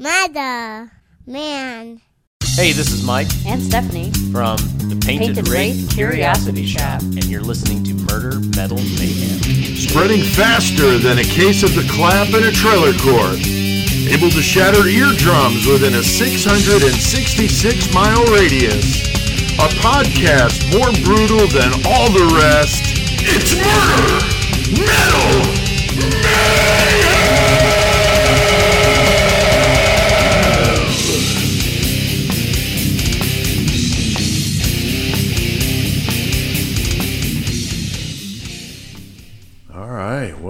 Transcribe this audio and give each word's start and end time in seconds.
Mother, 0.00 0.92
man. 1.26 2.00
Hey, 2.54 2.70
this 2.70 2.92
is 2.92 3.02
Mike 3.04 3.26
and 3.44 3.60
Stephanie 3.60 4.12
from 4.30 4.56
the 4.86 4.94
Painted, 5.04 5.34
Painted 5.34 5.48
Wraith 5.48 5.74
Wraith 5.74 5.90
Curiosity 5.90 6.62
Curiosity 6.62 6.66
Shop, 6.66 7.00
Shop. 7.00 7.02
and 7.02 7.24
you're 7.24 7.42
listening 7.42 7.82
to 7.82 7.94
Murder 8.06 8.38
Metal 8.54 8.78
Mayhem. 8.78 9.42
Spreading 9.74 10.22
faster 10.22 10.98
than 10.98 11.18
a 11.18 11.24
case 11.24 11.64
of 11.64 11.74
the 11.74 11.82
clap 11.90 12.28
in 12.28 12.46
a 12.46 12.52
trailer 12.52 12.94
court. 13.02 13.42
Able 14.06 14.30
to 14.30 14.40
shatter 14.40 14.86
eardrums 14.86 15.66
within 15.66 15.94
a 15.94 16.02
666 16.04 17.92
mile 17.92 18.22
radius. 18.30 19.02
A 19.58 19.66
podcast 19.82 20.62
more 20.70 20.94
brutal 21.02 21.50
than 21.50 21.74
all 21.82 22.06
the 22.14 22.38
rest. 22.38 22.86
It's 23.26 23.50
Murder 23.58 24.22
Metal 24.78 25.42
All 26.38 26.77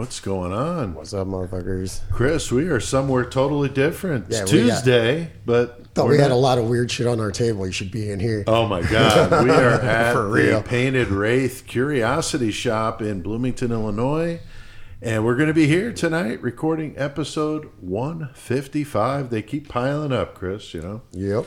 what's 0.08 0.20
going 0.20 0.54
on? 0.54 0.94
What's 0.94 1.12
up, 1.12 1.26
motherfuckers? 1.26 2.00
Chris, 2.10 2.50
we 2.50 2.68
are 2.68 2.80
somewhere 2.80 3.26
totally 3.26 3.68
different. 3.68 4.24
It's 4.28 4.36
Yeah, 4.36 4.40
got- 4.40 4.48
Tuesday, 4.48 5.32
but 5.44 5.86
Thought 5.92 6.08
we 6.08 6.16
had 6.16 6.30
a 6.30 6.34
lot 6.34 6.56
of 6.56 6.66
weird 6.66 6.90
shit 6.90 7.06
on 7.06 7.20
our 7.20 7.30
table. 7.30 7.66
You 7.66 7.72
should 7.72 7.90
be 7.90 8.10
in 8.10 8.18
here. 8.18 8.42
Oh 8.46 8.66
my 8.66 8.80
God, 8.80 9.44
we 9.44 9.50
are 9.50 9.72
at 9.82 10.14
For 10.14 10.30
the. 10.30 10.62
Painted 10.62 11.08
Wraith 11.08 11.64
Curiosity 11.66 12.50
Shop 12.50 13.02
in 13.02 13.20
Bloomington, 13.20 13.70
Illinois, 13.70 14.40
and 15.02 15.26
we're 15.26 15.36
going 15.36 15.48
to 15.48 15.54
be 15.54 15.66
here 15.66 15.92
tonight 15.92 16.40
recording 16.40 16.94
episode 16.96 17.68
155. 17.82 19.28
They 19.28 19.42
keep 19.42 19.68
piling 19.68 20.12
up, 20.12 20.34
Chris. 20.34 20.72
You 20.72 20.80
know. 20.80 21.02
Yep. 21.12 21.44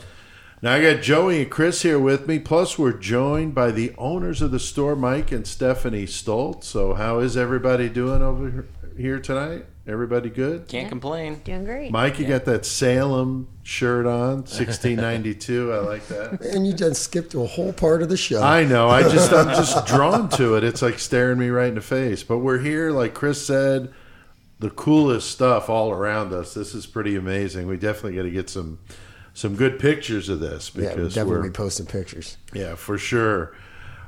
Now 0.63 0.73
I 0.73 0.81
got 0.93 1.01
Joey 1.01 1.41
and 1.41 1.49
Chris 1.49 1.81
here 1.81 1.98
with 1.98 2.27
me. 2.27 2.37
Plus, 2.37 2.77
we're 2.77 2.93
joined 2.93 3.55
by 3.55 3.71
the 3.71 3.95
owners 3.98 4.43
of 4.43 4.51
the 4.51 4.59
store, 4.59 4.95
Mike 4.95 5.31
and 5.31 5.48
Stephanie 5.48 6.05
Stoltz. 6.05 6.65
So, 6.65 6.93
how 6.93 7.18
is 7.18 7.35
everybody 7.35 7.90
doing 7.90 8.21
over 8.21 8.68
here 8.95 9.20
tonight? 9.20 9.65
Everybody 9.87 10.29
good? 10.29 10.68
Can't 10.68 10.87
complain. 10.87 11.41
Doing 11.43 11.65
great. 11.65 11.91
Mike, 11.91 12.20
you 12.20 12.27
got 12.27 12.45
that 12.45 12.68
Salem 12.68 13.48
shirt 13.63 14.05
on, 14.05 14.43
1692. 14.43 15.73
I 15.73 15.77
like 15.79 16.07
that. 16.09 16.41
And 16.53 16.68
you 16.68 16.73
just 16.73 17.01
skipped 17.01 17.34
a 17.34 17.40
whole 17.40 17.73
part 17.73 18.03
of 18.03 18.09
the 18.09 18.18
show. 18.18 18.43
I 18.43 18.63
know. 18.63 18.87
I 18.87 19.01
just 19.01 19.34
I'm 19.34 19.48
just 19.55 19.87
drawn 19.87 20.29
to 20.29 20.53
it. 20.57 20.63
It's 20.63 20.84
like 20.84 20.99
staring 20.99 21.40
me 21.40 21.49
right 21.49 21.70
in 21.70 21.75
the 21.75 21.81
face. 21.81 22.21
But 22.21 22.37
we're 22.37 22.59
here, 22.59 22.91
like 22.91 23.15
Chris 23.15 23.43
said, 23.43 23.91
the 24.59 24.70
coolest 24.70 25.31
stuff 25.31 25.71
all 25.71 25.90
around 25.90 26.34
us. 26.34 26.53
This 26.53 26.75
is 26.75 26.85
pretty 26.85 27.15
amazing. 27.15 27.65
We 27.65 27.77
definitely 27.77 28.15
got 28.18 28.23
to 28.23 28.31
get 28.31 28.48
some 28.48 28.77
some 29.34 29.55
good 29.55 29.79
pictures 29.79 30.29
of 30.29 30.40
this 30.40 30.71
yeah, 30.76 30.93
we'll 30.96 31.07
definitely 31.10 31.26
we're 31.40 31.51
posting 31.51 31.85
pictures. 31.85 32.37
Yeah, 32.54 32.76
for 32.76 32.98
sure. 32.98 33.55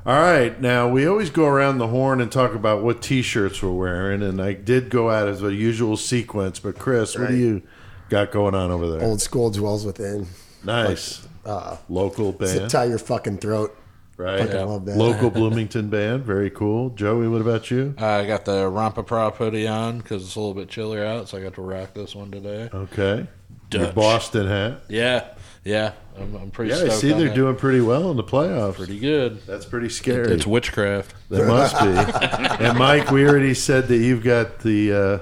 All 0.06 0.20
right, 0.20 0.60
now 0.60 0.90
we 0.90 1.08
always 1.08 1.30
go 1.30 1.46
around 1.46 1.78
the 1.78 1.88
horn 1.88 2.20
and 2.20 2.30
talk 2.30 2.54
about 2.56 2.84
what 2.84 3.02
T-shirts 3.02 3.64
we're 3.64 3.72
wearing, 3.72 4.22
and 4.22 4.42
I 4.42 4.52
did 4.52 4.90
go 4.90 5.10
out 5.10 5.30
as 5.30 5.42
a 5.42 5.54
usual 5.54 5.96
sequence. 5.96 6.60
But 6.60 6.78
Chris, 6.78 7.18
what 7.18 7.30
do 7.30 7.36
you 7.36 7.62
got 8.10 8.32
going 8.32 8.54
on 8.54 8.70
over 8.70 8.90
there? 8.92 9.02
Old 9.02 9.22
school 9.22 9.50
dwells 9.50 9.86
within. 9.86 10.28
nice 10.64 11.26
Uh, 11.46 11.78
local 11.88 12.38
zip 12.46 12.60
band, 12.60 12.70
tie 12.72 12.84
your 12.86 12.98
fucking 12.98 13.38
throat. 13.38 13.78
right? 14.18 14.40
fucking 14.42 14.66
love 14.68 14.86
that. 14.86 14.98
Local 14.98 15.30
Bloomington 15.40 15.90
band, 15.90 16.26
very 16.26 16.50
cool. 16.50 16.90
Joey, 16.90 17.30
what 17.30 17.40
about 17.40 17.72
you? 17.72 17.96
I 17.98 18.26
got 18.26 18.44
the 18.44 18.64
Rampa 18.70 19.06
Prop 19.08 19.38
hoodie 19.38 19.70
on 19.70 20.00
because 20.00 20.24
it's 20.26 20.36
a 20.36 20.40
little 20.42 20.54
bit 20.54 20.68
chillier 20.68 21.06
out, 21.06 21.30
so 21.30 21.38
I 21.38 21.42
got 21.44 21.54
to 21.54 21.62
rock 21.62 21.94
this 21.94 22.14
one 22.14 22.30
today. 22.30 22.70
Okay, 22.74 23.26
your 23.74 23.92
Boston 23.92 24.48
hat. 24.48 24.82
Yeah, 24.90 25.26
yeah, 25.64 25.94
I'm, 26.20 26.36
I'm 26.36 26.52
pretty. 26.52 26.72
Yeah, 26.72 26.84
I 26.86 26.90
see 26.90 27.10
they're 27.14 27.28
that. 27.30 27.36
doing 27.36 27.56
pretty 27.56 27.82
well 27.82 28.12
in 28.12 28.18
the 28.18 28.24
playoffs. 28.24 28.76
pretty 28.76 29.00
good. 29.00 29.42
That's 29.48 29.66
pretty 29.66 29.90
scary. 29.90 30.32
It's 30.34 30.46
witchcraft. 30.48 31.14
That 31.30 31.48
must 31.48 31.80
be. 31.80 31.88
and 32.66 32.78
Mike, 32.78 33.12
we 33.12 33.28
already 33.28 33.54
said 33.54 33.88
that 33.88 33.98
you've 33.98 34.24
got 34.24 34.60
the 34.60 34.94
uh, 34.94 35.20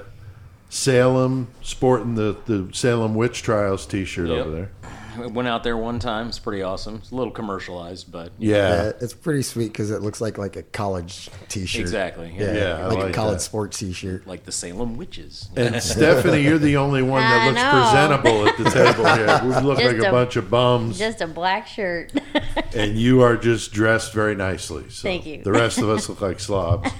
Salem 0.68 1.48
sporting 1.62 2.14
the, 2.14 2.36
the 2.46 2.68
Salem 2.72 3.14
witch 3.14 3.42
trials 3.42 3.84
T-shirt 3.86 4.28
Yep. 4.28 4.38
over 4.46 4.50
there. 4.56 4.70
I 5.18 5.26
went 5.26 5.48
out 5.48 5.62
there 5.64 5.76
one 5.76 5.98
time. 5.98 6.28
It's 6.28 6.38
pretty 6.38 6.62
awesome. 6.62 6.96
It's 6.96 7.10
a 7.10 7.14
little 7.14 7.32
commercialized, 7.32 8.10
but 8.10 8.32
Yeah, 8.38 8.56
Yeah, 8.84 8.92
it's 9.00 9.14
pretty 9.14 9.42
sweet 9.42 9.68
because 9.68 9.90
it 9.90 10.02
looks 10.02 10.20
like 10.20 10.38
like 10.38 10.56
a 10.56 10.62
college 10.62 11.28
T-shirt. 11.48 11.80
exactly. 11.80 12.34
Yeah, 12.36 12.52
Yeah, 12.54 12.76
I 12.78 12.86
like, 12.88 12.98
like 12.98 13.10
a 13.10 13.12
college 13.12 13.36
that. 13.38 13.40
sports 13.42 13.78
T-shirt. 13.78 14.26
Like 14.26 14.44
the 14.44 14.52
Salem 14.52 14.96
witches. 14.96 15.48
And 15.56 15.82
Stephanie, 15.82 16.42
you're 16.42 16.58
the 16.58 16.76
only 16.76 17.02
one 17.02 17.20
that 17.22 17.46
looks 17.46 17.62
presentable 17.62 18.48
at 18.48 18.56
the 18.58 18.70
table 18.70 19.04
here. 19.14 19.40
We 19.42 19.66
look 19.66 19.78
Just 19.78 19.94
like 19.94 20.04
a, 20.04 20.08
a- 20.08 20.12
bunch 20.12 20.36
of 20.36 20.50
bums, 20.50 20.98
Just 20.98 21.20
a 21.20 21.26
black 21.26 21.66
shirt. 21.66 22.12
and 22.74 22.96
you 22.98 23.22
are 23.22 23.36
just 23.36 23.72
dressed 23.72 24.12
very 24.12 24.34
nicely. 24.34 24.84
So 24.88 25.02
Thank 25.02 25.26
you. 25.26 25.42
The 25.42 25.52
rest 25.52 25.78
of 25.78 25.88
us 25.88 26.08
look 26.08 26.20
like 26.20 26.40
slobs, 26.40 26.90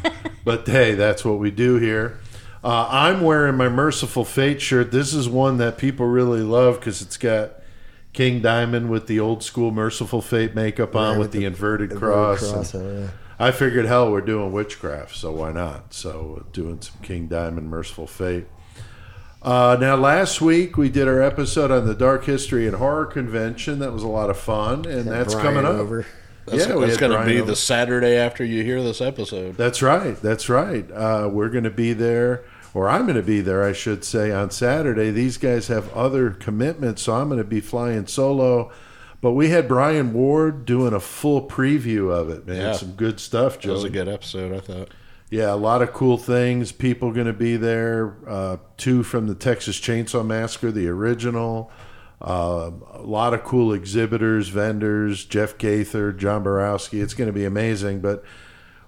but 0.45 0.67
hey, 0.67 0.95
that's 0.95 1.25
what 1.25 1.39
we 1.39 1.51
do 1.51 1.77
here. 1.77 2.19
Uh, 2.65 2.87
I'm 2.91 3.23
wearing 3.23 3.57
my 3.57 3.69
Mercyful 3.69 4.25
Fate 4.25 4.61
shirt. 4.63 4.93
This 4.93 5.13
is 5.15 5.29
one 5.29 5.57
that 5.59 5.79
people 5.79 6.07
really 6.07 6.43
love 6.43 6.79
because 6.79 7.03
it's 7.03 7.17
got 7.17 7.55
King 8.13 8.41
Diamond 8.43 8.91
with 8.91 9.07
the 9.07 9.19
old 9.21 9.43
school 9.43 9.71
Mercyful 9.71 10.21
Fate 10.21 10.55
makeup 10.55 10.95
on 10.95 11.13
Yeah, 11.13 11.19
with 11.19 11.19
with 11.19 11.33
the, 11.33 11.39
the- 11.41 11.45
inverted 11.47 11.91
the 11.91 11.97
cross. 11.97 12.51
cross, 12.53 12.75
and 12.75 13.03
yeah. 13.05 13.09
I 13.39 13.51
figured, 13.51 13.87
hell, 13.87 14.13
we're 14.13 14.21
doing 14.21 14.53
witchcraft, 14.53 15.17
so 15.17 15.33
why 15.33 15.51
not? 15.53 15.93
So 15.95 16.45
doing 16.53 16.81
some 16.81 16.97
King 17.03 17.27
Diamond 17.27 17.71
Mercyful 17.71 18.07
Fate. 18.07 18.47
Uh, 19.43 19.77
now, 19.81 19.97
last 19.97 20.41
week 20.41 20.77
we 20.77 20.89
did 20.89 21.09
our 21.09 21.21
episode 21.21 21.71
on 21.73 21.87
the 21.87 21.95
Dark 21.95 22.25
History 22.27 22.67
and 22.69 22.77
Horror 22.77 23.07
Convention. 23.07 23.81
That 23.81 23.93
was 23.93 24.05
a 24.05 24.09
lot 24.09 24.31
of 24.31 24.37
fun, 24.39 24.85
and 24.85 25.07
that's 25.07 25.35
Brian 25.35 25.55
coming 25.55 25.65
up. 25.67 25.75
over. 25.81 26.07
That's, 26.47 26.67
Yeah, 26.69 26.75
we 26.77 26.83
that's 26.87 26.99
had 27.01 27.09
going 27.11 27.21
to 27.21 27.27
be 27.27 27.39
over. 27.41 27.51
the 27.51 27.57
Saturday 27.57 28.15
after 28.17 28.45
you 28.45 28.63
hear 28.63 28.83
this 28.83 29.01
episode. 29.01 29.57
That's 29.57 29.83
right. 29.83 30.15
That's 30.23 30.49
right. 30.49 30.89
Uh, 30.93 31.29
we're 31.33 31.49
going 31.49 31.65
to 31.65 31.71
be 31.71 31.93
there, 31.93 32.45
or 32.75 32.89
I'm 32.89 33.03
going 33.03 33.17
to 33.17 33.23
be 33.23 33.41
there, 33.41 33.63
I 33.63 33.73
should 33.73 34.05
say, 34.05 34.31
on 34.33 34.51
Saturday. 34.51 35.11
These 35.11 35.37
guys 35.37 35.69
have 35.69 35.93
other 35.93 36.31
commitments, 36.31 37.03
so 37.03 37.15
I'm 37.15 37.29
going 37.29 37.39
to 37.39 37.45
be 37.45 37.61
flying 37.61 38.07
solo. 38.07 38.73
But 39.21 39.33
we 39.33 39.51
had 39.51 39.69
Brian 39.69 40.13
Ward 40.13 40.65
doing 40.65 40.93
a 40.93 41.01
full 41.01 41.49
preview 41.49 42.11
of 42.11 42.29
it, 42.29 42.47
man. 42.47 42.57
Yeah. 42.57 42.73
Some 42.73 42.93
good 42.93 43.21
stuff, 43.21 43.61
That 43.61 43.71
was 43.71 43.85
a 43.85 43.91
good 43.91 44.09
episode, 44.09 44.53
I 44.53 44.61
thought. 44.61 44.89
Yeah, 45.31 45.55
a 45.55 45.57
lot 45.57 45.81
of 45.81 45.93
cool 45.93 46.19
things. 46.19 46.73
People 46.73 47.13
going 47.13 47.27
to 47.27 47.33
be 47.33 47.57
there. 47.57 48.17
Uh, 48.29 48.57
two 48.77 49.03
from 49.03 49.29
the 49.29 49.35
Texas 49.35 49.81
Chainsaw 49.81 50.27
Massacre, 50.27 50.71
the 50.71 50.89
original. 50.89 51.71
Uh, 52.21 52.71
a 52.93 53.03
lot 53.03 53.33
of 53.33 53.43
cool 53.43 53.73
exhibitors, 53.73 54.49
vendors. 54.49 55.25
Jeff 55.25 55.57
Gaither, 55.57 56.13
John 56.13 56.43
Borowski. 56.43 57.01
It's 57.01 57.15
going 57.15 57.29
to 57.29 57.33
be 57.33 57.45
amazing. 57.45 58.01
But 58.01 58.25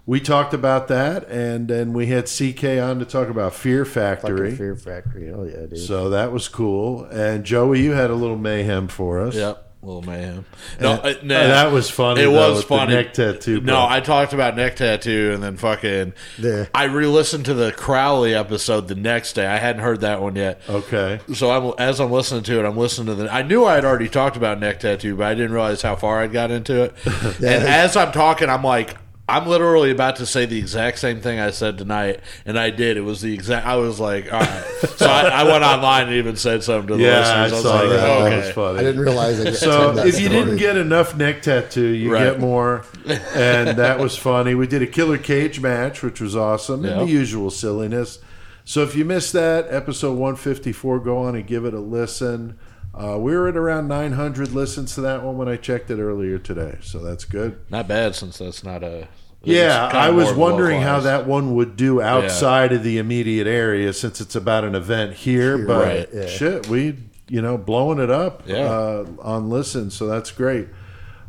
we 0.06 0.20
talked 0.20 0.53
about 0.54 0.88
that, 0.88 1.28
and 1.28 1.66
then 1.69 1.92
we 1.92 2.06
had 2.06 2.25
CK 2.26 2.65
on 2.82 2.98
to 2.98 3.04
talk 3.04 3.28
about 3.28 3.54
Fear 3.54 3.84
Factory. 3.84 4.50
Fucking 4.50 4.56
Fear 4.56 4.76
Factory. 4.76 5.31
Oh 5.32 5.44
yeah, 5.44 5.66
dude. 5.66 5.78
So 5.78 6.10
that 6.10 6.31
was 6.32 6.48
cool. 6.48 7.04
And 7.04 7.44
Joey, 7.44 7.81
you 7.82 7.92
had 7.92 8.10
a 8.10 8.14
little 8.14 8.37
mayhem 8.38 8.88
for 8.88 9.20
us. 9.20 9.34
Yep. 9.34 9.62
Little 9.82 10.00
mayhem. 10.03 10.47
No, 10.81 10.93
And- 10.93 11.00
uh, 11.04 11.14
no, 11.22 11.47
that 11.48 11.70
was 11.70 11.91
funny, 11.91 12.22
It 12.22 12.25
though, 12.25 12.31
was 12.32 12.56
with 12.60 12.69
the 12.69 12.76
funny. 12.76 12.94
neck 12.94 13.12
tattoo, 13.12 13.60
No, 13.60 13.75
bro. 13.75 13.87
I 13.87 14.00
talked 14.00 14.32
about 14.32 14.56
neck 14.56 14.76
tattoo, 14.76 15.32
and 15.34 15.43
then 15.43 15.59
fucking. 15.59 16.14
Yeah. 16.38 16.64
I 16.75 16.84
re-listened 16.84 17.44
to 17.47 17.54
the 17.54 17.70
Crowley 17.70 18.34
episode 18.34 18.88
the 18.88 18.94
next 18.94 19.34
day. 19.34 19.47
I 19.47 19.59
hadn't 19.59 19.82
heard 19.82 20.00
that 20.00 20.22
one 20.22 20.37
yet. 20.37 20.62
Okay. 20.70 21.20
So 21.34 21.50
I'm, 21.50 21.75
as 21.78 22.00
I'm 22.00 22.10
listening 22.10 22.44
to 22.44 22.60
it, 22.60 22.64
I'm 22.66 22.78
listening 22.78 23.09
to 23.09 23.14
the. 23.14 23.31
I 23.31 23.43
knew 23.43 23.66
I 23.66 23.75
had 23.75 23.84
already 23.84 24.09
talked 24.09 24.38
about 24.38 24.59
neck 24.59 24.81
tattoo, 24.81 25.16
but 25.16 25.26
I 25.26 25.34
didn't 25.34 25.53
realize 25.53 25.82
how 25.82 25.97
far 25.97 26.20
I'd 26.22 26.32
got 26.32 26.50
into 26.50 26.84
it. 26.84 26.94
And 27.44 27.44
as 27.44 27.94
I'm 27.94 28.10
talking, 28.12 28.48
I'm 28.48 28.64
like, 28.64 28.97
I'm 29.26 29.46
literally 29.46 29.90
about 29.90 30.16
to 30.16 30.26
say 30.26 30.44
the 30.44 30.58
exact 30.58 30.98
same 30.98 31.22
thing 31.22 31.40
I 31.40 31.50
said 31.50 31.78
tonight, 31.78 32.20
and 32.44 32.58
I 32.58 32.68
did. 32.68 32.98
It 32.98 33.00
was 33.00 33.22
the 33.22 33.32
exact. 33.32 33.66
I 33.66 33.76
was 33.76 33.98
like, 33.98 34.30
all 34.30 34.38
right. 34.40 34.64
So 34.96 35.06
I, 35.06 35.22
I 35.28 35.44
went 35.44 35.64
online 35.64 36.08
and 36.08 36.16
even 36.16 36.36
said 36.36 36.62
something 36.62 36.88
to 36.88 36.96
the 36.96 37.02
Yeah, 37.04 37.20
I 37.20 37.42
listeners. 37.44 37.52
I 37.52 37.54
was 37.54 37.62
saw 37.62 37.75
like, 37.75 37.88
that. 37.88 37.96
That 37.96 38.20
okay. 38.26 38.37
was 38.37 38.50
funny. 38.50 38.78
I 38.78 38.82
didn't 38.82 39.00
realize 39.00 39.38
it. 39.38 39.54
So 39.54 39.93
that 39.93 40.06
if 40.06 40.20
you 40.20 40.26
story. 40.28 40.44
didn't 40.44 40.56
get 40.58 40.76
enough 40.76 41.16
neck 41.16 41.40
tattoo, 41.40 41.87
you 41.87 42.12
Right. 42.12 42.25
get 42.32 42.40
more, 42.40 42.84
and 43.34 43.78
that 43.78 43.99
was 43.99 44.14
funny. 44.14 44.54
We 44.54 44.66
did 44.66 44.82
a 44.82 44.87
killer 44.87 45.16
cage 45.16 45.58
match, 45.58 46.02
which 46.02 46.20
was 46.20 46.37
awesome, 46.37 46.84
and 46.84 47.00
the 47.00 47.10
usual 47.10 47.50
silliness. 47.50 48.19
So 48.66 48.82
if 48.82 48.94
you 48.94 49.06
missed 49.06 49.32
that 49.32 49.66
episode 49.70 50.19
one 50.19 50.37
fifty 50.37 50.72
four, 50.72 51.00
go 51.00 51.19
on 51.22 51.34
and 51.34 51.46
give 51.46 51.64
it 51.64 51.72
a 51.72 51.81
listen. 51.81 52.58
Uh, 52.96 53.19
we 53.19 53.32
were 53.37 53.49
at 53.49 53.56
around 53.56 53.88
nine 53.88 54.12
hundred 54.12 54.52
listens 54.52 54.94
to 54.94 55.00
that 55.00 55.23
one 55.25 55.37
when 55.37 55.49
I 55.49 55.56
checked 55.56 55.91
it 55.91 55.99
earlier 55.99 56.38
today, 56.38 56.79
so 56.81 57.00
that's 57.00 57.25
good. 57.25 57.58
Not 57.70 57.88
bad 57.88 58.14
since 58.14 58.38
that's 58.38 58.62
not 58.62 58.82
a. 58.85 59.08
Yeah, 59.43 59.91
I 59.93 60.08
was 60.11 60.32
wondering 60.32 60.81
how 60.81 61.00
that 61.00 61.26
one 61.26 61.55
would 61.56 61.76
do 61.76 62.00
outside 62.00 62.73
of 62.73 62.82
the 62.82 62.96
immediate 62.99 63.46
area 63.46 63.93
since 63.93 64.20
it's 64.20 64.35
about 64.35 64.64
an 64.64 64.75
event 64.75 65.14
here. 65.14 65.58
but 65.58 65.85
Right, 65.87 66.08
yeah. 66.14 66.26
shit, 66.26 66.69
we 66.69 66.96
you 67.29 67.43
know 67.43 67.58
blowing 67.58 67.99
it 67.99 68.11
up 68.11 68.44
Yeah. 68.46 68.64
uh, 68.70 69.06
on 69.20 69.50
listen, 69.50 69.90
so 69.90 70.06
that's 70.06 70.31
great. 70.31 70.69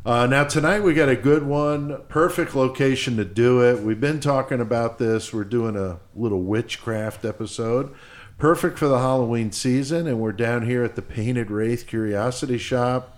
Uh, 0.06 0.28
now 0.28 0.44
tonight 0.44 0.82
we 0.82 0.94
got 0.94 1.10
a 1.10 1.16
good 1.16 1.44
one, 1.44 2.00
perfect 2.10 2.56
location 2.56 3.18
to 3.18 3.26
do 3.26 3.62
it. 3.62 3.82
We've 3.82 4.00
been 4.00 4.20
talking 4.20 4.62
about 4.62 5.00
this. 5.00 5.34
We're 5.34 5.44
doing 5.44 5.76
a 5.76 6.00
little 6.16 6.44
witchcraft 6.44 7.26
episode. 7.26 7.92
Perfect 8.38 8.78
for 8.78 8.88
the 8.88 9.00
Halloween 9.00 9.52
season. 9.52 10.08
And 10.08 10.20
we're 10.20 10.32
down 10.32 10.66
here 10.66 10.84
at 10.84 10.96
the 10.96 11.02
Painted 11.02 11.50
Wraith 11.52 11.88
Curiosity 11.88 12.58
Shop 12.58 13.12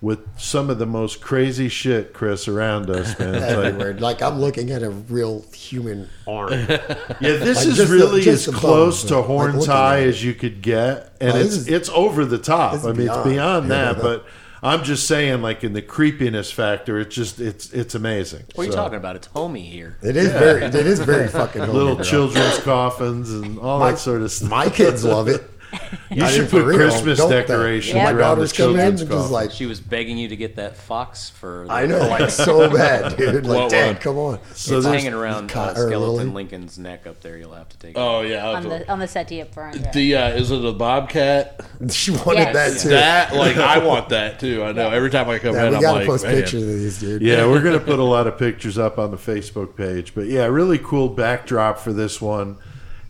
with 0.00 0.20
some 0.38 0.68
of 0.68 0.78
the 0.78 0.84
most 0.86 1.22
crazy 1.22 1.68
shit, 1.68 2.12
Chris, 2.12 2.46
around 2.46 2.90
us, 2.90 3.18
man. 3.18 3.32
Like, 3.34 3.42
Everywhere. 3.42 3.94
Like 3.94 4.20
I'm 4.22 4.38
looking 4.40 4.70
at 4.70 4.82
a 4.82 4.90
real 4.90 5.42
human 5.54 6.08
arm. 6.26 6.52
yeah, 6.52 6.66
this 7.20 7.58
Like 7.58 7.66
is 7.68 7.76
just 7.76 7.90
the- 7.90 7.96
really 7.96 8.28
as 8.28 8.46
close 8.46 9.00
bones, 9.00 9.04
to 9.04 9.16
like 9.18 9.26
horns 9.26 9.54
looking 9.56 9.70
high 9.72 10.00
at 10.00 10.06
it. 10.06 10.08
as 10.10 10.24
you 10.24 10.34
could 10.34 10.60
get, 10.60 11.12
and 11.20 11.32
Oh, 11.32 11.36
it's 11.38 11.54
is- 11.54 11.68
it's 11.68 11.88
over 11.90 12.24
the 12.26 12.38
top. 12.38 12.74
I 12.84 12.92
mean, 12.92 13.08
it's 13.08 13.16
beyond. 13.16 13.24
beyond 13.30 13.70
that, 13.70 13.96
Yeah. 13.96 14.02
but 14.02 14.26
I'm 14.64 14.82
just 14.82 15.06
saying, 15.06 15.42
like 15.42 15.62
in 15.62 15.74
the 15.74 15.82
creepiness 15.82 16.50
factor, 16.50 16.98
it's 16.98 17.14
just 17.14 17.38
it's 17.38 17.70
it's 17.72 17.94
amazing. 17.94 18.44
What 18.54 18.62
are 18.62 18.66
you 18.66 18.72
So, 18.72 18.78
talking 18.78 18.96
about? 18.96 19.14
It's 19.16 19.26
homey 19.26 19.60
here. 19.62 19.98
It 20.02 20.16
is 20.16 20.32
very. 20.32 20.62
It 20.64 20.74
is 20.74 21.00
very 21.00 21.28
fucking 21.28 21.60
Little 21.72 21.96
bro. 21.96 22.04
children's 22.04 22.58
coffins 22.60 23.30
and 23.30 23.58
all 23.58 23.78
My, 23.78 23.90
that 23.90 23.98
sort 23.98 24.22
of 24.22 24.32
stuff. 24.32 24.48
my 24.48 24.70
kids 24.70 25.04
love 25.04 25.28
it. 25.28 25.42
You 26.10 26.28
should 26.28 26.48
put 26.50 26.64
real, 26.64 26.76
Christmas 26.76 27.18
don't 27.18 27.30
decorations 27.30 27.94
Yeah. 27.94 28.04
My 28.04 28.10
around 28.12 28.38
the 28.38 28.44
daughters 28.46 28.52
come 28.52 28.66
in 28.70 28.74
children's 28.76 29.00
and 29.02 29.10
just 29.10 29.30
like, 29.30 29.50
She 29.50 29.66
was 29.66 29.80
begging 29.80 30.16
you 30.18 30.28
to 30.28 30.36
get 30.36 30.56
that 30.56 30.76
fox 30.76 31.30
for. 31.30 31.64
The 31.66 31.72
I 31.72 31.86
know, 31.86 31.98
like 32.08 32.30
so 32.30 32.70
bad, 32.70 33.16
dude. 33.16 33.46
Like, 33.46 33.70
Dad, 33.70 33.86
one? 33.94 33.96
come 33.96 34.18
on. 34.18 34.38
so 34.54 34.78
it's 34.78 34.86
hanging 34.86 35.12
around 35.14 35.50
uh, 35.52 35.74
skeleton 35.74 36.00
Lily. 36.00 36.24
Lincoln's 36.26 36.78
neck 36.78 37.06
up 37.06 37.20
there. 37.20 37.36
You'll 37.36 37.54
have 37.54 37.68
to 37.70 37.78
take. 37.78 37.90
it. 37.92 37.98
Oh 37.98 38.20
yeah, 38.20 38.48
on 38.48 38.62
the 38.62 38.82
it. 38.82 38.88
on 38.88 38.98
the 39.00 39.08
settee 39.08 39.40
up 39.40 39.52
front. 39.52 39.76
yeah. 39.76 39.90
the 39.92 40.14
uh, 40.16 40.28
is 40.30 40.50
it 40.50 40.64
a 40.64 40.72
bobcat? 40.72 41.60
She 41.90 42.12
wanted 42.12 42.34
Yes. 42.38 42.54
that 42.54 42.80
too. 42.82 42.88
That 42.90 43.34
like 43.34 43.56
I 43.56 43.78
want 43.84 44.08
that 44.10 44.38
too. 44.38 44.62
I 44.62 44.72
know. 44.72 44.90
Every 44.90 45.10
time 45.10 45.28
I 45.28 45.38
come 45.38 45.54
yeah, 45.54 45.64
in, 45.64 45.70
we 45.70 45.76
I'm 45.76 45.82
gotta 45.82 45.98
like, 45.98 46.06
post 46.06 46.24
man. 46.24 46.34
pictures 46.36 46.62
of 46.62 46.68
these, 46.68 47.00
dude. 47.00 47.22
Yeah, 47.22 47.46
we're 47.46 47.62
going 47.62 47.78
to 47.78 47.84
put 47.84 47.98
a 47.98 48.04
lot 48.04 48.26
of 48.26 48.38
pictures 48.38 48.78
up 48.78 48.98
on 48.98 49.10
the 49.10 49.16
Facebook 49.16 49.76
page. 49.76 50.14
But 50.14 50.26
yeah, 50.26 50.44
really 50.46 50.78
cool 50.78 51.08
backdrop 51.08 51.78
for 51.78 51.92
this 51.92 52.20
one. 52.20 52.56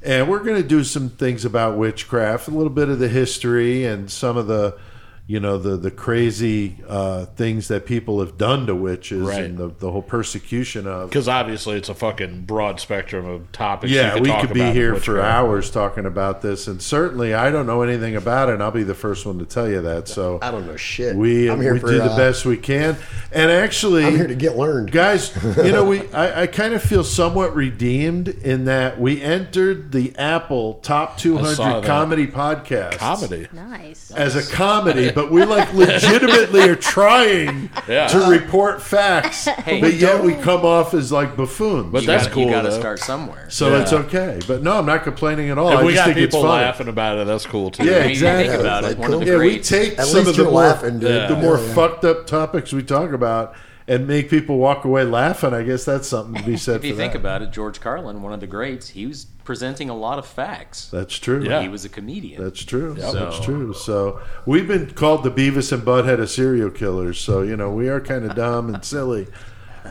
And 0.05 0.29
we're 0.29 0.45
going 0.45 0.61
to 0.61 0.69
do 0.69 0.85
some 0.85 1.09
things 1.09 1.47
about 1.47 1.79
witchcraft, 1.79 2.47
a 2.49 2.51
little 2.51 2.69
bit 2.69 2.91
of 2.91 2.99
the 2.99 3.09
history 3.09 3.87
and 3.87 4.11
some 4.11 4.37
of 4.37 4.47
the, 4.47 4.77
you 5.27 5.41
know, 5.41 5.57
the 5.57 5.79
the 5.79 5.91
crazy 5.91 6.77
uh, 6.87 7.25
things 7.25 7.69
that 7.69 7.87
people 7.87 8.21
have 8.21 8.37
done 8.37 8.67
to 8.67 8.75
witches 8.75 9.23
Right. 9.27 9.45
and 9.45 9.57
the, 9.57 9.69
the 9.69 9.91
whole 9.91 10.03
persecution 10.03 10.87
of. 10.87 11.09
Because 11.09 11.29
obviously 11.29 11.77
it's 11.79 11.89
a 11.89 11.95
fucking 11.95 12.43
broad 12.43 12.79
spectrum 12.79 13.25
of 13.25 13.51
topics. 13.51 13.91
you 13.91 13.99
Yeah, 14.01 14.19
we 14.19 14.29
talk 14.29 14.43
could 14.43 14.53
be 14.53 14.71
here 14.73 14.95
for 14.97 15.23
hours 15.23 15.71
talking 15.71 16.05
about 16.05 16.43
this, 16.43 16.67
and 16.69 16.83
certainly 16.83 17.33
I 17.33 17.51
don't 17.51 17.67
know 17.67 17.81
anything 17.81 18.17
about 18.17 18.51
it. 18.51 18.55
and 18.55 18.63
I'll 18.63 18.71
be 18.71 18.83
the 18.83 18.95
first 18.95 19.25
one 19.25 19.39
to 19.39 19.47
tell 19.47 19.67
you 19.67 19.81
that. 19.81 20.09
So 20.09 20.39
I 20.43 20.51
don't 20.51 20.67
know 20.67 20.77
shit. 20.77 21.17
we 21.17 21.51
I'm 21.51 21.59
here 21.61 21.73
we 21.73 21.81
for, 21.81 21.87
do 21.89 21.97
the 21.99 22.05
uh, 22.13 22.17
best 22.19 22.45
we 22.45 22.59
can, 22.59 22.97
and 23.33 23.51
actually, 23.51 24.05
I'm 24.05 24.17
here 24.17 24.27
to 24.27 24.35
get 24.35 24.59
learned. 24.59 24.93
guys 24.93 25.35
you 25.57 25.73
know 25.73 25.87
we 25.87 26.07
I, 26.13 26.43
I 26.43 26.47
kind 26.49 26.75
of 26.75 26.83
feel 26.83 27.03
somewhat 27.03 27.55
redeemed 27.55 28.29
in 28.29 28.67
that 28.67 29.01
we 29.01 29.23
entered 29.23 29.91
the 29.93 30.15
apple 30.19 30.75
top 30.83 31.17
200 31.17 31.85
comedy 31.87 32.27
podcast 32.27 32.99
comedy. 32.99 33.49
Nice. 33.55 34.11
as 34.11 34.37
a 34.37 34.53
comedy 34.55 35.14
but 35.15 35.31
we 35.31 35.45
like 35.45 35.73
legitimately 35.75 36.63
are 36.69 36.77
trying 36.77 37.71
Yeah. 37.89 38.07
to 38.09 38.19
report 38.31 38.83
facts 38.83 39.49
but 39.67 39.95
yet 39.95 40.23
we 40.23 40.35
come 40.35 40.65
off 40.65 40.95
as 40.95 41.11
like 41.13 41.37
buffoons 41.37 41.93
But 41.93 42.03
You 42.03 42.07
that's 42.09 42.25
gotta, 42.25 42.35
cool, 42.35 42.45
You 42.45 42.51
got 42.51 42.63
to 42.63 42.71
though. 42.71 42.79
start 42.79 42.99
somewhere. 42.99 43.47
so 43.51 43.71
Yeah. 43.71 43.83
it's 43.83 43.93
okay 43.93 44.41
but 44.47 44.63
no 44.63 44.79
i'm 44.79 44.87
not 44.87 45.03
complaining 45.05 45.51
at 45.51 45.59
all 45.59 45.71
If 45.73 45.79
i 45.79 45.83
we 45.85 45.93
just 45.93 46.01
got 46.07 46.15
think 46.15 46.19
it's 46.25 46.35
people 46.35 46.49
funny 46.49 46.63
laughing 46.65 46.89
about 46.89 47.19
it, 47.19 47.27
that's 47.27 47.47
cool 47.47 47.71
too. 47.71 47.85
Yeah, 47.85 48.01
mean, 48.01 48.11
exactly. 48.11 48.45
You 48.45 48.51
think 48.51 48.61
about 48.61 48.83
Yeah, 48.83 48.89
it. 48.89 48.93
it's 48.93 49.01
One 49.01 49.13
of 49.13 49.19
like 49.21 49.27
the 49.27 49.33
yeah, 49.33 49.39
we 49.39 49.49
greats. 49.51 49.69
take 49.69 49.99
At 49.99 50.07
some 50.07 50.17
least 50.19 50.31
of 50.31 50.37
the 50.37 50.43
you're 50.43 50.53
more, 50.53 50.61
laughing, 50.63 50.99
dude. 50.99 51.03
the 51.31 51.35
Yeah, 51.35 51.41
more 51.41 51.59
yeah. 51.59 51.75
fucked 51.75 52.05
up 52.05 52.27
topics 52.27 52.73
we 52.73 52.83
talk 52.83 53.13
about 53.13 53.55
and 53.87 54.07
make 54.07 54.31
people 54.31 54.57
walk 54.57 54.85
away 54.85 55.05
laughing. 55.05 55.53
I 55.53 55.63
guess 55.63 55.85
that's 55.85 56.09
something 56.09 56.41
to 56.43 56.49
be 56.49 56.57
said 56.57 56.77
If 56.77 56.81
for 56.83 56.87
you 56.87 56.97
think 56.97 57.13
that. 57.13 57.19
about 57.19 57.43
it, 57.43 57.51
George 57.53 57.81
Carlin, 57.81 58.23
one 58.23 58.33
of 58.33 58.41
the 58.41 58.47
greats, 58.47 58.89
he 58.89 59.05
was 59.07 59.27
presenting 59.45 59.91
a 59.91 59.95
lot 59.97 60.19
of 60.19 60.27
facts. 60.27 60.89
That's 60.89 61.19
true. 61.19 61.45
Yeah. 61.45 61.61
He 61.61 61.69
was 61.69 61.85
a 61.85 61.91
comedian. 61.91 62.43
That's 62.43 62.65
true. 62.65 62.95
That's 62.95 63.13
So- 63.13 63.43
true. 63.43 63.75
So 63.75 64.21
we've 64.47 64.67
been 64.67 64.91
called 64.93 65.23
the 65.23 65.31
Beavis 65.31 65.71
and 65.71 65.83
Butthead 65.83 66.19
of 66.21 66.31
serial 66.31 66.71
killers. 66.71 67.19
So 67.19 67.43
you 67.43 67.57
know 67.57 67.71
we 67.71 67.89
are 67.91 68.01
kind 68.01 68.25
of 68.25 68.35
dumb 68.45 68.73
and 68.75 68.83
silly, 68.85 69.27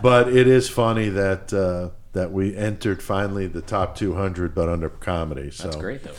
but 0.01 0.27
it 0.27 0.47
is 0.47 0.69
funny 0.69 1.09
that 1.09 1.53
uh, 1.53 1.89
that 2.13 2.31
we 2.31 2.55
entered 2.55 3.01
finally 3.03 3.45
the 3.47 3.61
top 3.61 3.95
200, 3.95 4.55
but 4.55 4.69
under 4.69 4.89
comedy. 4.89 5.51
So 5.51 5.65
That's 5.65 5.75
great, 5.75 6.03
though. 6.03 6.11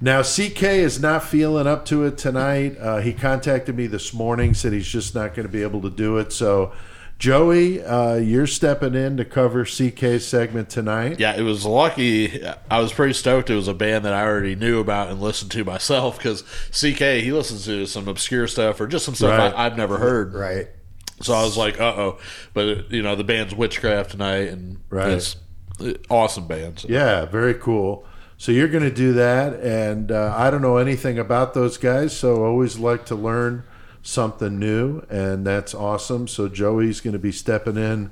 Now 0.00 0.22
CK 0.22 0.62
is 0.64 1.00
not 1.00 1.22
feeling 1.24 1.66
up 1.66 1.84
to 1.86 2.04
it 2.04 2.16
tonight. 2.18 2.76
Uh, 2.80 2.98
he 2.98 3.12
contacted 3.12 3.76
me 3.76 3.86
this 3.86 4.12
morning, 4.14 4.52
said 4.54 4.72
he's 4.72 4.88
just 4.88 5.14
not 5.14 5.34
going 5.34 5.46
to 5.46 5.52
be 5.52 5.62
able 5.62 5.82
to 5.82 5.90
do 5.90 6.16
it. 6.16 6.32
So. 6.32 6.72
Joey, 7.22 7.80
uh, 7.80 8.16
you're 8.16 8.48
stepping 8.48 8.96
in 8.96 9.16
to 9.18 9.24
cover 9.24 9.64
CK's 9.64 10.26
segment 10.26 10.68
tonight. 10.68 11.20
Yeah, 11.20 11.36
it 11.36 11.42
was 11.42 11.64
lucky. 11.64 12.44
I 12.68 12.80
was 12.80 12.92
pretty 12.92 13.12
stoked. 13.12 13.48
It 13.48 13.54
was 13.54 13.68
a 13.68 13.74
band 13.74 14.04
that 14.06 14.12
I 14.12 14.24
already 14.24 14.56
knew 14.56 14.80
about 14.80 15.08
and 15.08 15.20
listened 15.20 15.52
to 15.52 15.62
myself 15.62 16.18
because 16.18 16.42
CK 16.72 17.22
he 17.22 17.30
listens 17.30 17.64
to 17.66 17.86
some 17.86 18.08
obscure 18.08 18.48
stuff 18.48 18.80
or 18.80 18.88
just 18.88 19.04
some 19.04 19.14
stuff 19.14 19.38
Right. 19.38 19.54
I, 19.54 19.66
I've 19.66 19.76
never 19.76 19.98
heard. 19.98 20.34
Right. 20.34 20.66
So 21.20 21.32
I 21.32 21.44
was 21.44 21.56
like, 21.56 21.80
uh 21.80 21.94
oh. 21.96 22.18
But 22.54 22.90
you 22.90 23.02
know, 23.02 23.14
the 23.14 23.22
band's 23.22 23.54
Witchcraft 23.54 24.10
tonight, 24.10 24.48
and 24.48 24.80
Right. 24.90 25.12
it's 25.12 25.36
awesome 26.10 26.48
bands. 26.48 26.82
So. 26.82 26.88
Yeah, 26.90 27.26
very 27.26 27.54
cool. 27.54 28.04
So 28.36 28.50
you're 28.50 28.66
going 28.66 28.82
to 28.82 28.90
do 28.92 29.12
that, 29.12 29.60
and 29.60 30.10
uh, 30.10 30.34
I 30.36 30.50
don't 30.50 30.60
know 30.62 30.78
anything 30.78 31.20
about 31.20 31.54
those 31.54 31.78
guys, 31.78 32.16
so 32.18 32.42
I 32.42 32.48
always 32.48 32.80
like 32.80 33.06
to 33.06 33.14
learn 33.14 33.62
something 34.02 34.58
new, 34.58 35.00
and 35.08 35.46
that's 35.46 35.74
awesome. 35.74 36.28
So 36.28 36.48
Joey's 36.48 37.00
going 37.00 37.12
to 37.12 37.18
be 37.18 37.32
stepping 37.32 37.76
in 37.76 38.10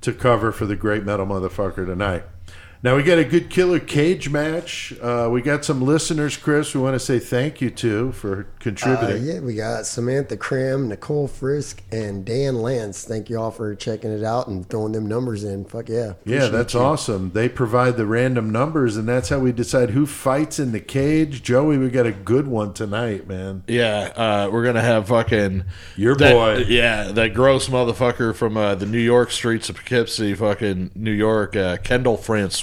to 0.00 0.12
cover 0.12 0.50
for 0.52 0.66
the 0.66 0.76
great 0.76 1.04
metal 1.04 1.26
motherfucker 1.26 1.86
tonight. 1.86 2.24
Now 2.82 2.96
we 2.96 3.02
got 3.02 3.18
a 3.18 3.24
good 3.26 3.50
killer 3.50 3.78
cage 3.78 4.30
match. 4.30 4.94
Uh, 5.02 5.28
we 5.30 5.42
got 5.42 5.66
some 5.66 5.82
listeners, 5.82 6.38
Chris. 6.38 6.74
We 6.74 6.80
want 6.80 6.94
to 6.94 6.98
say 6.98 7.18
thank 7.18 7.60
you 7.60 7.68
to 7.68 8.12
for 8.12 8.40
Uh, 8.40 8.44
contributing. 8.58 9.24
yeah, 9.24 9.40
we 9.40 9.54
got 9.54 9.84
Samantha 9.84 10.34
Krim, 10.38 10.88
Nicole 10.88 11.28
Frisk, 11.28 11.82
and 11.92 12.24
Dan 12.24 12.62
Lance. 12.62 13.04
Thank 13.04 13.28
you 13.28 13.38
all 13.38 13.50
for 13.50 13.74
checking 13.74 14.10
it 14.10 14.24
out 14.24 14.48
and 14.48 14.66
throwing 14.66 14.92
them 14.92 15.06
numbers 15.06 15.44
in. 15.44 15.66
Fuck 15.66 15.90
yeah. 15.90 16.14
Yeah, 16.24 16.46
that's 16.48 16.72
you. 16.72 16.80
awesome. 16.80 17.32
They 17.34 17.50
provide 17.50 17.98
the 17.98 18.06
random 18.06 18.48
numbers, 18.48 18.96
and 18.96 19.06
that's 19.06 19.28
how 19.28 19.40
we 19.40 19.52
decide 19.52 19.90
who 19.90 20.06
fights 20.06 20.58
in 20.58 20.72
the 20.72 20.80
cage. 20.80 21.42
Joey, 21.42 21.76
we 21.76 21.90
got 21.90 22.06
a 22.06 22.12
good 22.12 22.46
one 22.46 22.72
tonight, 22.72 23.28
man. 23.28 23.62
Yeah, 23.68 24.10
uh, 24.16 24.48
we're 24.50 24.64
gonna 24.64 24.80
have 24.80 25.08
fucking 25.08 25.64
Your 25.96 26.16
that- 26.16 26.32
boy. 26.32 26.64
Yeah, 26.66 27.12
that 27.12 27.34
gross 27.34 27.68
motherfucker 27.68 28.34
from 28.34 28.56
uh, 28.56 28.74
the 28.74 28.86
New 28.86 28.98
York 28.98 29.30
streets 29.32 29.68
of 29.68 29.76
Poughkeepsie, 29.76 30.32
fucking 30.34 30.92
New 30.94 31.10
York, 31.12 31.54
uh, 31.56 31.76
Kendall 31.76 32.16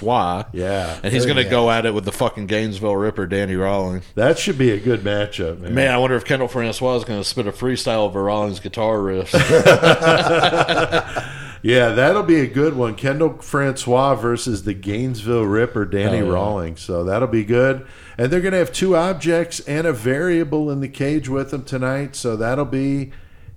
Francois. 0.08 0.44
Yeah. 0.54 1.00
and 1.04 1.14
he's 1.14 1.26
gonna 1.26 1.50
go 1.50 1.70
at 1.70 1.86
it 1.86 1.94
with 1.94 2.06
the 2.06 2.12
fucking 2.12 2.48
Gainesville 2.48 2.96
Ripper, 2.96 3.28
Danny 3.28 3.56
Rawlings. 3.56 4.06
That 4.16 4.40
should 4.40 4.58
be 4.58 4.72
a 4.72 4.80
good 4.80 5.02
matchup, 5.02 5.60
man. 5.60 5.74
Man, 5.74 5.94
I 5.94 5.98
wonder 5.98 6.16
if 6.16 6.26
Kendall 6.26 6.48
Francois 6.48 6.96
is 6.96 7.04
gonna 7.04 7.24
spit 7.24 7.48
a 7.48 7.52
freestyle 7.52 8.00
over 8.00 8.24
Rawlings 8.24 8.60
guitar 8.60 8.98
riffs. 8.98 9.34
Yeah, 11.64 11.90
that'll 11.90 12.24
be 12.24 12.40
a 12.40 12.48
good 12.48 12.78
one. 12.78 12.96
Kendall 12.96 13.40
Francois 13.40 14.14
versus 14.16 14.64
the 14.64 14.76
Gainesville 14.76 15.44
Ripper, 15.44 15.86
Danny 15.86 16.20
Oh, 16.20 16.26
yeah. 16.26 16.32
Rawlings. 16.32 16.82
So 16.82 17.04
that'll 17.04 17.28
be 17.28 17.44
good. 17.44 17.86
And 18.18 18.32
they're 18.32 18.42
going 18.42 18.52
to 18.52 18.60
have 18.60 18.72
two 18.72 18.96
objects 18.96 19.60
and 19.62 19.88
a 19.88 19.92
variable 19.92 20.70
in 20.70 20.82
the 20.82 20.88
cage 20.88 21.28
with 21.28 21.50
them 21.50 21.64
tonight. 21.64 22.16
So 22.16 22.38
that'll 22.38 22.64
be 22.64 23.12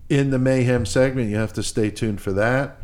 in 0.08 0.30
the 0.30 0.38
Mayhem 0.38 0.86
segment. 0.86 1.28
You 1.30 1.36
have 1.36 1.52
to 1.52 1.62
stay 1.62 1.90
tuned 1.90 2.22
for 2.22 2.32
that. 2.32 2.79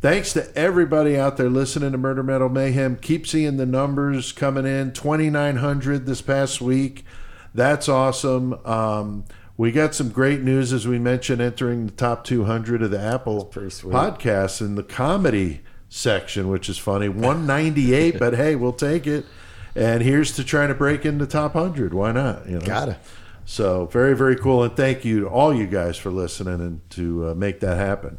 Thanks 0.00 0.32
to 0.34 0.56
everybody 0.56 1.18
out 1.18 1.38
there 1.38 1.50
listening 1.50 1.90
to 1.90 1.98
Murder 1.98 2.22
Metal 2.22 2.48
Mayhem. 2.48 2.94
Keep 2.98 3.26
seeing 3.26 3.56
the 3.56 3.66
numbers 3.66 4.30
coming 4.30 4.64
in 4.64 4.92
2,900 4.92 6.06
this 6.06 6.22
past 6.22 6.60
week. 6.60 7.04
That's 7.52 7.88
awesome. 7.88 8.64
Um, 8.64 9.24
we 9.56 9.72
got 9.72 9.96
some 9.96 10.10
great 10.10 10.40
news, 10.40 10.72
as 10.72 10.86
we 10.86 11.00
mentioned, 11.00 11.42
entering 11.42 11.86
the 11.86 11.92
top 11.92 12.22
200 12.22 12.80
of 12.80 12.92
the 12.92 13.00
Apple 13.00 13.46
podcasts 13.46 14.60
in 14.60 14.76
the 14.76 14.84
comedy 14.84 15.62
section, 15.88 16.48
which 16.48 16.68
is 16.68 16.78
funny. 16.78 17.08
198, 17.08 18.18
but 18.20 18.34
hey, 18.34 18.54
we'll 18.54 18.72
take 18.72 19.04
it. 19.04 19.26
And 19.74 20.00
here's 20.00 20.30
to 20.36 20.44
trying 20.44 20.68
to 20.68 20.76
break 20.76 21.04
into 21.04 21.24
the 21.24 21.30
top 21.30 21.56
100. 21.56 21.92
Why 21.92 22.12
not? 22.12 22.48
You 22.48 22.60
know? 22.60 22.64
Gotta. 22.64 22.98
So 23.44 23.86
very, 23.86 24.14
very 24.14 24.36
cool. 24.36 24.62
And 24.62 24.76
thank 24.76 25.04
you 25.04 25.20
to 25.22 25.26
all 25.26 25.52
you 25.52 25.66
guys 25.66 25.96
for 25.96 26.12
listening 26.12 26.60
and 26.60 26.88
to 26.90 27.30
uh, 27.30 27.34
make 27.34 27.58
that 27.60 27.78
happen. 27.78 28.18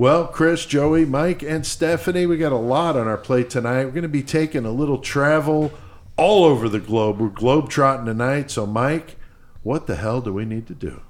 Well, 0.00 0.28
Chris, 0.28 0.64
Joey, 0.64 1.04
Mike, 1.04 1.42
and 1.42 1.66
Stephanie, 1.66 2.24
we 2.24 2.38
got 2.38 2.52
a 2.52 2.56
lot 2.56 2.96
on 2.96 3.06
our 3.06 3.18
plate 3.18 3.50
tonight. 3.50 3.84
We're 3.84 3.90
going 3.90 4.00
to 4.00 4.08
be 4.08 4.22
taking 4.22 4.64
a 4.64 4.70
little 4.70 4.96
travel 4.96 5.72
all 6.16 6.44
over 6.44 6.70
the 6.70 6.80
globe. 6.80 7.20
We're 7.20 7.28
globetrotting 7.28 8.06
tonight. 8.06 8.50
So, 8.50 8.64
Mike, 8.64 9.16
what 9.62 9.86
the 9.86 9.96
hell 9.96 10.22
do 10.22 10.32
we 10.32 10.46
need 10.46 10.66
to 10.68 10.74
do? 10.74 11.02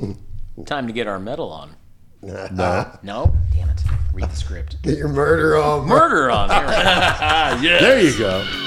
Time 0.66 0.86
to 0.86 0.92
get 0.92 1.08
our 1.08 1.18
medal 1.18 1.50
on. 1.50 1.74
No. 2.22 2.96
No? 3.02 3.34
Damn 3.52 3.70
it. 3.70 3.82
Read 4.12 4.30
the 4.30 4.36
script. 4.36 4.80
Get 4.82 4.96
your 4.96 5.08
murder 5.08 5.56
on. 5.56 5.88
Murder 5.88 6.30
on. 6.30 6.48
There 6.48 6.60
we 6.60 6.72
go. 6.72 7.68
yeah. 7.68 7.80
There 7.80 8.00
you 8.00 8.16
go. 8.16 8.62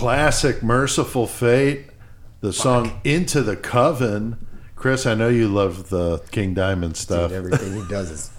classic 0.00 0.62
Mercyful 0.62 1.26
Fate, 1.26 1.84
the 2.40 2.52
Fuck. 2.52 2.62
song 2.62 3.00
Into 3.04 3.42
the 3.42 3.54
Coven. 3.56 4.38
Chris, 4.74 5.04
I 5.04 5.14
know 5.14 5.28
you 5.28 5.46
love 5.46 5.90
the 5.90 6.20
King 6.30 6.54
Diamond 6.54 6.96
stuff. 6.96 7.28
Dude, 7.28 7.36
everything 7.36 7.74
he 7.74 7.86
does 7.86 8.10
is 8.10 8.30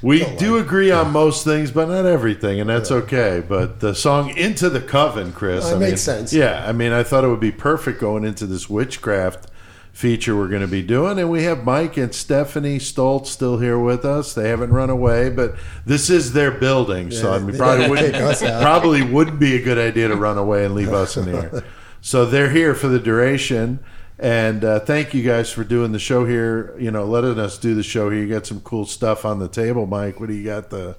we 0.00 0.24
do 0.36 0.58
agree 0.58 0.92
on 0.92 1.10
most 1.10 1.44
things, 1.44 1.72
but 1.72 1.88
not 1.88 2.06
everything, 2.06 2.60
and 2.60 2.70
that's 2.70 2.92
okay. 2.92 3.42
But 3.46 3.80
the 3.80 3.94
song 3.96 4.30
"Into 4.36 4.70
the 4.70 4.80
Coven," 4.80 5.32
Chris, 5.32 5.64
Well, 5.64 5.74
I 5.74 5.78
makes 5.78 5.90
mean, 5.90 5.96
sense. 5.96 6.32
Yeah, 6.32 6.64
I 6.66 6.70
mean, 6.72 6.92
I 6.92 7.02
thought 7.02 7.24
it 7.24 7.28
would 7.28 7.40
be 7.40 7.50
perfect 7.50 8.00
going 8.00 8.24
into 8.24 8.46
this 8.46 8.70
witchcraft 8.70 9.48
feature 9.92 10.36
we're 10.36 10.46
going 10.46 10.62
to 10.62 10.68
be 10.68 10.82
doing, 10.82 11.18
and 11.18 11.28
we 11.28 11.42
have 11.42 11.64
Mike 11.64 11.96
and 11.96 12.14
Stephanie 12.14 12.78
Stoltz 12.78 13.26
still 13.26 13.58
here 13.58 13.76
with 13.76 14.04
us. 14.04 14.34
They 14.34 14.48
haven't 14.48 14.70
run 14.70 14.88
away, 14.90 15.30
but 15.30 15.56
this 15.84 16.08
is 16.10 16.32
their 16.32 16.52
building, 16.52 17.10
so 17.10 17.32
I 17.32 17.40
mean, 17.40 17.56
probably 17.56 17.88
wouldn't 17.90 18.12
kick 18.12 18.22
us 18.22 18.40
out. 18.44 18.62
probably 18.62 19.02
wouldn't 19.02 19.40
be 19.40 19.56
a 19.56 19.62
good 19.64 19.78
idea 19.78 20.06
to 20.06 20.14
run 20.14 20.38
away 20.38 20.64
and 20.64 20.76
leave 20.76 20.92
us 20.92 21.16
in 21.16 21.24
here. 21.24 21.64
So 22.00 22.24
they're 22.24 22.50
here 22.50 22.76
for 22.76 22.86
the 22.86 23.00
duration. 23.00 23.80
And 24.18 24.64
uh, 24.64 24.80
thank 24.80 25.14
you 25.14 25.22
guys 25.22 25.50
for 25.50 25.62
doing 25.62 25.92
the 25.92 25.98
show 25.98 26.24
here. 26.24 26.74
You 26.78 26.90
know, 26.90 27.04
letting 27.04 27.38
us 27.38 27.56
do 27.56 27.74
the 27.74 27.84
show 27.84 28.10
here. 28.10 28.20
You 28.20 28.28
got 28.28 28.46
some 28.46 28.60
cool 28.60 28.84
stuff 28.84 29.24
on 29.24 29.38
the 29.38 29.48
table, 29.48 29.86
Mike. 29.86 30.18
What 30.18 30.28
do 30.28 30.34
you 30.34 30.44
got? 30.44 30.70
The 30.70 30.96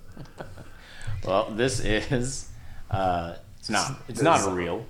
Well, 1.25 1.51
this 1.51 1.79
is. 1.81 2.49
Uh, 2.89 3.35
it's 3.59 3.69
not. 3.69 3.99
It's 4.07 4.21
not 4.21 4.47
a 4.47 4.51
real. 4.51 4.85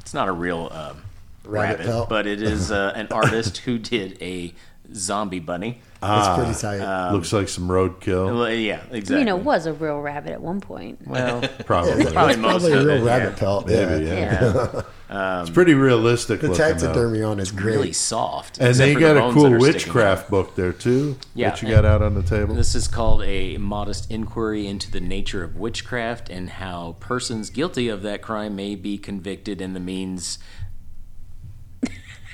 It's 0.00 0.14
not 0.14 0.28
a 0.28 0.32
real 0.32 0.68
um, 0.72 1.02
Rabbit 1.44 1.86
rabbit, 1.86 2.06
but 2.08 2.26
it 2.26 2.40
is 2.40 2.70
uh, 2.70 2.92
an 2.94 3.08
artist 3.10 3.58
who 3.58 3.78
did 3.78 4.16
a 4.22 4.54
zombie 4.94 5.40
bunny. 5.40 5.80
That's 6.02 6.38
pretty 6.38 6.78
tight. 6.78 6.80
Um, 6.84 7.14
looks 7.14 7.32
like 7.32 7.48
some 7.48 7.68
roadkill. 7.68 8.36
Well, 8.36 8.50
yeah, 8.50 8.82
exactly. 8.90 9.18
You 9.20 9.24
know, 9.24 9.36
it 9.38 9.44
was 9.44 9.66
a 9.66 9.72
real 9.72 10.00
rabbit 10.00 10.32
at 10.32 10.40
one 10.40 10.60
point. 10.60 11.06
well, 11.06 11.40
Probably. 11.66 12.04
probably 12.12 12.32
It's 12.34 12.40
most 12.42 12.62
probably 12.62 12.72
a 12.72 12.78
of 12.80 12.86
real 12.86 13.02
it, 13.02 13.06
rabbit 13.06 13.32
yeah. 13.34 13.38
pelt. 13.38 13.66
Maybe, 13.66 14.04
yeah. 14.06 14.14
yeah. 14.14 14.82
Yeah, 15.10 15.40
It's 15.42 15.50
pretty 15.50 15.74
realistic 15.74 16.40
The 16.40 16.48
looking. 16.48 16.64
though. 16.64 16.70
taxidermy 16.72 17.22
on 17.22 17.38
is 17.38 17.52
great. 17.52 17.74
really 17.76 17.92
soft. 17.92 18.56
And 18.58 18.68
except 18.70 18.86
they 18.86 18.94
for 18.94 19.00
the 19.00 19.06
got 19.06 19.16
a 19.16 19.20
bones 19.20 19.34
cool 19.34 19.42
that 19.44 19.52
are 19.52 19.60
sticking 19.60 19.74
witchcraft 19.74 20.30
book 20.30 20.54
there 20.56 20.72
too. 20.72 21.16
Yeah, 21.34 21.50
What 21.50 21.60
you 21.62 21.68
got 21.68 21.84
out 21.84 22.00
on 22.00 22.14
the 22.14 22.22
table? 22.22 22.54
This 22.54 22.74
is 22.74 22.88
called 22.88 23.22
a 23.22 23.58
modest 23.58 24.10
inquiry 24.10 24.66
into 24.66 24.90
the 24.90 25.00
nature 25.00 25.44
of 25.44 25.56
witchcraft 25.56 26.30
and 26.30 26.48
how 26.48 26.96
persons 26.98 27.50
guilty 27.50 27.88
of 27.88 28.00
that 28.02 28.22
crime 28.22 28.56
may 28.56 28.74
be 28.74 28.96
convicted 28.96 29.60
and 29.60 29.76
the 29.76 29.80
means 29.80 30.38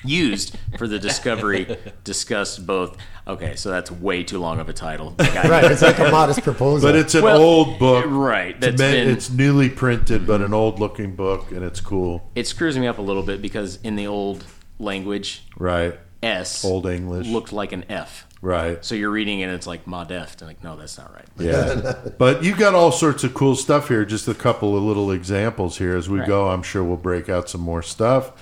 used 0.05 0.57
for 0.79 0.87
the 0.89 0.99
discovery 0.99 1.77
discussed 2.05 2.67
both. 2.67 2.97
Okay, 3.27 3.57
so 3.57 3.71
that's 3.71 3.91
way 3.91 4.25
too 4.25 4.39
long 4.39 4.59
of 4.59 4.69
a 4.69 4.73
title. 4.73 5.15
Like, 5.19 5.37
I- 5.45 5.49
Right, 5.49 5.65
it's 5.71 5.83
like 5.83 5.99
a 5.99 6.11
modest 6.11 6.43
proposal. 6.43 6.89
But 6.89 6.97
it's 6.97 7.15
an 7.15 7.23
Well, 7.25 7.41
old 7.41 7.79
book. 7.79 8.05
right, 8.09 8.51
It's, 8.57 8.61
that's 8.61 8.79
meant- 8.79 9.07
been- 9.07 9.15
it's 9.17 9.31
newly 9.31 9.69
printed, 9.69 10.27
but 10.27 10.41
an 10.41 10.55
old 10.55 10.81
looking 10.81 11.15
book, 11.15 11.51
and 11.51 11.63
it's 11.63 11.81
cool. 11.81 12.31
It 12.35 12.47
screws 12.47 12.79
me 12.79 12.87
up 12.87 12.99
a 12.99 13.03
little 13.03 13.23
bit 13.23 13.43
because 13.43 13.77
in 13.83 13.97
the 13.97 14.07
old 14.07 14.45
language, 14.79 15.43
Right. 15.59 15.99
S 16.23 16.65
Old 16.65 16.87
English. 16.87 17.29
looked 17.29 17.53
like 17.53 17.71
an 17.73 17.85
F. 17.89 18.27
Right. 18.43 18.85
So 18.85 18.95
you're 18.97 19.11
reading 19.11 19.39
it 19.41 19.45
and 19.45 19.53
it's 19.55 19.67
like 19.69 19.85
modeft. 19.85 20.39
And 20.41 20.49
like, 20.49 20.65
no, 20.65 20.77
that's 20.77 20.99
not 20.99 21.13
right. 21.15 21.25
Yeah. 21.39 21.95
but 22.19 22.43
you've 22.43 22.59
got 22.59 22.75
all 22.75 22.91
sorts 22.93 23.23
of 23.25 23.35
cool 23.35 23.55
stuff 23.57 23.87
here. 23.89 24.05
Just 24.05 24.27
a 24.27 24.35
couple 24.35 24.77
of 24.77 24.83
little 24.83 25.11
examples 25.13 25.79
here 25.79 25.97
as 25.97 26.09
we 26.09 26.19
Right. 26.21 26.27
go. 26.29 26.49
I'm 26.49 26.63
sure 26.65 26.83
we'll 26.83 26.97
break 26.97 27.29
out 27.29 27.49
some 27.49 27.61
more 27.61 27.83
stuff. 27.83 28.33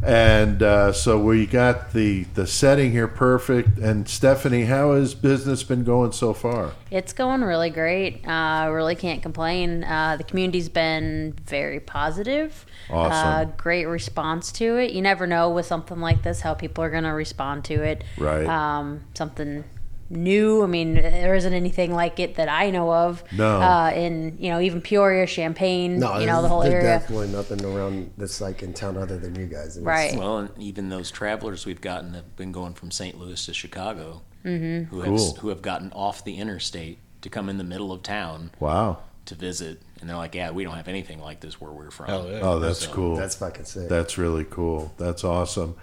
And 0.00 0.62
uh, 0.62 0.92
so 0.92 1.18
we 1.18 1.44
got 1.44 1.92
the 1.92 2.24
the 2.34 2.46
setting 2.46 2.92
here 2.92 3.08
perfect. 3.08 3.78
And 3.78 4.08
Stephanie, 4.08 4.64
how 4.64 4.92
has 4.92 5.14
business 5.14 5.64
been 5.64 5.82
going 5.82 6.12
so 6.12 6.32
far? 6.32 6.72
It's 6.90 7.12
going 7.12 7.42
really 7.42 7.70
great. 7.70 8.26
Uh, 8.26 8.70
really 8.70 8.94
can't 8.94 9.22
complain. 9.22 9.82
Uh, 9.82 10.16
the 10.16 10.22
community's 10.22 10.68
been 10.68 11.34
very 11.44 11.80
positive. 11.80 12.64
Awesome. 12.88 13.12
Uh, 13.12 13.44
great 13.56 13.86
response 13.86 14.52
to 14.52 14.76
it. 14.76 14.92
You 14.92 15.02
never 15.02 15.26
know 15.26 15.50
with 15.50 15.66
something 15.66 15.98
like 15.98 16.22
this 16.22 16.40
how 16.40 16.54
people 16.54 16.84
are 16.84 16.90
going 16.90 17.04
to 17.04 17.10
respond 17.10 17.64
to 17.64 17.82
it. 17.82 18.04
Right. 18.16 18.46
Um, 18.46 19.00
something 19.14 19.64
new. 20.10 20.62
I 20.62 20.66
mean, 20.66 20.94
there 20.94 21.34
isn't 21.34 21.52
anything 21.52 21.92
like 21.92 22.18
it 22.20 22.36
that 22.36 22.48
I 22.48 22.70
know 22.70 22.92
of. 22.92 23.22
No. 23.32 23.60
Uh, 23.60 23.90
in 23.94 24.36
you 24.38 24.50
know 24.50 24.60
even 24.60 24.80
Peoria, 24.80 25.26
Champaign, 25.26 25.98
no, 25.98 26.18
you 26.18 26.26
know 26.26 26.42
the 26.42 26.48
whole 26.48 26.60
there's 26.60 26.74
area. 26.74 26.98
definitely 26.98 27.28
nothing 27.28 27.64
around 27.64 28.10
that's 28.16 28.40
like 28.40 28.62
in 28.62 28.72
town 28.72 28.96
other 28.96 29.18
than 29.18 29.34
you 29.34 29.46
guys. 29.46 29.76
And 29.76 29.86
Right. 29.86 30.16
Well, 30.16 30.38
and 30.38 30.50
even 30.58 30.88
those 30.88 31.10
travelers 31.10 31.66
we've 31.66 31.80
gotten 31.80 32.14
have 32.14 32.36
been 32.36 32.52
going 32.52 32.74
from 32.74 32.90
St. 32.90 33.18
Louis 33.18 33.44
to 33.46 33.54
Chicago, 33.54 34.22
who 34.42 34.86
Cool. 34.90 35.02
have 35.28 35.36
who 35.38 35.48
have 35.50 35.62
gotten 35.62 35.92
off 35.92 36.24
the 36.24 36.36
interstate 36.36 36.98
to 37.22 37.28
come 37.28 37.48
in 37.48 37.58
the 37.58 37.64
middle 37.64 37.92
of 37.92 38.02
town 38.02 38.50
Wow. 38.60 38.98
to 39.26 39.34
visit, 39.34 39.82
and 40.00 40.08
they're 40.08 40.16
like, 40.16 40.34
"Yeah, 40.34 40.52
we 40.52 40.64
don't 40.64 40.76
have 40.76 40.88
anything 40.88 41.20
like 41.20 41.40
this 41.40 41.60
where 41.60 41.70
we're 41.72 41.90
from." 41.90 42.06
Hell 42.06 42.26
yeah. 42.30 42.40
Oh, 42.42 42.58
that's 42.60 42.86
So, 42.86 42.92
cool. 42.92 43.16
That's 43.16 43.34
fucking 43.34 43.64
sick. 43.64 43.88
That's 43.88 44.16
really 44.16 44.44
cool. 44.48 44.92
That's 44.96 45.24
awesome. 45.24 45.74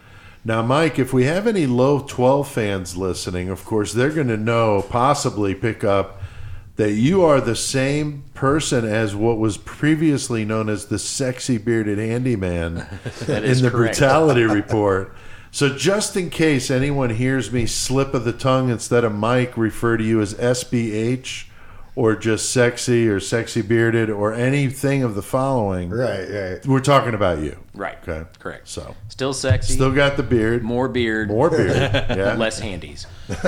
Now, 0.48 0.62
Mike, 0.62 1.00
if 1.00 1.12
we 1.12 1.24
have 1.24 1.48
any 1.48 1.66
low 1.66 2.00
12 2.02 2.48
fans 2.48 2.96
listening, 2.96 3.50
of 3.50 3.66
course, 3.66 3.94
they're 3.94 4.12
going 4.12 4.28
to 4.28 4.38
know, 4.38 4.86
possibly 4.88 5.56
pick 5.56 5.84
up 5.84 6.22
that 6.76 6.92
you 6.92 7.24
are 7.24 7.42
the 7.42 7.56
same 7.56 8.24
person 8.36 8.86
as 8.86 9.16
what 9.16 9.40
was 9.40 9.58
previously 9.58 10.46
known 10.46 10.70
as 10.70 10.86
the 10.86 11.00
sexy 11.00 11.58
bearded 11.58 11.98
handyman 11.98 12.78
in 13.28 13.62
the 13.62 13.72
correct. 13.72 13.72
brutality 13.72 14.44
report. 14.44 15.16
So, 15.50 15.76
just 15.76 16.16
in 16.16 16.30
case 16.30 16.70
anyone 16.70 17.12
hears 17.12 17.52
me 17.52 17.66
slip 17.66 18.14
of 18.14 18.24
the 18.24 18.34
tongue 18.34 18.70
instead 18.70 19.04
of 19.04 19.16
Mike, 19.16 19.58
refer 19.58 19.98
to 19.98 20.04
you 20.04 20.22
as 20.22 20.36
SBH 20.36 21.46
or 21.96 22.14
just 22.16 22.52
sexy 22.52 23.08
or 23.08 23.20
sexy 23.22 23.62
bearded 23.62 24.10
or 24.10 24.34
anything 24.34 25.02
of 25.04 25.16
the 25.16 25.22
following. 25.22 25.90
right, 25.90 26.30
right. 26.30 26.66
We're 26.68 26.82
talking 26.82 27.14
about 27.14 27.40
you. 27.40 27.58
Right. 27.74 27.98
Okay. 28.08 28.26
Correct. 28.40 28.68
So 28.68 28.96
Still 29.10 29.34
sexy. 29.34 29.74
still 29.74 29.92
got 29.94 30.18
the 30.18 30.24
beard, 30.24 30.62
more, 30.64 30.88
beard. 30.90 31.30
more 31.30 31.50
beard. 31.50 31.68
beard. 31.74 32.06
Yeah. 32.18 32.34
Less 32.36 32.60
handies. 32.60 33.08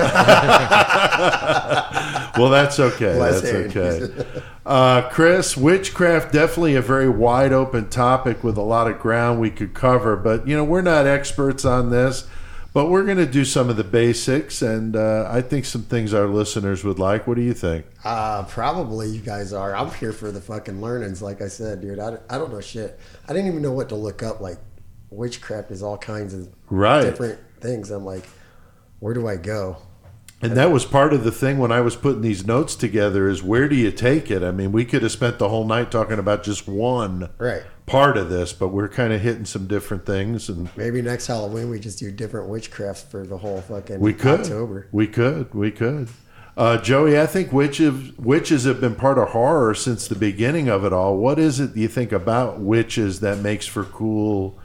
well, 2.36 2.50
that's 2.50 2.78
okay. 2.78 3.18
Less 3.18 3.40
that's 3.42 3.74
handies. 3.74 4.10
okay. 4.10 4.42
Uh, 4.66 5.08
Chris, 5.10 5.56
witchcraft 5.56 6.32
definitely 6.32 6.74
a 6.74 6.82
very 6.82 7.08
wide 7.08 7.52
open 7.52 7.88
topic 7.88 8.44
with 8.44 8.56
a 8.56 8.62
lot 8.62 8.86
of 8.90 8.98
ground 8.98 9.40
we 9.40 9.50
could 9.50 9.74
cover. 9.74 10.16
But 10.16 10.46
you 10.46 10.56
know, 10.56 10.64
we're 10.64 10.82
not 10.82 11.06
experts 11.06 11.64
on 11.64 11.90
this. 11.90 12.26
But 12.78 12.90
we're 12.90 13.02
going 13.02 13.18
to 13.18 13.26
do 13.26 13.44
some 13.44 13.70
of 13.70 13.76
the 13.76 13.82
basics, 13.82 14.62
and 14.62 14.94
uh, 14.94 15.26
I 15.28 15.40
think 15.42 15.64
some 15.64 15.82
things 15.82 16.14
our 16.14 16.28
listeners 16.28 16.84
would 16.84 17.00
like. 17.00 17.26
What 17.26 17.34
do 17.34 17.42
you 17.42 17.52
think? 17.52 17.84
Uh, 18.04 18.44
probably 18.44 19.08
you 19.08 19.20
guys 19.20 19.52
are. 19.52 19.74
I'm 19.74 19.90
here 19.94 20.12
for 20.12 20.30
the 20.30 20.40
fucking 20.40 20.80
learnings. 20.80 21.20
Like 21.20 21.42
I 21.42 21.48
said, 21.48 21.80
dude, 21.80 21.98
I, 21.98 22.18
I 22.30 22.38
don't 22.38 22.52
know 22.52 22.60
shit. 22.60 23.00
I 23.28 23.32
didn't 23.32 23.48
even 23.48 23.62
know 23.62 23.72
what 23.72 23.88
to 23.88 23.96
look 23.96 24.22
up. 24.22 24.40
Like, 24.40 24.58
witchcraft 25.10 25.72
is 25.72 25.82
all 25.82 25.98
kinds 25.98 26.34
of 26.34 26.50
Right. 26.70 27.02
different 27.02 27.40
things. 27.58 27.90
I'm 27.90 28.04
like, 28.04 28.28
where 29.00 29.12
do 29.12 29.26
I 29.26 29.34
go? 29.34 29.78
And 30.40 30.56
that 30.56 30.70
was 30.70 30.84
part 30.84 31.12
of 31.12 31.24
the 31.24 31.32
thing 31.32 31.58
when 31.58 31.72
I 31.72 31.80
was 31.80 31.96
putting 31.96 32.22
these 32.22 32.46
notes 32.46 32.76
together 32.76 33.28
is 33.28 33.42
where 33.42 33.68
do 33.68 33.74
you 33.74 33.90
take 33.90 34.30
it? 34.30 34.44
I 34.44 34.52
mean, 34.52 34.70
we 34.70 34.84
could 34.84 35.02
have 35.02 35.10
spent 35.10 35.40
the 35.40 35.48
whole 35.48 35.66
night 35.66 35.90
talking 35.90 36.20
about 36.20 36.44
just 36.44 36.68
one 36.68 37.28
Right. 37.38 37.64
Part 37.88 38.16
of 38.16 38.28
this, 38.28 38.52
but 38.52 38.68
we're 38.68 38.88
kind 38.88 39.12
of 39.12 39.20
hitting 39.20 39.44
some 39.44 39.66
different 39.66 40.06
things 40.06 40.48
and 40.48 40.68
Maybe 40.76 41.02
next 41.02 41.26
Halloween 41.26 41.70
we 41.70 41.80
just 41.80 41.98
do 41.98 42.10
different 42.10 42.50
witchcrafts 42.50 43.04
for 43.08 43.26
the 43.26 43.38
whole 43.38 43.60
fucking 43.62 44.00
we 44.00 44.12
could 44.12 44.40
October. 44.40 44.88
We 44.92 45.06
could. 45.06 45.54
We 45.54 45.70
could. 45.70 46.08
Uh, 46.56 46.76
Joey, 46.76 47.18
I 47.18 47.26
think 47.26 47.52
witches 47.52 48.16
witches 48.18 48.64
have 48.64 48.80
been 48.80 48.96
part 48.96 49.16
of 49.16 49.28
horror 49.28 49.74
since 49.74 50.08
the 50.08 50.16
beginning 50.16 50.68
of 50.68 50.84
it 50.84 50.92
all. 50.92 51.16
What 51.16 51.38
is 51.38 51.60
it 51.60 51.76
you 51.76 51.86
think 51.86 52.10
about 52.10 52.58
witches 52.58 53.20
that 53.20 53.38
makes 53.38 53.66
for 53.66 53.84
cool 53.84 54.58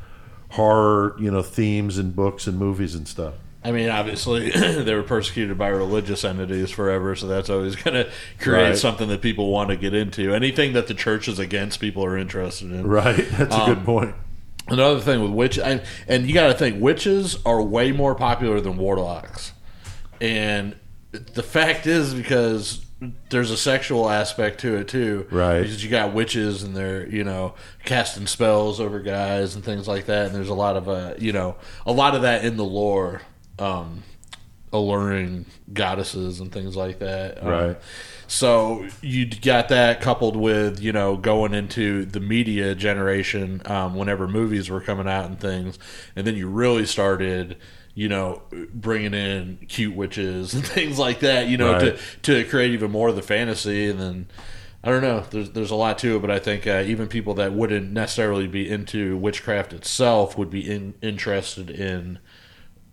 horror, 0.49 1.15
you 1.19 1.29
know, 1.29 1.43
themes 1.43 1.97
and 1.99 2.15
books 2.15 2.47
and 2.47 2.57
movies 2.57 2.95
and 2.95 3.07
stuff? 3.07 3.35
I 3.65 3.71
mean, 3.71 3.89
obviously, 3.89 4.49
they 4.51 4.93
were 4.93 5.03
persecuted 5.03 5.57
by 5.57 5.69
religious 5.69 6.25
entities 6.25 6.69
forever, 6.69 7.15
so 7.15 7.27
that's 7.27 7.49
always 7.49 7.75
going 7.77 7.95
to 7.95 8.11
create 8.39 8.63
Right. 8.69 8.77
something 8.77 9.07
that 9.09 9.21
people 9.21 9.49
want 9.51 9.69
to 9.69 9.77
get 9.77 9.93
into. 9.93 10.33
Anything 10.33 10.73
that 10.73 10.87
the 10.87 10.93
church 10.93 11.27
is 11.27 11.39
against, 11.39 11.79
people 11.79 12.03
are 12.03 12.17
interested 12.17 12.71
in. 12.71 12.85
Right. 12.85 13.15
That's 13.31 13.55
a 13.55 13.61
Um, 13.61 13.73
good 13.75 13.85
point. 13.85 14.15
Another 14.67 14.99
thing 14.99 15.21
with 15.21 15.31
witch, 15.31 15.57
and, 15.59 15.81
and 16.07 16.27
you 16.27 16.33
got 16.33 16.47
to 16.47 16.53
think, 16.53 16.81
witches 16.81 17.37
are 17.45 17.61
way 17.61 17.91
more 17.91 18.15
popular 18.15 18.59
than 18.61 18.77
warlocks, 18.77 19.51
and 20.21 20.75
the 21.11 21.43
fact 21.43 21.85
is 21.85 22.13
because 22.13 22.85
there's 23.29 23.51
a 23.51 23.57
sexual 23.57 24.09
aspect 24.09 24.61
to 24.61 24.75
it 24.77 24.87
too, 24.87 25.27
Right. 25.29 25.61
Because 25.61 25.83
you 25.83 25.89
got 25.89 26.13
witches 26.13 26.63
and 26.63 26.75
they're 26.75 27.05
you 27.09 27.25
know 27.25 27.55
casting 27.83 28.25
spells 28.27 28.79
over 28.79 28.99
guys 29.01 29.55
and 29.55 29.63
things 29.65 29.87
like 29.87 30.05
that, 30.05 30.27
and 30.27 30.35
there's 30.35 30.47
a 30.49 30.53
lot 30.53 30.77
of 30.77 30.87
uh 30.87 31.13
you 31.19 31.33
know 31.33 31.55
a 31.85 31.91
lot 31.91 32.15
of 32.15 32.21
that 32.21 32.45
in 32.45 32.55
the 32.55 32.63
lore, 32.63 33.21
um, 33.59 34.03
alluring 34.71 35.45
goddesses 35.71 36.39
and 36.39 36.51
things 36.51 36.75
like 36.75 36.99
that, 36.99 37.41
Um, 37.43 37.49
Right. 37.49 37.77
so 38.27 38.85
you 39.01 39.25
got 39.27 39.69
that 39.69 40.01
coupled 40.01 40.35
with 40.35 40.79
you 40.81 40.91
know 40.91 41.15
going 41.17 41.53
into 41.53 42.05
the 42.05 42.19
media 42.19 42.73
generation 42.75 43.61
um, 43.65 43.95
whenever 43.95 44.27
movies 44.27 44.69
were 44.69 44.81
coming 44.81 45.07
out 45.07 45.25
and 45.25 45.39
things, 45.39 45.77
and 46.15 46.25
then 46.25 46.35
you 46.35 46.47
really 46.47 46.85
started 46.85 47.57
you 47.95 48.09
know 48.09 48.41
bringing 48.73 49.13
in 49.13 49.59
cute 49.67 49.95
witches 49.95 50.53
and 50.55 50.65
things 50.77 50.97
like 50.97 51.19
that. 51.19 51.47
You 51.47 51.57
know 51.57 51.73
Right. 51.73 51.97
to 52.23 52.43
to 52.43 52.49
create 52.49 52.71
even 52.71 52.89
more 52.91 53.09
of 53.09 53.15
the 53.15 53.21
fantasy, 53.21 53.87
and 53.89 53.99
then 53.99 54.27
I 54.83 54.89
don't 54.89 55.01
know. 55.03 55.23
There's 55.29 55.51
there's 55.51 55.71
a 55.71 55.75
lot 55.75 55.99
to 55.99 56.15
it, 56.15 56.19
but 56.21 56.31
I 56.31 56.39
think 56.39 56.65
uh, 56.65 56.83
even 56.87 57.07
people 57.07 57.35
that 57.35 57.53
wouldn't 57.53 57.91
necessarily 57.91 58.47
be 58.47 58.67
into 58.69 59.15
witchcraft 59.17 59.71
itself 59.73 60.37
would 60.37 60.49
be 60.49 60.67
in, 60.69 60.95
interested 61.03 61.69
in 61.69 62.17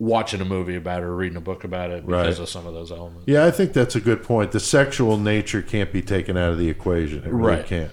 watching 0.01 0.41
a 0.41 0.45
movie 0.45 0.75
about 0.75 1.03
it 1.03 1.05
or 1.05 1.15
reading 1.15 1.37
a 1.37 1.41
book 1.41 1.63
about 1.63 1.91
it 1.91 2.03
because 2.03 2.39
Right. 2.39 2.43
of 2.43 2.49
some 2.49 2.65
of 2.65 2.73
those 2.73 2.91
elements. 2.91 3.25
Yeah, 3.27 3.45
I 3.45 3.51
think 3.51 3.71
that's 3.71 3.95
a 3.95 3.99
good 4.01 4.23
point. 4.23 4.51
The 4.51 4.59
sexual 4.59 5.17
nature 5.17 5.61
can't 5.61 5.93
be 5.93 6.01
taken 6.01 6.35
out 6.37 6.51
of 6.51 6.57
the 6.57 6.69
equation. 6.69 7.19
It 7.19 7.31
really 7.31 7.57
Right. 7.57 7.65
can't. 7.67 7.91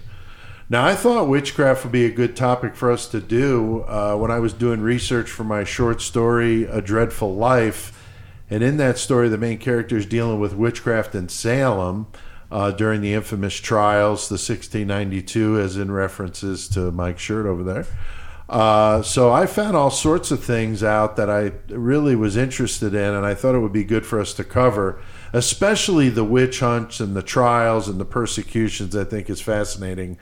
Now, 0.71 0.87
I 0.87 0.95
thought 0.95 1.29
witchcraft 1.29 1.85
would 1.85 1.93
be 1.93 2.07
a 2.07 2.11
good 2.11 2.35
topic 2.35 2.75
for 2.75 2.91
us 2.91 3.07
to 3.09 3.21
do 3.21 3.85
uh, 3.87 4.17
when 4.17 4.31
I 4.31 4.39
was 4.39 4.55
doing 4.55 4.81
research 4.81 5.31
for 5.31 5.45
my 5.45 5.65
short 5.65 6.01
story, 6.01 6.65
A 6.65 6.81
Dreadful 6.81 7.35
Life. 7.37 7.93
And 8.51 8.63
in 8.63 8.79
that 8.79 8.97
story, 8.97 9.29
the 9.29 9.37
main 9.37 9.59
character 9.59 9.95
is 9.99 10.07
dealing 10.07 10.41
with 10.41 10.55
witchcraft 10.55 11.15
in 11.15 11.29
Salem 11.29 12.07
uh, 12.51 12.71
during 12.71 13.03
the 13.03 13.13
infamous 13.13 13.57
trials, 13.57 14.31
the 14.31 14.39
1692, 14.39 15.59
as 15.61 15.77
in 15.77 15.91
references 15.91 16.67
to 16.69 16.91
Mike's 16.91 17.21
shirt 17.21 17.45
over 17.45 17.63
there. 17.63 17.85
Uh, 18.49 19.03
so 19.03 19.31
I 19.31 19.45
found 19.47 19.77
all 19.77 19.91
sorts 19.91 20.31
of 20.31 20.43
things 20.43 20.83
out 20.83 21.17
that 21.17 21.29
I 21.29 21.53
really 21.69 22.17
was 22.17 22.37
interested 22.37 22.95
in, 22.95 23.15
and 23.15 23.27
I 23.27 23.35
thought 23.35 23.55
it 23.55 23.59
would 23.59 23.73
be 23.75 23.85
good 23.85 24.07
for 24.07 24.19
us 24.19 24.33
to 24.35 24.45
cover, 24.45 25.01
especially 25.35 26.09
the 26.09 26.25
witch 26.25 26.61
hunts 26.61 26.99
and 26.99 27.15
the 27.15 27.23
trials 27.23 27.89
and 27.89 28.01
the 28.01 28.07
persecutions. 28.07 28.97
I 28.97 29.05
think 29.05 29.29
is 29.29 29.41
fascinating 29.43 30.17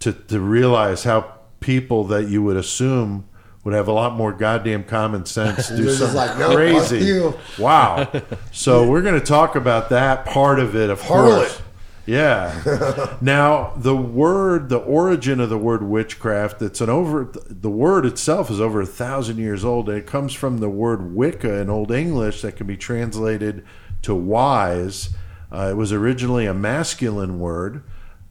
to 0.00 0.12
to 0.12 0.40
realize 0.40 1.04
how 1.04 1.34
people 1.60 2.04
that 2.04 2.28
you 2.28 2.42
would 2.42 2.56
assume 2.56 3.28
would 3.62 3.74
have 3.74 3.86
a 3.88 3.92
lot 3.92 4.14
more 4.14 4.32
goddamn 4.32 4.82
common 4.82 5.24
sense 5.26 5.68
do 5.76 5.88
something 5.90 6.16
like, 6.16 6.36
"No, 6.36 6.54
crazy. 6.54 6.98
you." 6.98 7.34
Wow. 7.60 8.10
So 8.50 8.88
we're 8.88 9.02
going 9.02 9.18
to 9.20 9.24
talk 9.26 9.54
about 9.54 9.90
that 9.90 10.24
part 10.26 10.58
of 10.58 10.74
it, 10.74 10.90
of 10.90 11.00
Harlot. 11.02 11.36
course. 11.38 11.62
Yeah. 12.08 13.16
now 13.20 13.74
the 13.76 13.94
word, 13.94 14.70
the 14.70 14.78
origin 14.78 15.40
of 15.40 15.50
the 15.50 15.58
word 15.58 15.82
witchcraft, 15.82 16.62
it's 16.62 16.80
an 16.80 16.88
over. 16.88 17.30
The 17.34 17.68
word 17.68 18.06
itself 18.06 18.50
is 18.50 18.62
over 18.62 18.80
a 18.80 18.86
thousand 18.86 19.36
years 19.36 19.62
old, 19.62 19.90
and 19.90 19.98
it 19.98 20.06
comes 20.06 20.32
from 20.32 20.56
the 20.56 20.70
word 20.70 21.14
Wicca 21.14 21.60
in 21.60 21.68
Old 21.68 21.92
English 21.92 22.40
that 22.40 22.56
can 22.56 22.66
be 22.66 22.78
translated 22.78 23.62
to 24.00 24.14
wise. 24.14 25.10
Uh, 25.52 25.68
it 25.70 25.76
was 25.76 25.92
originally 25.92 26.46
a 26.46 26.54
masculine 26.54 27.38
word, 27.38 27.82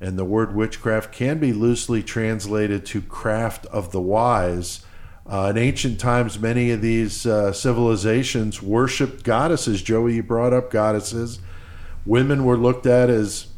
and 0.02 0.18
the 0.18 0.26
word 0.26 0.56
witchcraft 0.56 1.12
can 1.12 1.38
be 1.38 1.54
loosely 1.54 2.02
translated 2.02 2.84
to 2.88 3.00
craft 3.04 3.68
of 3.68 3.92
the 3.92 4.02
wise. 4.02 4.84
Uh, 5.28 5.52
in 5.52 5.58
ancient 5.58 6.00
times, 6.00 6.40
many 6.40 6.72
of 6.72 6.82
these 6.82 7.28
uh, 7.28 7.54
civilizations 7.54 8.60
worshipped 8.60 9.24
goddesses. 9.24 9.84
Joey, 9.84 10.16
you 10.16 10.24
brought 10.24 10.54
up 10.54 10.72
goddesses. 10.72 11.38
Women 12.08 12.44
were 12.44 12.58
looked 12.58 12.88
at 12.88 13.12
as 13.12 13.50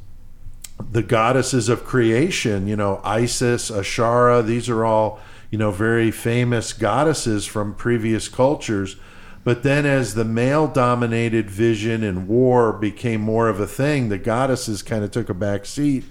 the 0.92 1.04
goddesses 1.04 1.70
of 1.70 1.84
creation, 1.84 2.68
you 2.68 2.76
know, 2.76 3.02
Isis, 3.04 3.70
Asherah, 3.70 4.42
these 4.42 4.70
are 4.70 4.86
all, 4.86 5.20
you 5.52 5.58
know, 5.58 5.72
very 5.72 6.12
famous 6.12 6.74
goddesses 6.74 7.46
from 7.46 7.76
previous 7.76 8.28
cultures. 8.28 8.96
But 9.44 9.64
then 9.64 9.86
as 9.86 10.16
the 10.16 10.26
male 10.26 10.68
dominated 10.68 11.50
vision 11.50 12.04
and 12.04 12.28
war 12.28 12.74
became 12.74 13.22
more 13.22 13.50
of 13.50 13.60
a 13.60 13.68
thing, 13.68 14.10
the 14.10 14.18
goddesses 14.18 14.82
kind 14.82 15.04
of 15.04 15.12
took 15.12 15.30
a 15.30 15.34
back 15.34 15.66
seat. 15.66 16.06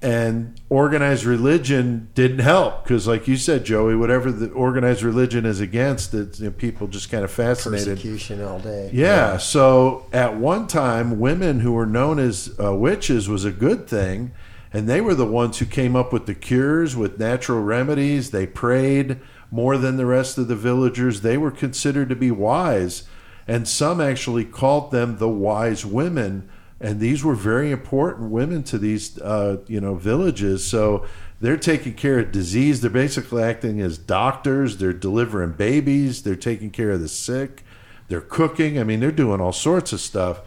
And 0.00 0.60
organized 0.68 1.24
religion 1.24 2.08
didn't 2.14 2.38
help 2.38 2.84
because, 2.84 3.08
like 3.08 3.26
you 3.26 3.36
said, 3.36 3.64
Joey, 3.64 3.96
whatever 3.96 4.30
the 4.30 4.48
organized 4.50 5.02
religion 5.02 5.44
is 5.44 5.60
against, 5.60 6.14
it, 6.14 6.38
you 6.38 6.46
know, 6.46 6.50
people 6.52 6.86
just 6.86 7.10
kind 7.10 7.24
of 7.24 7.32
fascinated. 7.32 7.96
Persecution 7.96 8.44
all 8.44 8.60
day. 8.60 8.90
Yeah. 8.92 9.38
So 9.38 10.06
at 10.12 10.36
one 10.36 10.68
time, 10.68 11.18
women 11.18 11.60
who 11.60 11.72
were 11.72 11.86
known 11.86 12.20
as 12.20 12.54
uh, 12.62 12.76
witches 12.76 13.28
was 13.28 13.44
a 13.44 13.50
good 13.50 13.88
thing, 13.88 14.30
and 14.72 14.88
they 14.88 15.00
were 15.00 15.16
the 15.16 15.26
ones 15.26 15.58
who 15.58 15.66
came 15.66 15.96
up 15.96 16.12
with 16.12 16.26
the 16.26 16.34
cures 16.34 16.94
with 16.94 17.18
natural 17.18 17.60
remedies. 17.60 18.30
They 18.30 18.46
prayed 18.46 19.18
more 19.50 19.76
than 19.76 19.96
the 19.96 20.06
rest 20.06 20.38
of 20.38 20.46
the 20.46 20.54
villagers. 20.54 21.22
They 21.22 21.36
were 21.36 21.50
considered 21.50 22.08
to 22.10 22.16
be 22.16 22.30
wise, 22.30 23.08
and 23.48 23.66
some 23.66 24.00
actually 24.00 24.44
called 24.44 24.92
them 24.92 25.18
the 25.18 25.28
wise 25.28 25.84
women. 25.84 26.48
And 26.80 27.00
these 27.00 27.24
were 27.24 27.34
very 27.34 27.70
important 27.70 28.30
women 28.30 28.62
to 28.64 28.78
these, 28.78 29.18
uh, 29.18 29.58
you 29.66 29.80
know, 29.80 29.96
villages. 29.96 30.66
So 30.66 31.06
they're 31.40 31.56
taking 31.56 31.94
care 31.94 32.20
of 32.20 32.32
disease. 32.32 32.80
They're 32.80 32.90
basically 32.90 33.42
acting 33.42 33.80
as 33.80 33.98
doctors. 33.98 34.76
They're 34.76 34.92
delivering 34.92 35.52
babies. 35.52 36.22
They're 36.22 36.36
taking 36.36 36.70
care 36.70 36.92
of 36.92 37.00
the 37.00 37.08
sick. 37.08 37.64
They're 38.08 38.20
cooking. 38.20 38.78
I 38.78 38.84
mean, 38.84 39.00
they're 39.00 39.10
doing 39.10 39.40
all 39.40 39.52
sorts 39.52 39.92
of 39.92 40.00
stuff. 40.00 40.40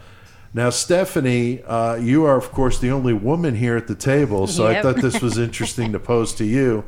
Now, 0.53 0.69
Stephanie, 0.69 1.63
uh, 1.63 1.95
you 1.95 2.25
are, 2.25 2.35
of 2.35 2.51
course, 2.51 2.77
the 2.79 2.91
only 2.91 3.13
woman 3.13 3.55
here 3.55 3.77
at 3.77 3.87
the 3.87 3.95
table, 3.95 4.47
so 4.47 4.67
I 4.67 4.81
thought 4.81 4.97
this 4.97 5.21
was 5.21 5.37
interesting 5.37 5.93
to 5.93 5.99
pose 5.99 6.33
to 6.35 6.45
you. 6.45 6.83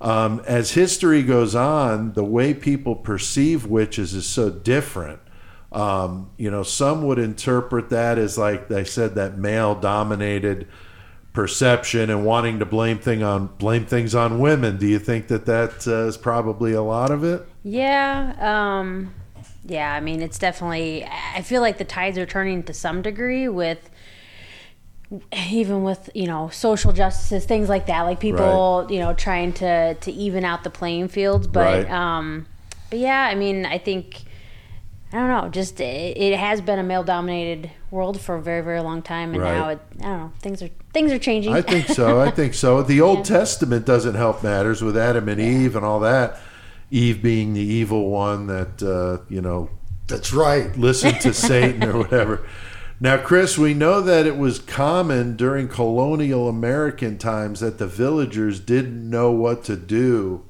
Um, 0.00 0.42
as 0.44 0.72
history 0.72 1.22
goes 1.22 1.54
on, 1.54 2.14
the 2.14 2.24
way 2.24 2.52
people 2.52 2.96
perceive 2.96 3.64
witches 3.64 4.12
is 4.12 4.26
so 4.26 4.50
different. 4.50 5.20
Um, 5.76 6.30
you 6.38 6.50
know, 6.50 6.62
some 6.62 7.02
would 7.06 7.18
interpret 7.18 7.90
that 7.90 8.16
as, 8.18 8.38
like 8.38 8.68
they 8.68 8.84
said, 8.84 9.14
that 9.16 9.36
male 9.36 9.74
dominated 9.74 10.66
perception 11.34 12.08
and 12.08 12.24
wanting 12.24 12.58
to 12.60 12.64
blame 12.64 12.98
thing 12.98 13.22
on 13.22 13.48
blame 13.58 13.84
things 13.84 14.14
on 14.14 14.38
women. 14.38 14.78
Do 14.78 14.86
you 14.86 14.98
think 14.98 15.28
that 15.28 15.44
that 15.46 15.86
uh, 15.86 16.06
is 16.06 16.16
probably 16.16 16.72
a 16.72 16.82
lot 16.82 17.10
of 17.10 17.24
it? 17.24 17.46
Yeah, 17.62 18.34
um, 18.40 19.12
yeah. 19.66 19.92
I 19.92 20.00
mean, 20.00 20.22
it's 20.22 20.38
definitely. 20.38 21.04
I 21.04 21.42
feel 21.42 21.60
like 21.60 21.76
the 21.78 21.84
tides 21.84 22.16
are 22.16 22.26
turning 22.26 22.62
to 22.64 22.72
some 22.72 23.02
degree 23.02 23.48
with, 23.48 23.90
even 25.50 25.82
with 25.82 26.08
you 26.14 26.26
know 26.26 26.48
social 26.48 26.92
justices, 26.92 27.44
things 27.44 27.68
like 27.68 27.86
that. 27.86 28.02
Like 28.02 28.18
people, 28.20 28.86
you 28.90 28.98
know, 29.00 29.12
trying 29.12 29.52
to 29.54 29.94
to 29.94 30.12
even 30.12 30.44
out 30.44 30.64
the 30.64 30.70
playing 30.70 31.08
fields. 31.08 31.46
But 31.46 31.86
Right. 31.86 31.90
um, 31.90 32.46
but 32.88 32.98
yeah, 32.98 33.26
I 33.30 33.34
mean, 33.34 33.66
I 33.66 33.78
think. 33.78 34.22
I 35.12 35.18
don't 35.18 35.28
know. 35.28 35.48
Just 35.48 35.80
it, 35.80 36.16
it 36.18 36.38
has 36.38 36.60
been 36.60 36.78
a 36.78 36.82
male 36.82 37.04
dominated 37.04 37.70
world 37.90 38.20
for 38.20 38.34
a 38.34 38.42
very 38.42 38.62
very 38.62 38.80
long 38.80 39.02
time, 39.02 39.32
and 39.32 39.42
Right. 39.42 39.54
now 39.54 39.68
it. 39.70 39.78
I 40.00 40.02
don't 40.02 40.18
know. 40.18 40.32
Things 40.40 40.62
are 40.62 40.70
things 40.92 41.12
are 41.12 41.18
changing. 41.18 41.52
I 41.54 41.62
think 41.62 41.86
so. 41.88 42.20
I 42.20 42.30
think 42.30 42.54
so. 42.54 42.82
The 42.86 43.00
Old 43.00 43.24
Testament 43.24 43.86
doesn't 43.86 44.14
help 44.16 44.42
matters 44.42 44.82
with 44.82 44.96
Adam 44.96 45.28
and 45.28 45.40
Eve 45.40 45.76
and 45.76 45.84
all 45.84 46.00
that. 46.00 46.38
Eve 46.90 47.22
being 47.22 47.54
the 47.54 47.60
evil 47.60 48.10
one 48.10 48.46
that 48.48 48.82
uh, 48.82 49.24
you 49.28 49.40
know 49.40 49.70
That's 50.08 50.32
right. 50.32 50.76
Listen 50.76 51.14
to 51.20 51.32
Satan 51.48 51.84
or 51.84 51.98
whatever. 51.98 52.46
Now, 52.98 53.18
Chris, 53.18 53.58
we 53.58 53.74
know 53.74 54.00
that 54.00 54.24
it 54.26 54.38
was 54.38 54.58
common 54.58 55.36
during 55.36 55.68
colonial 55.68 56.48
American 56.48 57.18
times 57.18 57.60
that 57.60 57.76
the 57.78 57.86
villagers 57.86 58.58
didn't 58.58 59.08
know 59.10 59.30
what 59.30 59.64
to 59.64 59.76
do 59.76 60.44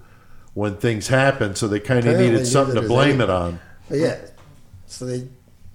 when 0.55 0.77
things 0.77 1.09
happened, 1.09 1.59
so 1.59 1.67
they 1.67 1.81
kind 1.81 2.07
of 2.07 2.17
needed 2.19 2.47
something 2.47 2.77
to 2.77 2.87
blame 2.87 3.19
does 3.19 3.25
it 3.25 3.31
on. 3.31 3.61
Yeah. 3.91 4.17
So 4.87 5.05
they, 5.07 5.29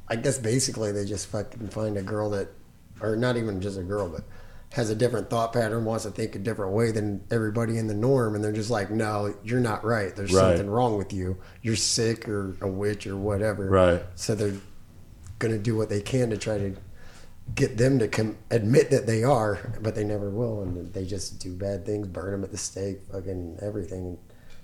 I 0.08 0.16
guess 0.16 0.38
basically 0.38 0.92
they 0.92 1.06
just 1.06 1.28
fucking 1.28 1.70
find 1.70 1.98
a 1.98 2.02
girl 2.02 2.30
that, 2.32 2.48
or 3.02 3.16
not 3.16 3.38
even 3.38 3.62
just 3.62 3.78
a 3.78 3.84
girl, 3.84 4.10
but 4.10 4.24
has 4.74 4.90
a 4.90 4.96
different 4.96 5.30
thought 5.30 5.52
pattern, 5.52 5.84
wants 5.84 6.06
to 6.06 6.12
think 6.12 6.34
a 6.36 6.40
different 6.40 6.72
way 6.72 6.92
than 6.92 7.22
everybody 7.30 7.78
in 7.78 7.88
the 7.88 7.94
norm, 7.94 8.36
and 8.36 8.44
they're 8.44 8.54
just 8.54 8.70
like, 8.70 8.90
no, 8.90 9.34
you're 9.44 9.60
not 9.60 9.84
right. 9.84 10.16
There's 10.16 10.34
Right. 10.34 10.52
something 10.56 10.70
wrong 10.70 10.98
with 10.98 11.12
you. 11.12 11.38
You're 11.62 11.76
sick 11.76 12.28
or 12.30 12.56
a 12.62 12.68
witch 12.68 13.06
or 13.06 13.18
whatever. 13.18 13.66
Right. 13.70 14.02
So 14.16 14.34
they're 14.34 14.56
gonna 15.40 15.58
do 15.58 15.76
what 15.76 15.90
they 15.90 16.00
can 16.02 16.30
to 16.30 16.38
try 16.38 16.58
to 16.58 16.74
get 17.56 17.76
them 17.78 18.00
to 18.00 18.08
com- 18.08 18.38
admit 18.50 18.92
that 18.92 19.08
they 19.08 19.24
are, 19.26 19.60
but 19.82 19.94
they 19.94 20.06
never 20.06 20.30
will, 20.30 20.62
and 20.62 20.94
they 20.94 21.04
just 21.04 21.40
do 21.40 21.52
bad 21.54 21.86
things, 21.86 22.08
burn 22.08 22.32
them 22.32 22.44
at 22.46 22.52
the 22.52 22.58
stake, 22.58 23.00
fucking 23.12 23.58
everything, 23.62 24.18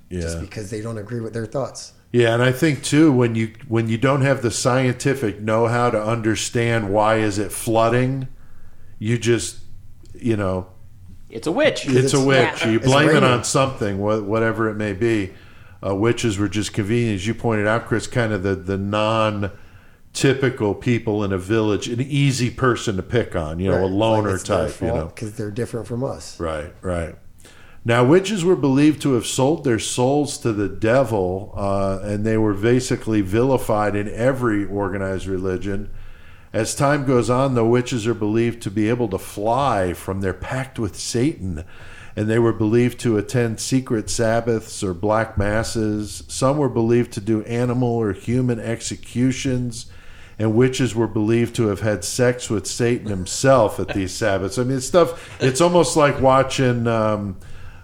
yeah. 0.09 0.21
just 0.21 0.39
because 0.39 0.69
they 0.69 0.79
don't 0.79 0.97
agree 0.99 1.19
with 1.19 1.33
their 1.33 1.45
thoughts. 1.47 1.93
Yeah, 2.11 2.33
and 2.33 2.41
I 2.41 2.51
think 2.51 2.83
too 2.83 3.11
when 3.11 3.35
you 3.35 3.53
when 3.67 3.89
you 3.89 3.97
don't 3.97 4.21
have 4.21 4.41
the 4.41 4.51
scientific 4.51 5.41
know-how 5.41 5.89
to 5.89 6.01
understand 6.01 6.89
why 6.91 7.17
is 7.17 7.37
it 7.37 7.51
flooding, 7.51 8.27
you 8.97 9.17
just 9.17 9.59
you 10.13 10.37
know 10.37 10.67
It's 11.29 11.47
a 11.47 11.51
witch. 11.51 11.85
it's 11.87 12.13
a 12.13 12.23
witch. 12.25 12.61
Yeah. 12.61 12.69
You 12.69 12.77
It's 12.77 12.85
blame 12.85 13.09
it 13.09 13.23
on 13.23 13.43
something, 13.43 13.99
whatever 13.99 14.69
it 14.69 14.75
may 14.75 14.93
be. 14.93 15.33
Uh, 15.85 15.93
witches 15.93 16.39
were 16.39 16.47
just 16.47 16.73
convenient, 16.73 17.15
as 17.15 17.27
you 17.27 17.35
pointed 17.35 17.67
out, 17.67 17.85
Chris. 17.85 18.07
Kind 18.07 18.33
of 18.33 18.41
the 18.41 18.55
the 18.55 18.77
non 18.77 19.51
typical 20.13 20.73
people 20.73 21.23
in 21.23 21.31
a 21.31 21.37
village, 21.37 21.87
an 21.87 22.01
easy 22.01 22.49
person 22.49 22.95
to 22.95 23.03
pick 23.03 23.35
on. 23.35 23.59
You 23.59 23.69
know, 23.69 23.85
a 23.85 23.85
loner 23.85 24.39
type. 24.39 24.81
You 24.81 24.87
know, 24.87 25.05
because 25.07 25.33
they're 25.33 25.51
different 25.51 25.85
from 25.85 26.03
us. 26.03 26.39
Right, 26.39 26.73
right. 26.81 27.15
Now, 27.87 28.03
witches 28.03 28.43
were 28.43 28.57
believed 28.57 29.01
to 29.03 29.13
have 29.13 29.25
sold 29.25 29.63
their 29.63 29.79
souls 29.79 30.37
to 30.39 30.51
the 30.51 30.67
devil, 30.67 31.53
uh, 31.55 31.99
and 32.03 32.25
they 32.25 32.35
were 32.35 32.53
basically 32.53 33.21
vilified 33.21 33.95
in 33.95 34.09
every 34.09 34.65
organized 34.65 35.25
religion. 35.25 35.89
As 36.51 36.75
time 36.75 37.05
goes 37.05 37.29
on, 37.29 37.55
the 37.55 37.63
witches 37.63 38.05
are 38.05 38.13
believed 38.13 38.61
to 38.63 38.71
be 38.71 38.89
able 38.89 39.07
to 39.07 39.17
fly 39.17 39.93
from 39.93 40.19
their 40.19 40.33
pact 40.33 40.77
with 40.77 40.97
Satan, 40.97 41.63
and 42.13 42.29
they 42.29 42.39
were 42.39 42.51
believed 42.51 42.99
to 42.99 43.17
attend 43.17 43.61
secret 43.61 44.09
Sabbaths 44.09 44.83
or 44.83 44.93
black 44.93 45.37
masses. 45.37 46.25
Some 46.27 46.57
were 46.57 46.67
believed 46.67 47.13
to 47.13 47.21
do 47.21 47.41
animal 47.43 47.87
or 47.87 48.11
human 48.11 48.59
executions, 48.59 49.85
and 50.37 50.55
witches 50.55 50.93
were 50.93 51.07
believed 51.07 51.55
to 51.55 51.67
have 51.67 51.79
had 51.79 52.03
sex 52.03 52.49
with 52.49 52.67
Satan 52.67 53.07
himself 53.07 53.79
at 53.79 53.93
these 53.93 54.11
Sabbaths. 54.11 54.57
I 54.57 54.65
mean, 54.65 54.75
it's 54.75 54.87
stuff. 54.87 55.41
It's 55.41 55.61
almost 55.61 55.95
like 55.95 56.19
watching. 56.19 56.85
Um, 56.85 57.37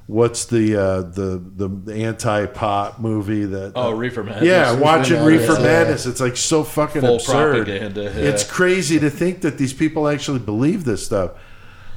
what's 0.07 0.45
the 0.45 0.75
uh, 0.75 1.01
the 1.01 1.41
the 1.55 1.93
anti 1.93 2.45
pot 2.47 3.01
movie 3.01 3.45
that? 3.45 3.73
Oh, 3.75 3.91
Reefer 3.91 4.23
Madness. 4.23 4.43
Yeah, 4.45 4.73
watching 4.73 5.17
Madness, 5.17 5.41
Reefer 5.41 5.53
yeah. 5.61 5.65
Madness. 5.67 6.05
It's 6.05 6.19
like 6.21 6.37
so 6.37 6.63
fucking 6.63 7.01
Full 7.01 7.15
absurd. 7.15 7.65
propaganda, 7.65 8.03
yeah. 8.03 8.29
It's 8.29 8.43
crazy 8.43 8.99
to 8.99 9.09
think 9.09 9.41
that 9.41 9.57
these 9.57 9.73
people 9.73 10.07
actually 10.07 10.39
believe 10.39 10.83
this 10.85 11.05
stuff. 11.05 11.31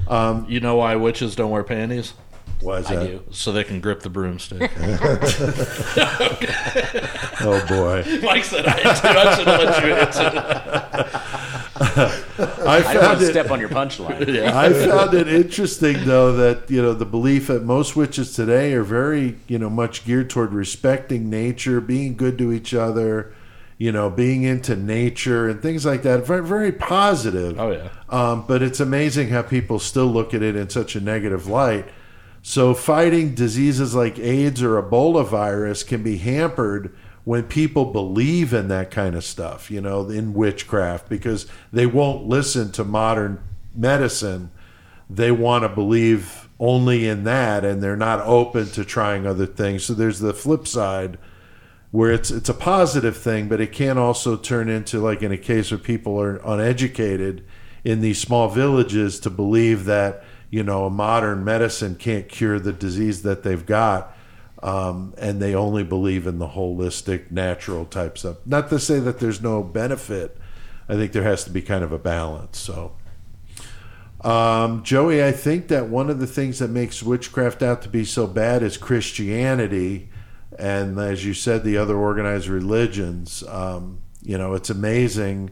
Um, 0.08 0.46
You 0.48 0.60
know 0.60 0.76
why 0.76 0.94
witches 0.96 1.34
don't 1.34 1.50
wear 1.50 1.64
panties? 1.64 2.12
Why 2.60 2.78
is 2.78 2.86
I 2.86 2.94
that? 2.96 3.06
do. 3.06 3.22
So 3.32 3.52
they 3.52 3.64
can 3.64 3.80
grip 3.80 4.00
the 4.00 4.08
broomstick. 4.10 4.70
Oh 7.38 7.64
boy. 7.68 8.02
Mike 8.22 8.44
said 8.44 8.66
I, 8.66 8.72
I 8.74 9.34
should 9.36 9.46
have 9.46 9.60
let 9.60 9.84
you 9.84 9.92
answer. 11.94 12.22
I 12.66 12.76
I 12.76 12.80
don't 12.80 12.94
want 12.94 13.04
found 13.06 13.20
to 13.20 13.26
it. 13.26 13.30
step 13.30 13.50
on 13.50 13.60
your 13.60 13.68
punchline. 13.68 14.42
I 14.52 14.72
found 14.72 15.14
it 15.14 15.28
interesting 15.28 16.04
though 16.04 16.32
that 16.32 16.70
you 16.70 16.82
know 16.82 16.92
the 16.94 17.04
belief 17.04 17.46
that 17.48 17.62
most 17.64 17.96
witches 17.96 18.34
today 18.34 18.72
are 18.74 18.82
very 18.82 19.36
you 19.48 19.58
know 19.58 19.70
much 19.70 20.04
geared 20.04 20.30
toward 20.30 20.52
respecting 20.52 21.30
nature, 21.30 21.80
being 21.80 22.16
good 22.16 22.38
to 22.38 22.52
each 22.52 22.74
other, 22.74 23.32
you 23.78 23.92
know, 23.92 24.10
being 24.10 24.42
into 24.42 24.76
nature 24.76 25.48
and 25.48 25.60
things 25.62 25.84
like 25.86 26.02
that. 26.02 26.26
Very 26.26 26.44
very 26.46 26.72
positive. 26.72 27.58
Oh, 27.58 27.70
yeah. 27.70 27.88
Um, 28.08 28.44
but 28.46 28.62
it's 28.62 28.80
amazing 28.80 29.28
how 29.28 29.42
people 29.42 29.78
still 29.78 30.06
look 30.06 30.34
at 30.34 30.42
it 30.42 30.56
in 30.56 30.70
such 30.70 30.96
a 30.96 31.00
negative 31.00 31.46
light. 31.46 31.86
So 32.42 32.74
fighting 32.74 33.34
diseases 33.34 33.94
like 33.94 34.20
AIDS 34.20 34.62
or 34.62 34.80
Ebola 34.80 35.26
virus 35.26 35.82
can 35.82 36.04
be 36.04 36.18
hampered 36.18 36.94
when 37.26 37.42
people 37.42 37.86
believe 37.86 38.54
in 38.54 38.68
that 38.68 38.88
kind 38.88 39.16
of 39.16 39.24
stuff, 39.24 39.68
you 39.68 39.80
know, 39.80 40.08
in 40.08 40.32
witchcraft 40.32 41.08
because 41.08 41.48
they 41.72 41.84
won't 41.84 42.24
listen 42.24 42.70
to 42.70 42.84
modern 42.84 43.42
medicine. 43.74 44.48
They 45.10 45.32
want 45.32 45.64
to 45.64 45.68
believe 45.68 46.48
only 46.60 47.08
in 47.08 47.24
that 47.24 47.64
and 47.64 47.82
they're 47.82 47.96
not 47.96 48.20
open 48.20 48.66
to 48.66 48.84
trying 48.84 49.26
other 49.26 49.44
things. 49.44 49.84
So 49.84 49.92
there's 49.92 50.20
the 50.20 50.32
flip 50.32 50.68
side 50.68 51.18
where 51.90 52.12
it's 52.12 52.30
it's 52.30 52.48
a 52.48 52.54
positive 52.54 53.16
thing, 53.16 53.48
but 53.48 53.60
it 53.60 53.72
can 53.72 53.98
also 53.98 54.36
turn 54.36 54.68
into 54.68 55.00
like 55.00 55.20
in 55.20 55.32
a 55.32 55.36
case 55.36 55.72
where 55.72 55.78
people 55.78 56.20
are 56.20 56.36
uneducated 56.44 57.44
in 57.82 58.02
these 58.02 58.20
small 58.20 58.48
villages 58.48 59.18
to 59.18 59.30
believe 59.30 59.84
that 59.86 60.22
you 60.48 60.62
know 60.62 60.86
a 60.86 60.90
modern 60.90 61.42
medicine 61.42 61.96
can't 61.96 62.28
cure 62.28 62.60
the 62.60 62.72
disease 62.72 63.22
that 63.22 63.42
they've 63.42 63.66
got, 63.66 64.15
um, 64.62 65.14
and 65.18 65.40
they 65.40 65.54
only 65.54 65.84
believe 65.84 66.26
in 66.26 66.38
the 66.38 66.48
holistic, 66.48 67.30
natural 67.30 67.84
type 67.84 68.18
stuff. 68.18 68.38
Not 68.46 68.70
to 68.70 68.78
say 68.78 68.98
that 69.00 69.18
there's 69.20 69.42
no 69.42 69.62
benefit. 69.62 70.36
I 70.88 70.94
think 70.94 71.12
there 71.12 71.24
has 71.24 71.44
to 71.44 71.50
be 71.50 71.62
kind 71.62 71.84
of 71.84 71.92
a 71.92 71.98
balance. 71.98 72.58
So. 72.58 72.92
Um, 74.22 74.82
Joey, 74.82 75.22
I 75.22 75.30
think 75.30 75.68
that 75.68 75.88
one 75.88 76.10
of 76.10 76.18
the 76.18 76.26
things 76.26 76.58
that 76.58 76.68
makes 76.68 77.02
witchcraft 77.02 77.62
out 77.62 77.82
to 77.82 77.88
be 77.88 78.04
so 78.04 78.26
bad 78.26 78.62
is 78.62 78.76
Christianity, 78.76 80.08
and 80.58 80.98
as 80.98 81.24
you 81.24 81.34
said, 81.34 81.62
the 81.62 81.76
other 81.76 81.96
organized 81.96 82.48
religions. 82.48 83.44
Um, 83.46 84.00
you 84.22 84.36
know, 84.36 84.54
it's 84.54 84.70
amazing, 84.70 85.50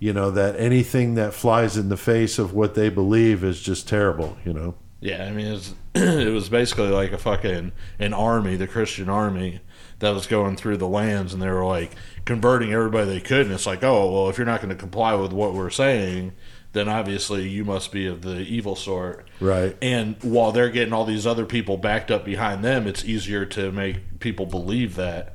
you 0.00 0.12
know, 0.12 0.30
that 0.32 0.56
anything 0.56 1.14
that 1.14 1.34
flies 1.34 1.76
in 1.76 1.90
the 1.90 1.96
face 1.96 2.38
of 2.38 2.54
what 2.54 2.74
they 2.74 2.88
believe 2.88 3.44
is 3.44 3.60
just 3.60 3.86
terrible. 3.86 4.36
You 4.44 4.52
know, 4.54 4.74
Yeah, 5.00 5.24
I 5.24 5.30
mean, 5.30 5.46
it 5.46 5.52
was, 5.52 5.74
it 5.94 6.32
was 6.32 6.48
basically 6.48 6.88
like 6.88 7.12
a 7.12 7.18
fucking 7.18 7.72
an 7.98 8.14
army, 8.14 8.56
the 8.56 8.66
Christian 8.66 9.08
army, 9.08 9.60
that 10.00 10.10
was 10.10 10.26
going 10.26 10.56
through 10.56 10.76
the 10.76 10.88
lands, 10.88 11.32
and 11.32 11.42
they 11.42 11.48
were 11.48 11.64
like 11.64 11.92
converting 12.24 12.72
everybody 12.72 13.06
they 13.06 13.20
could. 13.20 13.46
And 13.46 13.52
it's 13.52 13.66
like, 13.66 13.82
oh, 13.82 14.12
well, 14.12 14.28
if 14.28 14.38
you're 14.38 14.46
not 14.46 14.60
going 14.60 14.70
to 14.70 14.76
comply 14.76 15.14
with 15.14 15.32
what 15.32 15.54
we're 15.54 15.70
saying, 15.70 16.32
then 16.72 16.88
obviously 16.88 17.48
you 17.48 17.64
must 17.64 17.90
be 17.90 18.06
of 18.06 18.22
the 18.22 18.40
evil 18.40 18.76
sort. 18.76 19.26
Right. 19.40 19.76
And 19.80 20.16
while 20.22 20.52
they're 20.52 20.70
getting 20.70 20.92
all 20.92 21.04
these 21.04 21.26
other 21.26 21.46
people 21.46 21.76
backed 21.76 22.10
up 22.10 22.24
behind 22.24 22.64
them, 22.64 22.86
it's 22.86 23.04
easier 23.04 23.44
to 23.46 23.72
make 23.72 24.20
people 24.20 24.46
believe 24.46 24.96
that. 24.96 25.34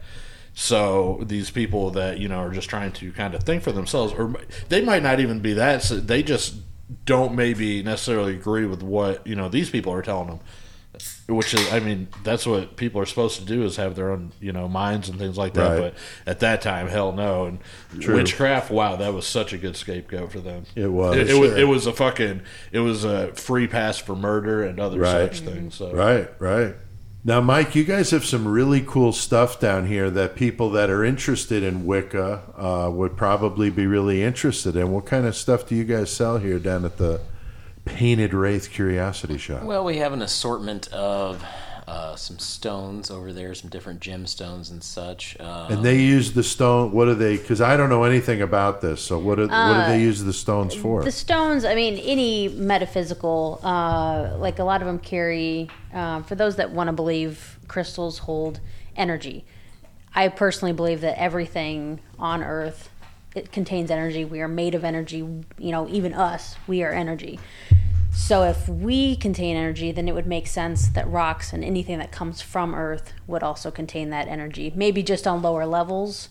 So 0.54 1.22
these 1.26 1.50
people 1.50 1.90
that 1.92 2.20
you 2.20 2.28
know 2.28 2.38
are 2.38 2.52
just 2.52 2.70
trying 2.70 2.92
to 2.94 3.12
kind 3.12 3.34
of 3.34 3.44
think 3.44 3.64
for 3.64 3.72
themselves, 3.72 4.14
or 4.14 4.36
they 4.70 4.82
might 4.82 5.02
not 5.02 5.20
even 5.20 5.40
be 5.40 5.54
that. 5.54 5.82
So 5.82 5.96
they 5.96 6.22
just 6.22 6.56
don't 7.06 7.36
maybe 7.36 7.82
necessarily 7.84 8.34
agree 8.34 8.66
with 8.66 8.84
what 8.84 9.26
you 9.26 9.36
know 9.36 9.50
these 9.50 9.70
people 9.70 9.94
are 9.94 10.02
telling 10.02 10.28
them. 10.28 10.40
Which 11.28 11.56
is, 11.56 11.74
I 11.74 11.80
mean, 11.80 12.08
that's 12.24 12.46
what 12.46 12.76
people 12.78 13.02
are 13.02 13.06
supposed 13.08 13.40
to 13.40 13.46
do 13.46 13.64
is 13.64 13.78
have 13.78 13.96
their 13.96 14.12
own 14.12 14.32
you 14.40 14.52
know 14.52 14.68
minds 14.68 15.10
and 15.10 15.18
things 15.18 15.38
like 15.38 15.54
that. 15.56 15.70
Right. 15.72 15.80
But 15.80 15.96
at 16.28 16.40
that 16.42 16.62
time, 16.62 16.88
hell 16.88 17.12
no. 17.14 17.46
And 17.46 17.60
True. 18.00 18.16
witchcraft, 18.16 18.70
wow, 18.70 18.96
that 18.98 19.12
was 19.12 19.26
such 19.26 19.54
a 19.54 19.58
good 19.58 19.76
scapegoat 19.76 20.32
for 20.32 20.40
them. 20.40 20.66
It 20.76 20.92
was. 20.92 21.18
It, 21.18 21.30
it 21.32 21.40
was. 21.40 21.54
It 21.54 21.64
was 21.68 21.88
a 21.88 21.94
fucking. 21.94 22.42
It 22.72 22.80
was 22.80 23.06
a 23.06 23.34
free 23.34 23.68
pass 23.68 23.98
for 23.98 24.16
murder 24.16 24.64
and 24.64 24.80
other 24.80 25.00
Right. 25.00 25.34
such 25.34 25.40
things. 25.40 25.74
So. 25.76 25.92
Right, 25.94 26.30
right. 26.40 26.76
Now, 27.26 27.40
Mike, 27.40 27.74
you 27.74 27.86
guys 27.86 28.12
have 28.12 28.26
some 28.26 28.46
really 28.46 28.82
cool 28.82 29.14
stuff 29.14 29.58
down 29.58 29.88
here 29.88 30.10
that 30.10 30.36
people 30.36 30.70
that 30.72 30.90
are 30.90 31.06
interested 31.06 31.64
in 31.64 31.86
Wicca 31.86 32.42
uh, 32.58 32.92
would 32.92 33.16
probably 33.16 33.70
be 33.70 33.88
really 33.88 34.22
interested 34.22 34.76
in. 34.76 34.92
What 34.92 35.06
kind 35.06 35.26
of 35.26 35.34
stuff 35.34 35.66
do 35.66 35.74
you 35.74 35.86
guys 35.86 36.12
sell 36.12 36.38
here 36.38 36.60
down 36.60 36.84
at 36.84 36.98
the 36.98 37.22
Painted 37.86 38.34
Wraith 38.34 38.70
Curiosity 38.72 39.38
Shop? 39.38 39.64
Well, 39.64 39.86
we 39.86 39.98
have 40.00 40.12
an 40.12 40.22
assortment 40.22 40.92
of 40.92 41.42
uh, 41.88 42.16
some 42.16 42.40
stones 42.40 43.12
over 43.12 43.34
there, 43.34 43.54
some 43.54 43.70
different 43.70 44.00
gemstones 44.00 44.72
and 44.72 44.84
such. 44.84 45.38
Uh, 45.40 45.68
and 45.70 45.84
they 45.84 46.00
use 46.00 46.34
the 46.34 46.44
stone. 46.44 46.92
What 46.92 47.08
are 47.08 47.16
they? 47.16 47.38
Because 47.38 47.62
I 47.62 47.76
don't 47.76 47.90
know 47.90 48.04
anything 48.04 48.42
about 48.42 48.82
this. 48.82 49.02
So 49.02 49.18
what 49.18 49.36
do, 49.36 49.48
what 49.48 49.74
do 49.74 49.92
they 49.92 50.02
use 50.02 50.24
the 50.24 50.34
stones 50.34 50.74
for? 50.74 51.04
The 51.04 51.12
stones, 51.12 51.66
I 51.66 51.76
mean, 51.76 51.98
any 51.98 52.50
metaphysical, 52.50 53.60
uh, 53.64 54.36
like 54.38 54.60
a 54.60 54.64
lot 54.64 54.82
of 54.82 54.88
them 54.88 55.00
carry, 55.00 55.70
uh, 55.94 56.22
for 56.24 56.36
those 56.36 56.56
that 56.56 56.72
want 56.72 56.88
to 56.88 56.94
believe 56.94 57.60
crystals 57.68 58.20
hold 58.20 58.60
energy. 58.96 59.46
I 60.16 60.28
personally 60.28 60.74
believe 60.74 61.02
that 61.02 61.20
everything 61.20 62.00
on 62.20 62.44
earth 62.44 62.90
it 63.36 63.52
contains 63.52 63.90
energy. 63.90 64.26
We 64.26 64.42
are 64.42 64.48
made 64.48 64.76
of 64.76 64.84
energy. 64.84 65.18
You 65.18 65.72
know, 65.72 65.88
even 65.90 66.14
us, 66.14 66.56
we 66.68 66.84
are 66.84 66.92
energy. 66.92 67.40
So 68.16 68.44
if 68.44 68.70
we 68.70 69.16
contain 69.16 69.58
energy, 69.58 69.92
then 69.92 70.08
it 70.08 70.16
would 70.16 70.28
make 70.28 70.48
sense 70.48 70.88
that 70.90 71.10
rocks 71.10 71.52
and 71.52 71.64
anything 71.64 71.98
that 72.00 72.12
comes 72.12 72.42
from 72.42 72.74
Earth 72.74 73.14
would 73.28 73.44
also 73.44 73.72
contain 73.72 74.12
that 74.12 74.28
energy. 74.28 74.72
Maybe 74.76 75.04
just 75.04 75.28
on 75.28 75.42
lower 75.42 75.66
levels 75.66 76.30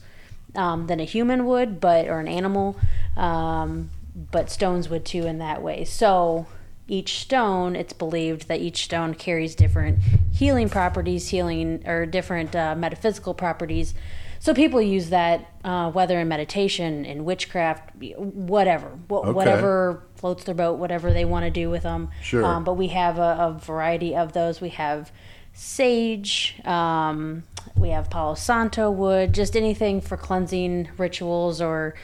um, 0.55 0.87
than 0.87 1.01
a 1.01 1.05
human 1.05 1.45
would, 1.47 1.81
but 1.81 2.07
or 2.07 2.21
an 2.21 2.29
animal, 2.29 2.77
um, 3.17 3.91
but 4.31 4.51
stones 4.51 4.89
would 4.89 5.05
too 5.05 5.27
in 5.27 5.39
that 5.39 5.63
way. 5.63 5.85
So 5.85 6.47
each 6.89 7.19
stone, 7.21 7.77
it's 7.77 7.93
believed 7.93 8.49
that 8.49 8.61
each 8.61 8.85
stone 8.85 9.15
carries 9.15 9.55
different 9.55 9.99
healing 10.33 10.69
properties, 10.69 11.29
healing 11.29 11.83
or 11.87 12.07
different 12.07 12.55
uh, 12.55 12.75
metaphysical 12.75 13.35
properties. 13.35 13.95
So 14.43 14.53
people 14.53 14.83
use 14.83 15.11
that, 15.11 15.47
uh, 15.63 15.93
whether 15.93 16.19
in 16.19 16.27
meditation, 16.27 17.05
in 17.05 17.25
witchcraft, 17.25 17.95
whatever, 18.17 18.89
wh- 19.09 19.13
Okay. 19.13 19.31
whatever 19.31 20.03
floats 20.17 20.43
their 20.43 20.55
boat, 20.57 20.81
whatever 20.81 21.13
they 21.13 21.25
want 21.25 21.45
to 21.45 21.51
do 21.51 21.71
with 21.71 21.85
them. 21.85 22.11
Sure. 22.23 22.45
Um, 22.45 22.65
but 22.65 22.75
we 22.75 22.89
have 22.89 23.19
a, 23.21 23.37
a 23.39 23.53
variety 23.53 24.17
of 24.17 24.33
those. 24.33 24.61
We 24.61 24.71
have 24.71 25.13
sage. 25.53 26.57
Um, 26.65 27.45
we 27.77 27.91
have 27.91 28.11
Palo 28.11 28.35
Santo 28.35 28.91
wood. 28.91 29.33
Just 29.33 29.55
anything 29.55 30.01
for 30.01 30.17
cleansing 30.17 30.89
rituals 30.99 31.61
or, 31.61 31.95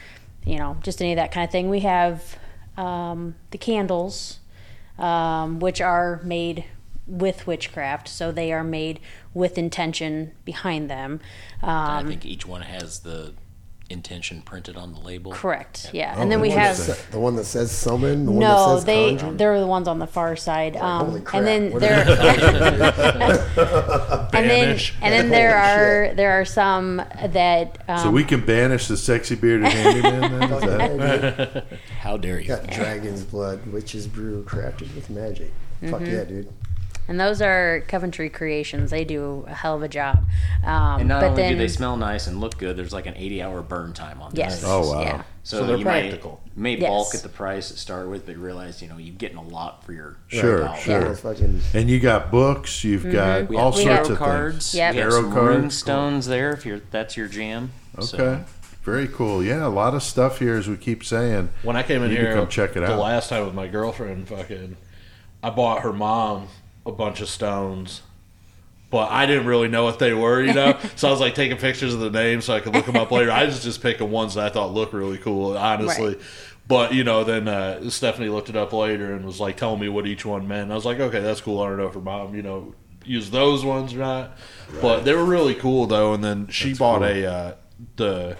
you 0.45 0.57
know, 0.59 0.77
just 0.81 1.01
any 1.01 1.11
of 1.11 1.17
that 1.17 1.33
kind 1.33 1.43
of 1.43 1.51
thing. 1.51 1.69
We 1.69 1.81
have 1.81 2.37
um, 2.77 3.35
the 3.51 3.57
candles, 3.57 4.39
um, 4.97 5.59
which 5.59 5.81
are 5.81 6.21
made 6.23 6.63
with 7.09 7.45
witchcraft, 7.47 8.07
so 8.07 8.31
they 8.31 8.53
are 8.53 8.63
made 8.63 8.99
with 9.33 9.57
intention 9.57 10.31
behind 10.45 10.89
them. 10.89 11.19
I 11.61 11.99
Um, 11.99 12.07
think 12.07 12.25
each 12.25 12.45
one 12.45 12.61
has 12.61 12.99
the 12.99 13.33
intention 13.91 14.43
printed 14.43 14.77
on 14.77 14.93
the 14.93 14.99
label. 14.99 15.31
correct. 15.31 15.89
Yeah, 15.93 16.13
and 16.15 16.31
then 16.31 16.39
we 16.41 16.49
The 16.49 16.55
one 16.57 16.63
have. 16.65 16.85
that 16.85 17.05
the 17.11 17.19
one 17.19 17.35
that 17.37 17.45
says 17.45 17.71
summon. 17.71 18.25
The 18.27 18.31
one 18.33 18.39
No, 18.39 18.47
that 18.69 18.75
says 18.75 18.85
they 18.85 19.15
conjure. 19.15 19.35
they're 19.35 19.59
the 19.59 19.65
ones 19.65 19.87
on 19.87 19.97
the 19.97 20.05
far 20.05 20.35
side. 20.35 20.77
Um, 20.77 21.07
holy 21.07 21.21
crap, 21.21 21.39
and 21.39 21.47
then 21.47 21.71
what 21.71 21.81
there, 21.81 21.99
are 22.01 22.05
and 24.33 24.49
then 24.49 24.79
and 25.01 25.13
then 25.13 25.29
there 25.29 25.59
Holy 25.59 26.09
are 26.11 26.13
there 26.15 26.31
are 26.39 26.45
some 26.45 26.97
that 26.97 27.83
um, 27.87 27.97
so 27.99 28.11
we 28.11 28.23
can 28.23 28.41
banish 28.45 28.87
the 28.87 28.97
sexy 28.97 29.33
bearded 29.35 29.67
handyman. 29.71 30.49
Then? 30.59 31.63
How 32.01 32.17
dare 32.17 32.39
you? 32.39 32.47
Got 32.49 32.67
dragon's 32.69 33.23
blood, 33.23 33.65
witch's 33.67 34.05
brew, 34.07 34.43
crafted 34.43 34.93
with 34.95 35.09
magic. 35.09 35.51
Fuck 35.89 36.01
Mm-hmm. 36.01 36.05
yeah, 36.13 36.23
dude. 36.25 36.49
And 37.09 37.19
those 37.19 37.41
are 37.41 37.83
Coventry 37.87 38.29
creations. 38.29 38.91
They 38.91 39.03
do 39.03 39.43
a 39.47 39.53
hell 39.53 39.75
of 39.75 39.83
a 39.83 39.89
job. 39.89 40.25
Um, 40.63 40.99
And 41.01 41.09
not 41.09 41.21
but 41.21 41.31
only 41.31 41.41
then, 41.41 41.51
do 41.53 41.57
they 41.57 41.67
smell 41.67 41.97
nice 41.97 42.27
and 42.27 42.39
look 42.39 42.57
good, 42.57 42.77
there's 42.77 42.93
like 42.93 43.07
an 43.07 43.15
80 43.17 43.41
hour 43.41 43.61
burn 43.61 43.91
time 43.93 44.21
on 44.21 44.29
them. 44.31 44.37
Yes. 44.39 44.63
Oh, 44.65 44.91
wow. 44.93 45.01
Yeah. 45.01 45.23
So, 45.43 45.61
So 45.61 45.65
they're 45.67 45.77
you 45.77 45.83
practical. 45.83 46.41
May, 46.55 46.75
may 46.75 46.81
Yes. 46.81 46.89
balk 46.89 47.15
at 47.15 47.23
the 47.23 47.29
price 47.29 47.69
to 47.71 47.77
start 47.77 48.07
with, 48.09 48.25
but 48.27 48.37
realize 48.37 48.81
you 48.81 48.87
know 48.87 48.97
you're 48.97 49.15
getting 49.15 49.37
a 49.37 49.41
lot 49.43 49.83
for 49.83 49.91
your 49.93 50.17
Sure, 50.27 50.59
dollar. 50.65 50.77
sure. 50.77 50.99
Those 51.05 51.19
fucking 51.21 51.61
and 51.73 51.89
you 51.89 51.99
got 51.99 52.29
books. 52.29 52.83
You've 52.83 53.11
got 53.11 53.49
We 53.49 53.57
all 53.57 53.71
have 53.71 53.81
sorts 53.81 54.07
tarot 54.07 54.11
of 54.13 54.17
cards. 54.19 54.53
things. 54.71 54.75
Yep. 54.75 54.93
We 54.93 54.99
have 55.01 55.09
Tarot 55.09 55.21
some 55.23 55.33
cards. 55.33 55.57
rune 55.57 55.71
stones 55.71 56.27
there 56.27 56.51
if 56.51 56.65
you're 56.65 56.81
that's 56.91 57.17
your 57.17 57.27
jam. 57.27 57.71
Okay. 57.97 58.05
So, 58.05 58.43
Very 58.83 59.07
cool. 59.07 59.43
Yeah, 59.43 59.65
a 59.65 59.69
lot 59.69 59.93
of 59.95 60.01
stuff 60.03 60.39
here, 60.39 60.55
as 60.55 60.67
we 60.67 60.77
keep 60.77 61.03
saying. 61.03 61.49
When 61.63 61.75
I 61.75 61.83
came 61.83 62.01
in 62.03 62.11
You 62.11 62.17
here, 62.17 62.33
come 62.35 62.47
check 62.47 62.71
it 62.75 62.79
the 62.81 62.93
out. 62.93 62.99
last 62.99 63.29
time 63.29 63.45
with 63.45 63.53
my 63.53 63.67
girlfriend, 63.67 64.27
fucking, 64.29 64.77
I 65.43 65.49
bought 65.49 65.81
her 65.81 65.91
mom 65.93 66.47
a 66.89 66.91
bunch 66.91 67.21
of 67.21 67.29
stones, 67.29 68.01
but 68.89 69.11
I 69.11 69.25
didn't 69.25 69.45
really 69.45 69.67
know 69.67 69.83
what 69.83 69.99
they 69.99 70.13
were, 70.13 70.41
you 70.41 70.53
know. 70.53 70.77
so 70.95 71.07
I 71.07 71.11
was 71.11 71.19
like 71.19 71.35
taking 71.35 71.57
pictures 71.57 71.93
of 71.93 71.99
the 71.99 72.09
names 72.09 72.45
so 72.45 72.55
I 72.55 72.59
could 72.59 72.73
look 72.73 72.85
them 72.85 72.97
up 72.97 73.11
later. 73.11 73.31
I 73.31 73.45
was 73.45 73.63
just 73.63 73.81
picking 73.81 74.11
ones 74.11 74.33
that 74.35 74.45
I 74.45 74.49
thought 74.49 74.73
looked 74.73 74.93
really 74.93 75.17
cool, 75.17 75.57
honestly. 75.57 76.15
Right. 76.15 76.23
But 76.67 76.93
you 76.93 77.03
know, 77.03 77.23
then 77.23 77.47
uh, 77.47 77.89
Stephanie 77.89 78.29
looked 78.29 78.49
it 78.49 78.55
up 78.55 78.73
later 78.73 79.13
and 79.13 79.25
was 79.25 79.39
like 79.39 79.57
telling 79.57 79.79
me 79.79 79.89
what 79.89 80.05
each 80.05 80.25
one 80.25 80.47
meant. 80.47 80.71
I 80.71 80.75
was 80.75 80.85
like, 80.85 80.99
okay, 80.99 81.19
that's 81.19 81.41
cool. 81.41 81.61
I 81.61 81.69
don't 81.69 81.77
know 81.77 81.87
if 81.87 81.95
her 81.95 82.01
mom, 82.01 82.35
you 82.35 82.43
know, 82.43 82.75
used 83.03 83.31
those 83.31 83.65
ones 83.65 83.93
or 83.93 83.99
not, 83.99 84.37
but 84.81 85.03
they 85.03 85.13
were 85.15 85.25
really 85.25 85.55
cool 85.55 85.87
though. 85.87 86.13
And 86.13 86.23
then 86.23 86.47
she 86.47 86.73
bought 86.73 87.01
a 87.01 87.25
uh, 87.25 87.55
the. 87.95 88.37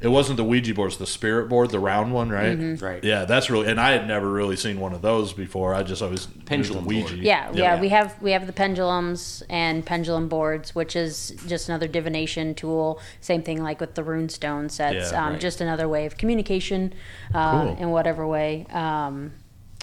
It 0.00 0.08
wasn't 0.08 0.36
the 0.36 0.44
Ouija 0.44 0.74
boards, 0.74 0.96
the 0.96 1.06
spirit 1.06 1.48
board, 1.48 1.70
the 1.70 1.80
round 1.80 2.12
one, 2.14 2.30
right? 2.30 2.56
Mm-hmm. 2.56 2.84
Right. 2.84 3.02
Yeah, 3.02 3.24
that's 3.24 3.50
really, 3.50 3.66
and 3.66 3.80
I 3.80 3.90
had 3.90 4.06
never 4.06 4.30
really 4.30 4.54
seen 4.54 4.78
one 4.78 4.92
of 4.92 5.02
those 5.02 5.32
before. 5.32 5.74
I 5.74 5.82
just 5.82 6.02
always 6.02 6.26
Pendulum 6.26 6.84
the 6.84 6.88
Ouija. 6.88 7.08
board. 7.14 7.18
Yeah, 7.18 7.50
yeah, 7.52 7.80
we 7.80 7.88
have 7.88 8.20
we 8.22 8.30
have 8.30 8.46
the 8.46 8.52
pendulums 8.52 9.42
and 9.50 9.84
pendulum 9.84 10.28
boards, 10.28 10.72
which 10.74 10.94
is 10.94 11.30
just 11.48 11.68
another 11.68 11.88
divination 11.88 12.54
tool. 12.54 13.00
Same 13.20 13.42
thing 13.42 13.60
like 13.62 13.80
with 13.80 13.96
the 13.96 14.04
rune 14.04 14.28
stone 14.28 14.68
sets. 14.68 15.10
Yeah, 15.10 15.24
um, 15.26 15.32
right. 15.32 15.40
Just 15.40 15.60
another 15.60 15.88
way 15.88 16.06
of 16.06 16.16
communication 16.16 16.94
uh, 17.34 17.64
Cool. 17.64 17.76
in 17.78 17.90
whatever 17.90 18.24
way. 18.24 18.66
Um, 18.70 19.32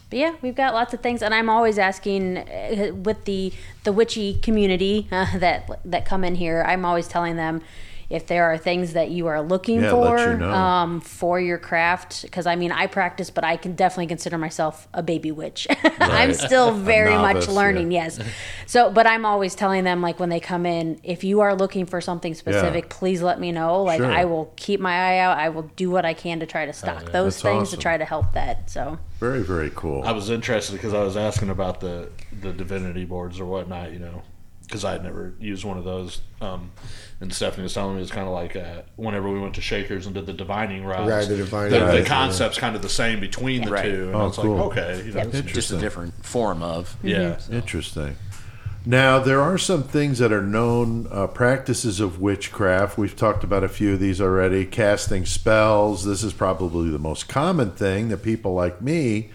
but 0.09 0.19
yeah, 0.19 0.35
we've 0.41 0.55
got 0.55 0.73
lots 0.73 0.93
of 0.93 1.01
things, 1.01 1.21
and 1.23 1.33
I'm 1.33 1.49
always 1.49 1.77
asking 1.77 2.37
uh, 2.37 2.91
with 2.93 3.25
the 3.25 3.51
the 3.83 3.91
witchy 3.91 4.35
community 4.35 5.07
uh, 5.11 5.37
that 5.39 5.69
that 5.83 6.05
come 6.05 6.23
in 6.23 6.35
here. 6.35 6.63
I'm 6.65 6.85
always 6.85 7.07
telling 7.09 7.35
them 7.35 7.61
if 8.09 8.27
there 8.27 8.45
are 8.45 8.57
things 8.57 8.93
that 8.93 9.09
you 9.09 9.27
are 9.27 9.41
looking 9.41 9.81
Yeah, 9.81 9.91
for 9.91 10.17
you 10.19 10.37
know. 10.37 10.51
um, 10.53 11.01
for 11.01 11.39
your 11.39 11.57
craft. 11.57 12.21
Because 12.23 12.45
I 12.45 12.55
mean, 12.55 12.71
I 12.71 12.87
practice, 12.87 13.29
but 13.29 13.43
I 13.43 13.57
can 13.57 13.75
definitely 13.75 14.07
consider 14.07 14.37
myself 14.37 14.87
a 14.93 15.01
baby 15.03 15.31
witch. 15.31 15.67
I'm 15.99 16.33
still 16.33 16.69
A 16.69 16.73
very 16.73 17.15
much 17.15 17.47
learning. 17.47 17.91
yeah. 17.91 18.03
Yes. 18.05 18.19
So, 18.67 18.91
but 18.91 19.07
I'm 19.07 19.25
always 19.25 19.55
telling 19.55 19.83
them 19.85 20.01
like 20.01 20.19
when 20.19 20.29
they 20.29 20.39
come 20.39 20.65
in, 20.65 20.99
if 21.03 21.23
you 21.23 21.41
are 21.41 21.55
looking 21.55 21.85
for 21.85 22.01
something 22.01 22.33
specific, 22.33 22.89
please 22.89 23.21
let 23.21 23.39
me 23.39 23.51
know. 23.51 23.83
Like 23.83 23.99
Sure. 24.01 24.11
I 24.11 24.25
will 24.25 24.51
keep 24.55 24.79
my 24.79 24.91
eye 24.93 25.17
out. 25.19 25.37
I 25.37 25.49
will 25.49 25.69
do 25.75 25.89
what 25.89 26.05
I 26.05 26.13
can 26.13 26.39
to 26.41 26.45
try 26.45 26.65
to 26.65 26.73
stock 26.73 27.11
those 27.11 27.35
That's 27.35 27.41
things 27.41 27.61
awesome. 27.69 27.77
to 27.79 27.81
try 27.81 27.97
to 27.97 28.05
help 28.05 28.33
that. 28.33 28.69
So. 28.69 28.97
Very, 29.19 29.41
very 29.43 29.71
cool. 29.75 30.03
I 30.03 30.11
was 30.11 30.29
interested 30.29 30.73
because 30.73 30.93
I 30.93 31.01
was 31.03 31.15
asking 31.17 31.49
about 31.49 31.79
the 31.79 32.09
the 32.41 32.51
divinity 32.51 33.05
boards 33.05 33.39
or 33.39 33.45
whatnot, 33.45 33.91
you 33.93 33.99
know, 33.99 34.21
because 34.65 34.83
I 34.83 34.91
had 34.93 35.03
never 35.03 35.33
used 35.39 35.63
one 35.63 35.77
of 35.77 35.83
those. 35.83 36.21
Um, 36.41 36.71
and 37.21 37.33
Stephanie 37.33 37.63
was 37.63 37.73
telling 37.73 37.95
me 37.95 38.01
it's 38.01 38.11
kind 38.11 38.27
of 38.27 38.33
like 38.33 38.55
uh, 38.55 38.81
whenever 38.95 39.29
we 39.31 39.39
went 39.39 39.55
to 39.55 39.61
Shakers 39.61 40.05
and 40.05 40.13
did 40.15 40.25
the 40.25 40.33
divining 40.33 40.83
rods. 40.85 41.09
Right, 41.09 41.27
the 41.27 41.37
divining 41.37 41.71
the, 41.71 41.79
rods, 41.81 41.91
the 41.93 41.99
yeah. 42.01 42.05
concept's 42.07 42.57
kind 42.57 42.75
of 42.75 42.81
the 42.81 42.89
same 42.89 43.19
between 43.19 43.63
the 43.63 43.71
Right. 43.71 43.83
two, 43.83 44.07
and 44.07 44.15
Oh, 44.15 44.19
I 44.19 44.23
was 44.25 44.35
cool. 44.37 44.55
like, 44.55 44.77
okay, 44.77 44.97
you 45.05 45.11
know, 45.13 45.17
Yep. 45.19 45.27
it's- 45.33 45.53
Just 45.53 45.71
a 45.71 45.77
different 45.77 46.25
form 46.25 46.61
of. 46.63 46.95
yeah. 47.03 47.37
Interesting. 47.51 48.15
Now, 48.87 49.17
there 49.17 49.41
are 49.41 49.57
some 49.57 49.81
things 49.81 50.19
that 50.19 50.31
are 50.31 50.43
known 50.43 51.07
uh, 51.11 51.25
practices 51.25 51.99
of 51.99 52.19
witchcraft. 52.21 52.99
We've 52.99 53.15
talked 53.15 53.43
about 53.43 53.63
a 53.63 53.67
few 53.67 53.93
of 53.93 53.99
these 53.99 54.21
already. 54.21 54.63
Casting 54.63 55.25
spells. 55.25 56.05
This 56.05 56.21
is 56.23 56.33
probably 56.33 56.91
the 56.91 56.99
most 56.99 57.27
common 57.27 57.71
thing 57.71 58.09
that 58.09 58.21
people 58.21 58.53
like 58.53 58.83
me, 58.83 59.31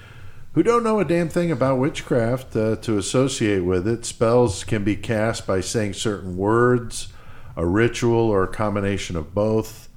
who 0.53 0.63
don't 0.63 0.83
know 0.83 0.99
a 1.01 1.05
damn 1.05 1.29
thing 1.29 1.51
about 1.51 1.79
witchcraft, 1.79 2.57
uh, 2.57 2.77
to 2.77 2.99
associate 2.99 3.61
with 3.61 3.87
it. 3.87 4.05
Spells 4.05 4.65
can 4.65 4.83
be 4.85 4.97
cast 4.97 5.47
by 5.47 5.61
saying 5.61 5.95
certain 5.95 6.37
words, 6.37 7.09
a 7.57 7.67
ritual, 7.67 8.19
or 8.19 8.45
a 8.45 8.49
combination 8.49 9.17
of 9.17 9.35
both. 9.35 9.89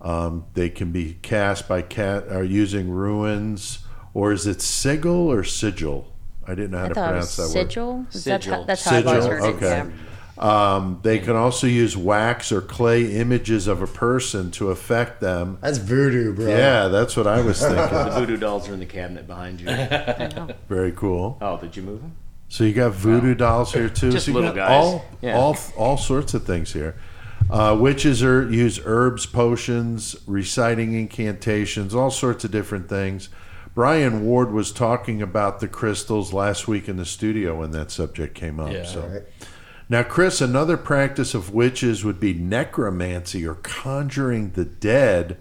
Um, 0.00 0.46
they 0.54 0.68
can 0.68 0.90
be 0.92 1.14
cast 1.22 1.68
by 1.68 1.82
cat 1.82 2.24
or 2.28 2.42
using 2.42 2.90
runes, 2.90 3.80
or 4.14 4.32
is 4.32 4.46
it 4.46 4.60
sigil 4.60 5.30
or 5.30 5.44
sigil? 5.44 6.12
I 6.46 6.54
didn't 6.56 6.72
know 6.72 6.78
how 6.78 6.84
I 6.86 6.88
to 6.88 6.94
thought 6.94 7.04
it 7.04 7.08
pronounce 7.08 7.38
was 7.38 7.52
that 7.52 7.58
word. 7.58 7.70
sigil. 7.70 8.06
That's 8.10 8.22
Sigil. 8.24 8.54
how, 8.54 8.64
that's 8.64 8.84
how 8.84 8.96
I've 8.96 9.06
always 9.06 9.24
Sigil, 9.24 9.38
heard 9.38 9.54
okay. 9.54 9.66
it. 9.66 9.86
Yeah. 9.86 9.90
Um, 10.38 10.98
they 11.02 11.18
can 11.18 11.36
also 11.36 11.66
use 11.66 11.96
wax 11.96 12.50
or 12.52 12.60
clay 12.62 13.12
images 13.16 13.66
of 13.66 13.82
a 13.82 13.86
person 13.86 14.50
to 14.52 14.70
affect 14.70 15.20
them. 15.20 15.58
That's 15.60 15.78
voodoo, 15.78 16.32
bro. 16.34 16.46
Yeah, 16.48 16.88
that's 16.88 17.16
what 17.16 17.26
I 17.26 17.42
was 17.42 17.60
thinking. 17.60 17.76
The 17.76 18.10
voodoo 18.18 18.36
dolls 18.38 18.68
are 18.68 18.72
in 18.74 18.80
the 18.80 18.86
cabinet 18.86 19.26
behind 19.26 19.60
you. 19.60 19.66
Very 20.68 20.92
cool. 20.92 21.36
Oh, 21.40 21.58
did 21.58 21.76
you 21.76 21.82
move 21.82 22.00
them? 22.00 22.16
So 22.48 22.64
you 22.64 22.72
got 22.74 22.92
voodoo 22.92 23.34
dolls 23.34 23.72
here 23.72 23.88
too. 23.88 24.10
just 24.12 24.26
so 24.26 24.32
little 24.32 24.52
guys. 24.52 24.70
All, 24.70 25.04
Yeah. 25.20 25.36
all, 25.38 25.56
all 25.76 25.96
sorts 25.96 26.34
of 26.34 26.44
things 26.44 26.72
here. 26.72 26.96
Uh, 27.50 27.76
witches 27.78 28.22
are 28.22 28.50
use 28.50 28.80
herbs, 28.84 29.26
potions, 29.26 30.16
reciting 30.26 30.94
incantations, 30.94 31.94
all 31.94 32.10
sorts 32.10 32.44
of 32.44 32.50
different 32.50 32.88
things. 32.88 33.28
Brian 33.74 34.24
Ward 34.24 34.52
was 34.52 34.70
talking 34.70 35.20
about 35.22 35.60
the 35.60 35.68
crystals 35.68 36.32
last 36.32 36.68
week 36.68 36.88
in 36.88 36.96
the 36.96 37.04
studio 37.06 37.58
when 37.60 37.70
that 37.72 37.90
subject 37.90 38.34
came 38.34 38.60
up. 38.60 38.70
Yeah. 38.72 38.84
so. 38.84 39.00
Right. 39.06 39.22
Now, 39.92 40.02
Chris, 40.02 40.40
another 40.40 40.78
practice 40.78 41.34
of 41.34 41.52
witches 41.52 42.02
would 42.02 42.18
be 42.18 42.32
necromancy 42.32 43.46
or 43.46 43.56
conjuring 43.56 44.52
the 44.52 44.64
dead. 44.64 45.36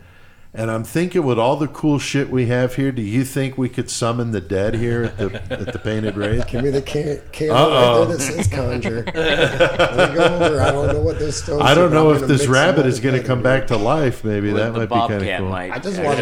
And 0.54 0.70
I'm 0.70 0.84
thinking, 0.84 1.24
with 1.24 1.40
all 1.40 1.56
the 1.56 1.70
cool 1.70 2.00
shit 2.00 2.30
we 2.30 2.48
have 2.48 2.76
here, 2.76 2.92
do 2.92 3.02
you 3.02 3.24
think 3.24 3.58
we 3.58 3.70
could 3.70 3.90
summon 3.90 4.32
the 4.32 4.42
dead 4.42 4.74
here 4.74 5.04
at 5.06 5.18
the 5.18 5.42
at 5.54 5.72
the 5.72 5.80
Painted 5.80 6.18
Wraith? 6.18 6.48
Give 6.48 6.66
me 6.66 6.70
the 6.70 6.82
can- 6.82 7.22
candle 7.32 7.56
Uh-oh. 7.56 8.00
right 8.02 8.08
there 8.10 8.18
that 8.18 8.24
says 8.24 8.48
conjure. 8.50 9.04
When 9.06 10.10
we 10.10 10.16
go 10.18 10.26
over, 10.26 10.60
I 10.62 10.72
don't 10.72 10.88
know 10.96 11.02
what 11.02 11.18
this 11.18 11.42
stone. 11.42 11.62
I 11.62 11.74
don't 11.74 11.94
know 11.94 12.12
if 12.12 12.28
this 12.28 12.48
rabbit 12.48 12.86
is 12.86 13.00
going 13.00 13.16
to 13.16 13.26
come 13.26 13.42
back 13.42 13.68
to 13.68 13.78
life. 13.78 14.26
Maybe 14.26 14.52
that 14.52 14.74
the 14.74 14.80
might 14.80 14.90
be 14.90 14.96
kind 14.96 15.14
of 15.14 15.20
bobcat 15.20 15.40
cool. 15.40 15.48
might. 15.50 15.72
I 15.72 15.80
just 15.80 16.02
want. 16.02 16.20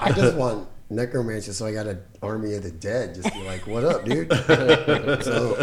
I 0.00 0.12
just 0.12 0.36
want 0.36 0.68
necromancy, 0.90 1.50
so 1.50 1.66
I 1.66 1.72
got 1.72 1.88
an 1.88 2.00
army 2.22 2.54
of 2.54 2.62
the 2.62 2.70
dead. 2.70 3.16
Just 3.16 3.34
be 3.34 3.42
like, 3.42 3.66
"What 3.66 3.82
up, 3.82 4.04
dude?" 4.04 4.30
so, 5.24 5.56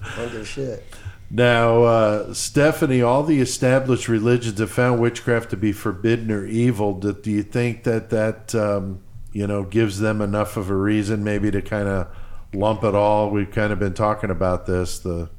I 0.00 0.16
don't 0.16 0.30
give 0.30 0.46
shit. 0.46 0.84
Now, 1.32 1.84
uh, 1.84 2.34
Stephanie, 2.34 3.02
all 3.02 3.22
the 3.22 3.40
established 3.40 4.08
religions 4.08 4.58
have 4.58 4.70
found 4.72 5.00
witchcraft 5.00 5.50
to 5.50 5.56
be 5.56 5.70
forbidden 5.70 6.30
or 6.32 6.44
evil. 6.44 6.94
Do, 6.94 7.12
do 7.12 7.30
you 7.30 7.44
think 7.44 7.84
that 7.84 8.10
that 8.10 8.52
um, 8.54 9.00
you 9.32 9.46
know 9.46 9.62
gives 9.62 10.00
them 10.00 10.20
enough 10.20 10.56
of 10.56 10.70
a 10.70 10.74
reason, 10.74 11.22
maybe, 11.22 11.52
to 11.52 11.62
kind 11.62 11.86
of 11.86 12.08
lump 12.52 12.82
it 12.82 12.96
all? 12.96 13.30
We've 13.30 13.50
kind 13.50 13.72
of 13.72 13.78
been 13.78 13.94
talking 13.94 14.30
about 14.30 14.66
this, 14.66 14.98
the 14.98 15.30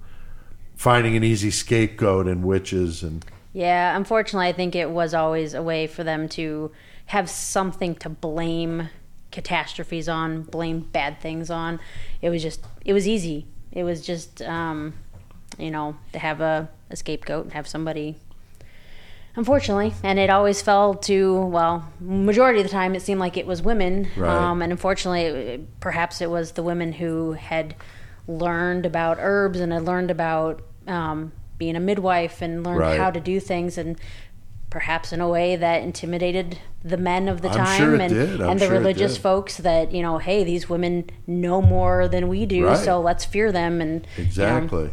finding 0.77 1.17
an 1.17 1.25
easy 1.25 1.51
scapegoat 1.51 2.25
in 2.25 2.41
witches, 2.41 3.03
and 3.03 3.25
Yeah, 3.53 3.95
unfortunately, 3.97 4.47
I 4.47 4.53
think 4.53 4.75
it 4.75 4.89
was 4.91 5.13
always 5.13 5.53
a 5.53 5.61
way 5.61 5.87
for 5.87 6.03
them 6.03 6.29
to 6.29 6.71
have 7.07 7.29
something 7.29 7.95
to 7.95 8.09
blame 8.09 8.89
catastrophes 9.31 10.07
on, 10.07 10.43
blame 10.43 10.79
bad 10.79 11.19
things 11.19 11.49
on. 11.49 11.79
It 12.21 12.29
was 12.29 12.41
just, 12.41 12.65
it 12.85 12.93
was 12.93 13.07
easy. 13.07 13.45
It 13.73 13.83
was 13.83 14.05
just, 14.05 14.41
um, 14.41 14.93
you 15.57 15.71
know, 15.71 15.95
to 16.13 16.19
have 16.19 16.41
a, 16.41 16.69
a 16.89 16.95
scapegoat 16.95 17.45
and 17.45 17.53
have 17.53 17.67
somebody. 17.67 18.17
Unfortunately, 19.33 19.93
and 20.03 20.19
it 20.19 20.29
always 20.29 20.61
fell 20.61 20.93
to 20.93 21.39
well, 21.45 21.89
majority 22.01 22.59
of 22.59 22.65
the 22.65 22.71
time 22.71 22.95
it 22.95 23.01
seemed 23.01 23.21
like 23.21 23.37
it 23.37 23.47
was 23.47 23.61
women, 23.61 24.09
Right. 24.17 24.29
um, 24.29 24.61
and 24.61 24.73
unfortunately, 24.73 25.21
it, 25.21 25.79
perhaps 25.79 26.19
it 26.19 26.29
was 26.29 26.51
the 26.53 26.63
women 26.63 26.91
who 26.93 27.31
had 27.33 27.75
learned 28.27 28.85
about 28.85 29.17
herbs 29.21 29.61
and 29.61 29.71
had 29.71 29.83
learned 29.83 30.11
about 30.11 30.61
um, 30.85 31.31
being 31.57 31.77
a 31.77 31.79
midwife 31.79 32.41
and 32.41 32.65
learned 32.65 32.79
Right. 32.81 32.99
how 32.99 33.09
to 33.09 33.21
do 33.21 33.39
things 33.39 33.77
and 33.77 33.97
perhaps 34.69 35.13
in 35.13 35.21
a 35.21 35.29
way 35.29 35.55
that 35.55 35.81
intimidated 35.81 36.57
the 36.83 36.97
men 36.97 37.27
of 37.29 37.41
the 37.41 37.49
I'm 37.49 37.57
time 37.57 37.77
sure 37.77 37.93
and, 37.95 38.13
and 38.13 38.59
the 38.59 38.65
sure 38.65 38.77
religious 38.77 39.17
folks 39.17 39.57
that 39.57 39.91
you 39.91 40.01
know 40.01 40.17
hey 40.17 40.43
these 40.45 40.69
women 40.69 41.09
know 41.27 41.61
more 41.61 42.07
than 42.07 42.27
we 42.29 42.45
do 42.45 42.67
Right. 42.67 42.77
so 42.77 42.99
let's 43.01 43.25
fear 43.25 43.51
them 43.51 43.81
and 43.81 44.07
you 44.17 44.23
know, 44.23 44.27
exactly. 44.27 44.89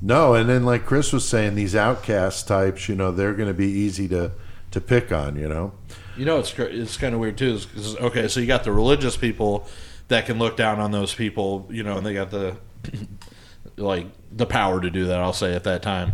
No, 0.00 0.34
and 0.34 0.48
then 0.48 0.64
like 0.64 0.84
Chris 0.84 1.12
was 1.12 1.26
saying, 1.26 1.54
these 1.54 1.74
outcast 1.74 2.46
types, 2.46 2.88
you 2.88 2.94
know, 2.94 3.10
they're 3.10 3.34
going 3.34 3.48
to 3.48 3.54
be 3.54 3.68
easy 3.68 4.08
to 4.08 4.32
to 4.70 4.80
pick 4.80 5.10
on. 5.10 5.36
You 5.36 5.48
know, 5.48 5.72
You 6.16 6.24
know, 6.24 6.38
it's 6.38 6.56
it's 6.58 6.96
kind 6.96 7.14
of 7.14 7.20
weird 7.20 7.38
too. 7.38 7.58
Is, 7.74 7.96
okay, 7.96 8.28
so 8.28 8.40
you 8.40 8.46
got 8.46 8.64
the 8.64 8.72
religious 8.72 9.16
people 9.16 9.66
that 10.08 10.26
can 10.26 10.38
look 10.38 10.56
down 10.56 10.78
on 10.80 10.92
those 10.92 11.14
people, 11.14 11.66
you 11.70 11.82
know, 11.82 11.96
and 11.96 12.06
they 12.06 12.14
got 12.14 12.30
the 12.30 12.56
like 13.76 14.06
the 14.30 14.46
power 14.46 14.80
to 14.80 14.90
do 14.90 15.06
that. 15.06 15.18
I'll 15.18 15.32
say 15.32 15.54
at 15.54 15.64
that 15.64 15.82
time. 15.82 16.12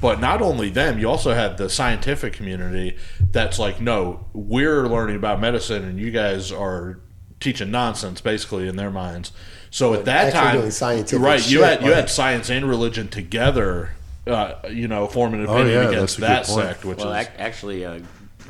But 0.00 0.20
not 0.20 0.40
only 0.40 0.70
them, 0.70 1.00
you 1.00 1.08
also 1.08 1.34
had 1.34 1.58
the 1.58 1.68
scientific 1.68 2.32
community 2.32 2.96
that's 3.32 3.58
like, 3.58 3.80
no, 3.80 4.26
we're 4.32 4.86
learning 4.86 5.16
about 5.16 5.40
medicine, 5.40 5.84
and 5.84 5.98
you 5.98 6.12
guys 6.12 6.52
are 6.52 7.00
teaching 7.40 7.72
nonsense, 7.72 8.20
basically 8.20 8.68
in 8.68 8.76
their 8.76 8.90
minds. 8.90 9.32
So 9.70 9.94
at 9.94 10.04
that 10.06 10.32
time, 10.32 10.56
doing 10.58 10.70
scientific 10.70 11.24
right? 11.24 11.50
You 11.50 11.58
shit, 11.60 11.80
had 11.80 11.82
you 11.86 11.92
had 11.92 12.08
science 12.10 12.50
and 12.50 12.68
religion 12.68 13.08
together. 13.08 13.90
Uh, 14.26 14.54
you 14.70 14.88
know, 14.88 15.06
forming 15.06 15.40
an 15.40 15.46
Oh, 15.48 15.54
opinion 15.54 15.82
yeah, 15.84 15.88
against 15.88 16.18
that's 16.18 16.50
a 16.50 16.52
good 16.54 16.60
that 16.60 16.66
sect, 16.74 16.84
which 16.84 16.98
Well, 16.98 17.14
is 17.14 17.28
actually, 17.38 17.86
uh, 17.86 18.00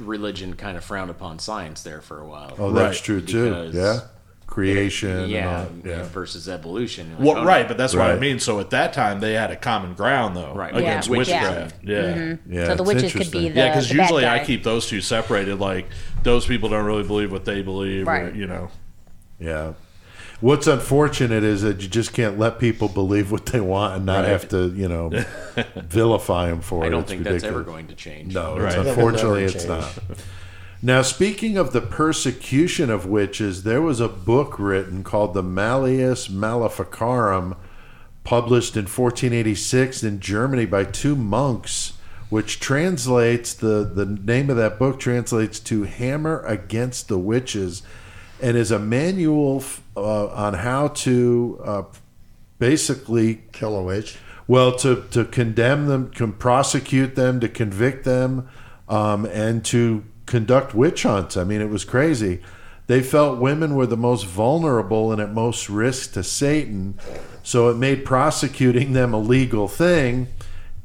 religion 0.01 0.55
kind 0.55 0.77
of 0.77 0.83
frowned 0.85 1.09
upon 1.11 1.39
science 1.39 1.83
there 1.85 2.01
for 2.01 2.21
a 2.21 2.27
while. 2.27 2.53
oh, 2.59 2.73
that's 2.73 3.01
true 3.01 3.21
too. 3.21 3.45
Because 3.51 3.75
Yeah, 3.75 4.01
creation. 4.49 5.11
and 5.11 5.31
yeah, 5.31 5.59
all- 5.61 5.67
yeah. 5.89 6.03
versus 6.05 6.49
evolution. 6.49 7.13
Like, 7.17 7.21
Well, 7.29 7.39
oh, 7.39 7.45
right, 7.45 7.69
but 7.69 7.77
that's 7.79 7.95
what 7.95 8.11
I 8.11 8.19
mean. 8.19 8.41
So 8.41 8.59
at 8.59 8.71
that 8.71 8.93
time, 8.93 9.21
they 9.21 9.35
had 9.35 9.53
a 9.53 9.57
common 9.57 9.95
ground, 9.95 10.37
though, 10.37 10.53
Right. 10.53 10.75
against 10.77 11.09
Yeah, 11.09 11.13
yeah. 11.15 11.19
witchcraft. 11.19 11.75
Yeah, 11.85 12.35
Yeah, 12.49 12.67
so 12.67 12.75
the 12.75 12.83
witches 12.83 13.13
could 13.13 13.31
be 13.31 13.49
the 13.49 13.55
yeah. 13.61 13.69
Because 13.69 13.89
the 13.89 13.95
bad 13.99 14.03
usually 14.03 14.27
I 14.27 14.45
keep 14.45 14.65
those 14.65 14.87
two 14.89 15.01
separated. 15.01 15.61
Like 15.61 15.87
those 16.25 16.45
people 16.45 16.71
don't 16.71 16.87
really 16.87 17.05
believe 17.05 17.31
what 17.31 17.45
they 17.45 17.63
believe, 17.63 18.09
or, 18.09 18.11
Right. 18.11 18.35
you 18.35 18.49
know. 18.49 18.71
Yeah. 19.39 19.75
What's 20.41 20.69
unfortunate 20.69 21.43
is 21.43 21.63
that 21.63 21.81
you 21.83 21.89
just 21.89 22.13
can't 22.13 22.39
let 22.39 22.61
people 22.61 22.89
believe 22.89 23.33
what 23.33 23.47
they 23.47 23.61
want 23.61 23.97
and 23.97 24.07
not 24.07 24.21
Right. 24.21 24.29
have 24.29 24.49
to, 24.51 24.69
you 24.69 24.89
know, 24.89 25.11
vilify 25.77 26.49
them 26.49 26.61
for 26.61 26.85
it. 26.85 26.87
I 26.87 26.91
don't 26.91 27.01
It's 27.01 27.11
think 27.11 27.25
that's 27.25 27.43
ever 27.43 27.63
going 27.65 27.89
to 27.89 27.95
change. 27.97 28.35
No, 28.35 28.57
Right. 28.57 28.67
it's, 28.79 28.89
unfortunately, 28.89 29.45
it's 29.45 29.65
not. 29.65 29.99
Now, 30.81 31.03
speaking 31.03 31.57
of 31.57 31.73
the 31.73 31.81
persecution 31.81 32.89
of 32.89 33.05
witches, 33.05 33.65
there 33.65 33.83
was 33.83 33.99
a 33.99 34.07
book 34.07 34.61
written 34.61 35.03
called 35.03 35.35
the 35.35 35.43
Malleus 35.43 36.31
Maleficarum, 36.31 37.57
published 38.23 38.77
in 38.77 38.85
1486 38.87 40.05
in 40.05 40.21
Germany 40.21 40.67
by 40.67 40.85
two 40.85 41.17
monks, 41.17 41.95
which 42.31 42.61
translates 42.61 43.55
the 43.55 43.91
the 43.93 44.07
name 44.07 44.51
of 44.51 44.57
that 44.57 44.79
book 44.79 45.01
translates 45.01 45.59
to 45.61 45.83
"Hammer 45.85 46.45
Against 46.47 47.09
the 47.09 47.19
Witches," 47.19 47.83
and 48.41 48.57
is 48.57 48.71
a 48.71 48.79
manual 48.79 49.57
f- 49.57 49.81
uh, 50.05 50.33
on 50.35 50.55
how 50.55 50.89
to 50.89 51.61
uh, 51.65 51.83
basically 52.59 53.43
Kill 53.53 53.77
a 53.77 53.83
witch. 53.83 54.17
well, 54.47 54.75
to, 54.77 55.05
to 55.11 55.25
condemn 55.25 55.87
them, 55.87 56.11
can 56.11 56.33
prosecute 56.33 57.15
them, 57.15 57.41
to 57.41 57.49
convict 57.49 58.05
them, 58.05 58.49
um, 58.89 59.27
and 59.27 59.65
to 59.67 60.05
conduct 60.27 60.75
witch 60.75 61.03
hunts. 61.03 61.37
I 61.37 61.45
mean, 61.45 61.61
it 61.61 61.71
was 61.71 61.85
crazy. 61.85 62.41
They 62.87 63.03
felt 63.03 63.39
women 63.39 63.75
were 63.75 63.87
the 63.87 63.99
most 63.99 64.25
vulnerable 64.25 65.13
and 65.13 65.21
at 65.21 65.33
most 65.33 65.69
risk 65.69 66.15
to 66.15 66.23
Satan, 66.23 66.99
so 67.43 67.69
it 67.69 67.77
made 67.77 68.05
prosecuting 68.05 68.95
them 68.95 69.13
a 69.13 69.19
legal 69.19 69.69
thing. 69.69 70.29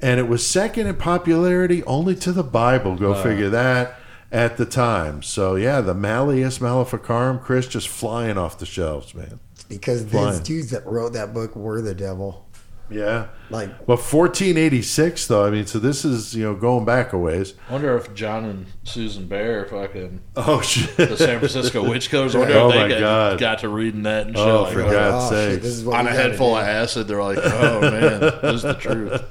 And 0.01 0.19
it 0.19 0.27
was 0.27 0.45
second 0.45 0.87
in 0.87 0.95
popularity 0.95 1.81
only 1.85 2.15
to 2.17 2.33
the 2.33 2.43
Bible. 2.43 2.97
Go 2.97 3.13
figure 3.13 3.49
that 3.49 3.97
at 4.33 4.57
the 4.57 4.65
time. 4.65 5.21
So 5.23 5.55
yeah, 5.55 5.79
the 5.79 5.93
Malleus 5.93 6.59
Maleficarum, 6.59 7.39
Chris, 7.39 7.67
just 7.67 7.87
flying 7.87 8.37
off 8.37 8.57
the 8.59 8.65
shelves, 8.65 9.15
man. 9.15 9.39
Because 9.69 10.03
Fine. 10.03 10.31
these 10.31 10.39
dudes 10.41 10.69
that 10.71 10.85
wrote 10.85 11.13
that 11.13 11.33
book 11.33 11.55
were 11.55 11.81
the 11.81 11.95
devil. 11.95 12.45
Yeah. 12.89 13.27
Like, 13.49 13.69
But 13.87 13.99
1486, 13.99 15.27
though, 15.27 15.45
I 15.47 15.49
mean, 15.49 15.65
so 15.65 15.79
this 15.79 16.03
is, 16.03 16.35
you 16.35 16.43
know, 16.43 16.53
going 16.53 16.85
back 16.85 17.13
a 17.13 17.17
ways. 17.17 17.55
I 17.69 17.71
wonder 17.71 17.95
if 17.95 18.13
John 18.13 18.43
and 18.45 18.65
Susan 18.83 19.27
Bear, 19.27 19.65
fucking 19.65 20.19
Oh, 20.35 20.61
shit. 20.61 20.95
the 20.97 21.15
San 21.17 21.39
Francisco 21.39 21.81
witch 21.89 22.09
killers, 22.09 22.35
I 22.35 22.39
wonder 22.39 22.53
Oh, 22.55 22.67
if 22.69 22.73
they 22.73 22.81
my 22.81 22.89
got, 22.89 22.99
God. 22.99 23.39
got 23.39 23.59
to 23.59 23.69
reading 23.69 24.03
that 24.03 24.27
and 24.27 24.35
shit. 24.35 24.45
Oh, 24.45 24.63
like, 24.63 24.73
for 24.73 24.81
oh, 24.83 24.91
God's 24.91 25.25
oh, 25.31 25.35
sake. 25.35 25.51
shit, 25.53 25.61
this 25.63 25.71
is 25.71 25.85
what 25.85 25.95
on 25.95 26.07
a 26.07 26.09
gotta 26.11 26.21
head 26.21 26.35
full 26.37 26.51
do. 26.53 26.57
of 26.57 26.67
acid, 26.67 27.07
they're 27.07 27.23
like, 27.23 27.39
"Oh 27.41 27.81
man, 27.91 28.19
this 28.19 28.55
is 28.55 28.61
the 28.63 28.73
truth." 28.73 29.23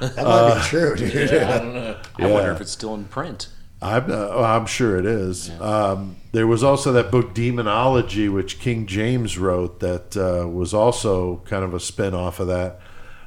That 0.00 0.16
might 0.16 0.22
be 0.24 0.60
uh, 0.60 0.62
true, 0.64 0.96
dude. 0.96 1.32
I 1.34 1.58
don't 1.58 1.74
know. 1.74 1.96
I 2.18 2.26
wonder 2.30 2.52
if 2.52 2.60
it's 2.60 2.72
still 2.72 2.94
in 2.94 3.04
print. 3.04 3.48
I'm, 3.82 4.10
uh, 4.10 4.28
oh, 4.30 4.44
I'm 4.44 4.66
sure 4.66 4.98
it 4.98 5.06
is. 5.06 5.50
Um, 5.60 6.16
there 6.32 6.46
was 6.46 6.62
also 6.62 6.92
that 6.92 7.10
book, 7.10 7.34
Demonology, 7.34 8.28
which 8.28 8.58
King 8.58 8.86
James 8.86 9.38
wrote, 9.38 9.80
that 9.80 10.16
uh, 10.16 10.48
was 10.48 10.72
also 10.72 11.42
kind 11.44 11.62
of 11.62 11.74
a 11.74 11.80
spin 11.80 12.14
off 12.14 12.40
of 12.40 12.46
that. 12.46 12.80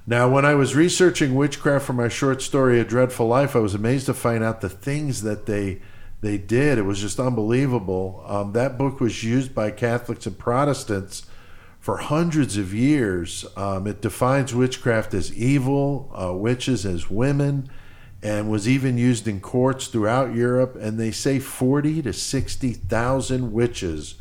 Now, 0.07 0.27
when 0.27 0.45
I 0.45 0.55
was 0.55 0.75
researching 0.75 1.35
witchcraft 1.35 1.85
for 1.85 1.93
my 1.93 2.07
short 2.07 2.41
story, 2.41 2.79
A 2.79 2.83
Dreadful 2.83 3.27
Life, 3.27 3.55
I 3.55 3.59
was 3.59 3.75
amazed 3.75 4.07
to 4.07 4.13
find 4.15 4.43
out 4.43 4.61
the 4.61 4.69
things 4.69 5.21
that 5.21 5.45
they 5.45 5.81
they 6.21 6.37
did. 6.37 6.77
It 6.77 6.81
was 6.81 6.99
just 6.99 7.19
unbelievable. 7.19 8.23
Um, 8.27 8.51
that 8.53 8.77
book 8.77 8.99
was 8.99 9.23
used 9.23 9.55
by 9.55 9.71
Catholics 9.71 10.25
and 10.25 10.37
Protestants 10.37 11.25
for 11.79 11.97
hundreds 11.97 12.57
of 12.57 12.73
years. 12.73 13.45
Um, 13.55 13.87
it 13.87 14.01
defines 14.01 14.53
witchcraft 14.53 15.13
as 15.13 15.33
evil, 15.33 16.11
uh, 16.13 16.33
witches 16.33 16.85
as 16.85 17.09
women, 17.09 17.69
and 18.21 18.49
was 18.49 18.67
even 18.67 18.97
used 18.97 19.27
in 19.27 19.39
courts 19.39 19.87
throughout 19.87 20.35
Europe. 20.35 20.75
And 20.79 20.99
they 20.99 21.11
say 21.11 21.39
40 21.39 22.01
to 22.03 22.13
60,000 22.13 23.51
witches 23.51 24.15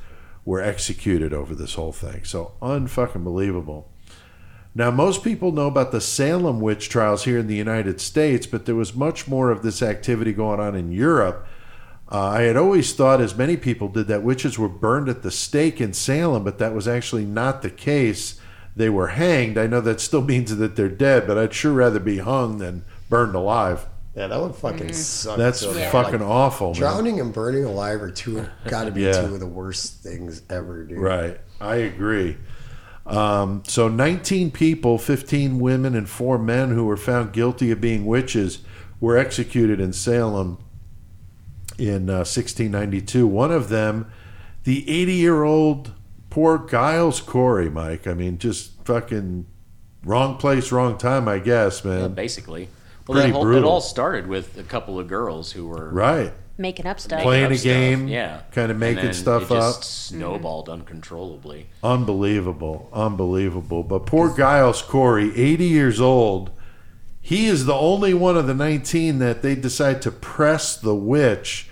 were 0.44 0.62
executed 0.62 1.32
over 1.32 1.54
this 1.54 1.74
whole 1.74 1.92
thing. 1.92 2.24
So 2.24 2.52
unfucking 2.62 3.24
believable. 3.24 3.90
Now, 4.74 4.90
most 4.90 5.24
people 5.24 5.50
know 5.50 5.66
about 5.66 5.90
the 5.90 6.00
Salem 6.00 6.60
witch 6.60 6.88
trials 6.88 7.24
here 7.24 7.38
in 7.38 7.48
the 7.48 7.56
United 7.56 8.00
States, 8.00 8.46
but 8.46 8.64
there 8.64 8.76
was 8.76 8.94
much 8.94 9.26
more 9.26 9.50
of 9.50 9.62
this 9.62 9.82
activity 9.82 10.32
going 10.32 10.60
on 10.60 10.76
in 10.76 10.92
Europe. 10.92 11.46
Uh, 12.10 12.28
I 12.28 12.42
had 12.42 12.56
always 12.56 12.94
thought, 12.94 13.20
as 13.20 13.34
many 13.34 13.56
people 13.56 13.88
did, 13.88 14.06
that 14.06 14.22
witches 14.22 14.58
were 14.58 14.68
burned 14.68 15.08
at 15.08 15.22
the 15.22 15.30
stake 15.30 15.80
in 15.80 15.92
Salem, 15.92 16.44
but 16.44 16.58
that 16.58 16.74
was 16.74 16.86
actually 16.86 17.24
not 17.24 17.62
the 17.62 17.70
case. 17.70 18.40
They 18.76 18.88
were 18.88 19.08
hanged. 19.08 19.58
I 19.58 19.66
know 19.66 19.80
that 19.80 20.00
still 20.00 20.22
means 20.24 20.56
that 20.56 20.76
they're 20.76 20.88
dead, 20.88 21.26
but 21.26 21.36
I'd 21.36 21.54
sure 21.54 21.72
rather 21.72 22.00
be 22.00 22.18
hung 22.18 22.58
than 22.58 22.84
burned 23.08 23.34
alive. 23.34 23.86
Yeah, 24.14 24.26
that 24.26 24.40
would 24.40 24.54
fucking 24.56 24.92
suck. 24.94 25.36
That's 25.38 25.60
so 25.60 25.72
bad. 25.74 25.92
fucking 25.92 26.20
Like, 26.20 26.28
awful, 26.28 26.68
man. 26.72 26.80
Drowning 26.80 27.20
and 27.20 27.32
burning 27.32 27.64
alive 27.64 28.02
are 28.02 28.10
two, 28.10 28.46
got 28.66 28.84
to 28.84 28.90
be 28.90 29.02
Yeah. 29.04 29.12
two 29.26 29.34
of 29.34 29.40
the 29.40 29.46
worst 29.46 30.02
things 30.02 30.42
ever, 30.50 30.84
dude. 30.84 30.98
Right. 30.98 31.40
I 31.60 31.76
agree. 31.76 32.36
Um, 33.06 33.62
so 33.66 33.88
19 33.88 34.50
people, 34.50 34.98
15 34.98 35.60
women, 35.60 35.94
and 35.94 36.08
four 36.08 36.36
men 36.38 36.70
who 36.70 36.84
were 36.84 36.96
found 36.96 37.32
guilty 37.32 37.70
of 37.70 37.80
being 37.80 38.04
witches 38.06 38.58
were 39.00 39.16
executed 39.16 39.80
in 39.80 39.92
Salem 39.92 40.58
in 41.78 42.10
uh, 42.10 42.26
1692. 42.26 43.26
One 43.26 43.52
of 43.52 43.68
them, 43.68 44.10
the 44.64 44.88
80 44.90 45.12
year 45.14 45.44
old 45.44 45.92
poor 46.28 46.58
Giles 46.68 47.20
Corey, 47.20 47.70
Mike. 47.70 48.06
I 48.06 48.14
mean, 48.14 48.36
just 48.38 48.72
fucking 48.84 49.46
wrong 50.04 50.36
place, 50.38 50.72
wrong 50.72 50.98
time, 50.98 51.28
I 51.28 51.38
guess, 51.38 51.84
man. 51.84 52.12
basically. 52.14 52.68
Well, 53.08 53.16
Pretty 53.16 53.32
that 53.32 53.38
whole, 53.38 53.52
it 53.56 53.64
all 53.64 53.80
started 53.80 54.26
with 54.26 54.58
a 54.58 54.62
couple 54.62 55.00
of 55.00 55.08
girls 55.08 55.52
who 55.52 55.66
were 55.66 55.88
Right. 55.90 56.32
making 56.58 56.86
up 56.86 57.00
stuff. 57.00 57.22
Playing 57.22 57.46
up 57.46 57.52
a 57.52 57.56
stuff. 57.56 57.64
game, 57.72 58.06
yeah, 58.06 58.40
kinda 58.52 58.70
And 58.72 58.80
making 58.80 59.04
then 59.04 59.14
stuff 59.14 59.44
it 59.44 59.54
just 59.54 59.78
up. 59.78 59.84
snowballed 59.84 60.68
uncontrollably. 60.68 61.68
Unbelievable, 61.82 62.88
unbelievable. 62.92 63.82
But 63.82 64.04
poor 64.06 64.36
Giles 64.36 64.82
Corey, 64.82 65.32
80 65.34 65.64
years 65.64 66.00
old, 66.02 66.50
he 67.20 67.46
is 67.46 67.64
the 67.64 67.74
only 67.74 68.12
one 68.12 68.36
of 68.36 68.46
the 68.46 68.54
19 68.54 69.18
that 69.20 69.40
they 69.40 69.54
decide 69.54 70.02
to 70.02 70.10
press 70.10 70.76
the 70.76 70.94
witch, 70.94 71.70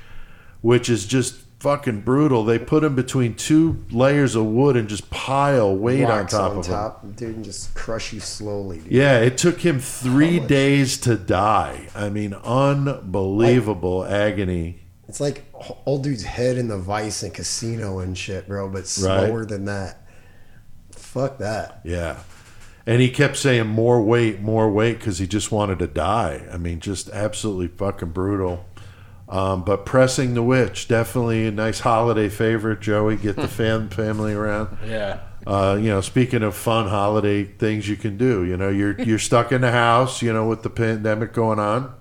which 0.63 0.89
is 0.89 1.05
just 1.07 1.35
fucking 1.61 2.03
brutal. 2.03 2.45
They 2.45 2.59
put 2.59 2.85
him 2.85 2.95
between 2.95 3.35
two 3.35 3.85
layers 3.91 4.35
of 4.35 4.45
wood 4.47 4.77
and 4.77 4.89
just 4.89 5.11
pile 5.11 5.75
weight 5.77 6.05
on 6.05 6.27
top 6.27 6.53
on 6.53 6.59
of 6.59 6.67
him. 6.67 6.73
top, 6.73 7.17
dude, 7.17 7.37
and 7.37 7.45
just 7.45 7.75
crush 7.75 8.13
you 8.13 8.21
slowly, 8.21 8.79
dude. 8.79 8.93
Yeah, 8.93 9.19
it 9.21 9.39
took 9.39 9.61
him 9.61 9.81
three 9.81 10.39
days 10.41 10.99
to 10.99 11.17
die. 11.17 11.89
I 11.95 12.09
mean, 12.11 12.35
unbelievable 12.35 14.05
agony. 14.05 14.81
It's 15.09 15.21
like 15.21 15.45
old 15.87 16.03
dude's 16.03 16.25
head 16.25 16.59
in 16.59 16.69
the 16.69 16.79
vice 16.79 17.23
and 17.23 17.33
casino 17.33 18.01
and 18.01 18.17
shit, 18.19 18.49
bro, 18.49 18.69
but 18.69 18.81
Right. 18.81 18.87
slower 18.87 19.45
than 19.47 19.65
that. 19.67 20.03
Fuck 20.91 21.39
that. 21.39 21.81
Yeah. 21.85 22.17
And 22.89 23.01
he 23.01 23.09
kept 23.11 23.37
saying 23.37 23.67
more 23.67 24.01
weight, 24.03 24.41
more 24.41 24.71
weight 24.71 24.99
because 24.99 25.19
he 25.19 25.27
just 25.27 25.51
wanted 25.51 25.79
to 25.81 25.87
die. 25.87 26.43
I 26.53 26.57
mean, 26.57 26.81
just 26.81 27.09
absolutely 27.11 27.69
fucking 27.69 28.11
brutal. 28.11 28.65
Um, 29.29 29.65
but 29.65 29.85
pressing 29.85 30.35
the 30.35 30.43
witch, 30.43 30.87
definitely 30.87 31.47
a 31.47 31.51
nice 31.51 31.81
holiday 31.81 32.29
favorite. 32.29 32.81
Joey, 32.81 33.17
get 33.17 33.37
the 33.37 33.49
fam- 33.49 33.89
family 33.89 34.35
around. 34.35 34.79
Yeah. 34.87 35.21
Uh, 35.47 35.79
you 35.81 35.89
know, 35.89 36.01
speaking 36.01 36.43
of 36.43 36.57
fun 36.57 36.89
holiday 36.89 37.45
things 37.45 37.89
you 37.89 37.97
can 37.97 38.17
do, 38.17 38.45
you 38.45 38.57
know, 38.57 38.69
you're 38.69 39.01
you're 39.01 39.19
stuck 39.19 39.53
in 39.53 39.61
the 39.61 39.71
house, 39.71 40.21
you 40.21 40.33
know, 40.33 40.49
with 40.49 40.63
the 40.63 40.71
pandemic 40.71 41.33
going 41.33 41.61
on. 41.61 41.95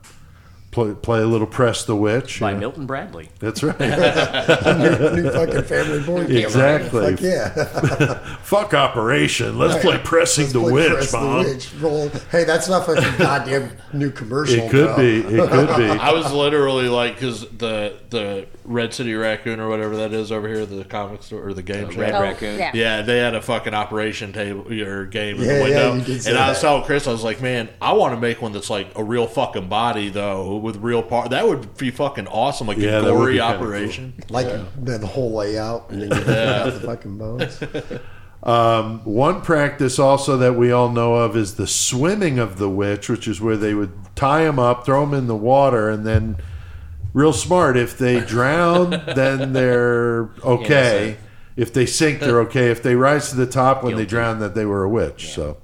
Play, 0.76 0.94
play 0.94 1.22
a 1.22 1.26
little 1.26 1.48
press 1.48 1.86
the 1.86 1.96
witch. 1.96 2.42
By 2.42 2.50
you 2.50 2.56
know. 2.56 2.60
Milton 2.60 2.86
Bradley. 2.86 3.30
That's 3.40 3.64
right. 3.64 3.80
new, 3.80 5.22
new 5.24 5.32
fucking 5.32 5.64
family 5.64 6.02
board 6.04 6.28
game. 6.28 6.44
Exactly. 6.44 7.12
Fuck 7.16 7.22
yeah. 7.22 8.14
Fuck 8.44 8.74
operation. 8.74 9.58
Let's 9.58 9.82
play 9.82 9.98
pressing 10.00 10.44
Let's 10.44 10.54
the 10.54 10.60
play 10.60 10.72
witch, 10.74 10.92
Press 10.92 11.12
the 11.12 11.18
Mom. 11.22 11.46
Witch. 11.46 11.74
Roll. 11.80 12.10
Hey, 12.30 12.44
that's 12.44 12.68
not 12.68 12.86
fucking 12.86 13.18
goddamn 13.18 13.72
new 13.94 14.12
commercial. 14.12 14.66
It 14.66 14.70
could 14.72 14.88
bro. 14.88 14.98
be. 14.98 15.20
It 15.22 15.50
could 15.50 15.78
be. 15.78 15.86
I 15.90 16.12
was 16.12 16.32
literally 16.34 16.90
like, 16.90 17.14
because 17.16 17.42
the 17.52 17.96
the 18.10 18.48
Red 18.66 18.94
City 18.94 19.14
Raccoon 19.14 19.60
or 19.62 19.70
whatever 19.70 19.96
that 19.98 20.12
is 20.12 20.30
over 20.32 20.48
here, 20.50 20.66
the 20.66 20.84
comic 20.84 21.24
store 21.24 21.48
or 21.48 21.54
the 21.54 21.64
game 21.64 21.90
shop. 21.90 22.00
Red 22.00 22.16
Oh, 22.16 22.22
Raccoon. 22.22 22.60
yeah. 22.60 22.72
Yeah, 22.74 23.02
they 23.02 23.20
had 23.20 23.34
a 23.36 23.42
fucking 23.42 23.74
operation 23.74 24.34
table 24.34 24.70
or 24.74 25.06
game 25.06 25.38
in 25.38 25.44
Yeah, 25.44 25.48
the 25.48 25.54
yeah, 25.58 25.64
window. 25.64 25.94
you 25.96 26.02
did 26.04 26.24
say 26.24 26.32
and 26.32 26.40
I 26.40 26.50
was 26.50 26.58
that. 26.62 26.68
telling 26.68 26.84
Chris, 26.84 27.08
I 27.08 27.12
was 27.12 27.24
like, 27.24 27.42
man, 27.42 27.70
I 27.82 27.94
want 27.94 28.14
to 28.16 28.20
make 28.20 28.42
one 28.42 28.52
that's 28.52 28.70
like 28.70 28.88
a 28.98 29.04
real 29.04 29.28
fucking 29.28 29.70
body 29.70 30.10
though, 30.10 30.58
with 30.66 30.78
real 30.78 31.04
part. 31.04 31.30
That 31.30 31.48
would 31.48 31.78
be 31.78 31.92
fucking 31.92 32.26
awesome, 32.26 32.66
like 32.66 32.78
Yeah, 32.78 32.98
a 32.98 33.02
that 33.04 33.12
gory 33.12 33.34
be 33.34 33.40
kinda 33.40 33.56
operation. 33.56 34.14
Like 34.30 34.48
the, 34.48 34.98
the 34.98 35.06
whole 35.06 35.32
layout, 35.32 35.92
and 35.92 36.02
then 36.02 36.10
you 36.10 36.26
yeah. 36.26 36.64
the 36.64 36.80
fucking 36.82 37.18
bones. 37.18 37.62
Um, 38.44 39.00
one 39.06 39.42
practice 39.42 39.98
also 39.98 40.38
that 40.38 40.54
we 40.54 40.72
all 40.72 40.90
know 40.90 41.16
of 41.16 41.36
is 41.36 41.56
the 41.56 41.66
swimming 41.66 42.38
of 42.38 42.60
the 42.60 42.70
witch, 42.70 43.10
which 43.10 43.28
is 43.28 43.42
where 43.42 43.58
they 43.58 43.74
would 43.74 43.92
tie 44.16 44.44
them 44.44 44.60
up, 44.60 44.86
throw 44.86 45.04
them 45.04 45.16
in 45.16 45.26
the 45.26 45.36
water, 45.36 45.90
and 45.90 46.06
then, 46.06 46.38
real 47.12 47.34
smart, 47.34 47.76
if 47.76 47.98
they 47.98 48.20
drown, 48.34 48.92
then 49.16 49.54
they're 49.54 50.30
okay. 50.44 51.18
if 51.56 51.74
they 51.74 51.88
sink, 51.88 52.20
they're 52.20 52.42
okay. 52.42 52.70
If 52.70 52.84
they 52.84 52.96
rise 52.96 53.32
to 53.32 53.36
the 53.36 53.48
top 53.48 53.84
when 53.84 53.96
they 53.96 54.06
drown, 54.06 54.38
that 54.42 54.54
they 54.54 54.66
were 54.66 54.84
a 54.84 54.90
witch. 54.90 55.34
So, 55.34 55.58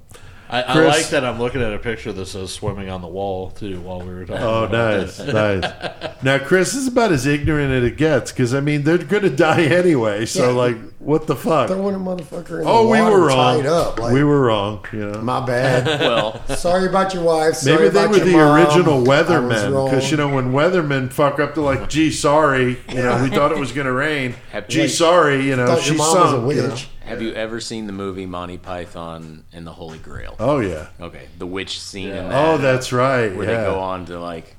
I, 0.52 0.62
I 0.62 0.72
Chris- 0.74 0.86
like 0.88 1.08
that 1.08 1.24
I'm 1.24 1.38
looking 1.38 1.62
at 1.62 1.72
a 1.72 1.78
picture 1.78 2.12
that 2.12 2.26
says 2.26 2.52
swimming 2.52 2.90
on 2.90 3.00
the 3.00 3.08
wall 3.08 3.50
too 3.50 3.80
while 3.80 4.00
we 4.00 4.12
were 4.14 4.26
talking. 4.26 4.42
oh, 4.44 4.64
about 4.64 5.00
nice, 5.00 5.16
this. 5.16 5.32
nice. 5.34 6.12
Now, 6.22 6.38
Chris 6.38 6.72
this 6.72 6.82
is 6.82 6.88
about 6.88 7.10
as 7.10 7.26
ignorant 7.26 7.72
as 7.72 7.82
it 7.82 7.96
gets 7.96 8.30
because 8.30 8.54
I 8.54 8.60
mean 8.60 8.82
they're 8.84 8.98
going 8.98 9.24
to 9.24 9.30
die 9.30 9.62
anyway. 9.64 10.26
So, 10.26 10.50
Yeah. 10.50 10.56
like, 10.56 10.76
what 11.02 11.26
the 11.26 11.34
fuck? 11.34 11.68
Throwing 11.68 11.94
a 11.94 11.98
motherfucker 11.98 12.60
in 12.60 12.66
Oh, 12.66 12.84
the 12.84 12.90
we 12.90 13.00
were 13.00 13.26
wrong. 13.26 13.62
tied 13.62 13.66
up. 13.66 13.98
Like, 13.98 14.12
we 14.12 14.22
were 14.22 14.40
wrong. 14.40 14.84
You 14.92 15.10
know. 15.10 15.20
My 15.20 15.44
bad. 15.44 16.00
Well, 16.12 16.46
Sorry 16.56 16.86
about 16.86 17.14
your 17.14 17.22
wife. 17.22 17.54
Sorry 17.54 17.76
Maybe 17.76 17.88
they 17.90 18.04
about 18.04 18.10
were 18.10 18.24
the 18.24 18.32
mom. 18.32 18.56
original 18.56 19.02
weathermen 19.04 19.90
because 19.90 20.10
you 20.10 20.16
know 20.16 20.28
when 20.28 20.52
weathermen 20.52 21.12
fuck 21.12 21.40
up, 21.40 21.54
they're 21.54 21.64
like, 21.64 21.88
"Gee, 21.88 22.10
sorry, 22.10 22.78
you 22.88 22.94
know, 23.02 23.22
we 23.22 23.30
thought 23.30 23.52
it 23.52 23.58
was 23.58 23.72
going 23.72 23.86
to 23.86 23.92
rain. 23.92 24.34
Gee, 24.68 24.88
sorry, 24.88 25.44
you 25.46 25.56
know, 25.56 25.66
thought 25.66 25.80
she 25.80 25.96
sunk." 25.96 26.44
was 26.44 26.58
a 26.58 26.62
you 26.62 26.68
know. 26.68 26.76
have 27.04 27.22
you 27.22 27.32
ever 27.32 27.60
seen 27.60 27.86
the 27.86 27.92
movie 27.92 28.26
Monty 28.26 28.58
Python 28.58 29.44
and 29.52 29.66
the 29.66 29.72
Holy 29.72 29.98
Grail? 29.98 30.36
Oh 30.38 30.60
yeah. 30.60 30.88
Okay, 31.00 31.28
the 31.38 31.46
witch 31.46 31.80
scene 31.80 32.10
in 32.10 32.26
oh, 32.26 32.28
that. 32.28 32.48
Oh, 32.48 32.58
that's 32.58 32.92
right. 32.92 33.34
where 33.34 33.48
yeah. 33.48 33.58
they 33.58 33.66
go 33.66 33.78
on 33.78 34.06
to 34.06 34.18
like 34.18 34.56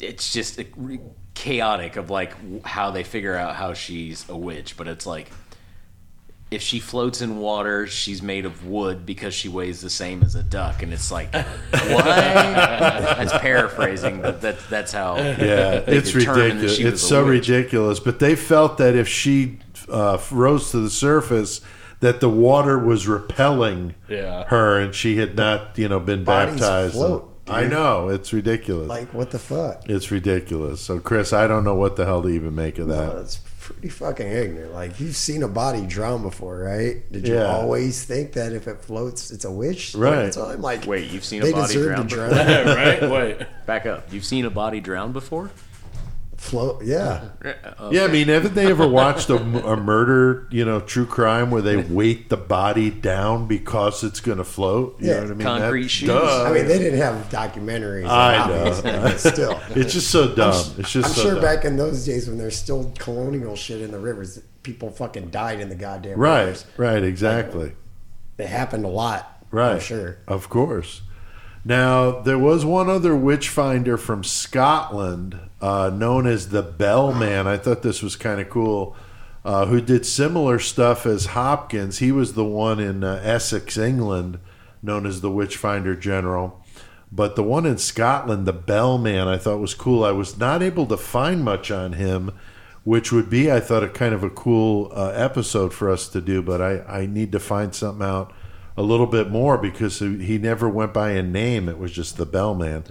it's 0.00 0.32
just 0.32 0.60
re- 0.76 1.00
chaotic 1.34 1.96
of 1.96 2.10
like 2.10 2.32
how 2.64 2.90
they 2.90 3.02
figure 3.04 3.34
out 3.36 3.56
how 3.56 3.74
she's 3.74 4.28
a 4.28 4.36
witch 4.36 4.76
but 4.76 4.86
it's 4.88 5.04
like 5.06 5.30
if 6.50 6.62
she 6.62 6.78
floats 6.78 7.20
in 7.20 7.38
water 7.38 7.86
she's 7.88 8.22
made 8.22 8.44
of 8.44 8.64
wood 8.66 9.04
because 9.04 9.34
she 9.34 9.48
weighs 9.48 9.80
the 9.80 9.90
same 9.90 10.22
as 10.22 10.36
a 10.36 10.42
duck 10.42 10.82
and 10.82 10.92
it's 10.92 11.10
like 11.10 11.32
what 11.70 12.04
that's 12.04 13.32
paraphrasing 13.38 14.20
but 14.22 14.40
that's 14.40 14.64
that's 14.66 14.92
how 14.92 15.16
Yeah, 15.16 15.80
they 15.80 15.96
it's 15.96 16.14
ridiculous. 16.14 16.78
It's 16.78 17.02
so 17.02 17.24
witch. 17.26 17.48
ridiculous. 17.48 17.98
But 17.98 18.20
they 18.20 18.36
felt 18.36 18.78
that 18.78 18.94
if 18.94 19.08
she 19.08 19.58
uh, 19.88 20.18
rose 20.30 20.70
to 20.70 20.78
the 20.78 20.90
surface, 20.90 21.60
that 22.00 22.20
the 22.20 22.28
water 22.28 22.78
was 22.78 23.08
repelling 23.08 23.94
Yeah. 24.08 24.44
her, 24.44 24.78
and 24.78 24.94
she 24.94 25.16
had 25.16 25.34
not, 25.36 25.76
you 25.78 25.88
know, 25.88 25.98
been 26.00 26.22
Bodies 26.24 26.60
baptized. 26.60 26.94
float, 26.94 27.33
I 27.48 27.66
know 27.66 28.08
it's 28.08 28.32
ridiculous. 28.32 28.88
Like, 28.88 29.12
what 29.12 29.30
the 29.30 29.38
fuck? 29.38 29.88
it's 29.88 30.10
ridiculous. 30.10 30.80
So, 30.80 30.98
Chris, 30.98 31.32
I 31.32 31.46
don't 31.46 31.64
know 31.64 31.74
what 31.74 31.96
the 31.96 32.04
hell 32.06 32.22
to 32.22 32.28
even 32.28 32.54
make 32.54 32.78
of 32.78 32.88
that. 32.88 33.14
That's 33.14 33.38
pretty 33.60 33.88
fucking 33.88 34.26
ignorant. 34.26 34.72
Like, 34.72 34.98
you've 35.00 35.16
seen 35.16 35.42
a 35.42 35.48
body 35.48 35.86
drown 35.86 36.22
before, 36.22 36.58
right? 36.58 37.00
Did 37.12 37.26
you 37.28 37.34
Yeah. 37.34 37.54
always 37.56 38.04
think 38.04 38.32
that 38.32 38.52
if 38.52 38.66
it 38.68 38.80
floats, 38.82 39.30
it's 39.30 39.44
a 39.44 39.50
witch? 39.50 39.94
Right. 39.94 40.32
So 40.32 40.46
I'm 40.46 40.62
like, 40.62 40.86
wait 40.86 41.10
you've 41.10 41.24
seen 41.24 41.42
a 41.42 41.50
body 41.50 41.66
deserve 41.74 41.94
drown 41.96 42.06
before? 42.06 42.28
drown. 42.28 42.66
right? 42.76 43.10
Wait. 43.10 43.46
back 43.66 43.86
up 43.86 44.12
you've 44.12 44.24
seen 44.24 44.44
a 44.44 44.50
body 44.50 44.80
drown 44.80 45.12
before 45.12 45.50
Float, 46.44 46.84
yeah. 46.84 47.28
Yeah, 47.90 48.04
I 48.04 48.08
mean, 48.08 48.28
haven't 48.28 48.54
they 48.54 48.66
ever 48.66 48.86
watched 48.86 49.30
a, 49.30 49.36
a 49.36 49.76
murder, 49.78 50.46
you 50.50 50.62
know, 50.66 50.78
true 50.78 51.06
crime 51.06 51.50
where 51.50 51.62
they 51.62 51.76
weight 51.78 52.28
the 52.28 52.36
body 52.36 52.90
down 52.90 53.46
because 53.46 54.04
it's 54.04 54.20
going 54.20 54.36
to 54.36 54.44
float? 54.44 54.96
You 55.00 55.08
Yeah. 55.08 55.14
know 55.14 55.20
what 55.22 55.30
I 55.30 55.34
mean? 55.36 55.46
Concrete 55.46 55.82
That- 55.84 55.88
shoes. 55.88 56.08
duh. 56.10 56.44
I 56.46 56.52
mean, 56.52 56.68
they 56.68 56.76
didn't 56.78 56.98
have 57.00 57.30
documentaries. 57.30 58.06
I 58.06 58.36
obviously, 58.36 58.92
know. 58.92 59.00
but 59.02 59.20
still. 59.20 59.60
It's 59.74 59.94
just 59.94 60.10
so 60.10 60.34
dumb. 60.34 60.52
It's 60.76 60.92
just 60.92 61.08
I'm 61.08 61.14
so 61.14 61.22
sure 61.22 61.32
dumb. 61.36 61.42
back 61.42 61.64
in 61.64 61.78
those 61.78 62.04
days 62.04 62.28
when 62.28 62.36
there's 62.36 62.56
still 62.58 62.92
colonial 62.98 63.56
shit 63.56 63.80
in 63.80 63.90
the 63.90 63.98
rivers, 63.98 64.38
people 64.62 64.90
fucking 64.90 65.30
died 65.30 65.60
in 65.60 65.70
the 65.70 65.74
goddamn 65.74 66.18
Right, 66.18 66.40
rivers. 66.44 66.66
right, 66.76 67.02
exactly. 67.02 67.72
It 68.36 68.48
happened 68.48 68.84
a 68.84 68.88
lot. 68.88 69.46
Right. 69.50 69.72
I'm 69.76 69.80
sure. 69.80 70.18
Of 70.28 70.50
course. 70.50 71.00
Now, 71.64 72.20
there 72.20 72.38
was 72.38 72.64
one 72.64 72.90
other 72.90 73.16
witch 73.16 73.48
finder 73.48 73.96
from 73.96 74.22
Scotland 74.22 75.38
uh, 75.62 75.90
known 75.94 76.26
as 76.26 76.50
the 76.50 76.62
Bellman. 76.62 77.46
I 77.46 77.56
thought 77.56 77.82
this 77.82 78.02
was 78.02 78.16
kind 78.16 78.40
of 78.40 78.50
cool. 78.50 78.94
Uh, 79.44 79.66
who 79.66 79.80
did 79.80 80.06
similar 80.06 80.58
stuff 80.58 81.04
as 81.04 81.26
Hopkins. 81.26 81.98
He 81.98 82.10
was 82.10 82.32
the 82.32 82.44
one 82.44 82.80
in 82.80 83.04
uh, 83.04 83.20
Essex, 83.22 83.76
England, 83.76 84.38
known 84.82 85.06
as 85.06 85.20
the 85.20 85.30
Witch 85.30 85.58
Finder 85.58 85.94
General. 85.94 86.62
But 87.12 87.36
the 87.36 87.42
one 87.42 87.66
in 87.66 87.78
Scotland, 87.78 88.46
the 88.46 88.54
Bellman, 88.54 89.28
I 89.28 89.36
thought 89.36 89.60
was 89.60 89.74
cool. 89.74 90.02
I 90.02 90.12
was 90.12 90.38
not 90.38 90.62
able 90.62 90.86
to 90.86 90.96
find 90.96 91.44
much 91.44 91.70
on 91.70 91.92
him, 91.92 92.30
which 92.84 93.12
would 93.12 93.28
be, 93.28 93.52
I 93.52 93.60
thought, 93.60 93.84
a 93.84 93.88
kind 93.88 94.14
of 94.14 94.24
a 94.24 94.30
cool 94.30 94.90
uh, 94.94 95.10
episode 95.10 95.72
for 95.74 95.90
us 95.90 96.08
to 96.08 96.20
do. 96.20 96.42
But 96.42 96.60
I, 96.60 96.80
I 96.80 97.06
need 97.06 97.30
to 97.32 97.40
find 97.40 97.74
something 97.74 98.04
out 98.04 98.32
a 98.76 98.82
little 98.82 99.06
bit 99.06 99.30
more 99.30 99.56
because 99.56 99.98
he 100.00 100.38
never 100.38 100.68
went 100.68 100.92
by 100.92 101.10
a 101.10 101.22
name. 101.22 101.68
It 101.68 101.78
was 101.78 101.92
just 101.92 102.16
the 102.16 102.26
Bellman. 102.26 102.84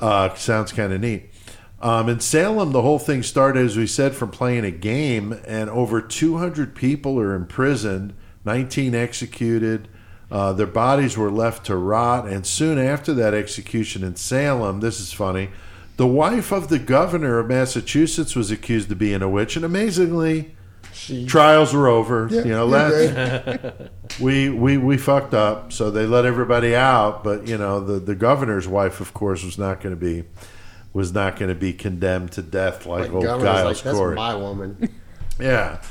Uh, 0.00 0.34
sounds 0.34 0.72
kind 0.72 0.92
of 0.92 1.00
neat. 1.00 1.30
Um, 1.80 2.08
in 2.08 2.20
Salem, 2.20 2.72
the 2.72 2.82
whole 2.82 2.98
thing 2.98 3.22
started, 3.22 3.64
as 3.64 3.76
we 3.76 3.86
said, 3.86 4.14
from 4.14 4.30
playing 4.30 4.64
a 4.64 4.70
game, 4.70 5.38
and 5.46 5.68
over 5.68 6.00
200 6.00 6.74
people 6.74 7.20
are 7.20 7.34
imprisoned, 7.34 8.14
19 8.44 8.94
executed. 8.94 9.88
Uh, 10.30 10.52
their 10.52 10.66
bodies 10.66 11.16
were 11.16 11.30
left 11.30 11.66
to 11.66 11.76
rot, 11.76 12.26
and 12.26 12.46
soon 12.46 12.78
after 12.78 13.12
that 13.14 13.34
execution 13.34 14.02
in 14.02 14.16
Salem, 14.16 14.80
this 14.80 14.98
is 14.98 15.12
funny, 15.12 15.50
the 15.96 16.06
wife 16.06 16.50
of 16.50 16.68
the 16.68 16.78
governor 16.78 17.38
of 17.38 17.48
Massachusetts 17.48 18.34
was 18.34 18.50
accused 18.50 18.90
of 18.90 18.98
being 18.98 19.22
a 19.22 19.28
witch, 19.28 19.56
and 19.56 19.64
amazingly, 19.64 20.55
She, 21.06 21.24
trials 21.24 21.72
were 21.72 21.86
over. 21.86 22.28
Yeah, 22.28 22.42
you 22.42 22.50
know, 22.50 22.66
you're 22.66 22.78
let, 22.78 23.92
we, 24.20 24.50
we 24.50 24.76
we 24.76 24.96
fucked 24.96 25.34
up, 25.34 25.72
so 25.72 25.88
they 25.90 26.04
let 26.04 26.24
everybody 26.24 26.74
out. 26.74 27.22
But 27.22 27.46
you 27.46 27.56
know, 27.56 27.78
the 27.78 28.00
the 28.00 28.16
governor's 28.16 28.66
wife, 28.66 29.00
of 29.00 29.14
course, 29.14 29.44
was 29.44 29.56
not 29.56 29.80
going 29.80 29.94
to 29.94 30.00
be 30.00 30.24
was 30.92 31.12
not 31.12 31.36
going 31.36 31.50
to 31.50 31.54
be 31.54 31.72
condemned 31.72 32.32
to 32.32 32.42
death 32.42 32.86
like, 32.86 33.02
like, 33.02 33.12
old 33.12 33.22
governor's 33.22 33.44
Giles 33.44 33.64
like, 33.76 33.84
that's 33.84 33.96
Corey. 33.96 34.14
my 34.16 34.34
woman. 34.34 34.94
Yeah. 35.38 35.82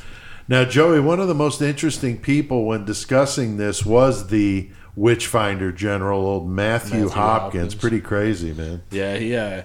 Now, 0.48 0.66
Joey, 0.66 1.00
one 1.00 1.20
of 1.20 1.28
the 1.28 1.36
most 1.36 1.62
interesting 1.62 2.18
people 2.18 2.66
when 2.66 2.84
discussing 2.84 3.58
this 3.58 3.86
was 3.86 4.30
the 4.30 4.72
witch 4.96 5.28
finder 5.28 5.72
general, 5.72 6.26
old 6.26 6.50
Matthew, 6.50 7.04
Matthew 7.04 7.10
Hopkins. 7.10 7.14
Hopkins. 7.14 7.76
Pretty 7.76 8.02
crazy, 8.02 8.54
man. 8.54 8.82
Yeah, 8.90 9.18
he, 9.18 9.36
uh, 9.36 9.62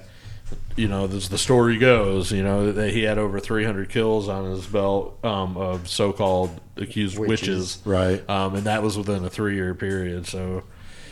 you 0.81 0.89
know, 0.89 1.05
as 1.05 1.29
the 1.29 1.37
story 1.37 1.77
goes, 1.77 2.33
you 2.33 2.43
know, 2.43 2.73
that 2.73 2.93
he 2.93 3.03
had 3.03 3.19
over 3.19 3.39
300 3.39 3.91
kills 3.91 4.29
on 4.29 4.51
his 4.51 4.67
belt 4.67 5.23
um, 5.23 5.57
of 5.59 5.87
so-called 5.89 6.59
accused 6.77 7.19
witches. 7.19 7.49
Witches. 7.49 7.83
Right. 7.85 8.31
Um, 8.31 8.55
and 8.55 8.65
that 8.65 8.83
was 8.83 8.97
within 8.97 9.25
a 9.25 9.31
three-year 9.31 9.75
period. 9.75 10.27
So 10.27 10.63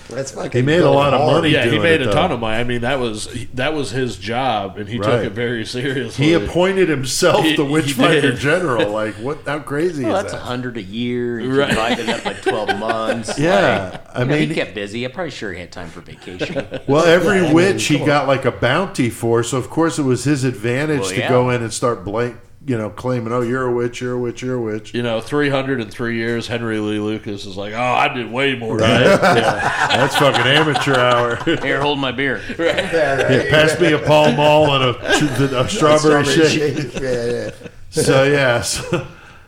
That's 0.09 0.31
fucking. 0.33 0.53
He 0.53 0.63
made 0.63 0.79
a 0.79 0.83
going 0.83 0.95
lot 0.97 1.13
of 1.15 1.21
hard. 1.21 1.33
money. 1.43 1.51
yeah, 1.51 1.67
he 1.67 1.79
made 1.79 2.01
it, 2.01 2.03
a 2.03 2.05
though. 2.07 2.13
ton 2.13 2.33
of 2.33 2.41
money. 2.41 2.57
I 2.59 2.65
mean, 2.65 2.81
that 2.81 2.99
was 2.99 3.29
that 3.55 3.75
was 3.75 3.91
his 3.91 4.17
job, 4.17 4.79
and 4.79 4.89
he 4.89 4.99
Right. 4.99 5.11
took 5.11 5.25
it 5.27 5.33
very 5.33 5.67
seriously. 5.67 6.25
He 6.25 6.33
appointed 6.33 6.89
himself 6.89 7.45
He- 7.45 7.57
the 7.57 7.65
witch 7.65 7.93
he 7.93 8.33
general. 8.35 8.91
Like, 8.99 9.15
what? 9.17 9.39
How 9.47 9.59
crazy 9.59 10.05
Well, 10.05 10.17
is 10.17 10.23
that's 10.23 10.35
a 10.35 10.37
that? 10.37 10.43
hundred 10.43 10.77
a 10.79 10.83
year. 10.83 11.39
You 11.41 11.55
Right. 11.59 11.69
divide 11.71 11.99
it 11.99 12.09
up 12.09 12.25
by 12.25 12.33
twelve 12.35 12.69
months. 12.79 13.39
Yeah, 13.39 13.91
Like, 13.93 14.17
I 14.17 14.19
you 14.21 14.25
know, 14.25 14.37
mean- 14.39 14.49
he 14.49 14.55
kept 14.55 14.75
busy. 14.75 15.05
I'm 15.05 15.13
pretty 15.13 15.31
sure 15.31 15.53
he 15.53 15.61
had 15.61 15.71
time 15.73 15.89
for 15.89 16.01
vacation. 16.01 16.67
Well, 16.87 17.05
every 17.05 17.37
Yeah, 17.37 17.43
I 17.43 17.47
mean, 17.47 17.53
witch 17.55 17.85
he 17.87 17.99
got 17.99 18.27
like 18.27 18.45
a 18.47 18.51
bounty 18.53 19.11
for, 19.11 19.43
so 19.43 19.59
of 19.59 19.69
course 19.69 19.99
it 19.99 20.03
was 20.05 20.25
his 20.25 20.43
advantage 20.45 21.01
Well, 21.01 21.11
to 21.11 21.17
yeah. 21.19 21.29
go 21.29 21.51
in 21.51 21.63
and 21.63 21.73
start 21.73 22.05
blank, 22.05 22.37
you 22.67 22.77
know, 22.77 22.91
claiming, 22.91 23.33
"Oh, 23.33 23.41
you're 23.41 23.63
a 23.67 23.73
witch, 23.73 24.01
you're 24.01 24.15
a 24.15 24.19
witch, 24.19 24.43
you're 24.43 24.57
a 24.57 24.61
witch." 24.61 24.93
you 24.95 25.03
know, 25.03 25.21
303 25.21 26.17
years, 26.17 26.47
Henry 26.49 26.79
Lee 26.81 26.99
Lucas 26.99 27.47
is 27.47 27.57
like, 27.57 27.73
oh, 27.73 27.81
I 27.81 28.09
did 28.13 28.31
way 28.31 28.57
more. 28.57 28.77
Right? 28.77 29.07
Right? 29.07 29.07
yeah. 29.37 29.97
That's 29.97 30.17
fucking 30.17 30.41
amateur 30.43 30.95
hour. 30.97 31.37
Here, 31.63 31.81
hold 31.81 31.99
my 31.99 32.13
beer. 32.13 32.43
Yeah, 32.59 33.23
right. 33.23 33.45
Yeah, 33.47 33.51
pass 33.51 33.81
me 33.81 33.93
a 33.93 33.99
Pall 33.99 34.33
Mall 34.33 34.75
and 34.75 34.97
a, 34.97 35.61
a 35.61 35.69
strawberry, 35.69 36.25
shake. 36.25 36.95
Yeah, 36.95 37.25
yeah. 37.25 37.51
So 37.91 38.25
yeah, 38.25 38.61
so, 38.63 39.07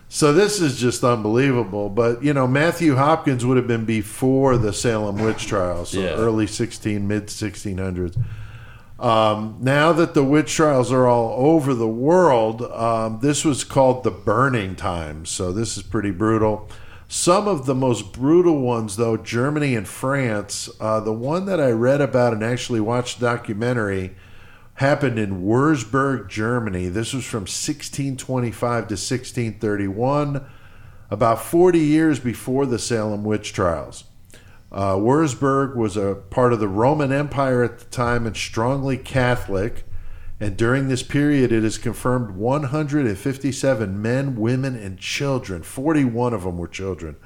so 0.09 0.33
this 0.33 0.61
is 0.61 0.79
just 0.81 1.03
unbelievable. 1.05 1.89
But 1.91 2.23
you 2.23 2.33
know, 2.33 2.47
Matthew 2.47 2.95
Hopkins 2.97 3.45
would 3.45 3.57
have 3.57 3.67
been 3.67 3.85
before 3.85 4.57
the 4.57 4.73
Salem 4.73 5.19
witch 5.19 5.47
trials, 5.47 5.91
so 5.91 6.01
Yeah. 6.01 6.11
early 6.11 6.47
sixteen, 6.47 7.07
mid 7.09 7.29
sixteen 7.29 7.79
hundreds. 7.79 8.17
Um, 9.01 9.57
now 9.61 9.92
that 9.94 10.12
the 10.12 10.22
witch 10.22 10.55
trials 10.55 10.92
are 10.92 11.07
all 11.07 11.32
over 11.46 11.72
the 11.72 11.88
world, 11.88 12.62
um, 12.62 13.20
this 13.20 13.46
was 13.46 13.64
called 13.64 14.05
the 14.05 14.11
burning 14.11 14.76
times. 14.76 15.30
So 15.30 15.53
this 15.53 15.78
is 15.78 15.82
pretty 15.82 16.11
brutal. 16.11 16.68
Some 17.09 17.48
of 17.48 17.64
the 17.64 17.74
most 17.74 18.12
brutal 18.12 18.61
ones, 18.61 18.96
though, 18.96 19.16
Germany 19.16 19.74
and 19.74 19.88
France. 19.88 20.68
Uh, 20.78 21.01
the 21.01 21.14
one 21.14 21.46
that 21.46 21.61
I 21.61 21.70
read 21.70 22.03
about 22.03 22.34
and 22.34 22.44
actually 22.44 22.80
watched 22.80 23.16
a 23.16 23.20
documentary 23.22 24.14
happened 24.74 25.18
in 25.18 25.42
Wurzburg, 25.42 26.28
Germany. 26.28 26.88
This 26.88 27.14
was 27.14 27.24
from 27.24 27.40
1625 27.40 28.61
to 28.61 28.94
1631, 28.94 30.44
about 31.11 31.42
40 31.42 31.78
years 31.78 32.20
before 32.20 32.66
the 32.66 32.78
Salem 32.78 33.24
witch 33.24 33.55
trials. 33.55 34.05
Uh, 34.73 34.95
Wurzburg 34.95 35.75
was 35.75 35.97
a 35.97 36.14
part 36.14 36.53
of 36.53 36.61
the 36.61 36.68
Roman 36.68 37.12
Empire 37.12 37.64
at 37.64 37.79
the 37.79 37.85
time 37.87 38.27
and 38.27 38.37
strongly 38.37 38.97
Catholic. 38.97 39.85
And 40.39 40.57
during 40.57 40.89
this 40.89 41.03
period, 41.03 41.53
it 41.53 41.64
is 41.64 41.77
confirmed 41.77 42.37
157 42.37 44.01
men, 44.01 44.37
women, 44.37 44.77
and 44.77 44.99
children. 44.99 45.62
41 45.62 46.33
of 46.33 46.45
them 46.45 46.57
were 46.57 46.68
children. 46.68 47.16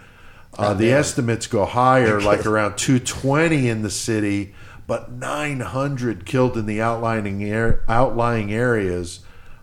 Uh, 0.57 0.75
the 0.75 0.93
estimates 0.93 1.47
go 1.47 1.65
higher, 1.65 2.21
like 2.21 2.47
around 2.47 2.77
220 2.77 3.69
in 3.69 3.83
the 3.83 3.91
city, 3.91 4.55
but 4.87 5.11
900 5.13 6.25
killed 6.25 6.57
in 6.57 6.67
the 6.67 6.81
outlying, 6.81 7.43
air, 7.45 7.85
outlying 7.89 8.53
areas. 8.53 9.21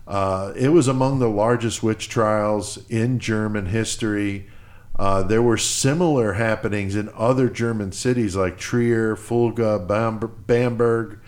Uh, 0.07 0.51
it 0.55 0.69
was 0.69 0.87
among 0.87 1.19
the 1.19 1.29
largest 1.29 1.81
witch 1.81 2.09
trials 2.09 2.77
in 2.89 3.19
German 3.19 3.67
history. 3.67 4.47
Uh, 4.97 5.23
there 5.23 5.41
were 5.41 5.57
similar 5.57 6.33
happenings 6.33 6.95
in 6.95 7.09
other 7.15 7.49
German 7.49 7.91
cities 7.91 8.35
like 8.35 8.57
Trier, 8.57 9.15
Fulda, 9.15 9.79
Bamberg, 9.79 11.19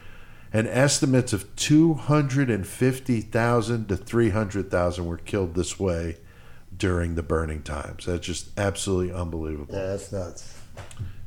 and 0.52 0.68
estimates 0.68 1.34
of 1.34 1.56
250,000 1.56 3.88
to 3.88 3.98
300,000 3.98 5.06
were 5.06 5.18
killed 5.18 5.56
this 5.56 5.80
way 5.80 6.18
during 6.76 7.16
the 7.16 7.24
burning 7.24 7.64
times. 7.64 8.06
That's 8.06 8.26
just 8.26 8.60
absolutely 8.60 9.14
unbelievable. 9.14 9.76
Yeah, 9.76 9.88
that's 9.88 10.12
nuts. 10.12 10.60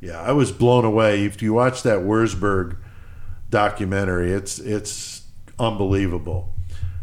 Yeah, 0.00 0.20
I 0.20 0.32
was 0.32 0.52
blown 0.52 0.84
away. 0.84 1.24
If 1.24 1.42
you 1.42 1.54
watch 1.54 1.82
that 1.82 2.00
Wurzburg 2.00 2.76
documentary, 3.50 4.32
it's 4.32 4.58
it's 4.58 5.22
unbelievable. 5.58 6.52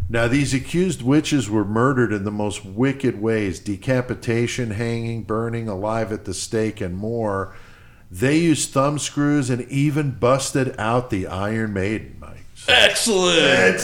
Now, 0.09 0.27
these 0.27 0.53
accused 0.53 1.01
witches 1.01 1.49
were 1.49 1.65
murdered 1.65 2.13
in 2.13 2.23
the 2.23 2.31
most 2.31 2.63
wicked 2.65 3.21
ways 3.21 3.59
decapitation, 3.59 4.71
hanging, 4.71 5.23
burning 5.23 5.67
alive 5.67 6.11
at 6.11 6.25
the 6.25 6.33
stake, 6.33 6.81
and 6.81 6.95
more. 6.95 7.55
They 8.11 8.37
used 8.37 8.69
thumb 8.71 8.99
screws 8.99 9.49
and 9.49 9.63
even 9.69 10.11
busted 10.11 10.75
out 10.79 11.09
the 11.09 11.25
Iron 11.27 11.73
Maiden, 11.73 12.17
Mike. 12.19 12.45
Excellent. 12.67 13.79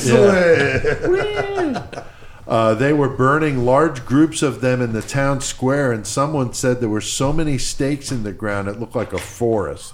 Uh, 2.49 2.73
they 2.73 2.91
were 2.91 3.07
burning 3.07 3.63
large 3.63 4.03
groups 4.07 4.41
of 4.41 4.59
them 4.59 4.81
in 4.81 4.91
the 4.91 5.03
town 5.03 5.39
square, 5.39 5.91
and 5.91 6.07
someone 6.07 6.51
said 6.51 6.79
there 6.79 6.89
were 6.89 6.99
so 6.99 7.31
many 7.31 7.59
stakes 7.59 8.11
in 8.11 8.23
the 8.23 8.33
ground 8.33 8.67
it 8.67 8.79
looked 8.79 8.95
like 8.95 9.13
a 9.13 9.19
forest. 9.19 9.93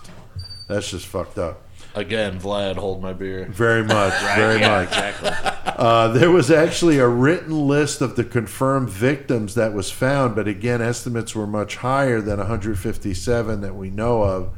That's 0.69 0.89
just 0.89 1.05
fucked 1.05 1.37
up. 1.37 1.64
Again, 1.95 2.41
Vlad, 2.41 2.75
hold 2.75 3.01
my 3.01 3.13
beer. 3.13 3.47
Very 3.49 3.83
much, 3.83 4.13
very 4.35 4.59
yeah, 4.59 4.69
much. 4.69 4.89
exactly. 4.89 5.29
Uh, 5.65 6.09
there 6.09 6.29
was 6.29 6.51
actually 6.51 6.99
a 6.99 7.07
written 7.07 7.67
list 7.67 8.01
of 8.01 8.17
the 8.17 8.25
confirmed 8.25 8.89
victims 8.89 9.55
that 9.55 9.73
was 9.73 9.91
found, 9.91 10.35
but 10.35 10.45
again, 10.45 10.81
estimates 10.81 11.33
were 11.33 11.47
much 11.47 11.77
higher 11.77 12.19
than 12.19 12.37
157 12.37 13.61
that 13.61 13.75
we 13.75 13.89
know 13.89 14.23
of, 14.23 14.51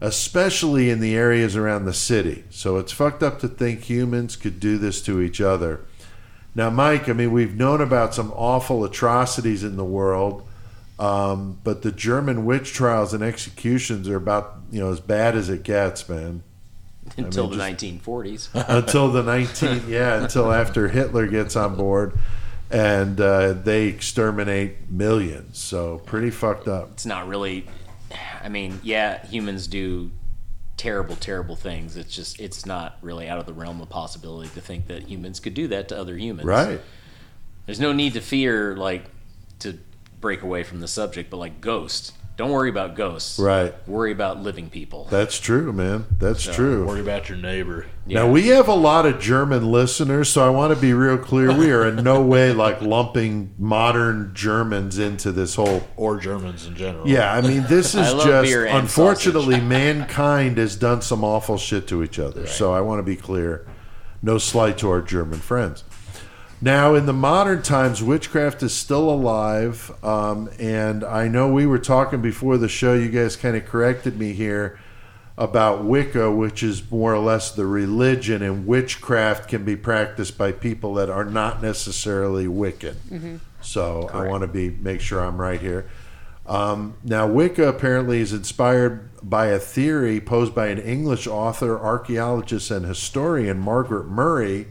especially 0.00 0.90
in 0.90 0.98
the 0.98 1.14
areas 1.14 1.54
around 1.54 1.84
the 1.84 1.94
city. 1.94 2.42
So 2.50 2.76
it's 2.78 2.92
fucked 2.92 3.22
up 3.22 3.38
to 3.40 3.48
think 3.48 3.82
humans 3.82 4.34
could 4.34 4.58
do 4.58 4.76
this 4.76 5.00
to 5.02 5.20
each 5.20 5.40
other. 5.40 5.84
Now, 6.56 6.70
Mike, 6.70 7.08
I 7.08 7.12
mean, 7.12 7.30
we've 7.30 7.54
known 7.54 7.80
about 7.80 8.14
some 8.14 8.32
awful 8.32 8.84
atrocities 8.84 9.62
in 9.62 9.76
the 9.76 9.84
world, 9.84 10.48
um, 10.98 11.60
but 11.62 11.82
the 11.82 11.92
German 11.92 12.44
witch 12.44 12.72
trials 12.72 13.14
and 13.14 13.22
executions 13.22 14.08
are 14.08 14.16
about, 14.16 14.56
you 14.72 14.80
know, 14.80 14.90
as 14.90 14.98
bad 14.98 15.36
as 15.36 15.48
it 15.48 15.62
gets, 15.62 16.08
man 16.08 16.42
Until 17.16 17.48
mean, 17.48 17.58
the 17.58 17.70
just- 17.70 17.84
1940s. 17.84 18.48
until 18.68 19.10
the 19.12 19.22
19 19.22 19.84
yeah 19.88 20.22
until 20.22 20.52
after 20.52 20.88
hitler 20.88 21.26
gets 21.26 21.54
on 21.56 21.76
board 21.76 22.18
and 22.70 23.20
uh, 23.20 23.52
they 23.52 23.86
exterminate 23.86 24.90
millions 24.90 25.58
so 25.58 25.98
pretty 25.98 26.30
fucked 26.30 26.66
up 26.68 26.90
It's 26.92 27.06
not 27.06 27.28
really. 27.28 27.66
I 28.42 28.48
mean, 28.48 28.80
yeah, 28.82 29.24
humans 29.26 29.66
do 29.66 30.10
terrible, 30.76 31.16
terrible 31.16 31.56
things. 31.56 31.96
It's 31.96 32.14
just, 32.14 32.40
it's 32.40 32.66
not 32.66 32.98
really 33.00 33.28
out 33.28 33.38
of 33.38 33.46
the 33.46 33.52
realm 33.52 33.80
of 33.80 33.88
possibility 33.88 34.50
to 34.50 34.60
think 34.60 34.86
that 34.88 35.04
humans 35.08 35.40
could 35.40 35.54
do 35.54 35.68
that 35.68 35.88
to 35.88 35.98
other 35.98 36.16
humans. 36.16 36.46
right 36.46 36.80
There's 37.66 37.80
no 37.80 37.92
need 37.92 38.12
to 38.14 38.20
fear, 38.20 38.76
like, 38.76 39.04
to 39.60 39.78
break 40.20 40.42
away 40.42 40.62
from 40.62 40.80
the 40.80 40.88
subject, 40.88 41.30
but 41.30 41.38
like 41.38 41.60
ghosts. 41.60 42.12
Don't 42.36 42.50
worry 42.50 42.68
about 42.68 42.96
ghosts. 42.96 43.38
Right. 43.38 43.72
Worry 43.88 44.10
about 44.10 44.42
living 44.42 44.68
people. 44.68 45.06
that's 45.10 45.38
true 45.38 45.72
man 45.72 46.06
that's 46.18 46.42
true 46.44 46.84
Worry 46.86 47.00
about 47.00 47.28
your 47.28 47.38
neighbor. 47.38 47.86
now 48.06 48.28
we 48.28 48.48
have 48.48 48.68
a 48.68 48.74
lot 48.74 49.06
of 49.06 49.20
german 49.20 49.70
listeners 49.70 50.28
so 50.28 50.44
i 50.44 50.48
want 50.48 50.74
to 50.74 50.80
be 50.80 50.92
real 50.92 51.16
clear 51.18 51.52
we 51.56 51.70
are 51.70 51.86
in 51.86 52.02
no 52.02 52.22
way 52.22 52.52
like 52.52 52.80
lumping 52.82 53.54
modern 53.58 54.32
germans 54.34 54.98
into 54.98 55.30
this 55.32 55.54
whole 55.54 55.82
Or 55.96 56.18
Germans 56.18 56.66
in 56.66 56.74
general. 56.74 57.06
yeah 57.08 57.32
i 57.32 57.40
mean 57.40 57.64
this 57.68 57.94
is 58.02 58.12
just 58.24 58.52
unfortunately 58.52 59.60
mankind 59.78 60.58
has 60.58 60.76
done 60.76 61.02
some 61.02 61.22
awful 61.24 61.56
shit 61.58 61.86
to 61.88 62.02
each 62.02 62.18
other 62.18 62.46
so 62.46 62.72
i 62.72 62.80
want 62.80 62.98
to 62.98 63.02
be 63.04 63.16
clear 63.16 63.66
no 64.22 64.38
slight 64.38 64.76
to 64.78 64.90
our 64.90 65.00
german 65.02 65.38
friends 65.38 65.84
Now, 66.60 66.94
in 66.94 67.06
the 67.06 67.12
modern 67.12 67.62
times, 67.62 68.02
witchcraft 68.02 68.62
is 68.62 68.72
still 68.74 69.10
alive. 69.10 69.92
Um, 70.02 70.48
and 70.58 71.04
I 71.04 71.28
know 71.28 71.52
we 71.52 71.66
were 71.66 71.78
talking 71.78 72.22
before 72.22 72.56
the 72.56 72.68
show, 72.68 72.94
you 72.94 73.10
guys 73.10 73.36
kind 73.36 73.56
of 73.56 73.66
corrected 73.66 74.18
me 74.18 74.32
here 74.32 74.78
about 75.36 75.84
Wicca, 75.84 76.30
which 76.30 76.62
is 76.62 76.88
more 76.90 77.12
or 77.12 77.18
less 77.18 77.50
the 77.50 77.66
religion, 77.66 78.40
and 78.40 78.66
witchcraft 78.66 79.48
can 79.48 79.64
be 79.64 79.74
practiced 79.76 80.38
by 80.38 80.52
people 80.52 80.94
that 80.94 81.10
are 81.10 81.24
not 81.24 81.60
necessarily 81.60 82.46
Wiccan. 82.46 83.40
So 83.60 84.08
I 84.12 84.28
want 84.28 84.42
to 84.42 84.46
be 84.46 84.70
make 84.70 85.00
sure 85.00 85.20
I'm 85.20 85.40
right 85.40 85.60
here. 85.60 85.86
Um, 86.46 86.94
now, 87.02 87.26
Wicca 87.26 87.66
apparently 87.66 88.20
is 88.20 88.32
inspired 88.32 89.08
by 89.22 89.46
a 89.46 89.58
theory 89.58 90.20
posed 90.20 90.54
by 90.54 90.68
an 90.68 90.78
English 90.78 91.26
author, 91.26 91.80
archaeologist, 91.80 92.70
and 92.70 92.84
historian, 92.84 93.58
Margaret 93.58 94.06
Murray, 94.06 94.68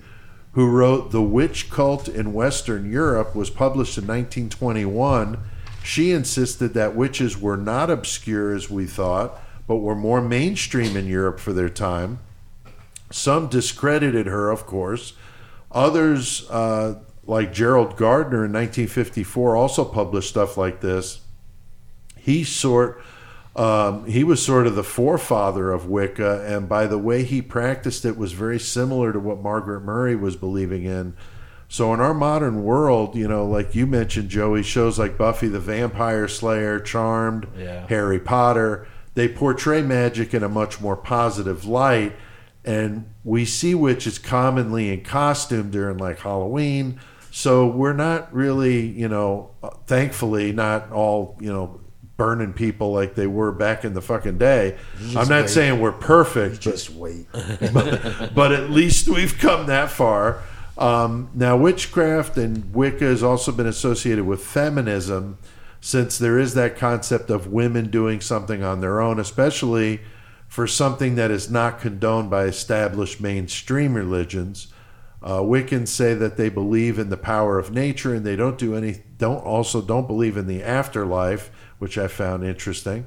who 0.53 0.69
wrote 0.69 1.11
The 1.11 1.21
Witch 1.21 1.69
Cult 1.69 2.07
in 2.07 2.33
Western 2.33 2.89
Europe, 2.89 3.35
was 3.35 3.49
published 3.49 3.97
in 3.97 4.03
1921. 4.03 5.39
She 5.83 6.11
insisted 6.11 6.73
that 6.73 6.95
witches 6.95 7.37
were 7.37 7.57
not 7.57 7.89
obscure 7.89 8.53
as 8.55 8.69
we 8.69 8.85
thought, 8.85 9.39
but 9.67 9.77
were 9.77 9.95
more 9.95 10.21
mainstream 10.21 10.95
in 10.95 11.07
Europe 11.07 11.39
for 11.39 11.53
their 11.53 11.69
time. 11.69 12.19
Some 13.11 13.47
discredited 13.47 14.27
her, 14.27 14.49
of 14.49 14.65
course. 14.65 15.13
Others, 15.71 16.49
uh, 16.49 16.99
like 17.25 17.53
Gerald 17.53 17.97
Gardner 17.97 18.45
in 18.45 18.53
1954, 18.53 19.55
also 19.55 19.83
published 19.85 20.29
stuff 20.29 20.55
like 20.57 20.81
this. 20.81 21.21
He 22.15 22.43
sort 22.43 23.01
um, 23.55 24.05
he 24.05 24.23
was 24.23 24.43
sort 24.43 24.65
of 24.65 24.75
the 24.75 24.83
forefather 24.83 25.71
of 25.71 25.87
Wicca, 25.87 26.43
and 26.47 26.67
by 26.67 26.87
the 26.87 26.97
way 26.97 27.23
he 27.23 27.41
practiced 27.41 28.03
it 28.03 28.17
was 28.17 28.31
very 28.31 28.59
similar 28.59 29.13
to 29.13 29.19
what 29.19 29.41
Margaret 29.41 29.81
Murray 29.81 30.15
was 30.15 30.35
believing 30.35 30.83
in. 30.85 31.15
So 31.67 31.93
in 31.93 31.99
our 31.99 32.13
modern 32.13 32.63
world, 32.63 33.15
you 33.15 33.27
know, 33.27 33.45
like 33.45 33.73
you 33.73 33.87
mentioned, 33.87 34.29
Joey, 34.29 34.63
shows 34.63 34.99
like 34.99 35.17
Buffy 35.17 35.47
the 35.47 35.59
Vampire 35.59 36.27
Slayer, 36.27 36.79
Charmed, 36.79 37.47
Yeah. 37.57 37.87
Harry 37.87 38.19
Potter, 38.19 38.87
they 39.15 39.27
portray 39.27 39.81
magic 39.81 40.33
in 40.33 40.43
a 40.43 40.49
much 40.49 40.81
more 40.81 40.95
positive 40.95 41.65
light. 41.65 42.13
And 42.65 43.05
we 43.23 43.45
see 43.45 43.75
witches 43.75 44.19
commonly 44.19 44.91
in 44.93 45.01
costume 45.03 45.69
during 45.71 45.97
like 45.97 46.19
Halloween. 46.19 46.99
So 47.31 47.67
we're 47.67 47.93
not 47.93 48.31
really, 48.33 48.87
you 48.87 49.07
know, 49.07 49.51
uh, 49.63 49.71
thankfully, 49.87 50.51
not 50.51 50.91
all, 50.91 51.37
you 51.41 51.51
know, 51.51 51.79
burning 52.17 52.53
people 52.53 52.91
like 52.91 53.15
they 53.15 53.27
were 53.27 53.51
back 53.51 53.83
in 53.83 53.93
the 53.93 54.01
fucking 54.01 54.37
day. 54.37 54.77
I'm 55.09 55.27
not 55.27 55.43
wait. 55.43 55.49
saying 55.49 55.79
we're 55.79 55.91
perfect, 55.91 56.55
but 56.55 56.61
Just 56.61 56.89
wait. 56.91 57.25
but 57.31 58.51
at 58.51 58.69
least 58.69 59.07
we've 59.07 59.37
come 59.37 59.67
that 59.67 59.89
far. 59.89 60.43
Um, 60.77 61.29
now, 61.33 61.55
witchcraft 61.57 62.37
and 62.37 62.73
Wicca 62.73 63.05
has 63.05 63.23
also 63.23 63.51
been 63.51 63.67
associated 63.67 64.25
with 64.25 64.43
feminism, 64.43 65.37
since 65.81 66.17
there 66.17 66.39
is 66.39 66.53
that 66.53 66.77
concept 66.77 67.29
of 67.29 67.47
women 67.47 67.89
doing 67.89 68.21
something 68.21 68.63
on 68.63 68.81
their 68.81 69.01
own, 69.01 69.19
especially 69.19 70.01
for 70.47 70.65
something 70.65 71.15
that 71.15 71.31
is 71.31 71.49
not 71.49 71.79
condoned 71.79 72.29
by 72.29 72.45
established 72.45 73.19
mainstream 73.19 73.93
religions. 73.95 74.67
Uh, 75.21 75.39
Wiccans 75.39 75.87
say 75.87 76.13
that 76.13 76.37
they 76.37 76.49
believe 76.49 76.99
in 76.99 77.09
the 77.09 77.17
power 77.17 77.57
of 77.57 77.71
nature, 77.71 78.13
and 78.13 78.25
they 78.25 78.35
don't 78.35 78.57
do 78.57 78.75
any. 78.75 79.01
Don't 79.17 79.43
also 79.43 79.81
don't 79.81 80.07
believe 80.07 80.37
in 80.37 80.47
the 80.47 80.61
afterlife, 80.61 81.49
which 81.83 81.97
I 81.97 82.07
found 82.07 82.45
interesting. 82.45 83.05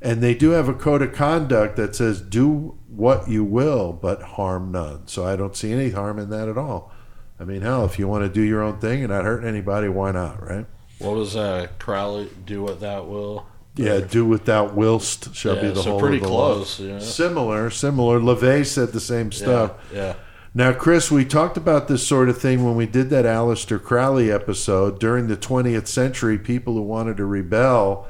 And 0.00 0.22
they 0.22 0.34
do 0.34 0.50
have 0.50 0.66
a 0.66 0.72
code 0.74 1.02
of 1.02 1.12
conduct 1.12 1.76
that 1.76 1.94
says, 1.94 2.22
do 2.22 2.78
what 2.88 3.28
you 3.28 3.44
will, 3.44 3.92
but 3.92 4.22
harm 4.22 4.72
none. 4.72 5.06
So 5.06 5.26
I 5.26 5.36
don't 5.36 5.54
see 5.54 5.72
any 5.72 5.90
harm 5.90 6.18
in 6.18 6.30
that 6.30 6.48
at 6.48 6.56
all. 6.56 6.90
I 7.38 7.44
mean, 7.44 7.60
hell, 7.60 7.84
if 7.84 7.98
you 7.98 8.08
want 8.08 8.24
to 8.24 8.30
do 8.30 8.40
your 8.40 8.62
own 8.62 8.78
thing 8.80 9.02
and 9.02 9.12
not 9.12 9.24
hurt 9.24 9.44
anybody, 9.44 9.88
why 9.88 10.12
not, 10.12 10.42
right? 10.42 10.64
What 10.98 11.16
was 11.16 11.36
uh, 11.36 11.66
Crowley? 11.78 12.30
Do 12.46 12.62
what 12.62 12.80
thou 12.80 13.02
will. 13.02 13.46
Yeah, 13.76 14.00
do 14.00 14.24
without 14.24 14.74
whilst 14.74 15.34
shall 15.34 15.60
be 15.60 15.68
the 15.68 15.82
so 15.82 15.90
whole 15.92 16.00
pretty 16.00 16.18
of 16.18 16.22
the 16.22 16.28
law. 16.28 16.54
close, 16.54 16.80
yeah. 16.80 16.98
Similar, 17.00 17.68
similar. 17.70 18.20
LaVey 18.20 18.64
said 18.64 18.92
the 18.92 19.00
same 19.00 19.32
stuff. 19.32 19.72
Yeah. 19.92 20.14
Now, 20.54 20.72
Chris, 20.72 21.10
we 21.10 21.24
talked 21.24 21.56
about 21.56 21.88
this 21.88 22.06
sort 22.06 22.28
of 22.28 22.40
thing 22.40 22.64
when 22.64 22.76
we 22.76 22.86
did 22.86 23.10
that 23.10 23.24
Aleister 23.24 23.82
Crowley 23.82 24.30
episode. 24.30 25.00
During 25.00 25.26
the 25.26 25.36
20th 25.36 25.88
century, 25.88 26.38
people 26.38 26.74
who 26.74 26.82
wanted 26.82 27.16
to 27.16 27.24
rebel 27.24 28.06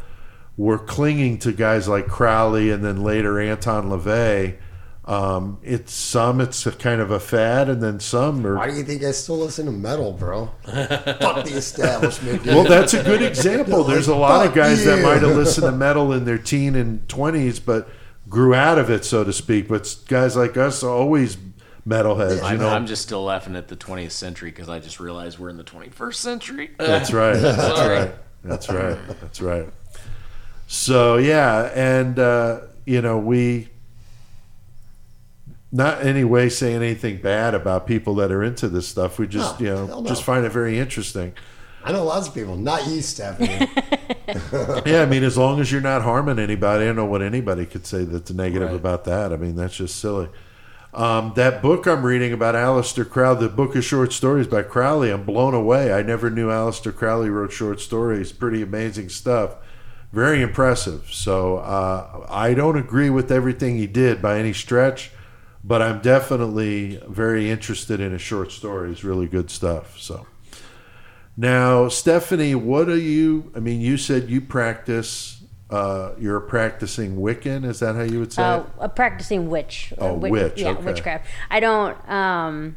were 0.56 0.78
clinging 0.78 1.38
to 1.38 1.52
guys 1.52 1.88
like 1.88 2.06
Crowley 2.06 2.70
and 2.70 2.84
then 2.84 3.02
later 3.02 3.40
Anton 3.40 3.88
LaVey. 3.90 4.56
Um, 5.06 5.58
it's 5.62 5.92
some 5.92 6.40
it's 6.40 6.64
a 6.66 6.72
kind 6.72 6.98
of 7.02 7.10
a 7.10 7.20
fad, 7.20 7.68
and 7.68 7.82
then 7.82 8.00
some 8.00 8.42
Why 8.42 8.70
do 8.70 8.76
you 8.76 8.84
think 8.84 9.02
I 9.02 9.10
still 9.10 9.36
listen 9.36 9.66
to 9.66 9.72
metal, 9.72 10.12
bro? 10.12 10.46
Fuck 10.64 11.44
the 11.44 11.52
establishment. 11.56 12.42
dude. 12.42 12.54
Well, 12.54 12.64
that's 12.64 12.94
a 12.94 13.02
good 13.02 13.20
example. 13.32 13.84
There's 13.84 14.08
a 14.08 14.16
lot 14.16 14.46
of 14.46 14.52
Fuck 14.52 14.56
guys 14.56 14.84
that 14.86 15.02
might 15.02 15.20
have 15.20 15.36
listened 15.36 15.66
to 15.66 15.72
metal 15.76 16.12
in 16.14 16.24
their 16.24 16.38
teen 16.38 16.74
and 16.74 17.06
20s, 17.06 17.62
but 17.62 17.86
grew 18.30 18.54
out 18.54 18.78
of 18.78 18.88
it, 18.88 19.04
so 19.04 19.24
to 19.24 19.32
speak. 19.32 19.68
But 19.68 19.94
guys 20.08 20.36
like 20.36 20.56
us 20.56 20.82
are 20.82 20.90
always 20.90 21.36
metalheads. 21.86 22.38
You 22.38 22.42
I'm, 22.42 22.58
know, 22.58 22.68
I'm 22.70 22.86
just 22.86 23.02
still 23.02 23.24
laughing 23.24 23.56
at 23.56 23.68
the 23.68 23.76
20th 23.76 24.12
century 24.12 24.50
because 24.50 24.70
I 24.70 24.78
just 24.78 25.00
realized 25.00 25.38
we're 25.38 25.50
in 25.50 25.58
the 25.58 25.64
21st 25.64 26.14
century. 26.14 26.70
That's 26.78 27.12
right. 27.12 27.36
That's 27.36 27.80
right. 27.80 28.14
That's 28.42 28.68
right. 28.70 29.20
That's 29.20 29.40
right. 29.42 29.68
So 30.66 31.16
yeah, 31.16 31.70
and 31.74 32.18
uh, 32.18 32.60
you 32.86 33.00
know 33.02 33.18
we 33.18 33.68
not 35.72 36.02
in 36.02 36.08
any 36.08 36.24
way 36.24 36.48
saying 36.48 36.76
anything 36.76 37.20
bad 37.20 37.54
about 37.54 37.86
people 37.86 38.14
that 38.16 38.30
are 38.30 38.42
into 38.42 38.68
this 38.68 38.86
stuff. 38.88 39.18
We 39.18 39.26
just 39.26 39.60
No, 39.60 39.66
you 39.66 39.74
know 39.74 40.00
no. 40.00 40.06
just 40.06 40.22
find 40.22 40.44
it 40.44 40.50
very 40.52 40.78
interesting. 40.78 41.32
I 41.84 41.92
know 41.92 42.04
lots 42.04 42.28
of 42.28 42.34
people, 42.34 42.56
not 42.56 42.86
you, 42.86 43.02
Stephanie. 43.02 43.68
Yeah, 44.86 45.02
I 45.02 45.06
mean, 45.06 45.22
as 45.22 45.36
long 45.36 45.60
as 45.60 45.70
you're 45.70 45.80
not 45.82 46.02
harming 46.02 46.38
anybody, 46.38 46.84
I 46.84 46.86
don't 46.88 46.96
know 46.96 47.04
what 47.04 47.20
anybody 47.22 47.66
could 47.66 47.86
say 47.86 48.04
that's 48.04 48.30
negative 48.32 48.70
Right. 48.70 48.76
about 48.76 49.04
that. 49.04 49.32
I 49.32 49.36
mean, 49.36 49.54
that's 49.54 49.76
just 49.76 49.96
silly. 49.96 50.28
Um, 50.94 51.32
that 51.36 51.60
book 51.60 51.86
I'm 51.86 52.04
reading 52.04 52.32
about 52.32 52.54
Aleister 52.54 53.08
Crowley, 53.08 53.46
the 53.46 53.52
book 53.52 53.76
of 53.76 53.84
short 53.84 54.12
stories 54.12 54.46
by 54.46 54.62
Crowley, 54.62 55.10
I'm 55.10 55.24
blown 55.24 55.52
away. 55.54 55.92
I 55.92 56.02
never 56.02 56.30
knew 56.30 56.48
Aleister 56.48 56.94
Crowley 56.94 57.28
wrote 57.28 57.52
short 57.52 57.80
stories. 57.80 58.32
Pretty 58.32 58.62
amazing 58.62 59.08
stuff. 59.10 59.56
Very 60.14 60.42
impressive. 60.42 61.08
So 61.10 61.56
uh, 61.58 62.26
I 62.30 62.54
don't 62.54 62.78
agree 62.78 63.10
with 63.10 63.32
everything 63.32 63.76
he 63.76 63.88
did 63.88 64.22
by 64.22 64.38
any 64.38 64.52
stretch, 64.52 65.10
but 65.64 65.82
I'm 65.82 66.00
definitely 66.00 67.00
very 67.08 67.50
interested 67.50 67.98
in 67.98 68.12
his 68.12 68.22
short 68.22 68.52
stories. 68.52 69.02
Really 69.02 69.26
good 69.26 69.50
stuff. 69.50 69.98
So. 69.98 70.26
Now, 71.36 71.88
Stephanie, 71.88 72.54
what 72.54 72.88
are 72.88 72.96
you? 72.96 73.50
I 73.56 73.58
mean, 73.58 73.80
you 73.80 73.96
said 73.96 74.30
you 74.30 74.40
practice. 74.40 75.42
Uh, 75.68 76.12
you're 76.16 76.36
a 76.36 76.40
practicing 76.42 77.16
Wiccan. 77.16 77.64
Is 77.64 77.80
that 77.80 77.96
how 77.96 78.02
you 78.02 78.20
would 78.20 78.32
say 78.32 78.42
Uh, 78.44 78.60
it? 78.60 78.66
a 78.78 78.88
practicing 78.88 79.50
witch. 79.50 79.92
Oh, 79.98 80.04
Uh, 80.06 80.08
wi- 80.10 80.30
witch, 80.30 80.60
Yeah, 80.60 80.68
okay. 80.70 80.84
witchcraft. 80.84 81.26
I 81.50 81.58
don't 81.58 81.96
um, 82.08 82.76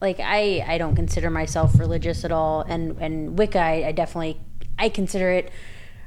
like. 0.00 0.20
I 0.20 0.64
I 0.68 0.78
don't 0.78 0.94
consider 0.94 1.30
myself 1.30 1.76
religious 1.80 2.24
at 2.24 2.30
all, 2.30 2.60
and 2.68 2.96
and 3.00 3.36
Wicca. 3.36 3.58
I, 3.58 3.86
I 3.88 3.92
definitely 3.92 4.38
I 4.78 4.88
consider 4.88 5.30
it 5.32 5.50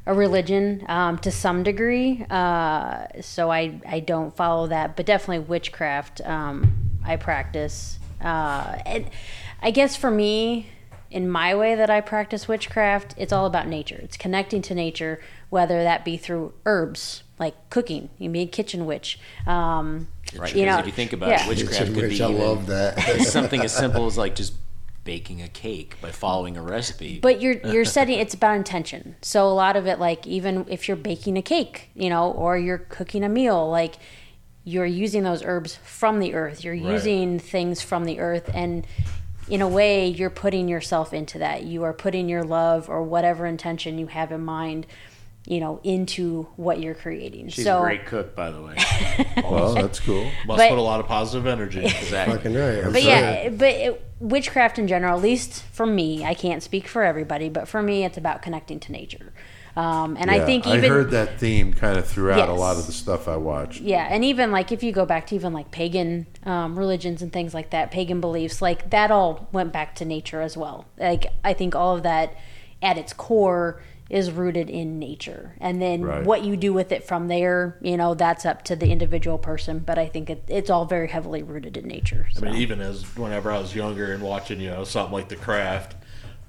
a 0.05 0.13
religion 0.13 0.83
um, 0.87 1.17
to 1.19 1.31
some 1.31 1.63
degree. 1.63 2.25
Uh, 2.29 3.05
so 3.21 3.51
I 3.51 3.79
I 3.87 3.99
don't 3.99 4.35
follow 4.35 4.67
that, 4.67 4.95
but 4.95 5.05
definitely 5.05 5.39
witchcraft. 5.45 6.21
Um, 6.21 6.91
I 7.05 7.15
practice. 7.15 7.99
Uh, 8.21 8.77
and 8.85 9.09
I 9.61 9.71
guess 9.71 9.95
for 9.95 10.09
me, 10.11 10.67
in 11.11 11.29
my 11.29 11.53
way 11.55 11.75
that 11.75 11.89
I 11.89 12.01
practice 12.01 12.47
witchcraft, 12.47 13.13
it's 13.17 13.33
all 13.33 13.45
about 13.45 13.67
nature. 13.67 13.99
It's 14.01 14.17
connecting 14.17 14.61
to 14.63 14.75
nature, 14.75 15.21
whether 15.49 15.83
that 15.83 16.05
be 16.05 16.17
through 16.17 16.53
herbs, 16.65 17.23
like 17.39 17.55
cooking. 17.69 18.09
You 18.17 18.25
can 18.25 18.31
be 18.31 18.41
a 18.41 18.47
kitchen 18.47 18.85
witch. 18.85 19.19
Um, 19.45 20.07
Right. 20.35 20.55
You 20.55 20.65
know, 20.65 20.79
if 20.79 20.85
you 20.85 20.91
think 20.91 21.13
about 21.13 21.29
yeah. 21.29 21.43
it, 21.43 21.47
witchcraft 21.47 21.93
could 21.93 21.95
Which 21.95 22.17
be 22.17 22.23
I 22.23 22.29
even 22.29 22.41
love 22.41 22.67
that. 22.67 22.99
something 23.21 23.61
as 23.61 23.75
simple 23.75 24.07
as 24.07 24.17
like 24.17 24.35
just 24.35 24.53
baking 25.03 25.41
a 25.41 25.47
cake 25.47 25.97
by 26.01 26.11
following 26.11 26.57
a 26.57 26.61
recipe. 26.61 27.19
But 27.19 27.41
you're 27.41 27.57
you're 27.65 27.85
setting 27.85 28.19
it's 28.19 28.33
about 28.33 28.55
intention. 28.55 29.15
So 29.21 29.47
a 29.47 29.53
lot 29.53 29.75
of 29.75 29.87
it, 29.87 29.99
like 29.99 30.25
even 30.25 30.65
if 30.69 30.87
you're 30.87 30.97
baking 30.97 31.37
a 31.37 31.41
cake, 31.41 31.89
you 31.93 32.09
know, 32.09 32.31
or 32.31 32.57
you're 32.57 32.77
cooking 32.77 33.23
a 33.23 33.29
meal, 33.29 33.69
like 33.69 33.95
you're 34.63 34.85
using 34.85 35.23
those 35.23 35.43
herbs 35.43 35.75
from 35.83 36.19
the 36.19 36.33
earth. 36.33 36.63
You're 36.63 36.73
using 36.73 37.39
things 37.39 37.81
from 37.81 38.05
the 38.05 38.19
earth, 38.19 38.49
and 38.53 38.87
in 39.49 39.61
a 39.61 39.67
way, 39.67 40.07
you're 40.07 40.29
putting 40.29 40.69
yourself 40.69 41.13
into 41.13 41.39
that. 41.39 41.63
You 41.63 41.83
are 41.83 41.93
putting 41.93 42.29
your 42.29 42.43
love 42.43 42.89
or 42.89 43.03
whatever 43.03 43.45
intention 43.45 43.97
you 43.97 44.07
have 44.07 44.31
in 44.31 44.45
mind, 44.45 44.87
you 45.45 45.59
know, 45.59 45.79
into 45.83 46.43
what 46.55 46.79
you're 46.79 46.95
creating. 46.95 47.49
She's 47.49 47.65
so 47.65 47.79
a 47.79 47.81
great 47.81 48.05
cook, 48.05 48.35
by 48.35 48.49
the 48.51 48.61
way. 48.61 48.77
Well, 49.43 49.73
that's 49.75 49.99
cool. 49.99 50.23
Must 50.45 50.57
But- 50.57 50.69
put 50.69 50.77
a 50.77 50.81
lot 50.81 50.99
of 50.99 51.07
positive 51.07 51.45
energy. 51.47 51.83
Exactly. 51.85 52.35
Fucking 52.37 52.53
right. 52.53 52.83
I'm 52.85 52.93
but 52.93 53.01
sorry. 53.01 53.05
yeah, 53.05 53.49
but 53.49 53.69
it, 53.69 54.05
witchcraft 54.19 54.79
in 54.79 54.87
general, 54.87 55.17
at 55.17 55.21
least 55.23 55.63
for 55.71 55.85
me, 55.85 56.23
I 56.23 56.33
can't 56.33 56.63
speak 56.63 56.87
for 56.87 57.03
everybody, 57.03 57.49
but 57.49 57.67
for 57.67 57.81
me, 57.83 58.05
it's 58.05 58.17
about 58.17 58.41
connecting 58.41 58.79
to 58.81 58.91
nature. 58.91 59.33
Um, 59.75 60.17
and 60.19 60.29
I 60.29 60.45
think 60.45 60.67
even 60.67 60.85
I 60.85 60.87
heard 60.87 61.11
that 61.11 61.39
theme 61.39 61.73
kind 61.73 61.97
of 61.97 62.07
throughout 62.07 62.47
a 62.47 62.53
lot 62.53 62.77
of 62.77 62.85
the 62.85 62.91
stuff 62.91 63.27
I 63.27 63.37
watched. 63.37 63.81
yeah, 63.81 64.07
and 64.09 64.23
even 64.23 64.51
like 64.51 64.71
if 64.71 64.83
you 64.83 64.91
go 64.91 65.03
back 65.05 65.25
to 65.27 65.35
even 65.35 65.51
like 65.51 65.71
pagan 65.71 66.27
um, 66.43 66.77
religions 66.77 67.23
and 67.23 67.33
things 67.33 67.55
like 67.55 67.71
that, 67.71 67.89
pagan 67.89 68.21
beliefs, 68.21 68.61
like 68.61 68.91
that 68.91 69.09
all 69.09 69.49
went 69.51 69.73
back 69.73 69.95
to 69.95 70.05
nature 70.05 70.41
as 70.41 70.55
well. 70.55 70.85
Like 70.99 71.25
I 71.43 71.53
think 71.53 71.73
all 71.75 71.95
of 71.95 72.03
that 72.03 72.35
at 72.83 72.99
its 72.99 73.13
core 73.13 73.81
is 74.13 74.31
rooted 74.31 74.69
in 74.69 74.99
nature, 74.99 75.55
and 75.59 75.81
then 75.81 76.03
Right. 76.03 76.23
what 76.23 76.43
you 76.43 76.55
do 76.55 76.71
with 76.71 76.91
it 76.91 77.03
from 77.03 77.27
there, 77.27 77.77
you 77.81 77.97
know, 77.97 78.13
that's 78.13 78.45
up 78.45 78.63
to 78.65 78.75
the 78.75 78.91
individual 78.91 79.39
person. 79.39 79.79
But 79.79 79.97
I 79.97 80.07
think 80.07 80.29
it, 80.29 80.43
it's 80.47 80.69
all 80.69 80.85
very 80.85 81.07
heavily 81.07 81.41
rooted 81.41 81.77
in 81.77 81.87
nature. 81.87 82.27
So. 82.31 82.45
I 82.45 82.51
mean, 82.51 82.61
even 82.61 82.79
as 82.79 83.03
whenever 83.17 83.51
I 83.51 83.57
was 83.59 83.73
younger 83.75 84.13
and 84.13 84.21
watching, 84.21 84.61
you 84.61 84.69
know, 84.69 84.83
something 84.83 85.13
like 85.13 85.29
The 85.29 85.35
Craft, 85.35 85.95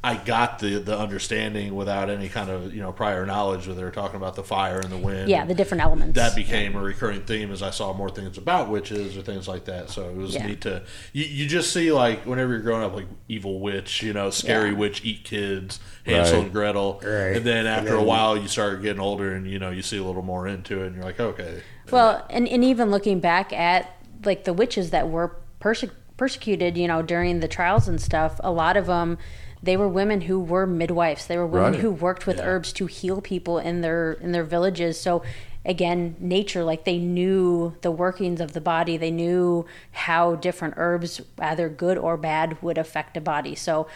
I 0.04 0.16
got 0.16 0.58
the 0.58 0.78
the 0.80 0.98
understanding 0.98 1.74
without 1.74 2.10
any 2.10 2.28
kind 2.28 2.50
of 2.50 2.74
you 2.74 2.82
know 2.82 2.92
prior 2.92 3.24
knowledge. 3.24 3.66
Where 3.66 3.74
they 3.74 3.82
were 3.82 3.90
talking 3.90 4.16
about 4.16 4.34
the 4.36 4.44
fire 4.44 4.78
and 4.78 4.92
the 4.92 4.98
wind. 4.98 5.30
yeah, 5.30 5.46
the 5.46 5.54
different 5.54 5.82
elements. 5.82 6.14
that 6.16 6.36
became 6.36 6.76
a 6.76 6.80
recurring 6.80 7.22
theme 7.22 7.50
as 7.50 7.62
I 7.62 7.70
saw 7.70 7.94
more 7.94 8.10
things 8.10 8.36
about 8.36 8.68
witches 8.68 9.16
or 9.16 9.22
things 9.22 9.48
like 9.48 9.64
that. 9.64 9.88
So 9.88 10.08
it 10.10 10.14
was 10.14 10.34
Yeah. 10.34 10.46
neat 10.46 10.60
to 10.60 10.82
you, 11.14 11.24
you 11.24 11.46
just 11.48 11.72
see 11.72 11.90
like 11.90 12.26
whenever 12.26 12.52
you're 12.52 12.60
growing 12.60 12.84
up 12.84 12.94
like 12.94 13.06
evil 13.28 13.60
witch, 13.60 14.02
you 14.02 14.12
know, 14.12 14.28
scary 14.28 14.70
Yeah. 14.70 14.76
witch 14.76 15.00
eat 15.04 15.24
kids, 15.24 15.80
Hansel 16.04 16.34
Right. 16.36 16.42
and 16.44 16.52
Gretel, 16.52 17.00
Right. 17.02 17.36
and 17.36 17.44
then 17.46 17.64
And 17.64 17.68
after 17.68 17.94
a 17.94 18.02
while 18.02 18.36
you 18.36 18.46
start 18.46 18.82
getting 18.82 19.00
older 19.00 19.32
and 19.32 19.46
you 19.50 19.58
know 19.58 19.70
you 19.70 19.80
see 19.82 19.96
a 19.96 20.04
little 20.04 20.22
more 20.22 20.46
into 20.46 20.82
it 20.82 20.88
and 20.88 20.96
you're 20.96 21.04
like 21.04 21.18
okay, 21.20 21.62
Well, 21.90 22.26
and, 22.28 22.46
and 22.46 22.62
even 22.62 22.90
looking 22.90 23.20
back 23.20 23.52
at 23.54 23.90
like 24.24 24.44
the 24.44 24.52
witches 24.52 24.90
that 24.90 25.08
were 25.08 25.36
perse- 25.60 25.84
persecuted, 26.18 26.76
you 26.76 26.86
know, 26.88 27.02
during 27.02 27.40
the 27.40 27.48
trials 27.48 27.88
and 27.88 28.00
stuff, 28.00 28.38
a 28.44 28.50
lot 28.52 28.76
of 28.76 28.86
them, 28.86 29.18
they 29.64 29.76
were 29.76 29.88
women 29.88 30.22
who 30.22 30.38
were 30.38 30.66
midwives. 30.66 31.26
They 31.26 31.38
were 31.38 31.46
women 31.46 31.72
Right. 31.72 31.80
who 31.80 31.90
worked 31.90 32.26
with 32.26 32.38
herbs 32.40 32.72
to 32.74 32.86
heal 32.86 33.20
people 33.20 33.58
in 33.58 33.80
their 33.80 34.12
in 34.12 34.32
their 34.32 34.44
villages. 34.44 35.00
So 35.00 35.22
again, 35.64 36.16
nature, 36.20 36.62
like 36.62 36.84
they 36.84 36.98
knew 36.98 37.74
the 37.80 37.90
workings 37.90 38.40
of 38.40 38.52
the 38.52 38.60
body. 38.60 38.96
They 38.98 39.10
knew 39.10 39.64
how 39.92 40.34
different 40.36 40.74
herbs, 40.76 41.20
either 41.38 41.68
good 41.68 41.96
or 41.96 42.16
bad, 42.16 42.60
would 42.62 42.76
affect 42.78 43.16
a 43.16 43.20
body. 43.20 43.54
So 43.54 43.86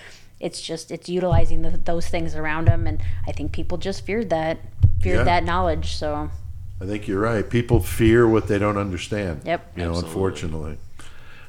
it's 0.40 0.60
just 0.62 0.90
it's 0.90 1.08
utilizing 1.08 1.62
the, 1.62 1.70
those 1.76 2.06
things 2.08 2.34
around 2.34 2.68
them, 2.68 2.86
and 2.86 3.00
I 3.26 3.32
think 3.32 3.52
people 3.52 3.76
just 3.78 4.04
feared 4.06 4.30
that 4.30 4.58
feared 5.02 5.18
Yeah. 5.18 5.24
that 5.24 5.44
knowledge. 5.44 5.94
So 5.94 6.30
I 6.80 6.86
think 6.86 7.06
you're 7.08 7.20
right. 7.20 7.48
People 7.48 7.80
fear 7.80 8.26
what 8.26 8.46
they 8.48 8.58
don't 8.58 8.78
understand. 8.78 9.42
Yep. 9.44 9.72
You 9.76 9.82
know, 9.82 9.88
Absolutely. 9.90 10.08
unfortunately. 10.10 10.78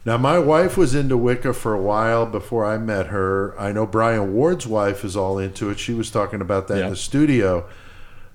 Now, 0.05 0.17
my 0.17 0.39
wife 0.39 0.77
was 0.77 0.95
into 0.95 1.17
Wicca 1.17 1.53
for 1.53 1.73
a 1.73 1.81
while 1.81 2.25
before 2.25 2.65
I 2.65 2.77
met 2.77 3.07
her. 3.07 3.59
I 3.59 3.71
know 3.71 3.85
Brian 3.85 4.33
Ward's 4.33 4.65
wife 4.65 5.03
is 5.03 5.17
all 5.17 5.37
into 5.37 5.69
it. 5.69 5.79
She 5.79 5.93
was 5.93 6.09
talking 6.09 6.41
about 6.41 6.67
that 6.69 6.83
in 6.83 6.89
the 6.89 6.95
studio. 6.95 7.67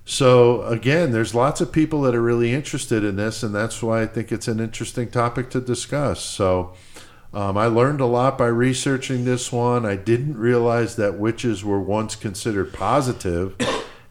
So, 0.05 0.61
again, 0.63 1.11
there's 1.11 1.33
lots 1.33 1.61
of 1.61 1.71
people 1.71 2.03
that 2.03 2.13
are 2.13 2.21
really 2.21 2.53
interested 2.53 3.03
in 3.03 3.15
this, 3.15 3.41
and 3.41 3.55
that's 3.55 3.81
why 3.81 4.03
I 4.03 4.05
think 4.05 4.31
it's 4.31 4.47
an 4.47 4.59
interesting 4.59 5.09
topic 5.09 5.49
to 5.49 5.59
discuss. 5.59 6.21
So, 6.23 6.73
um, 7.33 7.57
I 7.57 7.65
learned 7.65 7.99
a 7.99 8.05
lot 8.05 8.37
by 8.37 8.47
researching 8.47 9.25
this 9.25 9.51
one. 9.51 9.85
I 9.85 9.95
didn't 9.95 10.37
realize 10.37 10.95
that 10.95 11.17
witches 11.17 11.65
were 11.65 11.81
once 11.81 12.15
considered 12.15 12.71
positive 12.71 13.55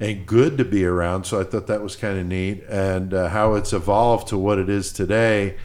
and 0.01 0.27
good 0.27 0.59
to 0.59 0.65
be 0.65 0.85
around, 0.85 1.25
so 1.25 1.41
I 1.41 1.45
thought 1.45 1.69
that 1.69 1.83
was 1.83 1.95
kind 1.97 2.19
of 2.19 2.27
neat. 2.27 2.65
And 2.69 3.15
uh, 3.15 3.29
how 3.29 3.55
it's 3.55 3.73
evolved 3.73 4.29
to 4.29 4.37
what 4.37 4.59
it 4.59 4.69
is 4.69 4.93
today, 4.93 5.57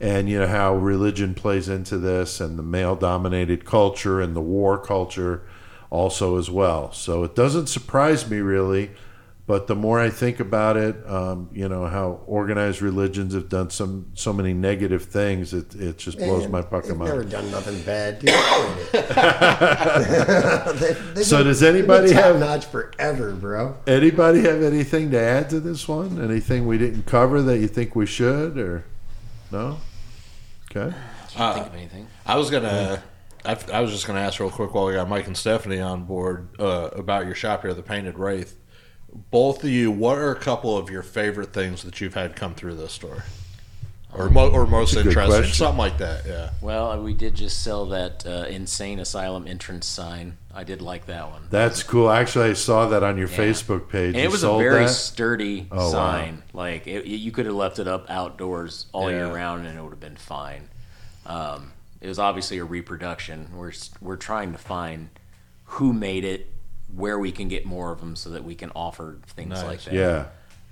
and 0.00 0.28
you 0.28 0.38
know 0.38 0.46
how 0.46 0.74
religion 0.74 1.34
plays 1.34 1.68
into 1.68 1.96
this, 1.98 2.40
and 2.40 2.58
the 2.58 2.62
male-dominated 2.62 3.64
culture 3.64 4.20
and 4.20 4.34
the 4.36 4.40
war 4.40 4.76
culture 4.78 5.42
also 5.90 6.36
as 6.38 6.50
well. 6.50 6.92
So 6.92 7.24
it 7.24 7.34
doesn't 7.34 7.68
surprise 7.68 8.28
me 8.30 8.38
really. 8.38 8.90
But 9.48 9.68
the 9.68 9.76
more 9.76 10.00
I 10.00 10.10
think 10.10 10.40
about 10.40 10.76
it, 10.76 10.96
um, 11.08 11.48
you 11.52 11.68
know 11.68 11.86
how 11.86 12.20
organized 12.26 12.82
religions 12.82 13.32
have 13.32 13.48
done 13.48 13.70
some 13.70 14.06
so 14.14 14.32
many 14.32 14.52
negative 14.52 15.04
things. 15.04 15.54
It 15.54 15.72
it 15.76 15.98
just 15.98 16.18
blows 16.18 16.42
Man, 16.42 16.50
my 16.50 16.62
fucking 16.62 16.98
mind. 16.98 17.10
never 17.10 17.22
done 17.22 17.48
nothing 17.52 17.80
bad. 17.82 18.18
Dude. 18.18 18.30
They- 20.80 20.92
they've 21.14 21.24
So 21.24 21.38
been- 21.38 21.46
does 21.46 21.62
anybody 21.62 22.12
have- 22.12 22.40
notch 22.40 22.66
forever, 22.66 23.32
bro? 23.32 23.76
Anybody 23.86 24.40
have 24.42 24.62
anything 24.62 25.12
to 25.12 25.20
add 25.20 25.48
to 25.50 25.60
this 25.60 25.86
one? 25.86 26.20
Anything 26.20 26.66
we 26.66 26.76
didn't 26.76 27.06
cover 27.06 27.40
that 27.42 27.58
you 27.58 27.68
think 27.68 27.94
we 27.94 28.04
should, 28.06 28.58
or 28.58 28.84
no? 29.52 29.78
Okay. 30.76 30.96
Can't 31.32 31.54
think 31.54 31.66
of 31.66 31.74
anything. 31.74 32.06
I 32.24 32.36
was 32.36 32.50
gonna. 32.50 33.02
I, 33.44 33.56
I 33.72 33.80
was 33.80 33.92
just 33.92 34.06
gonna 34.06 34.20
ask 34.20 34.40
real 34.40 34.50
quick 34.50 34.74
while 34.74 34.86
we 34.86 34.94
got 34.94 35.08
Mike 35.08 35.26
and 35.26 35.36
Stephanie 35.36 35.80
on 35.80 36.04
board 36.04 36.48
uh, 36.58 36.90
about 36.92 37.26
your 37.26 37.34
shop 37.34 37.62
here, 37.62 37.74
the 37.74 37.82
Painted 37.82 38.18
Wraith. 38.18 38.58
Both 39.30 39.64
of 39.64 39.70
you, 39.70 39.90
what 39.90 40.18
are 40.18 40.30
a 40.30 40.38
couple 40.38 40.76
of 40.76 40.90
your 40.90 41.02
favorite 41.02 41.52
things 41.52 41.82
that 41.84 42.00
you've 42.00 42.14
had 42.14 42.36
come 42.36 42.54
through 42.54 42.74
this 42.74 42.92
store, 42.92 43.24
or 44.16 44.30
mo- 44.30 44.50
or 44.50 44.66
most 44.66 44.92
That's 44.94 45.00
a 45.00 45.02
good 45.04 45.08
interesting, 45.10 45.36
question. 45.40 45.54
something 45.54 45.78
like 45.78 45.98
that? 45.98 46.26
Yeah. 46.26 46.50
Well, 46.60 47.02
we 47.02 47.12
did 47.14 47.34
just 47.34 47.62
sell 47.62 47.86
that 47.86 48.26
uh, 48.26 48.46
insane 48.48 48.98
asylum 48.98 49.46
entrance 49.46 49.86
sign. 49.86 50.38
I 50.54 50.64
did 50.64 50.80
like 50.80 51.06
that 51.06 51.30
one. 51.30 51.42
That's 51.50 51.82
cool. 51.82 52.10
Actually, 52.10 52.50
I 52.50 52.52
saw 52.54 52.88
that 52.88 53.02
on 53.02 53.18
your 53.18 53.28
Yeah. 53.28 53.36
Facebook 53.36 53.88
page. 53.90 54.14
And 54.14 54.16
You 54.16 54.22
it 54.22 54.30
was 54.30 54.42
a 54.42 54.46
sold 54.46 54.62
very 54.62 54.84
that? 54.84 54.90
sturdy 54.90 55.68
Oh, 55.70 55.76
wow. 55.86 55.92
sign. 55.92 56.42
Like 56.54 56.86
it, 56.86 57.04
you 57.04 57.30
could 57.30 57.44
have 57.46 57.54
left 57.54 57.78
it 57.78 57.86
up 57.86 58.06
outdoors 58.08 58.86
all 58.92 59.10
year 59.10 59.26
Yeah. 59.26 59.32
round, 59.34 59.66
and 59.66 59.78
it 59.78 59.82
would 59.82 59.90
have 59.90 60.00
been 60.00 60.16
fine. 60.16 60.68
Um, 61.26 61.72
it 62.00 62.08
was 62.08 62.18
obviously 62.18 62.58
a 62.58 62.64
reproduction. 62.64 63.48
We're 63.54 63.70
s- 63.70 63.90
we're 64.00 64.16
trying 64.16 64.52
to 64.52 64.58
find 64.58 65.08
who 65.64 65.92
made 65.92 66.24
it, 66.24 66.50
where 66.94 67.18
we 67.18 67.32
can 67.32 67.48
get 67.48 67.66
more 67.66 67.90
of 67.92 68.00
them, 68.00 68.16
so 68.16 68.30
that 68.30 68.44
we 68.44 68.54
can 68.54 68.70
offer 68.76 69.18
things 69.34 69.62
like 69.62 69.82
that. 69.84 69.92
Yeah. 69.94 70.26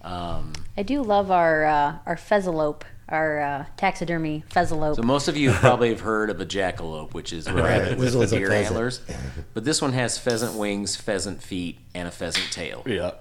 I 0.04 0.82
do 0.84 1.02
love 1.02 1.30
our 1.30 1.64
uh, 1.64 1.96
our 2.06 2.16
pheasalope, 2.16 2.82
our 3.08 3.40
uh, 3.40 3.64
taxidermy 3.76 4.44
pheasalope. 4.50 4.96
So 4.96 5.02
most 5.02 5.28
of 5.28 5.36
you 5.36 5.52
probably 5.52 5.88
have 5.90 6.00
heard 6.00 6.30
of 6.30 6.40
a 6.40 6.46
jackalope, 6.46 7.14
which 7.14 7.32
is 7.32 7.46
a 7.46 7.54
rabbit 7.54 7.98
with 7.98 8.14
one's 8.14 8.32
a 8.32 8.38
deer 8.38 8.48
pheasant. 8.48 8.66
antlers. 8.74 9.00
But 9.54 9.64
this 9.64 9.80
one 9.80 9.92
has 9.92 10.18
pheasant 10.18 10.54
wings, 10.54 10.96
pheasant 10.96 11.42
feet, 11.42 11.78
and 11.94 12.06
a 12.08 12.10
pheasant 12.10 12.50
tail. 12.52 12.82
Yeah. 12.86 13.12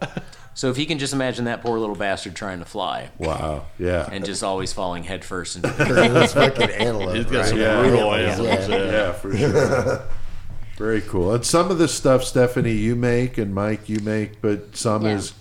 So 0.55 0.69
if 0.69 0.77
you 0.77 0.85
can 0.85 0.99
just 0.99 1.13
imagine 1.13 1.45
that 1.45 1.63
poor 1.63 1.79
little 1.79 1.95
bastard 1.95 2.35
trying 2.35 2.59
to 2.59 2.65
fly 2.65 3.09
Wow. 3.17 3.65
Yeah. 3.79 4.07
and 4.11 4.23
just 4.23 4.43
always 4.43 4.71
falling 4.71 5.03
headfirst 5.03 5.55
into 5.55 5.73
It's 6.21 6.33
fucking 6.35 6.69
antelope. 6.69 7.15
He's 7.15 7.25
got 7.25 7.37
right? 7.39 7.45
some 7.47 7.57
Yeah. 7.57 7.79
brutal 7.81 7.99
Yeah. 8.11 8.31
animals. 8.33 8.69
Yeah. 8.69 8.77
yeah, 8.91 9.11
for 9.13 9.35
sure. 9.35 10.01
Very 10.77 11.01
cool. 11.01 11.33
And 11.33 11.43
some 11.45 11.71
of 11.71 11.79
the 11.79 11.87
stuff, 11.87 12.23
Stephanie, 12.23 12.73
you 12.73 12.95
make, 12.95 13.39
and 13.39 13.53
Mike, 13.55 13.89
you 13.89 13.99
make, 14.01 14.41
but 14.41 14.75
some 14.75 15.03
Yeah. 15.05 15.15
is 15.15 15.33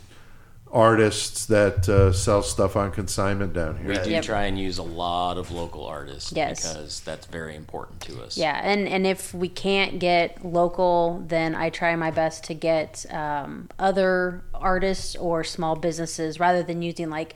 artists 0.73 1.47
that 1.47 1.87
uh, 1.89 2.13
sell 2.13 2.43
stuff 2.43 2.77
on 2.77 2.91
consignment 2.91 3.53
down 3.53 3.77
here. 3.77 3.89
We 3.89 3.99
do 3.99 4.11
Yep. 4.11 4.25
try 4.25 4.45
and 4.45 4.59
use 4.59 4.79
a 4.79 4.83
lot 4.83 5.37
of 5.37 5.51
local 5.51 5.85
artists 5.87 6.33
Yes. 6.33 6.63
because 6.73 7.01
that's 7.01 7.27
very 7.27 7.55
important 7.55 8.01
to 8.03 8.23
us. 8.23 8.37
Yeah, 8.39 8.59
and 8.63 8.89
and 8.89 9.07
if 9.07 9.35
we 9.35 9.49
can't 9.49 9.99
get 9.99 10.45
local, 10.45 11.23
then 11.29 11.55
I 11.55 11.69
try 11.69 11.95
my 11.97 12.11
best 12.11 12.45
to 12.45 12.55
get 12.55 13.05
um, 13.13 13.69
other 13.79 14.43
artists 14.55 15.15
or 15.17 15.45
small 15.45 15.77
businesses 15.77 16.41
rather 16.41 16.63
than 16.63 16.81
using 16.83 17.11
like 17.11 17.35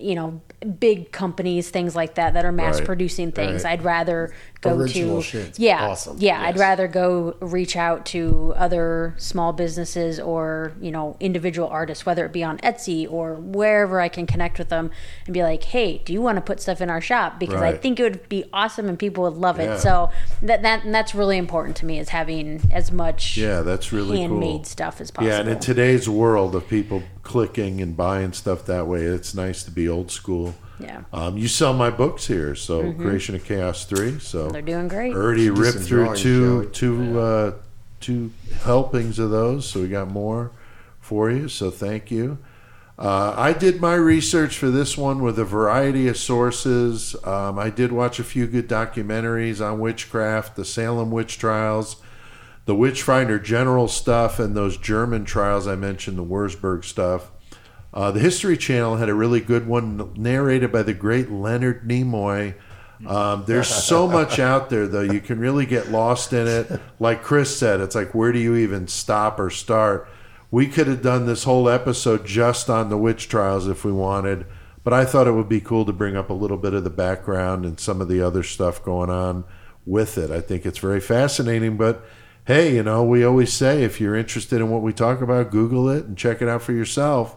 you 0.00 0.14
know 0.14 0.40
big 0.78 1.10
companies 1.10 1.70
things 1.70 1.96
like 1.96 2.14
that 2.14 2.34
that 2.34 2.44
are 2.44 2.52
mass 2.52 2.76
Right. 2.76 2.86
producing 2.86 3.32
things 3.32 3.64
Right. 3.64 3.72
i'd 3.72 3.82
rather 3.82 4.32
go 4.60 4.74
Original 4.74 5.18
to 5.18 5.22
shit's 5.22 5.58
yeah 5.58 5.86
awesome. 5.86 6.16
yeah 6.18 6.42
i'd 6.42 6.58
rather 6.58 6.88
go 6.88 7.36
reach 7.40 7.76
out 7.76 8.04
to 8.06 8.52
other 8.56 9.14
small 9.16 9.52
businesses 9.52 10.18
or 10.18 10.72
you 10.80 10.90
know 10.90 11.16
individual 11.20 11.68
artists 11.68 12.04
whether 12.04 12.26
it 12.26 12.32
be 12.32 12.42
on 12.42 12.58
etsy 12.58 13.08
or 13.08 13.34
wherever 13.34 14.00
i 14.00 14.08
can 14.08 14.26
connect 14.26 14.58
with 14.58 14.68
them 14.68 14.90
and 15.26 15.32
be 15.34 15.44
like 15.44 15.62
hey 15.62 15.98
do 16.04 16.12
you 16.12 16.20
want 16.20 16.34
to 16.36 16.42
put 16.42 16.60
stuff 16.60 16.80
in 16.80 16.90
our 16.90 17.00
shop 17.00 17.38
because 17.38 17.62
i 17.62 17.72
think 17.72 18.00
it 18.00 18.02
would 18.02 18.28
be 18.28 18.44
awesome 18.52 18.88
and 18.88 18.98
people 18.98 19.22
would 19.22 19.34
love 19.34 19.58
Yeah. 19.60 19.74
it 19.74 19.78
so 19.78 20.10
that, 20.42 20.62
that 20.62 20.82
that's 20.86 21.14
really 21.14 21.38
important 21.38 21.76
to 21.76 21.86
me 21.86 22.00
is 22.00 22.08
having 22.08 22.60
as 22.72 22.90
much 22.90 23.36
Yeah, 23.36 23.60
that's 23.62 23.92
really 23.92 24.18
handmade 24.20 24.50
cool. 24.56 24.64
stuff 24.64 25.00
as 25.00 25.12
possible 25.12 25.30
Yeah, 25.32 25.40
and 25.40 25.48
in 25.48 25.60
today's 25.60 26.08
world 26.08 26.56
of 26.56 26.66
people 26.68 27.04
clicking 27.22 27.80
and 27.80 27.96
buying 27.96 28.32
stuff 28.32 28.64
that 28.66 28.86
way, 28.86 29.02
it's 29.02 29.34
nice 29.34 29.62
to 29.62 29.70
be 29.70 29.86
old 29.88 30.10
school. 30.10 30.54
Yeah 30.80 31.02
Um, 31.12 31.36
you 31.36 31.48
sell 31.48 31.72
my 31.74 31.90
books 31.90 32.26
here, 32.26 32.54
so 32.54 32.92
Creation 32.94 33.34
of 33.34 33.44
Chaos 33.44 33.84
three. 33.84 34.18
So 34.18 34.38
Mm-hmm. 34.44 34.52
they're 34.52 34.62
doing 34.62 34.88
great 34.88 35.14
already 35.14 35.46
Should 35.46 35.58
ripped 35.58 35.78
through 35.78 36.04
drawings, 36.04 36.22
two 36.22 36.62
Joey. 36.64 36.72
two 36.72 37.20
uh, 37.20 37.52
two 38.00 38.30
helpings 38.62 39.18
of 39.18 39.30
those, 39.30 39.68
so 39.68 39.80
we 39.80 39.88
got 39.88 40.08
more 40.08 40.50
for 41.00 41.30
you. 41.30 41.48
So 41.48 41.70
thank 41.70 42.10
you. 42.10 42.38
Uh, 42.98 43.32
I 43.36 43.52
did 43.52 43.80
my 43.80 43.94
research 43.94 44.58
for 44.58 44.70
this 44.70 44.96
one 44.98 45.22
with 45.22 45.38
a 45.38 45.44
variety 45.44 46.08
of 46.08 46.16
sources. 46.16 47.14
Um, 47.24 47.56
I 47.58 47.70
did 47.70 47.92
watch 47.92 48.18
a 48.18 48.24
few 48.24 48.46
good 48.48 48.68
documentaries 48.68 49.64
on 49.64 49.78
witchcraft, 49.78 50.56
the 50.56 50.64
Salem 50.64 51.12
witch 51.12 51.38
trials, 51.38 51.96
the 52.64 52.74
Witchfinder 52.74 53.38
General 53.38 53.86
stuff, 53.86 54.40
and 54.40 54.56
those 54.56 54.76
German 54.76 55.24
trials 55.24 55.68
I 55.68 55.76
mentioned, 55.76 56.18
the 56.18 56.24
Wurzburg 56.24 56.84
stuff. 56.84 57.30
Uh, 57.98 58.12
the 58.12 58.20
History 58.20 58.56
Channel 58.56 58.94
had 58.94 59.08
a 59.08 59.14
really 59.14 59.40
good 59.40 59.66
one 59.66 60.12
narrated 60.14 60.70
by 60.70 60.84
the 60.84 60.94
great 60.94 61.32
Leonard 61.32 61.82
Nimoy. 61.82 62.54
Um, 63.04 63.42
there's 63.44 63.66
so 63.66 64.06
much 64.18 64.38
out 64.38 64.70
there, 64.70 64.86
though. 64.86 65.00
You 65.00 65.18
can 65.18 65.40
really 65.40 65.66
get 65.66 65.90
lost 65.90 66.32
in 66.32 66.46
it. 66.46 66.80
Like 67.00 67.24
Chris 67.24 67.58
said, 67.58 67.80
it's 67.80 67.96
like, 67.96 68.14
where 68.14 68.30
do 68.30 68.38
you 68.38 68.54
even 68.54 68.86
stop 68.86 69.40
or 69.40 69.50
start? 69.50 70.08
We 70.48 70.68
could 70.68 70.86
have 70.86 71.02
done 71.02 71.26
this 71.26 71.42
whole 71.42 71.68
episode 71.68 72.24
just 72.24 72.70
on 72.70 72.88
the 72.88 72.96
witch 72.96 73.28
trials 73.28 73.66
if 73.66 73.84
we 73.84 73.90
wanted, 73.90 74.46
but 74.84 74.92
I 74.92 75.04
thought 75.04 75.26
it 75.26 75.32
would 75.32 75.48
be 75.48 75.60
cool 75.60 75.84
to 75.84 75.92
bring 75.92 76.16
up 76.16 76.30
a 76.30 76.34
little 76.34 76.56
bit 76.56 76.74
of 76.74 76.84
the 76.84 76.90
background 76.90 77.64
and 77.64 77.80
some 77.80 78.00
of 78.00 78.06
the 78.06 78.22
other 78.22 78.44
stuff 78.44 78.80
going 78.80 79.10
on 79.10 79.42
with 79.84 80.16
it. 80.16 80.30
I 80.30 80.40
think 80.40 80.64
it's 80.64 80.78
very 80.78 81.00
fascinating, 81.00 81.76
but 81.76 82.04
hey, 82.44 82.76
you 82.76 82.84
know, 82.84 83.02
we 83.02 83.24
always 83.24 83.52
say 83.52 83.82
if 83.82 84.00
you're 84.00 84.14
interested 84.14 84.60
in 84.60 84.70
what 84.70 84.82
we 84.82 84.92
talk 84.92 85.20
about, 85.20 85.50
Google 85.50 85.88
it 85.88 86.04
and 86.04 86.16
check 86.16 86.40
it 86.40 86.48
out 86.48 86.62
for 86.62 86.70
yourself. 86.70 87.36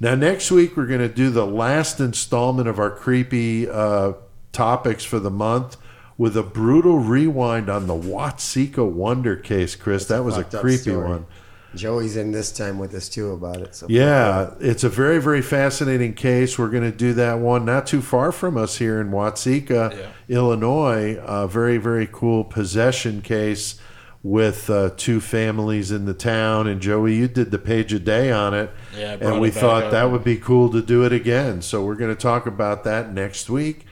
Now, 0.00 0.14
next 0.14 0.50
week, 0.50 0.76
we're 0.76 0.86
going 0.86 1.00
to 1.00 1.08
do 1.08 1.30
the 1.30 1.46
last 1.46 1.98
installment 1.98 2.68
of 2.68 2.78
our 2.78 2.90
creepy 2.90 3.68
uh, 3.68 4.12
topics 4.52 5.04
for 5.04 5.18
the 5.18 5.30
month 5.30 5.76
with 6.16 6.36
a 6.36 6.42
brutal 6.42 6.98
rewind 6.98 7.68
on 7.68 7.86
the 7.86 7.94
Watseka 7.94 8.88
Wonder 8.88 9.36
case, 9.36 9.74
Chris. 9.74 10.06
that 10.06 10.24
was 10.24 10.36
a 10.36 10.42
fucked 10.44 10.62
creepy 10.62 10.94
one. 10.94 11.26
Joey's 11.74 12.16
in 12.16 12.32
this 12.32 12.50
time 12.50 12.78
with 12.78 12.94
us 12.94 13.08
too 13.08 13.30
about 13.30 13.60
it. 13.60 13.74
So 13.74 13.86
Yeah, 13.88 14.54
it's 14.58 14.84
a 14.84 14.88
very, 14.88 15.20
very 15.20 15.42
fascinating 15.42 16.14
case. 16.14 16.58
We're 16.58 16.70
going 16.70 16.90
to 16.90 16.96
do 16.96 17.12
that 17.14 17.38
one 17.40 17.64
not 17.64 17.86
too 17.86 18.00
far 18.00 18.32
from 18.32 18.56
us 18.56 18.78
here 18.78 19.00
in 19.00 19.10
Watseka, 19.10 20.08
Illinois. 20.28 21.18
A 21.24 21.46
very, 21.46 21.76
very 21.76 22.08
cool 22.10 22.42
possession 22.44 23.20
case 23.20 23.78
with 24.22 24.68
uh, 24.68 24.90
two 24.96 25.20
families 25.20 25.90
in 25.90 26.04
the 26.04 26.14
town. 26.14 26.66
And 26.66 26.80
Joey, 26.80 27.14
you 27.16 27.28
did 27.28 27.50
the 27.50 27.58
page 27.58 27.92
a 27.92 27.98
day 27.98 28.32
on 28.32 28.54
it. 28.54 28.70
Yeah, 28.96 29.12
I 29.12 29.14
and 29.14 29.40
we 29.40 29.48
it 29.48 29.54
back 29.54 29.60
thought 29.60 29.84
up. 29.84 29.90
that 29.92 30.10
would 30.10 30.24
be 30.24 30.36
cool 30.36 30.70
to 30.70 30.82
do 30.82 31.04
it 31.04 31.12
again. 31.12 31.62
So 31.62 31.84
we're 31.84 31.94
going 31.94 32.14
to 32.14 32.20
talk 32.20 32.46
about 32.46 32.84
that 32.84 33.12
next 33.12 33.48
week 33.48 33.86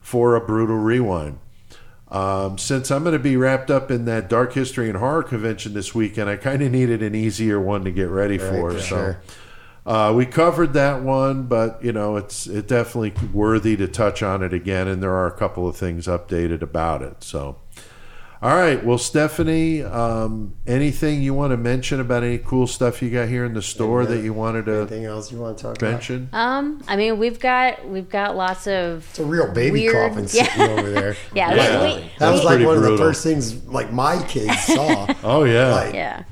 for 0.00 0.34
a 0.36 0.40
brutal 0.40 0.76
rewind. 0.76 1.38
Um, 2.12 2.58
since 2.58 2.90
I'm 2.90 3.04
going 3.04 3.14
to 3.14 3.18
be 3.18 3.36
wrapped 3.36 3.70
up 3.70 3.90
in 3.90 4.04
that 4.04 4.28
dark 4.28 4.52
history 4.52 4.88
and 4.90 4.98
horror 4.98 5.22
convention 5.22 5.72
this 5.72 5.94
weekend, 5.94 6.28
I 6.28 6.36
kind 6.36 6.60
of 6.60 6.70
needed 6.70 7.02
an 7.02 7.14
easier 7.14 7.58
one 7.58 7.84
to 7.84 7.90
get 7.90 8.10
ready 8.10 8.36
for. 8.36 8.72
for 8.72 8.80
so 8.80 8.86
sure. 8.86 9.22
uh, 9.86 10.12
we 10.14 10.26
covered 10.26 10.74
that 10.74 11.02
one, 11.02 11.44
but 11.44 11.82
you 11.82 11.90
know 11.90 12.16
it's 12.16 12.46
it 12.46 12.68
definitely 12.68 13.14
worthy 13.32 13.76
to 13.76 13.88
touch 13.88 14.22
on 14.22 14.42
it 14.42 14.52
again, 14.52 14.88
and 14.88 15.02
there 15.02 15.14
are 15.14 15.26
a 15.26 15.32
couple 15.32 15.66
of 15.66 15.74
things 15.74 16.06
updated 16.06 16.60
about 16.60 17.00
it. 17.00 17.24
So, 17.24 17.56
all 18.42 18.56
right, 18.56 18.84
well, 18.84 18.98
Stephanie, 18.98 19.82
um, 19.84 20.54
anything 20.66 21.22
you 21.22 21.32
want 21.32 21.52
to 21.52 21.56
mention 21.56 22.00
about 22.00 22.24
any 22.24 22.38
cool 22.38 22.66
stuff 22.66 23.00
you 23.00 23.08
got 23.08 23.28
here 23.28 23.44
in 23.44 23.54
the 23.54 23.62
store 23.62 24.04
that 24.06 24.22
you 24.24 24.32
wanted 24.32 24.66
to 24.66 24.78
Anything 24.80 25.04
else 25.04 25.30
you 25.30 25.38
want 25.38 25.56
to 25.58 25.62
talk 25.62 25.76
about? 25.78 25.90
mention? 25.92 26.28
um 26.32 26.82
i 26.88 26.96
mean 26.96 27.18
we've 27.18 27.38
got 27.38 27.86
we've 27.88 28.08
got 28.08 28.34
lots 28.36 28.66
of 28.66 29.06
It's 29.10 29.18
a 29.20 29.24
real 29.24 29.52
baby 29.52 29.82
Weird. 29.88 29.94
coffin 30.10 30.24
Yeah. 30.32 30.44
sitting 30.44 30.78
over 30.78 30.90
there. 30.90 31.16
yeah, 31.34 31.54
Yeah. 31.54 31.80
We, 31.80 31.86
we, 32.02 32.10
That 32.18 32.30
was 32.32 32.40
That's 32.40 32.44
like 32.44 32.48
pretty 32.54 32.66
one 32.66 32.76
of 32.78 32.82
the 32.82 32.96
first 32.98 33.22
things 33.22 33.64
like 33.66 33.92
my 33.92 34.20
kids 34.26 34.58
saw. 34.64 35.06
Oh 35.22 35.44
yeah, 35.44 35.72
Like, 35.74 35.94
yeah 35.94 36.24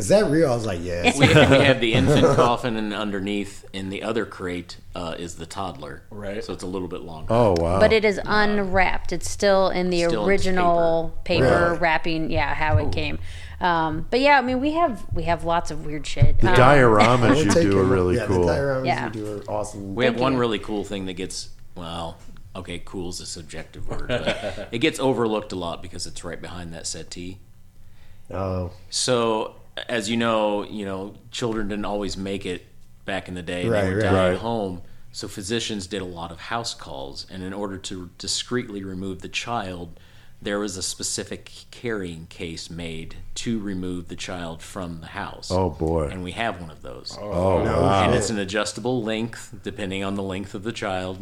is 0.00 0.08
that 0.08 0.30
real? 0.30 0.50
I 0.50 0.54
was 0.54 0.66
like, 0.66 0.80
yeah. 0.82 1.12
we, 1.18 1.26
we 1.28 1.32
have 1.64 1.80
the 1.80 1.92
infant 2.00 2.26
coffin, 2.36 2.76
and 2.76 2.92
underneath 2.92 3.64
in 3.72 3.90
the 3.90 4.02
other 4.02 4.24
crate 4.26 4.78
uh, 4.94 5.14
is 5.18 5.36
the 5.36 5.46
toddler. 5.46 6.02
Right. 6.10 6.42
So 6.42 6.52
it's 6.52 6.62
a 6.64 6.66
little 6.66 6.88
bit 6.88 7.02
longer. 7.02 7.32
oh 7.32 7.54
wow. 7.58 7.78
but 7.78 7.92
it 7.92 8.04
is 8.04 8.20
unwrapped 8.24 9.12
it's 9.12 9.30
still 9.30 9.68
in 9.70 9.90
the 9.90 10.00
Still 10.04 10.22
in 10.24 10.28
original 10.28 11.16
paper, 11.24 11.44
Really? 11.68 11.78
wrapping 11.78 12.30
yeah 12.30 12.54
how 12.54 12.76
it 12.78 12.92
came 12.92 13.18
um 13.60 14.06
but 14.10 14.20
yeah 14.20 14.38
i 14.38 14.40
mean 14.42 14.58
we 14.60 14.72
have 14.72 15.04
we 15.12 15.24
have 15.24 15.44
lots 15.44 15.70
of 15.70 15.84
weird 15.84 16.06
shit 16.06 16.38
the 16.40 16.48
Um, 16.48 16.54
dioramas 16.56 17.36
you 17.44 17.50
take 17.50 17.70
do 17.70 17.78
are 17.78 17.82
it. 17.82 17.86
really 17.88 18.16
yeah, 18.16 18.26
cool. 18.26 18.46
The 18.46 18.52
dioramas 18.52 18.86
Yeah. 18.86 19.04
you 19.06 19.10
do 19.12 19.36
are 19.38 19.50
awesome. 19.50 19.94
We 19.94 20.04
have 20.06 20.14
Thank 20.14 20.22
one 20.22 20.36
really 20.38 20.58
cool 20.58 20.82
thing 20.84 21.04
that 21.06 21.12
gets 21.14 21.50
well, 21.76 22.16
okay, 22.56 22.80
cool 22.84 23.10
is 23.10 23.20
a 23.20 23.26
subjective 23.26 23.88
word, 23.88 24.08
but 24.08 24.68
it 24.72 24.78
gets 24.78 24.98
overlooked 24.98 25.52
a 25.52 25.56
lot 25.56 25.82
because 25.82 26.06
it's 26.06 26.24
right 26.24 26.40
behind 26.40 26.72
that 26.74 26.86
settee. 26.86 27.38
oh, 28.32 28.72
So, 28.90 29.54
as 29.88 30.10
you 30.10 30.16
know, 30.16 30.64
you 30.64 30.84
know, 30.84 31.14
children 31.30 31.68
didn't 31.68 31.84
always 31.84 32.16
make 32.16 32.46
it 32.46 32.66
back 33.04 33.28
in 33.28 33.34
the 33.34 33.42
day. 33.42 33.68
Right, 33.68 33.82
they 33.82 33.88
were 33.90 33.96
right. 33.96 34.02
dying 34.02 34.14
Right. 34.14 34.32
at 34.34 34.38
home. 34.38 34.82
So 35.12 35.26
physicians 35.26 35.86
did 35.86 36.02
a 36.02 36.04
lot 36.06 36.30
of 36.30 36.38
house 36.38 36.72
calls, 36.74 37.26
and 37.30 37.42
in 37.42 37.52
order 37.52 37.76
to 37.78 38.10
discreetly 38.18 38.84
remove 38.84 39.22
the 39.22 39.28
child, 39.28 39.98
there 40.42 40.58
was 40.58 40.76
a 40.76 40.82
specific 40.82 41.50
carrying 41.70 42.26
case 42.28 42.70
made 42.70 43.16
to 43.34 43.58
remove 43.58 44.08
the 44.08 44.16
child 44.16 44.62
from 44.62 45.00
the 45.00 45.08
house. 45.08 45.50
Oh 45.50 45.70
boy. 45.70 46.08
And 46.08 46.22
we 46.22 46.30
have 46.32 46.60
one 46.60 46.70
of 46.70 46.82
those. 46.82 47.16
Oh, 47.20 47.30
oh 47.30 47.64
No 47.64 47.82
wow. 47.82 48.04
And 48.04 48.14
it's 48.14 48.30
an 48.30 48.38
adjustable 48.38 49.02
length 49.02 49.54
depending 49.62 50.02
on 50.04 50.14
the 50.14 50.22
length 50.22 50.54
of 50.54 50.62
the 50.62 50.72
child. 50.72 51.18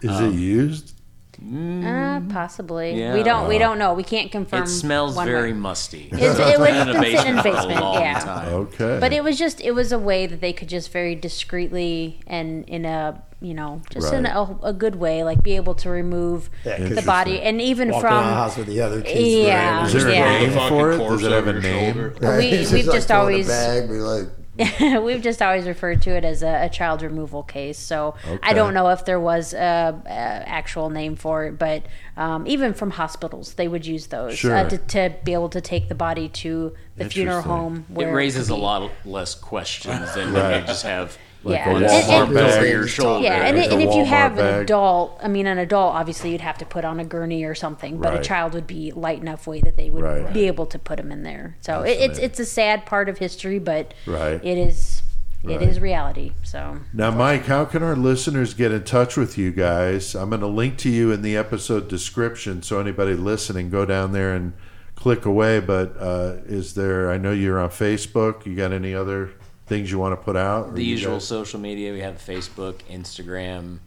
Is 0.00 0.18
it 0.20 0.24
um, 0.24 0.38
used? 0.38 0.94
Uh, 1.38 2.20
possibly 2.32 2.98
Yeah. 2.98 3.14
we 3.14 3.22
don't 3.22 3.48
we 3.48 3.58
don't 3.58 3.78
know 3.78 3.94
we 3.94 4.02
can't 4.04 4.30
confirm 4.32 4.64
It 4.64 4.68
smells 4.68 5.16
very 5.16 5.52
way. 5.52 5.58
musty. 5.58 6.08
It's- 6.12 6.38
it 6.38 6.58
was 6.58 6.68
in 6.70 6.88
a 6.88 6.92
been 6.92 7.02
sitting 7.16 7.36
in 7.36 7.36
basement 7.36 7.42
for 7.42 7.48
a 7.48 7.52
basement, 7.52 7.80
long 7.80 7.94
yeah. 8.00 8.18
time. 8.20 8.52
Okay. 8.54 8.98
But 9.00 9.12
it 9.12 9.22
was 9.24 9.38
just 9.38 9.60
it 9.60 9.72
was 9.72 9.92
a 9.92 9.98
way 9.98 10.26
that 10.26 10.40
they 10.40 10.52
could 10.52 10.68
just 10.68 10.92
very 10.92 11.14
discreetly 11.14 12.20
and 12.26 12.64
in 12.68 12.84
a 12.84 13.22
you 13.40 13.52
know 13.52 13.82
just 13.90 14.12
in 14.12 14.24
a, 14.26 14.58
a 14.62 14.72
good 14.72 14.96
way 14.96 15.22
like 15.22 15.42
be 15.42 15.56
able 15.56 15.74
to 15.74 15.90
remove 15.90 16.48
Yeah, 16.64 16.78
'cause 16.78 16.94
the 16.94 17.02
body 17.02 17.40
and 17.42 17.60
even 17.60 17.90
walking 17.90 18.06
around 18.06 18.16
the 18.24 18.28
from 18.30 18.34
house 18.34 18.56
with 18.56 18.66
the 18.68 18.80
other 18.80 19.00
kids. 19.02 19.20
Yeah. 19.46 19.84
Is 19.86 19.92
there 19.92 20.10
Yeah. 20.12 20.30
a 20.36 20.40
name 20.40 20.50
Fucking 20.52 20.68
for 20.68 20.92
it? 20.92 20.96
corpse 20.98 21.22
Does 21.22 21.32
it 21.32 21.34
have 21.34 21.46
a 21.48 21.60
name? 21.60 22.14
Right? 22.20 22.38
we, 22.38 22.50
we've 22.72 22.86
like 22.86 22.94
just 22.96 23.08
throwing 23.08 23.20
a 23.20 23.32
always- 23.32 23.48
bag, 23.48 23.88
be 23.88 23.94
like, 23.94 24.28
We've 25.02 25.20
just 25.22 25.42
always 25.42 25.66
referred 25.66 26.02
to 26.02 26.10
it 26.10 26.24
as 26.24 26.42
a, 26.42 26.66
a 26.66 26.68
child 26.68 27.02
removal 27.02 27.42
case. 27.42 27.78
So 27.78 28.14
I 28.42 28.52
don't 28.52 28.72
know 28.74 28.88
if 28.90 29.04
there 29.04 29.18
was 29.18 29.52
a, 29.52 30.00
a 30.06 30.08
actual 30.08 30.90
name 30.90 31.16
for 31.16 31.46
it, 31.46 31.58
but 31.58 31.84
um, 32.16 32.46
even 32.46 32.72
from 32.74 32.90
hospitals, 32.90 33.54
they 33.54 33.66
would 33.66 33.84
use 33.84 34.06
those 34.08 34.38
Sure. 34.38 34.54
uh, 34.54 34.68
to, 34.68 34.78
to 34.78 35.14
be 35.24 35.32
able 35.32 35.48
to 35.50 35.60
take 35.60 35.88
the 35.88 35.94
body 35.94 36.28
to 36.28 36.74
the 36.96 37.08
funeral 37.10 37.38
Interesting. 37.38 37.86
home. 37.96 38.00
It 38.00 38.06
raises 38.12 38.48
could 38.48 38.54
a 38.54 38.56
lot 38.56 38.90
less 39.04 39.34
questions 39.34 40.14
than 40.14 40.32
when 40.34 40.60
you 40.60 40.66
just 40.66 40.84
have 40.84 41.18
Yeah. 41.52 41.68
a 41.68 41.72
one 41.72 41.82
Walmart 41.82 42.04
slip 42.04 42.34
bag. 42.34 42.56
over 42.56 42.66
your 42.66 42.86
shoulder. 42.86 43.24
Yeah, 43.24 43.46
and, 43.46 43.56
Like 43.58 43.70
and 43.72 43.80
a 43.82 43.84
if 43.88 43.94
you 43.94 44.02
Walmart 44.02 44.06
have 44.06 44.38
an 44.38 44.60
adult, 44.62 45.18
I 45.22 45.28
mean, 45.28 45.46
an 45.46 45.58
adult, 45.58 45.94
obviously 45.94 46.32
you'd 46.32 46.40
have 46.40 46.58
to 46.58 46.64
put 46.66 46.84
on 46.84 47.00
a 47.00 47.04
gurney 47.04 47.44
or 47.44 47.54
something, 47.54 47.98
but 47.98 48.12
Right. 48.12 48.20
a 48.20 48.22
child 48.24 48.54
would 48.54 48.66
be 48.66 48.92
light 48.92 49.20
enough 49.20 49.46
weight 49.46 49.64
that 49.64 49.76
they 49.76 49.90
would 49.90 50.02
Right. 50.02 50.32
be 50.32 50.46
able 50.46 50.66
to 50.66 50.78
put 50.78 50.96
them 50.96 51.10
in 51.12 51.22
there. 51.22 51.56
So 51.60 51.82
it, 51.82 51.98
it's 52.00 52.18
it's 52.18 52.40
a 52.40 52.44
sad 52.46 52.86
part 52.86 53.08
of 53.08 53.18
history, 53.18 53.58
but 53.58 53.94
Right. 54.06 54.40
it 54.44 54.58
is 54.58 55.02
Right. 55.42 55.60
it 55.60 55.68
is 55.68 55.78
reality. 55.78 56.32
So 56.42 56.78
Now, 56.94 57.10
Mike, 57.10 57.44
how 57.46 57.66
can 57.66 57.82
our 57.82 57.94
listeners 57.96 58.54
get 58.54 58.72
in 58.72 58.82
touch 58.84 59.14
with 59.16 59.36
you 59.36 59.50
guys? 59.50 60.14
I'm 60.14 60.30
going 60.30 60.40
to 60.40 60.46
link 60.46 60.78
to 60.78 60.88
you 60.88 61.12
in 61.12 61.20
the 61.20 61.36
episode 61.36 61.86
description, 61.88 62.62
so 62.62 62.80
anybody 62.80 63.12
listening, 63.12 63.68
go 63.68 63.84
down 63.84 64.12
there 64.12 64.32
and 64.32 64.54
click 64.96 65.26
away. 65.26 65.60
But 65.60 65.96
uh, 66.00 66.36
is 66.46 66.72
there? 66.74 67.10
I 67.10 67.18
know 67.18 67.32
you're 67.32 67.58
on 67.60 67.68
Facebook. 67.68 68.46
You 68.46 68.54
got 68.54 68.72
any 68.72 68.94
other 68.94 69.32
things 69.66 69.90
you 69.90 69.98
want 69.98 70.12
to 70.18 70.22
put 70.24 70.36
out? 70.36 70.74
The 70.74 70.84
usual 70.84 71.14
guys- 71.14 71.26
social 71.26 71.60
media. 71.60 71.92
We 71.92 72.00
have 72.00 72.16
Facebook, 72.16 72.76
Instagram, 72.90 73.78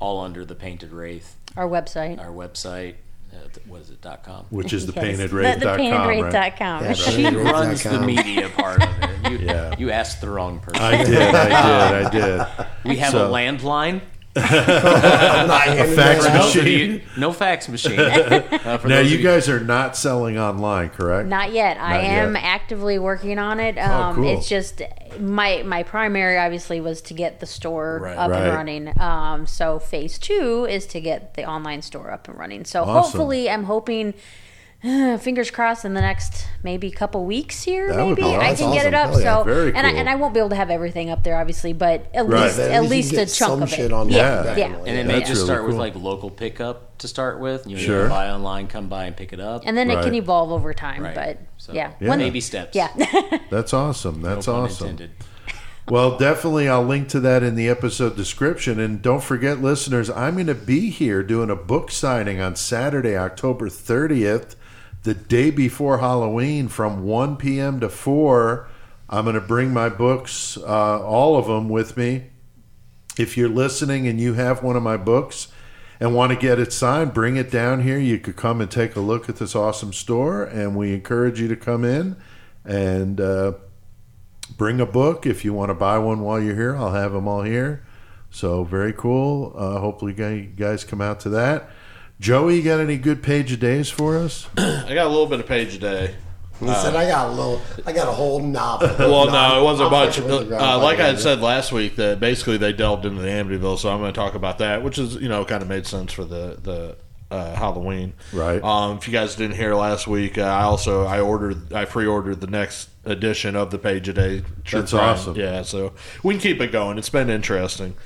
all 0.00 0.20
under 0.20 0.44
the 0.44 0.54
Painted 0.54 0.92
Wraith. 0.92 1.36
our 1.56 1.66
website. 1.68 2.18
Our 2.20 2.32
website, 2.32 2.94
uh, 3.32 3.36
what 3.66 3.80
is 3.80 3.90
it? 3.90 4.00
Dot 4.02 4.22
com. 4.22 4.44
which 4.50 4.72
is 4.74 4.86
the 4.86 4.92
Yes. 4.94 5.30
Wraith 5.32 5.54
The, 5.54 5.60
the 5.60 5.66
right? 5.66 5.80
paintedwraith.com. 5.80 6.84
Yeah, 6.84 6.92
She 6.92 7.22
Painted 7.24 7.34
runs 7.44 7.82
the 7.82 8.00
media 8.00 8.48
part 8.50 8.82
of 8.82 8.88
it. 9.02 9.30
You, 9.32 9.38
Yeah. 9.46 9.74
you 9.78 9.90
asked 9.90 10.20
the 10.20 10.28
wrong 10.28 10.60
person. 10.60 10.82
I 10.82 11.02
did, 11.04 11.34
I 11.34 11.44
did, 11.48 12.06
I 12.06 12.10
did. 12.10 12.66
we 12.84 12.96
have 12.98 13.12
So- 13.12 13.26
a 13.26 13.30
landline. 13.30 14.00
Fax 15.96 16.24
For 16.26 16.32
those 16.32 16.54
machine. 16.54 16.90
you, 16.92 17.02
no 17.16 17.32
fax 17.32 17.68
machine. 17.68 17.98
Uh, 18.66 18.78
Now, 18.84 18.98
you 19.00 19.18
of 19.18 19.22
guys 19.24 19.48
are 19.48 19.60
not 19.60 19.96
selling 19.96 20.38
online, 20.38 20.90
correct? 20.90 21.28
Not 21.28 21.52
yet. 21.52 21.78
I 21.78 21.98
am 22.00 22.34
yet. 22.34 22.42
actively 22.44 22.98
working 22.98 23.38
on 23.38 23.60
it. 23.60 23.78
Um, 23.78 24.16
cool. 24.16 24.36
It's 24.38 24.48
just 24.48 24.82
my 25.20 25.62
my 25.62 25.82
primary, 25.82 26.36
obviously, 26.38 26.80
was 26.80 27.00
to 27.02 27.14
get 27.14 27.40
the 27.40 27.46
store 27.46 28.00
Right. 28.02 28.16
up 28.16 28.30
Right. 28.30 28.42
and 28.42 28.54
running. 28.54 29.00
Um, 29.00 29.46
so 29.46 29.78
phase 29.78 30.18
two 30.18 30.66
is 30.68 30.86
to 30.88 31.00
get 31.00 31.34
the 31.34 31.44
online 31.44 31.82
store 31.82 32.10
up 32.10 32.28
and 32.28 32.36
running. 32.38 32.64
So 32.64 32.82
Awesome. 32.82 32.94
hopefully, 33.02 33.48
I'm 33.50 33.64
hoping. 33.64 34.14
fingers 35.20 35.50
crossed 35.50 35.84
in 35.84 35.94
the 35.94 36.00
next 36.00 36.46
maybe 36.62 36.90
couple 36.90 37.24
weeks 37.24 37.62
here 37.62 37.88
That 37.92 38.04
would 38.04 38.18
maybe 38.18 38.22
be 38.30 38.36
I 38.36 38.52
awesome. 38.52 38.66
can 38.66 38.74
get 38.74 38.86
it 38.86 38.94
up 38.94 39.12
yeah. 39.14 39.38
so 39.38 39.44
Very 39.44 39.74
and 39.74 39.86
I, 39.86 39.90
and 39.90 40.08
I 40.08 40.14
won't 40.16 40.34
be 40.34 40.40
able 40.40 40.50
to 40.50 40.56
have 40.56 40.70
everything 40.70 41.10
up 41.10 41.24
there 41.24 41.36
obviously 41.38 41.72
but 41.72 42.06
at 42.14 42.26
Right. 42.26 42.44
least 42.44 42.58
At 42.58 42.70
at 42.70 42.82
least 42.82 43.12
least 43.12 43.12
a 43.12 43.38
chunk 43.38 43.50
some 43.50 43.62
of 43.62 43.70
shit 43.70 43.80
it 43.86 43.92
on 43.92 44.08
yeah 44.08 44.42
there, 44.42 44.58
yeah. 44.58 44.66
And 44.76 44.86
then 44.86 45.06
That's 45.06 45.20
they 45.20 45.20
just 45.26 45.30
really 45.42 45.44
start 45.46 45.66
with 45.66 45.76
like 45.76 45.94
local 45.96 46.30
pickup 46.30 46.98
to 46.98 47.08
start 47.08 47.40
with. 47.40 47.66
You 47.66 47.76
know, 47.76 47.82
Sure. 47.82 48.02
you 48.04 48.08
buy 48.08 48.30
online, 48.30 48.68
come 48.68 48.88
by 48.88 49.04
and 49.04 49.16
pick 49.16 49.32
it 49.32 49.40
up. 49.40 49.62
and 49.66 49.76
then 49.76 49.90
it 49.90 50.02
can 50.02 50.14
evolve 50.14 50.50
over 50.52 50.72
time 50.72 51.02
Right. 51.02 51.14
but 51.14 51.38
So, 51.56 51.72
yeah 51.72 51.92
Yeah. 52.00 52.08
One- 52.08 52.18
baby 52.18 52.40
steps. 52.40 52.74
yeah 52.76 52.88
That's 53.50 53.72
awesome. 53.74 54.22
That's 54.22 54.46
no 54.46 54.54
awesome. 54.54 54.88
intended. 54.90 55.10
Well, 55.88 56.18
definitely, 56.18 56.68
I'll 56.68 56.82
link 56.82 57.08
to 57.10 57.20
that 57.20 57.44
in 57.44 57.54
the 57.54 57.68
episode 57.68 58.16
description. 58.16 58.80
And 58.80 59.00
don't 59.00 59.22
forget, 59.22 59.62
listeners, 59.62 60.10
I'm 60.10 60.34
going 60.34 60.48
to 60.48 60.54
be 60.54 60.90
here 60.90 61.22
doing 61.22 61.48
a 61.48 61.54
book 61.54 61.92
signing 61.92 62.40
on 62.40 62.56
Saturday, 62.56 63.16
October 63.16 63.68
30th, 63.68 64.56
the 65.06 65.14
day 65.14 65.50
before 65.50 65.98
Halloween, 65.98 66.66
from 66.66 67.04
1 67.04 67.36
p.m. 67.36 67.78
to 67.78 67.88
4. 67.88 68.68
I'm 69.08 69.24
going 69.24 69.36
to 69.36 69.40
bring 69.40 69.72
my 69.72 69.88
books, 69.88 70.58
uh, 70.58 71.00
all 71.00 71.38
of 71.38 71.46
them, 71.46 71.68
with 71.68 71.96
me. 71.96 72.30
If 73.16 73.36
you're 73.36 73.48
listening 73.48 74.08
and 74.08 74.20
you 74.20 74.34
have 74.34 74.64
one 74.64 74.74
of 74.74 74.82
my 74.82 74.96
books 74.96 75.46
and 76.00 76.12
want 76.12 76.32
to 76.32 76.36
get 76.36 76.58
it 76.58 76.72
signed, 76.72 77.14
bring 77.14 77.36
it 77.36 77.52
down 77.52 77.82
here. 77.82 77.98
You 77.98 78.18
could 78.18 78.34
come 78.34 78.60
and 78.60 78.68
take 78.68 78.96
a 78.96 79.00
look 79.00 79.28
at 79.28 79.36
this 79.36 79.54
awesome 79.54 79.92
store, 79.92 80.42
and 80.42 80.76
we 80.76 80.92
encourage 80.92 81.40
you 81.40 81.48
to 81.48 81.56
come 81.56 81.84
in 81.84 82.16
and. 82.64 83.20
Uh, 83.20 83.52
bring 84.56 84.80
a 84.80 84.86
book 84.86 85.26
if 85.26 85.44
you 85.44 85.52
want 85.52 85.70
to 85.70 85.74
buy 85.74 85.98
one 85.98 86.20
while 86.20 86.40
you're 86.40 86.54
here 86.54 86.76
i'll 86.76 86.92
have 86.92 87.12
them 87.12 87.26
all 87.26 87.42
here 87.42 87.84
so 88.30 88.62
very 88.62 88.92
cool 88.92 89.52
uh, 89.56 89.80
hopefully 89.80 90.14
you 90.16 90.42
guys 90.56 90.84
come 90.84 91.00
out 91.00 91.18
to 91.18 91.28
that 91.28 91.68
joey 92.20 92.56
you 92.56 92.62
got 92.62 92.80
any 92.80 92.96
good 92.96 93.22
page 93.22 93.52
of 93.52 93.60
days 93.60 93.90
for 93.90 94.16
us 94.16 94.48
I 94.56 94.94
got 94.94 95.06
a 95.06 95.08
little 95.10 95.26
bit 95.26 95.40
of 95.40 95.46
page 95.46 95.74
a 95.74 95.78
day. 95.78 96.14
He 96.58 96.66
said, 96.68 96.96
"I 96.96 97.06
got 97.06 97.28
a 97.28 97.32
little, 97.32 97.60
I 97.84 97.92
got 97.92 98.08
a 98.08 98.12
whole 98.12 98.40
novel." 98.40 98.88
Well, 98.98 99.26
no, 99.30 99.60
it 99.60 99.62
wasn't 99.62 99.82
a 99.82 99.94
I'm 99.94 100.04
bunch. 100.06 100.16
fucking 100.16 100.30
with 100.30 100.48
you, 100.48 100.56
Uh, 100.56 100.78
like 100.78 100.98
I 100.98 101.06
had 101.08 101.18
said 101.20 101.42
last 101.42 101.70
week, 101.70 101.96
that 101.96 102.18
basically 102.18 102.56
they 102.56 102.72
delved 102.72 103.04
into 103.04 103.20
the 103.20 103.28
Amityville, 103.28 103.78
so 103.78 103.90
I'm 103.90 103.98
going 104.00 104.10
to 104.10 104.18
talk 104.18 104.34
about 104.34 104.56
that, 104.58 104.82
which 104.82 104.96
is 104.96 105.16
you 105.16 105.28
know 105.28 105.44
kind 105.44 105.60
of 105.62 105.68
made 105.68 105.86
sense 105.86 106.14
for 106.14 106.24
the 106.24 106.56
the 106.62 106.96
uh, 107.30 107.54
Halloween. 107.54 108.14
Right. 108.32 108.62
Um, 108.64 108.96
if 108.96 109.06
you 109.06 109.12
guys 109.12 109.34
didn't 109.36 109.56
hear 109.56 109.74
last 109.74 110.06
week, 110.06 110.38
uh, 110.38 110.44
I 110.44 110.62
also 110.62 111.04
I 111.04 111.20
ordered 111.20 111.74
I 111.74 111.84
pre-ordered 111.84 112.40
the 112.40 112.46
next 112.46 112.88
edition 113.04 113.54
of 113.54 113.70
the 113.70 113.78
Page 113.78 114.08
a 114.08 114.14
Day. 114.14 114.42
True 114.64 114.80
That's 114.80 114.92
Crime. 114.92 115.10
awesome. 115.10 115.36
Yeah, 115.36 115.60
so 115.60 115.92
we 116.22 116.32
can 116.32 116.40
keep 116.40 116.58
it 116.62 116.72
going. 116.72 116.96
It's 116.96 117.10
been 117.10 117.28
interesting. 117.28 117.96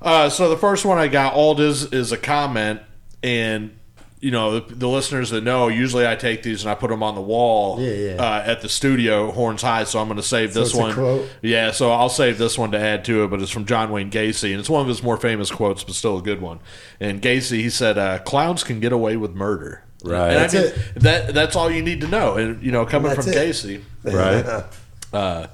Uh, 0.00 0.28
so 0.28 0.48
the 0.48 0.56
first 0.56 0.84
one 0.84 0.96
I 0.98 1.08
got, 1.08 1.34
all 1.34 1.54
it 1.54 1.60
is 1.60 1.92
is 1.92 2.12
a 2.12 2.16
comment, 2.16 2.82
and 3.22 3.74
you 4.20 4.30
know 4.32 4.58
the, 4.58 4.74
the 4.74 4.88
listeners 4.88 5.30
that 5.30 5.44
know, 5.44 5.68
usually 5.68 6.06
I 6.06 6.16
take 6.16 6.42
these 6.42 6.62
and 6.64 6.70
I 6.70 6.74
put 6.74 6.90
them 6.90 7.02
on 7.04 7.14
the 7.14 7.20
wall 7.20 7.80
Yeah, 7.80 7.92
yeah. 7.92 8.14
Uh, 8.22 8.42
at 8.44 8.62
the 8.62 8.68
studio, 8.68 9.30
Horns 9.30 9.62
High. 9.62 9.84
So 9.84 10.00
I'm 10.00 10.08
going 10.08 10.16
to 10.16 10.22
save 10.24 10.52
So 10.52 10.60
this 10.60 10.70
it's 10.70 10.78
a 10.78 10.80
one. 10.82 10.94
quote? 10.94 11.28
Yeah, 11.40 11.70
so 11.70 11.92
I'll 11.92 12.08
save 12.08 12.36
this 12.36 12.58
one 12.58 12.72
to 12.72 12.78
add 12.80 13.04
to 13.04 13.22
it, 13.22 13.28
but 13.30 13.40
it's 13.40 13.50
from 13.52 13.64
John 13.64 13.92
Wayne 13.92 14.10
Gacy, 14.10 14.50
and 14.50 14.58
it's 14.58 14.68
one 14.70 14.82
of 14.82 14.88
his 14.88 15.02
more 15.04 15.16
famous 15.16 15.50
quotes, 15.52 15.84
but 15.84 15.94
still 15.94 16.18
a 16.18 16.22
good 16.22 16.40
one. 16.40 16.58
And 16.98 17.22
Gacy, 17.22 17.60
he 17.60 17.70
said, 17.70 17.96
uh, 17.96 18.18
"Clowns 18.20 18.64
can 18.64 18.80
get 18.80 18.92
away 18.92 19.16
with 19.16 19.34
murder." 19.34 19.84
Right. 20.04 20.30
And 20.32 20.36
That's 20.36 20.54
I 20.54 20.58
mean, 20.58 20.66
it. 20.66 21.00
that 21.02 21.34
that's 21.34 21.54
all 21.56 21.70
you 21.70 21.82
need 21.82 22.00
to 22.02 22.08
know. 22.08 22.34
And 22.36 22.60
you 22.62 22.72
know, 22.72 22.86
coming 22.86 23.14
from 23.14 23.28
it. 23.28 23.34
Gacy. 23.36 23.82
right 24.04 24.64
Uh, 25.12 25.46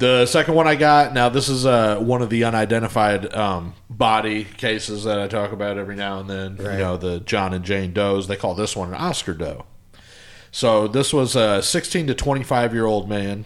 the 0.00 0.26
second 0.26 0.54
one 0.54 0.66
I 0.66 0.74
got 0.74 1.12
now, 1.14 1.28
this 1.28 1.48
is 1.48 1.66
uh, 1.66 1.98
one 1.98 2.22
of 2.22 2.30
the 2.30 2.44
unidentified 2.44 3.32
um, 3.34 3.74
body 3.88 4.44
cases 4.44 5.04
that 5.04 5.20
I 5.20 5.28
talk 5.28 5.52
about 5.52 5.78
every 5.78 5.94
now 5.94 6.18
and 6.20 6.28
then. 6.28 6.56
You 6.72 6.78
know, 6.78 6.96
the 6.96 7.20
John 7.20 7.52
and 7.54 7.64
Jane 7.64 7.92
Does. 7.92 8.26
They 8.26 8.36
call 8.36 8.54
this 8.54 8.74
one 8.74 8.88
an 8.88 8.94
Oscar 8.94 9.34
Doe. 9.34 9.66
So 10.50 10.88
this 10.88 11.12
was 11.12 11.36
a 11.36 11.62
16 11.62 12.08
to 12.08 12.14
25 12.14 12.72
year 12.74 12.86
old 12.86 13.08
man, 13.08 13.44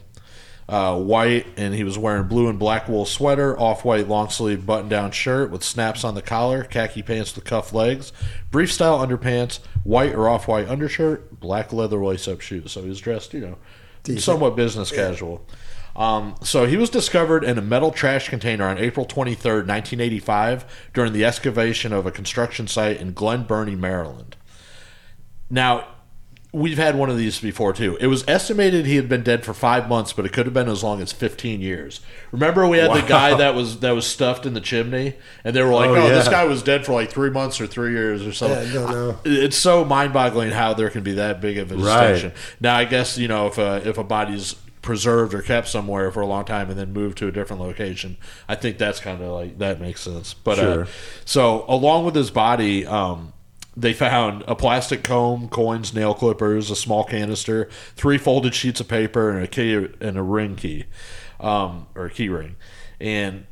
uh, 0.69 0.99
white, 0.99 1.47
and 1.57 1.75
he 1.75 1.85
was 1.85 1.99
wearing 1.99 2.29
blue 2.29 2.49
and 2.49 2.59
black 2.59 2.89
wool 2.89 3.05
sweater, 3.05 3.59
off 3.59 3.85
white 3.85 4.09
long 4.09 4.31
sleeve 4.31 4.65
button 4.65 4.89
down 4.89 5.11
shirt 5.11 5.51
with 5.51 5.63
snaps 5.63 6.05
on 6.05 6.15
the 6.15 6.23
collar, 6.23 6.63
khaki 6.65 7.03
pants 7.03 7.35
with 7.35 7.45
cuff 7.45 7.73
legs, 7.73 8.13
brief 8.51 8.73
style 8.73 9.05
underpants, 9.05 9.59
white 9.83 10.15
or 10.15 10.29
off 10.29 10.49
white 10.49 10.69
undershirt, 10.69 11.41
black 11.41 11.73
leather 11.73 12.03
lace 12.03 12.27
up 12.29 12.41
shoes. 12.41 12.73
So 12.73 12.83
he 12.83 12.89
was 12.89 13.01
dressed, 13.01 13.35
you 13.35 13.41
know, 13.41 13.59
Decent. 14.05 14.23
somewhat 14.23 14.57
business 14.57 14.91
casual. 14.91 15.47
Um, 15.97 16.35
so 16.43 16.67
he 16.67 16.77
was 16.77 16.91
discovered 16.91 17.45
in 17.45 17.57
a 17.57 17.63
metal 17.63 17.93
trash 17.93 18.29
container 18.29 18.67
on 18.67 18.79
April 18.79 19.07
23rd, 19.07 19.67
1985, 19.69 20.65
during 20.93 21.13
the 21.13 21.25
excavation 21.25 21.93
of 21.93 22.05
a 22.05 22.11
construction 22.11 22.67
site 22.67 23.01
in 23.01 23.13
Glen 23.13 23.45
Burnie, 23.45 23.77
Maryland. 23.77 24.37
Now, 25.49 25.87
we've 26.53 26.79
had 26.79 26.97
one 26.97 27.11
of 27.11 27.17
these 27.17 27.41
before 27.41 27.73
too. 27.73 27.97
It 28.01 28.07
was 28.07 28.25
estimated 28.29 28.87
he 28.87 28.97
had 28.97 29.09
been 29.09 29.23
dead 29.23 29.45
for 29.45 29.53
five 29.55 29.89
months, 29.89 30.13
but 30.13 30.25
it 30.25 30.33
could 30.33 30.47
have 30.47 30.55
been 30.55 30.69
as 30.69 30.83
long 30.83 31.01
as 31.01 31.13
15 31.13 31.61
years. 31.61 32.01
Remember, 32.33 32.67
we 32.67 32.79
had 32.79 32.93
the 32.93 33.07
guy 33.07 33.35
that 33.37 33.55
was 33.57 33.81
that 33.81 33.93
was 33.93 34.07
stuffed 34.07 34.47
in 34.47 34.55
the 34.55 34.61
chimney, 34.61 35.15
and 35.45 35.55
they 35.55 35.63
were 35.63 35.75
like, 35.75 35.91
Oh, 35.91 35.97
"Oh, 35.97 36.09
this 36.09 36.29
guy 36.29 36.45
was 36.45 36.63
dead 36.63 36.87
for 36.87 36.93
like 36.93 37.11
three 37.11 37.31
months 37.31 37.61
or 37.61 37.67
three 37.67 37.93
years 37.93 38.27
or 38.27 38.33
something." 38.33 38.65
Yeah, 38.67 38.71
I 38.71 38.73
don't 38.73 38.91
know. 38.91 39.19
It's 39.25 39.57
so 39.57 39.85
mind-boggling 39.85 40.51
how 40.51 40.75
there 40.75 40.91
can 40.91 41.03
be 41.03 41.13
that 41.15 41.41
big 41.41 41.59
of 41.59 41.71
a 41.73 41.77
Right. 41.77 42.13
distinction. 42.13 42.33
Now, 42.61 42.77
I 42.77 42.85
guess 42.85 43.19
you 43.19 43.29
know 43.29 43.49
if 43.49 43.59
a 43.59 43.87
if 43.87 43.99
a 43.99 44.05
body's 44.05 44.55
preserved 44.85 45.35
or 45.35 45.43
kept 45.43 45.67
somewhere 45.67 46.11
for 46.13 46.21
a 46.21 46.27
long 46.27 46.45
time 46.45 46.71
and 46.71 46.79
then 46.79 46.93
moved 46.93 47.19
to 47.19 47.27
a 47.27 47.33
different 47.33 47.61
location, 47.61 48.17
I 48.49 48.55
think 48.55 48.79
that's 48.79 49.01
kind 49.01 49.21
of 49.23 49.33
like 49.33 49.59
that 49.59 49.81
makes 49.81 50.03
sense. 50.03 50.35
But 50.35 50.59
Sure. 50.59 50.83
uh, 50.83 50.87
so 51.25 51.65
along 51.67 52.05
with 52.05 52.15
his 52.15 52.31
body, 52.31 52.87
um, 52.87 53.33
they 53.77 53.93
found 53.93 54.45
a 54.47 54.55
plastic 54.55 55.03
comb, 55.03 55.49
coins, 55.49 55.93
nail 55.95 56.15
clippers, 56.15 56.71
a 56.71 56.77
small 56.77 57.03
canister, 57.03 57.69
three 57.97 58.19
folded 58.19 58.55
sheets 58.55 58.79
of 58.79 58.87
paper, 58.87 59.31
and 59.31 59.43
a 59.43 59.49
key 59.49 59.75
and 59.75 60.17
a 60.17 60.23
ring 60.23 60.55
key, 60.55 60.85
um, 61.41 61.87
or 61.97 62.07
a 62.07 62.11
key 62.11 62.29
ring, 62.29 62.55
and 63.01 63.47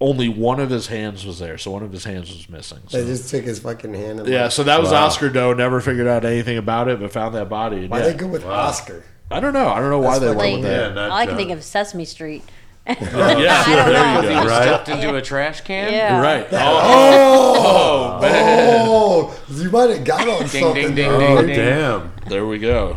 only 0.00 0.28
one 0.28 0.60
of 0.60 0.70
his 0.70 0.86
hands 0.86 1.26
was 1.26 1.40
there. 1.40 1.58
So 1.58 1.72
one 1.72 1.82
of 1.82 1.90
his 1.90 2.04
hands 2.04 2.30
was 2.30 2.48
missing. 2.48 2.78
So. 2.86 3.02
They 3.02 3.10
just 3.10 3.30
took 3.30 3.44
his 3.44 3.58
fucking 3.58 3.94
hand. 3.94 4.20
And 4.20 4.28
Yeah, 4.28 4.44
like, 4.44 4.52
so 4.52 4.62
that 4.62 4.80
was 4.80 4.92
Wow. 4.92 5.06
Oscar 5.06 5.28
Doe. 5.28 5.54
Never 5.54 5.80
figured 5.80 6.06
out 6.06 6.24
anything 6.24 6.56
about 6.56 6.86
it, 6.86 7.00
but 7.00 7.10
found 7.10 7.34
that 7.34 7.48
body. 7.48 7.88
Why 7.88 7.98
yeah. 7.98 8.04
they 8.08 8.14
go 8.14 8.28
with 8.28 8.44
Oscar? 8.44 9.02
I 9.30 9.40
don't 9.40 9.52
know. 9.52 9.68
I 9.68 9.80
don't 9.80 9.90
know 9.90 9.98
why 9.98 10.18
That's 10.18 10.20
they 10.20 10.26
went 10.28 10.38
like, 10.38 10.54
with 10.62 10.64
Yeah, 10.64 10.78
that. 10.88 10.94
not 10.94 11.10
all 11.10 11.16
I 11.16 11.26
can 11.26 11.30
John. 11.32 11.36
think 11.38 11.50
uh, 11.50 11.54
of 11.54 11.58
is 11.60 11.64
Sesame 11.66 12.04
Street 12.04 12.42
yeah, 12.88 12.96
I 12.96 13.76
don't 13.76 13.92
there 13.92 14.22
you 14.22 14.28
He 14.30 14.34
go. 14.42 14.48
Right. 14.48 14.62
stuffed 14.62 14.88
into 14.88 15.14
a 15.14 15.20
trash 15.20 15.60
can. 15.60 15.92
yeah 15.92 16.20
Right. 16.20 16.46
Oh, 16.52 18.16
oh, 18.18 18.22
man. 18.22 18.86
Oh, 18.88 19.38
you 19.50 19.70
might 19.70 19.90
have 19.90 20.04
got 20.04 20.26
on 20.26 20.38
Ding, 20.40 20.48
something. 20.48 20.74
ding, 20.74 20.94
ding, 20.94 21.10
there. 21.10 21.12
oh 21.38 21.42
ding. 21.42 21.56
damn 21.56 22.12
There 22.28 22.46
we 22.46 22.58
go. 22.58 22.96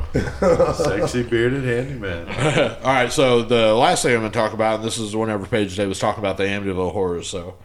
Sexy 0.75 1.23
bearded 1.23 1.63
handyman. 1.65 2.27
All 2.83 2.93
right, 2.93 3.11
so 3.11 3.41
the 3.43 3.73
last 3.73 4.03
thing 4.03 4.13
I'm 4.15 4.21
going 4.21 4.31
to 4.31 4.37
talk 4.37 4.53
about, 4.53 4.75
and 4.75 4.83
this 4.85 4.97
is 4.97 5.13
whenever 5.15 5.45
Page 5.45 5.75
Day 5.75 5.85
was 5.87 5.99
talking 5.99 6.23
about 6.23 6.37
the 6.37 6.43
Amityville 6.43 6.93
horrors, 6.93 7.27
so 7.29 7.55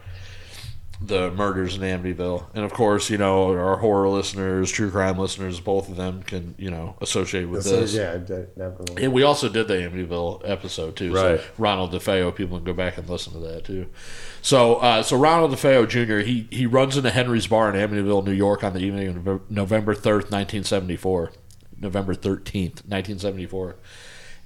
the 0.99 1.31
murders 1.31 1.75
in 1.75 1.81
Amityville, 1.81 2.47
and 2.55 2.65
of 2.65 2.73
course, 2.73 3.09
you 3.09 3.17
know, 3.17 3.51
our 3.51 3.77
horror 3.77 4.09
listeners, 4.09 4.71
true 4.71 4.89
crime 4.89 5.17
listeners, 5.17 5.59
both 5.59 5.89
of 5.89 5.95
them 5.95 6.23
can, 6.23 6.55
you 6.57 6.71
know, 6.71 6.95
associate 7.01 7.45
with 7.45 7.65
this. 7.65 7.93
yeah, 7.93 8.17
definitely. 8.17 9.03
And 9.03 9.13
we 9.13 9.21
also 9.23 9.47
did 9.47 9.67
the 9.67 9.75
Amityville 9.75 10.41
episode 10.43 10.95
too. 10.95 11.13
Right. 11.13 11.39
So 11.39 11.45
Ronald 11.57 11.91
DeFeo, 11.91 12.33
people 12.35 12.57
can 12.57 12.65
go 12.65 12.73
back 12.73 12.97
and 12.97 13.07
listen 13.07 13.33
to 13.33 13.39
that 13.39 13.63
too. 13.63 13.87
So, 14.41 14.75
uh, 14.75 15.03
so 15.03 15.17
Ronald 15.17 15.51
DeFeo 15.51 15.87
Jr. 15.87 16.25
He 16.25 16.47
he 16.49 16.65
runs 16.65 16.97
into 16.97 17.11
Henry's 17.11 17.47
bar 17.47 17.73
in 17.73 17.75
Amityville, 17.75 18.25
New 18.25 18.31
York, 18.31 18.63
on 18.63 18.73
the 18.73 18.79
evening 18.79 19.27
of 19.27 19.51
November 19.51 19.93
third, 19.93 20.31
nineteen 20.31 20.63
seventy 20.63 20.97
four. 20.97 21.31
November 21.79 22.15
thirteenth, 22.15 22.87
nineteen 22.87 23.19
seventy 23.19 23.45
four. 23.45 23.75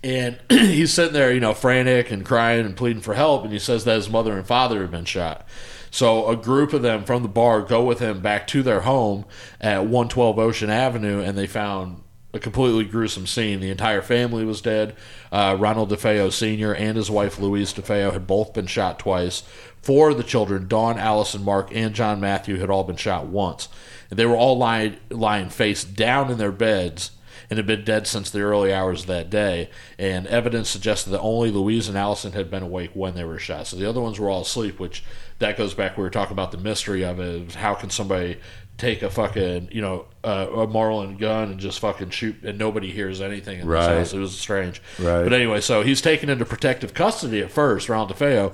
And 0.03 0.39
he's 0.49 0.91
sitting 0.93 1.13
there, 1.13 1.31
you 1.31 1.39
know, 1.39 1.53
frantic 1.53 2.11
and 2.11 2.25
crying 2.25 2.65
and 2.65 2.75
pleading 2.75 3.01
for 3.01 3.13
help. 3.13 3.43
And 3.43 3.53
he 3.53 3.59
says 3.59 3.83
that 3.85 3.95
his 3.95 4.09
mother 4.09 4.37
and 4.37 4.45
father 4.45 4.81
have 4.81 4.91
been 4.91 5.05
shot. 5.05 5.47
So 5.91 6.29
a 6.29 6.37
group 6.37 6.71
of 6.73 6.81
them 6.81 7.03
from 7.03 7.21
the 7.21 7.29
bar 7.29 7.61
go 7.61 7.83
with 7.83 7.99
him 7.99 8.21
back 8.21 8.47
to 8.47 8.63
their 8.63 8.81
home 8.81 9.25
at 9.59 9.81
112 9.81 10.39
Ocean 10.39 10.69
Avenue, 10.69 11.21
and 11.21 11.37
they 11.37 11.47
found 11.47 12.01
a 12.33 12.39
completely 12.39 12.85
gruesome 12.85 13.27
scene. 13.27 13.59
The 13.59 13.69
entire 13.69 14.01
family 14.01 14.45
was 14.45 14.61
dead. 14.61 14.95
Uh, 15.33 15.57
Ronald 15.59 15.89
DeFeo 15.91 16.31
Sr. 16.31 16.73
and 16.73 16.95
his 16.95 17.11
wife 17.11 17.39
Louise 17.39 17.73
DeFeo 17.73 18.13
had 18.13 18.25
both 18.25 18.53
been 18.53 18.67
shot 18.67 18.99
twice. 18.99 19.43
Four 19.81 20.11
of 20.11 20.17
the 20.17 20.23
children, 20.23 20.69
Dawn, 20.69 20.97
Allison, 20.97 21.43
Mark, 21.43 21.75
and 21.75 21.93
John 21.93 22.21
Matthew, 22.21 22.57
had 22.57 22.69
all 22.69 22.85
been 22.85 22.95
shot 22.95 23.27
once. 23.27 23.67
And 24.09 24.17
they 24.17 24.25
were 24.25 24.37
all 24.37 24.57
lying, 24.57 24.95
lying 25.09 25.49
face 25.49 25.83
down 25.83 26.31
in 26.31 26.37
their 26.37 26.53
beds 26.53 27.11
and 27.51 27.57
had 27.57 27.67
been 27.67 27.83
dead 27.83 28.07
since 28.07 28.31
the 28.31 28.39
early 28.41 28.73
hours 28.73 29.01
of 29.01 29.07
that 29.07 29.29
day. 29.29 29.69
And 29.99 30.25
evidence 30.25 30.69
suggested 30.69 31.09
that 31.11 31.19
only 31.19 31.51
Louise 31.51 31.87
and 31.89 31.97
Allison 31.97 32.31
had 32.31 32.49
been 32.49 32.63
awake 32.63 32.91
when 32.93 33.13
they 33.13 33.25
were 33.25 33.37
shot. 33.37 33.67
So 33.67 33.75
the 33.75 33.87
other 33.87 34.01
ones 34.01 34.19
were 34.19 34.29
all 34.29 34.41
asleep, 34.41 34.79
which 34.79 35.03
that 35.39 35.57
goes 35.57 35.73
back. 35.75 35.97
We 35.97 36.03
were 36.03 36.09
talking 36.09 36.31
about 36.33 36.51
the 36.51 36.57
mystery 36.57 37.03
of 37.03 37.19
it. 37.19 37.53
How 37.55 37.73
can 37.75 37.89
somebody 37.91 38.37
take 38.77 39.03
a 39.03 39.09
fucking 39.11 39.67
you 39.71 39.81
know 39.81 40.05
uh, 40.23 40.47
a 40.55 40.65
Marlin 40.65 41.17
gun 41.17 41.51
and 41.51 41.59
just 41.59 41.79
fucking 41.79 42.09
shoot 42.09 42.41
and 42.43 42.57
nobody 42.57 42.89
hears 42.89 43.21
anything 43.21 43.59
in 43.59 43.67
Right. 43.67 43.95
this 43.95 44.11
house? 44.11 44.13
It 44.13 44.19
was 44.19 44.39
strange. 44.39 44.81
Right. 44.97 45.23
But 45.23 45.33
anyway, 45.33 45.59
so 45.61 45.83
he's 45.83 46.01
taken 46.01 46.29
into 46.29 46.45
protective 46.45 46.93
custody 46.93 47.41
at 47.41 47.51
first, 47.51 47.89
Ronald 47.89 48.15
DeFeo, 48.17 48.53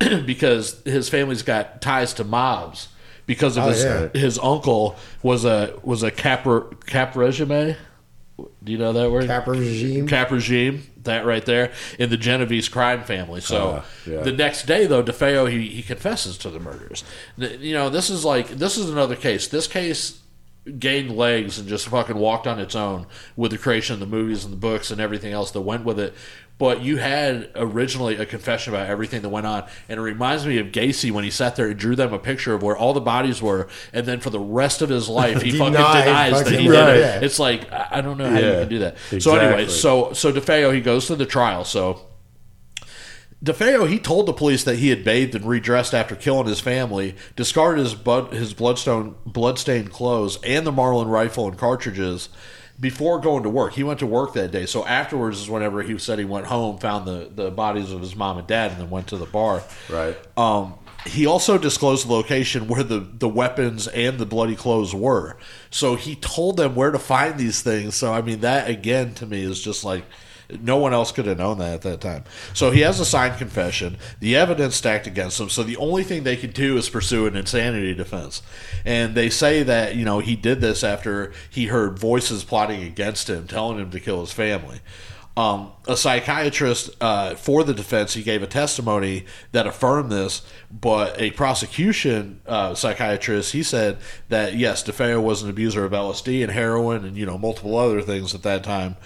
because 0.26 0.80
his 0.84 1.08
family's 1.10 1.42
got 1.42 1.80
ties 1.82 2.14
to 2.14 2.24
mobs. 2.24 2.88
Because 3.26 3.58
of 3.58 3.64
Oh, 3.64 3.68
his 3.68 3.84
yeah. 3.84 4.08
his 4.14 4.38
uncle 4.38 4.96
was 5.22 5.44
a 5.44 5.74
was 5.82 6.02
a 6.02 6.10
cap 6.10 6.46
cap 6.86 7.14
regime. 7.14 7.76
Do 8.68 8.72
you 8.72 8.78
know 8.78 8.92
that 8.92 9.10
word? 9.10 9.24
Cap 9.24 9.46
regime. 9.46 10.06
Cap 10.06 10.30
regime, 10.30 10.82
that 11.04 11.24
right 11.24 11.42
there, 11.46 11.72
in 11.98 12.10
the 12.10 12.18
Genovese 12.18 12.68
crime 12.68 13.02
family. 13.02 13.40
So 13.40 13.82
Ah, 13.82 13.84
yeah. 14.06 14.20
the 14.20 14.30
next 14.30 14.66
day, 14.66 14.84
though, 14.84 15.02
DeFeo 15.02 15.50
he, 15.50 15.68
he 15.68 15.82
confesses 15.82 16.36
to 16.36 16.50
the 16.50 16.60
murders. 16.60 17.02
You 17.38 17.72
know, 17.72 17.88
this 17.88 18.10
is 18.10 18.26
like 18.26 18.48
this 18.50 18.76
is 18.76 18.90
another 18.90 19.16
case. 19.16 19.48
This 19.48 19.66
case 19.66 20.20
gained 20.78 21.16
legs 21.16 21.58
and 21.58 21.66
just 21.66 21.88
fucking 21.88 22.18
walked 22.18 22.46
on 22.46 22.58
its 22.60 22.74
own 22.74 23.06
with 23.36 23.52
the 23.52 23.56
creation 23.56 23.94
of 23.94 24.00
the 24.00 24.06
movies 24.06 24.44
and 24.44 24.52
the 24.52 24.56
books 24.58 24.90
and 24.90 25.00
everything 25.00 25.32
else 25.32 25.50
that 25.52 25.62
went 25.62 25.82
with 25.86 25.98
it. 25.98 26.12
But 26.58 26.82
you 26.82 26.96
had 26.96 27.50
originally 27.54 28.16
a 28.16 28.26
confession 28.26 28.74
about 28.74 28.88
everything 28.88 29.22
that 29.22 29.28
went 29.28 29.46
on, 29.46 29.64
and 29.88 29.98
it 29.98 30.02
reminds 30.02 30.44
me 30.44 30.58
of 30.58 30.66
Gacy 30.68 31.12
when 31.12 31.22
he 31.22 31.30
sat 31.30 31.54
there 31.54 31.68
and 31.68 31.78
drew 31.78 31.94
them 31.94 32.12
a 32.12 32.18
picture 32.18 32.52
of 32.52 32.64
where 32.64 32.76
all 32.76 32.92
the 32.92 33.00
bodies 33.00 33.40
were, 33.40 33.68
and 33.92 34.04
then 34.06 34.18
for 34.18 34.30
the 34.30 34.40
rest 34.40 34.82
of 34.82 34.88
his 34.88 35.08
life 35.08 35.40
he 35.40 35.52
fucking 35.58 35.74
Denied 35.74 36.04
denies 36.04 36.32
that 36.32 36.44
fucking- 36.46 36.58
he 36.58 36.66
did 36.66 36.74
it. 36.74 37.14
Right. 37.14 37.22
It's 37.22 37.38
like 37.38 37.70
I 37.72 38.00
don't 38.00 38.18
know 38.18 38.28
how 38.28 38.38
you 38.38 38.42
can 38.42 38.68
do 38.68 38.78
that. 38.80 38.96
So 39.20 39.36
anyway, 39.36 39.68
so 39.68 40.12
so 40.14 40.32
DeFeo 40.32 40.74
he 40.74 40.80
goes 40.80 41.06
to 41.06 41.14
the 41.14 41.26
trial. 41.26 41.64
So 41.64 42.00
DeFeo 43.44 43.88
he 43.88 44.00
told 44.00 44.26
the 44.26 44.32
police 44.32 44.64
that 44.64 44.76
he 44.76 44.88
had 44.88 45.04
bathed 45.04 45.36
and 45.36 45.44
redressed 45.44 45.94
after 45.94 46.16
killing 46.16 46.48
his 46.48 46.58
family, 46.58 47.14
discarded 47.36 47.84
his 47.84 47.94
blood 47.94 48.32
his 48.32 48.52
bloodstone 48.52 49.14
bloodstained 49.24 49.92
clothes 49.92 50.38
and 50.42 50.66
the 50.66 50.72
Marlin 50.72 51.06
rifle 51.06 51.46
and 51.46 51.56
cartridges 51.56 52.28
before 52.80 53.20
going 53.20 53.42
to 53.42 53.48
work. 53.48 53.72
He 53.74 53.82
went 53.82 53.98
to 54.00 54.06
work 54.06 54.34
that 54.34 54.50
day. 54.50 54.66
So 54.66 54.84
afterwards 54.86 55.40
is 55.40 55.50
whenever 55.50 55.82
he 55.82 55.98
said 55.98 56.18
he 56.18 56.24
went 56.24 56.46
home, 56.46 56.78
found 56.78 57.06
the 57.06 57.30
the 57.34 57.50
bodies 57.50 57.92
of 57.92 58.00
his 58.00 58.14
mom 58.14 58.38
and 58.38 58.46
dad, 58.46 58.72
and 58.72 58.80
then 58.80 58.90
went 58.90 59.08
to 59.08 59.16
the 59.16 59.26
bar. 59.26 59.62
Right. 59.88 60.16
Um, 60.36 60.74
he 61.06 61.26
also 61.26 61.58
disclosed 61.58 62.06
the 62.08 62.12
location 62.12 62.68
where 62.68 62.82
the, 62.82 63.00
the 63.00 63.28
weapons 63.28 63.88
and 63.88 64.18
the 64.18 64.26
bloody 64.26 64.56
clothes 64.56 64.94
were. 64.94 65.36
So 65.70 65.94
he 65.94 66.16
told 66.16 66.56
them 66.56 66.74
where 66.74 66.90
to 66.90 66.98
find 66.98 67.38
these 67.38 67.62
things. 67.62 67.94
So, 67.94 68.12
I 68.12 68.20
mean, 68.20 68.40
that 68.40 68.68
again 68.68 69.14
to 69.14 69.26
me 69.26 69.42
is 69.42 69.62
just 69.62 69.84
like 69.84 70.04
no 70.60 70.76
one 70.78 70.94
else 70.94 71.12
could 71.12 71.26
have 71.26 71.38
known 71.38 71.58
that 71.58 71.74
at 71.74 71.82
that 71.82 72.00
time. 72.00 72.24
So 72.54 72.70
he 72.70 72.80
has 72.80 73.00
a 73.00 73.04
signed 73.04 73.38
confession. 73.38 73.98
The 74.20 74.36
evidence 74.36 74.76
stacked 74.76 75.06
against 75.06 75.40
him. 75.40 75.48
So 75.48 75.62
the 75.62 75.76
only 75.76 76.04
thing 76.04 76.24
they 76.24 76.36
could 76.36 76.54
do 76.54 76.76
is 76.76 76.88
pursue 76.88 77.26
an 77.26 77.36
insanity 77.36 77.94
defense. 77.94 78.42
And 78.84 79.14
they 79.14 79.28
say 79.30 79.62
that, 79.62 79.94
you 79.94 80.04
know, 80.04 80.20
he 80.20 80.36
did 80.36 80.60
this 80.60 80.82
after 80.82 81.32
he 81.50 81.66
heard 81.66 81.98
voices 81.98 82.44
plotting 82.44 82.82
against 82.82 83.28
him, 83.28 83.46
telling 83.46 83.78
him 83.78 83.90
to 83.90 84.00
kill 84.00 84.20
his 84.20 84.32
family. 84.32 84.80
Um, 85.38 85.70
a 85.86 85.96
psychiatrist 85.96 86.90
uh, 87.00 87.36
for 87.36 87.62
the 87.62 87.72
defense, 87.72 88.14
he 88.14 88.24
gave 88.24 88.42
a 88.42 88.48
testimony 88.48 89.24
that 89.52 89.68
affirmed 89.68 90.10
this, 90.10 90.44
but 90.68 91.14
a 91.20 91.30
prosecution 91.30 92.40
uh, 92.44 92.74
psychiatrist, 92.74 93.52
he 93.52 93.62
said 93.62 93.98
that 94.30 94.56
yes, 94.56 94.82
DeFeo 94.82 95.22
was 95.22 95.44
an 95.44 95.48
abuser 95.48 95.84
of 95.84 95.92
LSD 95.92 96.42
and 96.42 96.50
heroin 96.50 97.04
and 97.04 97.16
you 97.16 97.24
know 97.24 97.38
multiple 97.38 97.76
other 97.76 98.02
things 98.02 98.34
at 98.34 98.42
that 98.42 98.64
time, 98.64 98.96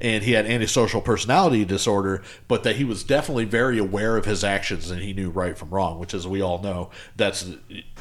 and 0.00 0.24
he 0.24 0.32
had 0.32 0.46
antisocial 0.46 1.00
personality 1.00 1.64
disorder, 1.64 2.22
but 2.48 2.62
that 2.64 2.76
he 2.76 2.84
was 2.84 3.04
definitely 3.04 3.44
very 3.44 3.78
aware 3.78 4.16
of 4.16 4.24
his 4.24 4.42
actions 4.44 4.90
and 4.90 5.02
he 5.02 5.12
knew 5.12 5.30
right 5.30 5.56
from 5.58 5.70
wrong, 5.70 5.98
which 5.98 6.14
as 6.14 6.26
we 6.26 6.40
all 6.40 6.60
know, 6.62 6.90
that's 7.16 7.46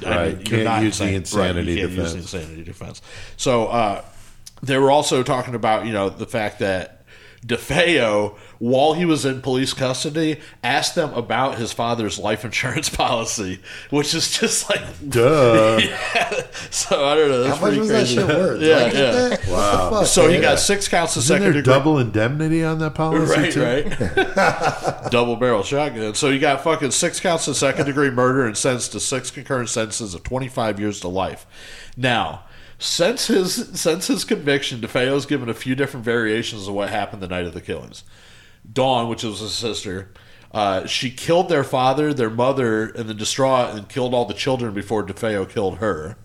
I 0.05 0.09
Right. 0.09 0.37
mean, 0.37 0.45
Can't 0.45 0.83
use 0.83 0.97
the 0.99 1.13
insanity 1.13 1.75
right, 1.75 1.79
can't 1.81 1.91
use 1.91 2.13
defense. 2.13 2.31
the 2.31 2.37
insanity 2.39 2.63
defense. 2.63 3.01
So 3.37 3.67
uh, 3.67 4.03
they 4.61 4.77
were 4.77 4.91
also 4.91 5.23
talking 5.23 5.55
about 5.55 5.85
you 5.85 5.93
know 5.93 6.09
the 6.09 6.25
fact 6.27 6.59
that 6.59 6.98
DeFeo, 7.45 8.35
while 8.59 8.93
he 8.93 9.05
was 9.05 9.25
in 9.25 9.41
police 9.41 9.73
custody, 9.73 10.39
asked 10.63 10.95
them 10.95 11.13
about 11.13 11.57
his 11.57 11.71
father's 11.71 12.19
life 12.19 12.43
insurance 12.43 12.89
policy, 12.95 13.59
which 13.89 14.13
is 14.13 14.37
just 14.37 14.69
like, 14.69 14.81
Duh. 15.09 15.79
so 16.69 17.05
I 17.05 17.15
don't 17.15 17.29
know. 17.29 17.43
That's 17.43 17.55
How 17.57 17.61
much 17.65 17.75
pretty 17.75 17.79
was 17.79 17.89
that 17.89 18.07
shit 18.07 18.27
worth? 18.27 18.61
Yeah, 18.61 18.67
Did 18.67 18.77
I 18.77 18.89
get 18.89 18.93
yeah. 18.93 19.11
that? 19.29 19.39
What 19.45 19.89
the 20.01 20.05
So 20.05 20.27
he 20.27 20.33
man? 20.33 20.41
got 20.41 20.59
six 20.59 20.87
counts 20.87 21.15
of 21.15 21.23
Isn't 21.23 21.35
second 21.37 21.43
there 21.53 21.61
degree. 21.61 21.73
double 21.73 21.97
indemnity 21.99 22.63
on 22.63 22.79
that 22.79 22.95
policy 22.95 23.33
Right, 23.33 23.51
too? 23.51 23.63
right. 23.63 25.11
Double 25.11 25.35
barrel 25.35 25.63
shotgun. 25.63 26.13
So 26.15 26.29
you 26.29 26.39
got 26.39 26.63
fucking 26.63 26.91
six 26.91 27.19
counts 27.19 27.47
of 27.47 27.55
second 27.55 27.85
degree 27.85 28.09
murder 28.09 28.45
and 28.45 28.57
sentenced 28.57 28.91
to 28.93 28.99
six 28.99 29.31
concurrent 29.31 29.69
sentences 29.69 30.13
of 30.13 30.23
25 30.23 30.79
years 30.79 30.99
to 31.01 31.07
life. 31.07 31.45
Now, 31.97 32.43
since 32.79 33.27
his 33.27 33.79
since 33.79 34.07
his 34.07 34.23
conviction, 34.23 34.79
DeFeo's 34.79 35.25
given 35.25 35.49
a 35.49 35.53
few 35.53 35.75
different 35.75 36.05
variations 36.05 36.67
of 36.67 36.73
what 36.73 36.89
happened 36.89 37.21
the 37.21 37.27
night 37.27 37.45
of 37.45 37.53
the 37.53 37.61
killings. 37.61 38.03
Dawn, 38.71 39.09
which 39.09 39.23
was 39.23 39.41
his 39.41 39.53
sister, 39.53 40.11
uh, 40.51 40.85
she 40.87 41.11
killed 41.11 41.49
their 41.49 41.63
father, 41.63 42.13
their 42.13 42.29
mother, 42.29 42.85
and 42.85 43.09
then 43.09 43.17
distraught 43.17 43.75
and 43.75 43.89
killed 43.89 44.13
all 44.13 44.25
the 44.25 44.33
children 44.33 44.73
before 44.73 45.05
DeFeo 45.05 45.47
killed 45.47 45.77
her. 45.77 46.17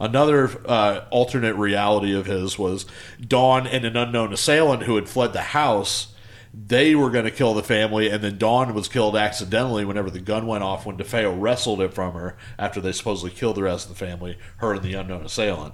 Another 0.00 0.50
uh, 0.66 1.04
alternate 1.10 1.54
reality 1.54 2.12
of 2.12 2.26
his 2.26 2.58
was 2.58 2.86
Dawn 3.20 3.68
and 3.68 3.84
an 3.84 3.96
unknown 3.96 4.32
assailant 4.32 4.82
who 4.82 4.96
had 4.96 5.08
fled 5.08 5.32
the 5.32 5.40
house. 5.42 6.11
They 6.54 6.94
were 6.94 7.08
going 7.08 7.24
to 7.24 7.30
kill 7.30 7.54
the 7.54 7.62
family, 7.62 8.10
and 8.10 8.22
then 8.22 8.36
Dawn 8.36 8.74
was 8.74 8.86
killed 8.86 9.16
accidentally 9.16 9.86
whenever 9.86 10.10
the 10.10 10.20
gun 10.20 10.46
went 10.46 10.62
off 10.62 10.84
when 10.84 10.98
DeFeo 10.98 11.34
wrestled 11.40 11.80
it 11.80 11.94
from 11.94 12.12
her 12.12 12.36
after 12.58 12.78
they 12.78 12.92
supposedly 12.92 13.30
killed 13.30 13.56
the 13.56 13.62
rest 13.62 13.88
of 13.88 13.96
the 13.96 14.06
family, 14.06 14.36
her 14.58 14.74
and 14.74 14.82
the 14.82 14.92
unknown 14.92 15.24
assailant. 15.24 15.72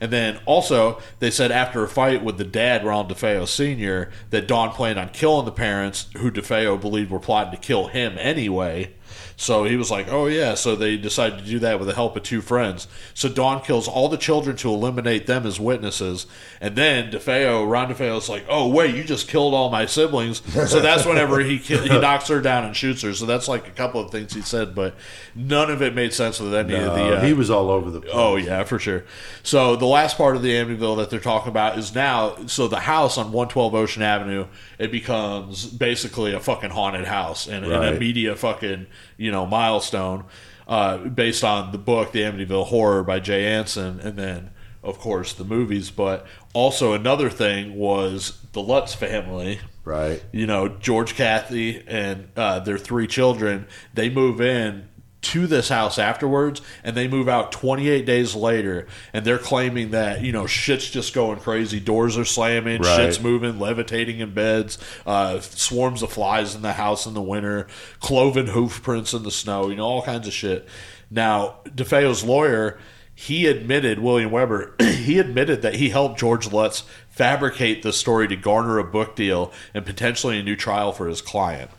And 0.00 0.10
then 0.10 0.40
also, 0.44 1.00
they 1.20 1.30
said 1.30 1.52
after 1.52 1.84
a 1.84 1.88
fight 1.88 2.24
with 2.24 2.38
the 2.38 2.44
dad, 2.44 2.84
Ronald 2.84 3.10
DeFeo 3.10 3.46
Sr., 3.46 4.10
that 4.30 4.48
Dawn 4.48 4.70
planned 4.70 4.98
on 4.98 5.10
killing 5.10 5.44
the 5.44 5.52
parents, 5.52 6.08
who 6.16 6.32
DeFeo 6.32 6.80
believed 6.80 7.12
were 7.12 7.20
plotting 7.20 7.52
to 7.52 7.64
kill 7.64 7.86
him 7.86 8.16
anyway. 8.18 8.95
So 9.38 9.64
he 9.64 9.76
was 9.76 9.90
like, 9.90 10.10
oh, 10.10 10.26
yeah. 10.26 10.54
So 10.54 10.74
they 10.74 10.96
decided 10.96 11.38
to 11.40 11.44
do 11.44 11.58
that 11.58 11.78
with 11.78 11.88
the 11.88 11.94
help 11.94 12.16
of 12.16 12.22
two 12.22 12.40
friends. 12.40 12.88
So 13.12 13.28
Dawn 13.28 13.60
kills 13.62 13.86
all 13.86 14.08
the 14.08 14.16
children 14.16 14.56
to 14.56 14.70
eliminate 14.70 15.26
them 15.26 15.44
as 15.46 15.60
witnesses. 15.60 16.26
And 16.58 16.74
then 16.74 17.10
DeFeo, 17.12 17.70
Ron 17.70 17.92
DeFeo's 17.92 18.30
like, 18.30 18.44
oh, 18.48 18.66
wait, 18.68 18.94
you 18.94 19.04
just 19.04 19.28
killed 19.28 19.52
all 19.52 19.68
my 19.68 19.84
siblings. 19.84 20.40
So 20.70 20.80
that's 20.80 21.04
whenever 21.04 21.40
he, 21.40 21.58
ki- 21.58 21.76
he 21.86 21.98
knocks 22.00 22.28
her 22.28 22.40
down 22.40 22.64
and 22.64 22.74
shoots 22.74 23.02
her. 23.02 23.12
So 23.12 23.26
that's 23.26 23.46
like 23.46 23.68
a 23.68 23.72
couple 23.72 24.00
of 24.00 24.10
things 24.10 24.32
he 24.32 24.40
said, 24.40 24.74
but 24.74 24.94
none 25.34 25.70
of 25.70 25.82
it 25.82 25.94
made 25.94 26.14
sense 26.14 26.40
with 26.40 26.54
any 26.54 26.74
of 26.74 26.94
the. 26.94 27.16
Uh, 27.18 27.20
he 27.22 27.34
was 27.34 27.50
all 27.50 27.68
over 27.70 27.90
the 27.90 28.00
place. 28.00 28.12
Oh 28.14 28.36
yeah, 28.36 28.64
for 28.64 28.78
sure. 28.78 29.04
So 29.42 29.76
the 29.76 29.84
last 29.86 30.16
part 30.16 30.36
of 30.36 30.42
the 30.42 30.52
Amityville 30.52 30.96
that 30.96 31.10
they're 31.10 31.20
talking 31.20 31.50
about 31.50 31.78
is 31.78 31.94
now. 31.94 32.46
So 32.46 32.68
the 32.68 32.80
house 32.80 33.18
on 33.18 33.26
112 33.26 33.74
Ocean 33.74 34.02
Avenue, 34.02 34.46
it 34.78 34.90
becomes 34.90 35.66
basically 35.66 36.32
a 36.32 36.40
fucking 36.40 36.70
haunted 36.70 37.04
house 37.04 37.46
and, 37.46 37.66
and 37.66 37.84
a 37.96 37.98
media 38.00 38.34
fucking 38.34 38.86
you 39.16 39.30
know 39.30 39.46
milestone, 39.46 40.24
uh, 40.68 40.98
based 40.98 41.44
on 41.44 41.72
the 41.72 41.78
book 41.78 42.12
The 42.12 42.20
Amityville 42.20 42.66
Horror 42.66 43.02
by 43.02 43.20
Jay 43.20 43.46
Anson, 43.46 44.00
and 44.00 44.18
then 44.18 44.50
of 44.86 45.00
course, 45.00 45.32
the 45.32 45.44
movies, 45.44 45.90
but 45.90 46.26
also 46.52 46.92
another 46.92 47.28
thing 47.28 47.74
was 47.74 48.40
the 48.52 48.62
Lutz 48.62 48.94
family. 48.94 49.58
Right. 49.84 50.22
You 50.32 50.46
know, 50.46 50.68
George, 50.68 51.16
Kathy, 51.16 51.82
and 51.88 52.28
uh, 52.36 52.60
their 52.60 52.78
three 52.78 53.08
children. 53.08 53.66
They 53.94 54.08
move 54.08 54.40
in 54.40 54.88
to 55.22 55.46
this 55.46 55.68
house 55.70 55.98
afterwards, 55.98 56.60
and 56.84 56.96
they 56.96 57.08
move 57.08 57.28
out 57.28 57.50
28 57.50 58.06
days 58.06 58.34
later, 58.34 58.86
and 59.12 59.24
they're 59.24 59.38
claiming 59.38 59.90
that 59.90 60.20
you 60.22 60.30
know 60.30 60.46
shit's 60.46 60.88
just 60.90 61.14
going 61.14 61.40
crazy. 61.40 61.80
Doors 61.80 62.16
are 62.16 62.24
slamming, 62.24 62.82
Right. 62.82 62.96
shit's 62.96 63.20
moving, 63.20 63.58
levitating 63.58 64.20
in 64.20 64.32
beds, 64.34 64.78
uh, 65.04 65.40
swarms 65.40 66.02
of 66.02 66.12
flies 66.12 66.54
in 66.54 66.62
the 66.62 66.74
house 66.74 67.06
in 67.06 67.14
the 67.14 67.22
winter, 67.22 67.66
cloven 68.00 68.48
hoof 68.48 68.82
prints 68.82 69.12
in 69.14 69.22
the 69.24 69.30
snow. 69.32 69.68
You 69.68 69.76
know, 69.76 69.84
all 69.86 70.02
kinds 70.02 70.26
of 70.28 70.32
shit. 70.32 70.68
Now, 71.10 71.56
DeFeo's 71.68 72.22
lawyer, 72.24 72.78
he 73.14 73.46
admitted, 73.46 73.98
William 74.00 74.30
Weber, 74.30 74.74
he 74.80 75.18
admitted 75.18 75.62
that 75.62 75.76
he 75.76 75.88
helped 75.88 76.18
George 76.20 76.52
Lutz 76.52 76.82
fabricate 77.08 77.82
the 77.82 77.92
story 77.92 78.28
to 78.28 78.36
garner 78.36 78.78
a 78.78 78.84
book 78.84 79.16
deal 79.16 79.50
and 79.72 79.86
potentially 79.86 80.38
a 80.38 80.42
new 80.42 80.54
trial 80.56 80.92
for 80.92 81.08
his 81.08 81.22
client. 81.22 81.70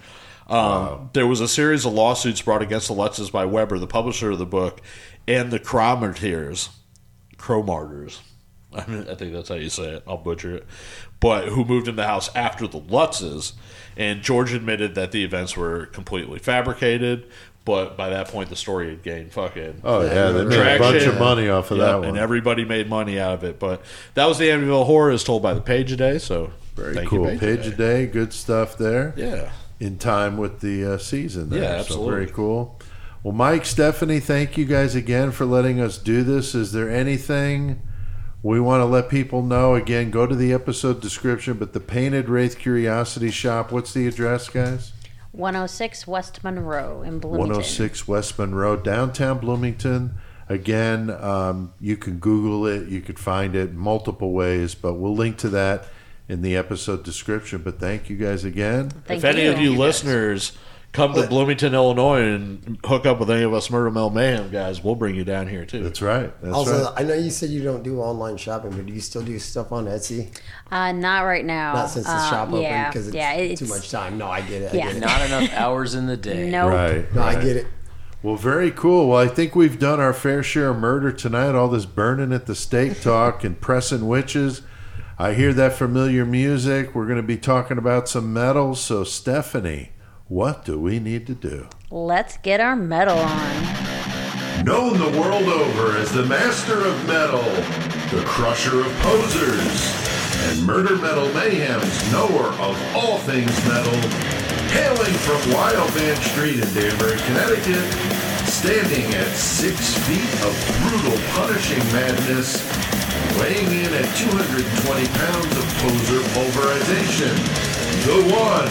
Um, 0.48 1.10
There 1.14 1.28
was 1.28 1.42
a 1.42 1.48
series 1.48 1.86
of 1.86 1.94
lawsuits 1.94 2.42
brought 2.42 2.62
against 2.62 2.88
the 2.88 2.94
Lutzes 2.94 3.32
by 3.32 3.46
Weber, 3.46 3.80
the 3.80 3.88
publisher 3.88 4.32
of 4.32 4.40
the 4.40 4.46
book, 4.46 4.82
and 5.28 5.52
the 5.52 5.60
Cromartiers, 5.60 6.70
Cromarters. 7.38 8.20
I, 8.74 8.86
mean, 8.90 9.08
I 9.10 9.16
think 9.16 9.34
that's 9.34 9.50
how 9.50 9.56
you 9.56 9.70
say 9.70 9.86
it. 9.96 10.04
I'll 10.08 10.18
butcher 10.18 10.56
it. 10.58 10.66
But 11.20 11.48
who 11.50 11.66
moved 11.66 11.88
in 11.88 11.96
the 11.96 12.06
house 12.06 12.34
after 12.36 12.68
the 12.68 12.80
Lutzes. 12.80 13.54
And 13.96 14.22
George 14.22 14.54
admitted 14.54 14.94
that 14.96 15.12
the 15.12 15.24
events 15.24 15.58
were 15.58 15.88
completely 15.88 16.38
fabricated. 16.40 17.26
But 17.66 17.98
by 17.98 18.10
that 18.10 18.28
point, 18.28 18.50
the 18.50 18.56
story 18.56 18.90
had 18.92 19.04
gained 19.04 19.34
fucking 19.34 19.82
Oh 19.84 20.02
yeah, 20.02 20.30
they 20.32 20.46
made 20.46 20.76
a 20.76 20.80
bunch 20.80 21.04
of 21.04 21.18
money 21.20 21.50
off 21.50 21.72
of 21.72 21.78
Yep, 21.80 21.86
that 21.88 21.96
one. 22.00 22.10
and 22.10 22.18
everybody 22.18 22.64
made 22.64 22.88
money 22.88 23.20
out 23.20 23.34
of 23.34 23.44
it. 23.44 23.60
But 23.60 23.82
that 24.14 24.26
was 24.28 24.38
the 24.38 24.46
Amityville 24.50 24.86
Horror, 24.86 25.12
as 25.12 25.24
told 25.24 25.42
by 25.42 25.54
the 25.54 25.60
Page 25.62 25.92
a 25.92 25.98
Day. 25.98 26.18
So 26.20 26.52
Very 26.76 27.06
cool. 27.08 27.32
you, 27.34 27.40
Page 27.40 27.66
a 27.68 27.72
day, 27.72 28.06
good 28.06 28.32
stuff 28.32 28.78
there. 28.78 29.14
Yeah. 29.18 29.52
In 29.80 29.98
time 29.98 30.38
with 30.38 30.62
the 30.62 30.94
uh, 30.94 30.98
season. 30.98 31.50
There. 31.50 31.62
Yeah, 31.62 31.74
So 31.76 31.80
absolutely. 31.80 32.12
very 32.12 32.28
cool. 32.28 32.80
Well, 33.24 33.34
Mike, 33.34 33.66
Stephanie, 33.66 34.20
thank 34.20 34.58
you 34.58 34.66
guys 34.66 34.96
again 34.96 35.32
for 35.32 35.46
letting 35.46 35.82
us 35.82 35.98
do 35.98 36.24
this. 36.24 36.56
Is 36.56 36.72
there 36.72 36.90
anything 36.90 37.82
we 38.42 38.60
want 38.60 38.82
to 38.82 38.86
let 38.86 39.10
people 39.10 39.42
know? 39.42 39.76
Again, 39.76 40.12
go 40.12 40.26
to 40.26 40.36
the 40.36 40.54
episode 40.54 41.02
description. 41.02 41.56
But 41.56 41.74
the 41.74 41.80
Painted 41.80 42.30
Wraith 42.30 42.58
Curiosity 42.58 43.32
Shop. 43.32 43.72
What's 43.72 43.94
the 43.94 44.08
address, 44.08 44.50
guys? 44.50 44.94
106 45.32 46.08
West 46.08 46.44
Monroe 46.44 47.02
in 47.04 47.20
Bloomington. 47.20 47.50
106 47.50 48.08
West 48.08 48.40
Monroe, 48.40 48.76
downtown 48.76 49.40
Bloomington. 49.40 50.16
Again, 50.50 51.10
um, 51.12 51.74
you 51.80 51.98
can 51.98 52.20
Google 52.20 52.66
it. 52.66 52.88
You 52.88 53.02
could 53.02 53.20
find 53.20 53.56
it 53.56 53.74
multiple 53.74 54.32
ways, 54.32 54.74
but 54.74 54.94
we'll 54.94 55.16
link 55.16 55.38
to 55.40 55.50
that 55.50 55.86
in 56.30 56.42
the 56.42 56.56
episode 56.56 57.04
description. 57.04 57.62
But 57.64 57.80
thank 57.80 58.10
you 58.10 58.18
guys 58.18 58.44
again. 58.44 58.90
Thank 59.06 59.20
if 59.20 59.26
any 59.26 59.46
of 59.46 59.60
you 59.60 59.72
you. 59.72 59.78
listeners 59.78 60.52
come 60.94 61.14
to 61.14 61.28
Bloomington, 61.28 61.76
Illinois, 61.76 62.22
and 62.22 62.80
hook 62.84 63.06
up 63.06 63.20
with 63.20 63.30
any 63.30 63.44
of 63.44 63.54
us 63.54 63.70
Murder 63.70 63.92
Metal 63.92 64.10
Mayhem 64.10 64.50
guys, 64.50 64.84
we'll 64.84 64.96
bring 64.96 65.16
you 65.16 65.24
down 65.24 65.48
here 65.48 65.64
too. 65.66 65.84
That's 65.84 66.02
right. 66.02 66.34
That's 66.42 66.56
Also, 66.56 66.86
right. 66.86 66.94
I 66.98 67.04
know 67.04 67.14
you 67.14 67.30
said 67.30 67.50
you 67.52 67.62
don't 67.64 67.84
do 67.84 68.00
online 68.02 68.38
shopping, 68.38 68.72
but 68.72 68.86
do 68.86 68.94
you 68.94 69.02
still 69.02 69.22
do 69.22 69.38
stuff 69.38 69.72
on 69.72 69.86
Etsy? 69.86 70.36
Uh, 70.72 70.94
not 70.94 71.22
right 71.22 71.46
now. 71.46 71.74
Not 71.74 71.90
since 71.92 72.06
the 72.08 72.12
Uh, 72.14 72.30
shop 72.30 72.48
opened 72.52 72.86
because 72.90 73.08
it's, 73.08 73.16
yeah, 73.16 73.34
it's 73.34 73.60
too 73.62 73.68
much 73.68 73.92
time. 73.92 74.18
No, 74.18 74.28
I 74.28 74.42
get 74.42 74.62
it. 74.64 74.74
I 74.74 74.78
Yeah. 74.78 74.88
get 74.88 74.96
it. 74.96 75.00
Not 75.02 75.22
enough 75.26 75.54
hours 75.54 75.94
in 75.94 76.08
the 76.08 76.18
day. 76.18 76.50
Nope. 76.50 76.72
Right. 76.72 77.14
No, 77.14 77.22
I 77.22 77.36
get 77.36 77.58
it. 77.58 77.68
Well, 78.24 78.36
very 78.36 78.72
cool. 78.72 79.10
Well, 79.10 79.20
I 79.20 79.28
think 79.28 79.56
we've 79.56 79.78
done 79.78 80.00
our 80.00 80.14
fair 80.14 80.42
share 80.42 80.70
of 80.70 80.78
murder 80.80 81.12
tonight. 81.12 81.54
All 81.54 81.68
this 81.68 81.86
burning 81.86 82.34
at 82.34 82.48
the 82.48 82.56
stake 82.56 83.02
talk 83.02 83.44
and 83.44 83.62
pressing 83.62 84.08
witches. 84.08 84.64
I 85.20 85.34
hear 85.34 85.52
that 85.54 85.74
familiar 85.74 86.28
music. 86.28 86.94
We're 86.94 87.08
going 87.08 87.18
to 87.18 87.24
be 87.24 87.38
talking 87.38 87.80
about 87.80 88.08
some 88.08 88.32
metal. 88.32 88.76
So, 88.76 89.04
Stephanie, 89.04 89.90
what 90.28 90.64
do 90.64 90.80
we 90.80 91.00
need 91.00 91.26
to 91.26 91.34
do? 91.34 91.70
Let's 91.90 92.38
get 92.38 92.60
our 92.60 92.76
metal 92.76 93.18
on. 93.18 94.64
Known 94.64 95.00
the 95.00 95.20
world 95.20 95.46
over 95.46 95.98
as 95.98 96.12
the 96.12 96.24
master 96.26 96.86
of 96.86 97.08
metal, 97.08 97.42
the 98.16 98.24
crusher 98.28 98.80
of 98.80 98.94
posers, 99.00 100.52
and 100.52 100.64
murder 100.68 100.96
metal 100.98 101.34
mayhem's 101.34 102.12
knower 102.12 102.50
of 102.62 102.96
all 102.96 103.18
things 103.18 103.58
metal, 103.66 103.98
hailing 104.70 105.14
from 105.14 105.52
Wild 105.52 105.90
Van 105.94 106.16
Street 106.18 106.60
in 106.60 106.74
Danbury, 106.76 107.18
Connecticut, 107.26 108.17
standing 108.68 109.08
at 109.16 109.32
six 109.34 109.96
feet 110.04 110.34
of 110.44 110.52
brutal, 110.84 111.18
punishing 111.32 111.80
madness, 111.94 112.60
weighing 113.40 113.72
in 113.72 113.94
at 113.94 114.14
220 114.18 115.08
pounds 115.08 115.56
of 115.56 115.64
poser 115.80 116.20
pulverization, 116.36 117.32
the 118.04 118.20
one, 118.28 118.68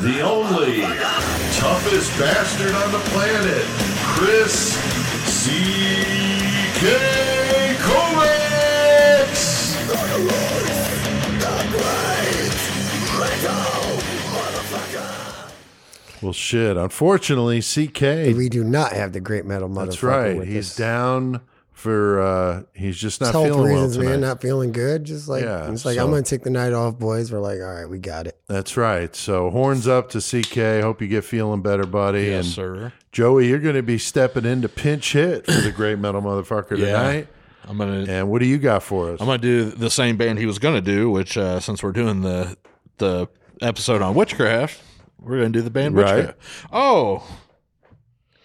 the 0.00 0.22
only, 0.22 0.80
toughest 1.60 2.18
bastard 2.18 2.74
on 2.74 2.90
the 2.92 2.98
planet, 3.10 3.66
Chris 4.16 4.72
C.K. 5.28 6.86
Kovacs! 7.84 8.36
Well, 16.22 16.32
shit. 16.32 16.76
Unfortunately, 16.76 17.60
CK. 17.60 18.34
We 18.36 18.48
do 18.48 18.64
not 18.64 18.92
have 18.92 19.12
the 19.12 19.20
great 19.20 19.44
metal 19.44 19.68
motherfucker. 19.68 19.84
That's 19.86 20.02
right. 20.02 20.36
with 20.38 20.48
He's 20.48 20.70
us. 20.70 20.76
down 20.76 21.40
for. 21.72 22.20
uh 22.20 22.62
He's 22.74 22.96
just 22.96 23.20
not 23.20 23.32
Health 23.32 23.46
feeling 23.46 23.62
well 23.72 23.82
reasons, 23.84 23.98
man. 23.98 24.06
tonight. 24.12 24.26
Not 24.28 24.40
feeling 24.42 24.72
good. 24.72 25.04
Just 25.04 25.28
like 25.28 25.44
Yeah, 25.44 25.70
it's 25.70 25.84
like 25.84 25.96
so- 25.96 26.04
I'm 26.04 26.10
gonna 26.10 26.22
take 26.22 26.42
the 26.42 26.50
night 26.50 26.72
off, 26.72 26.98
boys. 26.98 27.30
We're 27.32 27.40
like, 27.40 27.60
all 27.60 27.66
right, 27.74 27.88
we 27.88 27.98
got 27.98 28.26
it. 28.26 28.38
That's 28.48 28.76
right. 28.76 29.14
So 29.14 29.50
horns 29.50 29.86
up 29.86 30.08
to 30.10 30.20
CK. 30.20 30.82
Hope 30.82 31.00
you 31.02 31.08
get 31.08 31.24
feeling 31.24 31.62
better, 31.62 31.84
buddy. 31.86 32.24
Yes, 32.24 32.44
and 32.46 32.54
sir. 32.54 32.92
Joey, 33.12 33.48
you're 33.48 33.58
going 33.60 33.76
to 33.76 33.82
be 33.82 33.96
stepping 33.98 34.44
in 34.44 34.60
to 34.62 34.68
pinch 34.68 35.12
hit 35.14 35.46
for 35.46 35.52
the 35.60 35.72
great 35.72 35.98
metal 35.98 36.20
motherfucker 36.20 36.76
Yeah. 36.78 36.86
tonight. 36.86 37.28
I'm 37.68 37.78
gonna 37.78 38.04
And 38.08 38.28
what 38.30 38.40
do 38.40 38.46
you 38.46 38.58
got 38.58 38.82
for 38.84 39.10
us? 39.12 39.20
I'm 39.20 39.26
gonna 39.26 39.38
do 39.38 39.64
the 39.70 39.90
same 39.90 40.16
band 40.16 40.38
he 40.38 40.46
was 40.46 40.58
gonna 40.60 40.80
do, 40.80 41.10
which 41.10 41.36
uh, 41.36 41.58
since 41.60 41.82
we're 41.82 41.92
doing 41.92 42.20
the 42.22 42.56
the 42.98 43.26
episode 43.60 44.02
on 44.02 44.14
witchcraft, 44.14 44.80
we're 45.26 45.38
gonna 45.38 45.50
do 45.50 45.62
the 45.62 45.70
band 45.70 45.94
Right. 45.96 46.16
witchcraft. 46.16 46.38
Oh, 46.72 47.22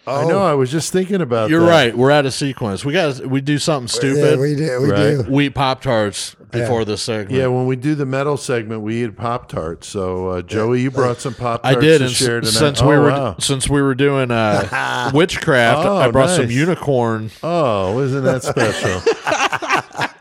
I 0.08 0.26
know. 0.26 0.40
Oh. 0.40 0.46
I 0.46 0.54
was 0.56 0.72
just 0.72 0.92
thinking 0.92 1.22
about. 1.22 1.44
That. 1.46 1.50
You're 1.52 1.60
that. 1.62 1.70
right. 1.70 1.98
We're 1.98 2.12
out 2.12 2.26
of 2.26 2.34
sequence. 2.34 2.84
We 2.84 2.94
got 2.94 3.26
we 3.26 3.40
do 3.40 3.58
something 3.60 3.88
stupid. 3.88 4.38
Yeah, 4.38 4.42
we 4.42 4.56
do. 4.56 4.82
We 4.82 4.90
Right. 4.90 5.26
do. 5.26 5.26
we 5.30 5.50
pop 5.50 5.82
tarts 5.82 6.36
before 6.52 6.86
this 6.86 7.02
segment. 7.02 7.32
Yeah, 7.32 7.48
when 7.48 7.66
we 7.66 7.76
do 7.76 7.96
the 7.96 8.06
metal 8.06 8.38
segment, 8.38 8.82
we 8.82 9.04
eat 9.04 9.16
Pop 9.16 9.48
Tarts. 9.50 9.88
So, 9.88 10.30
uh, 10.30 10.42
Joey, 10.42 10.82
you 10.82 10.92
brought 10.92 11.18
some 11.20 11.34
Pop 11.34 11.64
Tarts. 11.64 11.66
I 11.66 11.74
Tarts 11.74 11.86
did, 11.86 11.98
to 12.00 12.04
and 12.06 12.14
share 12.14 12.40
tonight. 12.42 12.52
since 12.54 12.82
oh, 12.82 12.88
we 12.90 12.98
were 12.98 13.10
wow. 13.10 13.36
since 13.40 13.70
we 13.70 13.82
were 13.82 13.96
doing 13.96 14.32
uh, 14.32 15.12
witchcraft, 15.14 15.86
Oh, 15.86 15.98
I 15.98 16.12
brought 16.12 16.30
some 16.30 16.46
nice. 16.46 16.54
unicorn. 16.56 17.32
Oh, 17.44 18.00
isn't 18.00 18.24
that 18.24 18.44
special? 18.44 19.02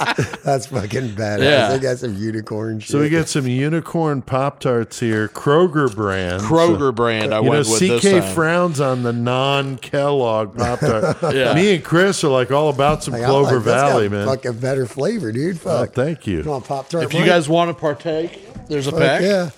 That's 0.45 0.67
fucking 0.67 1.11
badass. 1.11 1.43
Yeah. 1.43 1.69
They 1.69 1.79
got 1.79 1.99
some 1.99 2.17
unicorn 2.17 2.81
shit. 2.81 2.91
so 2.91 3.01
we 3.01 3.09
get 3.11 3.29
some 3.29 3.47
unicorn 3.47 4.23
Pop 4.23 4.59
Tarts 4.61 4.99
here, 4.99 5.29
Kroger 5.29 5.95
brand. 5.95 6.43
Kroger 6.43 6.95
brand. 6.95 7.35
I 7.35 7.39
You 7.39 7.45
know, 7.45 7.51
went 7.51 7.69
with 7.69 7.81
this 7.81 8.01
CK 8.03 8.23
time. 8.23 8.35
frowns 8.35 8.81
on 8.81 9.03
the 9.03 9.13
non-Kellogg 9.13 10.57
Pop 10.57 10.81
Tart. 10.81 11.35
Yeah. 11.35 11.55
Me 11.55 11.75
and 11.75 11.85
Chris 11.85 12.25
are 12.25 12.31
like 12.31 12.51
all 12.51 12.71
about 12.71 13.05
some 13.05 13.13
Like, 13.15 13.25
Clover 13.25 13.57
like- 13.57 13.65
Valley, 13.65 14.09
got 14.09 14.13
man. 14.17 14.27
Fucking 14.27 14.59
better 14.59 14.87
flavor, 14.87 15.33
dude. 15.33 15.57
Oh, 15.57 15.59
Fuck. 15.87 15.95
Thank 16.21 16.27
you. 16.27 16.43
Come 16.43 16.53
on, 16.53 16.63
pop 16.63 16.89
tart. 16.89 17.05
If 17.05 17.15
you 17.15 17.25
guys 17.25 17.49
want 17.49 17.69
to 17.71 17.75
partake, 17.81 18.67
there's 18.69 18.87
a 18.87 18.93
pack. 18.93 19.23
yeah. 19.23 19.51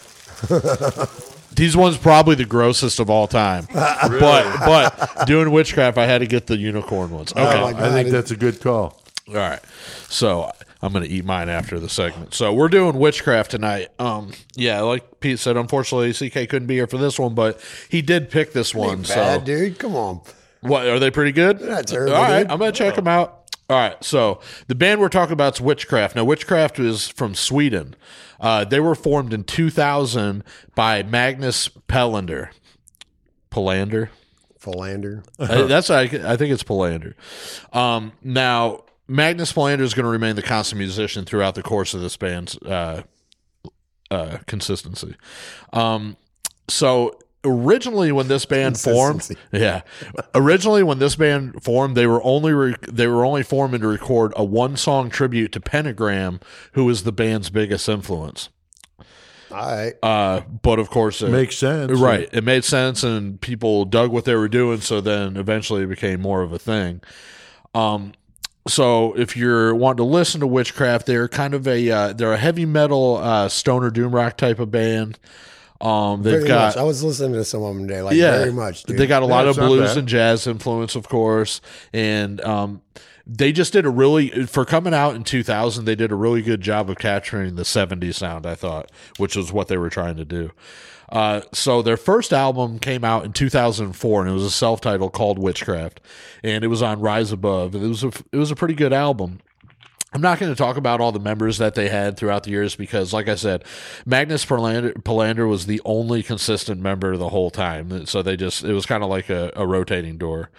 These 1.55 1.77
ones 1.77 1.99
probably 1.99 2.35
the 2.35 2.47
grossest 2.47 2.99
of 2.99 3.11
all 3.11 3.27
time. 3.27 3.67
But 3.75 4.59
but 4.61 5.27
doing 5.27 5.51
witchcraft, 5.51 5.99
I 5.99 6.07
had 6.07 6.19
to 6.19 6.27
get 6.27 6.47
the 6.47 6.57
unicorn 6.57 7.11
ones. 7.11 7.33
Okay. 7.33 7.43
Oh 7.43 7.61
my 7.61 7.69
I 7.69 7.73
God, 7.73 7.93
think 7.93 8.09
it- 8.09 8.13
that's 8.13 8.31
a 8.31 8.37
good 8.37 8.61
call. 8.61 9.01
All 9.29 9.35
right. 9.35 9.61
So 10.09 10.51
I'm 10.81 10.93
gonna 10.93 11.05
eat 11.07 11.25
mine 11.25 11.49
after 11.49 11.79
the 11.79 11.89
segment. 11.89 12.35
So 12.35 12.53
we're 12.53 12.69
doing 12.69 12.99
witchcraft 12.99 13.51
tonight. 13.53 13.89
Um, 13.99 14.33
yeah, 14.57 14.81
like 14.81 15.21
Pete 15.21 15.39
said, 15.39 15.57
unfortunately 15.57 16.13
CK 16.13 16.49
couldn't 16.49 16.67
be 16.67 16.75
here 16.75 16.87
for 16.87 16.99
this 16.99 17.19
one, 17.19 17.35
but 17.35 17.61
he 17.89 18.03
did 18.03 18.31
pick 18.31 18.53
this 18.53 18.75
one. 18.75 19.05
So 19.05 19.15
Bad, 19.15 19.45
dude. 19.45 19.79
Come 19.79 19.95
on. 19.95 20.23
what 20.63 20.87
are 20.89 20.99
they 20.99 21.11
pretty 21.11 21.33
good? 21.33 21.61
not 21.61 21.87
terrible, 21.87 22.15
All 22.17 22.23
right, 22.23 22.43
dude. 22.43 22.51
I'm 22.51 22.59
gonna 22.59 22.73
check 22.73 22.95
them 22.97 23.07
out. 23.09 23.42
All 23.71 23.79
right, 23.79 24.03
so 24.05 24.41
the 24.67 24.75
band 24.75 25.01
we're 25.01 25.09
talking 25.09 25.33
about 25.33 25.55
is 25.55 25.61
Witchcraft. 25.61 26.15
Now, 26.17 26.25
Witchcraft 26.25 26.79
is 26.79 27.09
from 27.09 27.35
Sweden. 27.35 27.95
Uh, 28.39 28.65
they 28.65 28.81
were 28.81 28.95
formed 28.95 29.33
in 29.33 29.45
2000 29.45 30.43
by 30.75 31.03
Magnus 31.03 31.69
Pelander. 31.89 32.51
Pelander. 33.51 34.11
Philander. 34.59 35.23
I- 35.39 35.63
that's 35.63 35.91
I, 35.91 36.03
I 36.03 36.37
think 36.37 36.53
it's 36.53 36.63
Pelander. 36.63 37.15
Um, 37.73 38.13
now 38.23 38.85
Magnus 39.09 39.53
Pelander 39.53 39.83
is 39.85 39.95
going 39.95 40.05
to 40.05 40.11
remain 40.11 40.37
the 40.37 40.43
constant 40.43 40.79
musician 40.79 41.25
throughout 41.25 41.55
the 41.55 41.63
course 41.63 41.95
of 41.95 42.01
this 42.01 42.17
band's 42.17 42.57
uh, 42.59 43.03
uh, 44.11 44.39
consistency. 44.47 45.17
Um, 45.73 46.17
so 46.69 47.19
originally 47.45 48.13
when 48.13 48.29
this 48.29 48.45
band 48.45 48.79
formed, 48.79 49.29
yeah, 49.53 49.83
originally 50.35 50.83
when 50.83 50.99
this 50.99 51.17
band 51.17 51.63
formed, 51.63 51.97
they 51.97 52.07
were 52.07 52.23
only 52.23 52.53
re- 52.53 52.77
they 52.89 53.07
were 53.07 53.25
only 53.25 53.43
forming 53.43 53.81
to 53.81 53.89
record 53.89 54.33
a 54.37 54.45
one 54.45 54.77
song 54.77 55.11
tribute 55.11 55.53
to 55.53 55.61
Pentagram, 55.61 56.41
who 56.73 56.85
was 56.85 57.05
the 57.05 57.13
band's 57.13 57.51
biggest 57.51 57.89
influence. 57.89 58.49
All 59.51 59.59
right. 59.59 59.95
Uh, 60.03 60.41
but 60.63 60.79
of 60.79 60.89
course, 60.89 61.21
it, 61.21 61.29
Makes 61.31 61.59
sense. 61.59 61.99
right? 61.99 62.29
It 62.33 62.43
made 62.43 62.65
sense, 62.65 63.03
and 63.03 63.41
people 63.41 63.85
dug 63.85 64.11
what 64.11 64.25
they 64.25 64.35
were 64.35 64.49
doing. 64.49 64.81
So 64.81 65.01
then, 65.01 65.37
eventually, 65.37 65.83
it 65.83 65.89
became 65.89 66.23
more 66.23 66.43
of 66.43 66.53
a 66.53 66.59
thing. 66.59 67.03
Um, 67.75 68.13
so 68.67 69.13
if 69.15 69.37
you're 69.37 69.75
wanting 69.75 69.99
to 69.99 70.05
listen 70.05 70.41
to 70.41 70.47
Witchcraft, 70.47 71.07
they're 71.07 71.29
kind 71.29 71.53
of 71.53 71.67
a 71.67 71.91
uh, 71.91 72.13
they're 72.13 72.33
a 72.33 72.39
heavy 72.39 72.65
metal 72.65 73.17
uh, 73.17 73.49
stoner 73.49 73.91
doom 73.91 74.15
rock 74.15 74.37
type 74.37 74.59
of 74.59 74.71
band. 74.71 75.19
Um, 75.83 76.23
they've 76.23 76.35
Very 76.35 76.47
got 76.47 76.69
much. 76.69 76.77
I 76.77 76.85
was 76.85 77.03
listening 77.03 77.33
to 77.33 77.45
some 77.45 77.63
of 77.63 77.75
them 77.75 77.89
today. 77.89 78.03
Like 78.03 78.17
yeah, 78.17 78.39
very 78.39 78.53
much. 78.53 78.85
Dude. 78.85 78.97
They 78.97 79.07
got 79.09 79.23
a 79.23 79.27
lot 79.27 79.45
Yeah, 79.45 79.51
of 79.51 79.57
blues 79.57 79.97
and 79.97 80.07
jazz 80.07 80.47
influence, 80.47 80.95
of 80.95 81.09
course, 81.09 81.61
and 81.93 82.41
um, 82.43 82.83
they 83.27 83.51
just 83.51 83.73
did 83.73 83.85
a 83.85 83.91
really 83.91 84.47
for 84.47 84.65
coming 84.65 84.95
out 84.95 85.17
in 85.17 85.25
2000. 85.25 85.85
They 85.85 85.97
did 85.97 86.13
a 86.13 86.15
really 86.15 86.41
good 86.41 86.61
job 86.61 86.89
of 86.89 86.99
capturing 86.99 87.57
the 87.57 87.65
70s 87.65 88.15
sound. 88.15 88.47
I 88.47 88.55
thought, 88.55 88.93
which 89.19 89.35
was 89.35 89.53
what 89.53 89.67
they 89.67 89.77
were 89.77 89.91
trying 89.91 90.17
to 90.19 90.25
do. 90.25 90.53
Uh, 91.09 91.43
so 91.53 91.83
their 91.83 91.97
first 91.99 92.33
album 92.33 92.79
came 92.79 93.05
out 93.05 93.25
in 93.25 93.33
2004, 93.33 94.21
and 94.23 94.31
it 94.31 94.33
was 94.33 94.45
a 94.45 94.51
self-titled 94.51 95.13
called 95.13 95.39
Witchcraft, 95.39 96.01
and 96.43 96.65
it 96.65 96.69
was 96.69 96.81
on 96.81 97.01
Rise 97.01 97.33
Above. 97.33 97.75
It 97.75 97.81
was 97.87 98.05
a 98.05 98.13
it 98.31 98.37
was 98.39 98.51
a 98.53 98.57
pretty 98.57 98.75
good 98.75 98.93
album. 98.93 99.41
I'm 100.13 100.21
not 100.21 100.39
going 100.39 100.53
to 100.53 100.57
talk 100.57 100.77
about 100.77 101.01
all 101.01 101.11
the 101.11 101.21
members 101.21 101.59
that 101.59 101.75
they 101.75 101.89
had 101.89 102.17
throughout 102.17 102.45
the 102.45 102.51
years 102.51 102.77
because, 102.77 103.13
like 103.13 103.29
I 103.29 103.35
said, 103.35 103.65
Magnus 104.05 104.45
Pelander, 104.45 104.93
Pelander 105.05 105.47
was 105.49 105.67
the 105.67 105.81
only 105.85 106.23
consistent 106.23 106.81
member 106.81 107.17
the 107.17 107.31
whole 107.31 107.51
time. 107.51 108.05
So 108.07 108.23
they 108.23 108.37
just, 108.37 108.63
it 108.63 108.75
was 108.75 108.85
kind 108.85 109.03
of 109.03 109.09
like 109.09 109.31
a, 109.31 109.53
a 109.57 109.67
rotating 109.67 110.19
door. 110.19 110.51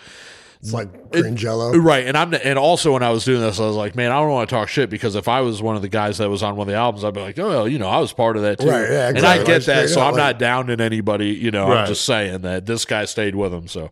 It's 0.64 0.74
like 0.74 1.12
Cringello. 1.12 1.84
Right. 1.84 2.08
And 2.08 2.18
I'm, 2.18 2.34
and 2.34 2.58
also 2.58 2.94
when 2.94 3.04
I 3.04 3.10
was 3.10 3.26
doing 3.26 3.42
this, 3.42 3.60
I 3.60 3.66
was 3.66 3.76
like, 3.76 3.96
man, 3.96 4.12
I 4.12 4.20
don't 4.20 4.32
want 4.32 4.50
to 4.50 4.56
talk 4.56 4.70
shit 4.70 4.90
because 4.90 5.16
if 5.16 5.28
I 5.28 5.42
was 5.42 5.62
one 5.62 5.76
of 5.76 5.82
the 5.82 5.90
guys 5.90 6.20
that 6.20 6.30
was 6.30 6.42
on 6.42 6.56
one 6.56 6.68
of 6.68 6.72
the 6.72 6.78
albums, 6.78 7.04
I'd 7.04 7.14
be 7.14 7.20
like, 7.20 7.38
oh, 7.38 7.50
well, 7.50 7.68
you 7.68 7.78
know, 7.78 7.90
I 7.90 8.00
was 8.00 8.14
part 8.14 8.38
of 8.38 8.44
that 8.44 8.60
too. 8.60 8.70
Right, 8.70 8.90
yeah, 8.90 9.10
And 9.10 9.20
I 9.20 9.44
get 9.44 9.66
that. 9.66 9.90
So 9.90 10.02
I'm 10.02 10.16
not 10.16 10.40
downing 10.40 10.80
anybody, 10.80 11.32
you 11.32 11.52
know, 11.52 11.72
I'm 11.72 11.88
just 11.88 12.06
saying 12.06 12.42
that 12.42 12.66
this 12.66 12.86
guy 12.86 13.06
stayed 13.06 13.36
with 13.36 13.52
them. 13.52 13.68
So, 13.68 13.92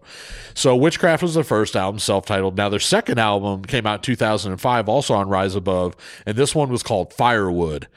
so 0.53 0.75
Witchcraft 0.75 1.21
was 1.21 1.33
the 1.33 1.43
first 1.43 1.75
album, 1.75 1.99
self 1.99 2.25
titled. 2.25 2.55
Now 2.55 2.69
their 2.69 2.79
second 2.79 3.19
album 3.19 3.63
came 3.65 3.85
out 3.85 3.95
in 3.95 4.01
2005, 4.01 4.87
also 4.89 5.13
on 5.13 5.27
Rise 5.27 5.55
Above. 5.55 5.95
And 6.25 6.37
this 6.37 6.55
one 6.55 6.69
was 6.69 6.83
called 6.83 7.13
Firewood 7.13 7.87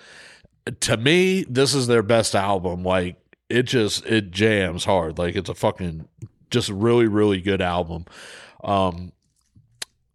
to 0.80 0.96
me, 0.96 1.44
this 1.44 1.74
is 1.74 1.86
their 1.86 2.02
best 2.02 2.34
album. 2.34 2.82
Like 2.82 3.16
it 3.48 3.64
just 3.64 4.04
it 4.06 4.30
jams 4.30 4.84
hard. 4.84 5.18
Like 5.18 5.36
it's 5.36 5.50
a 5.50 5.54
fucking 5.54 6.08
just 6.50 6.68
really 6.70 7.06
really 7.06 7.40
good 7.40 7.60
album. 7.60 8.06
Um, 8.64 9.12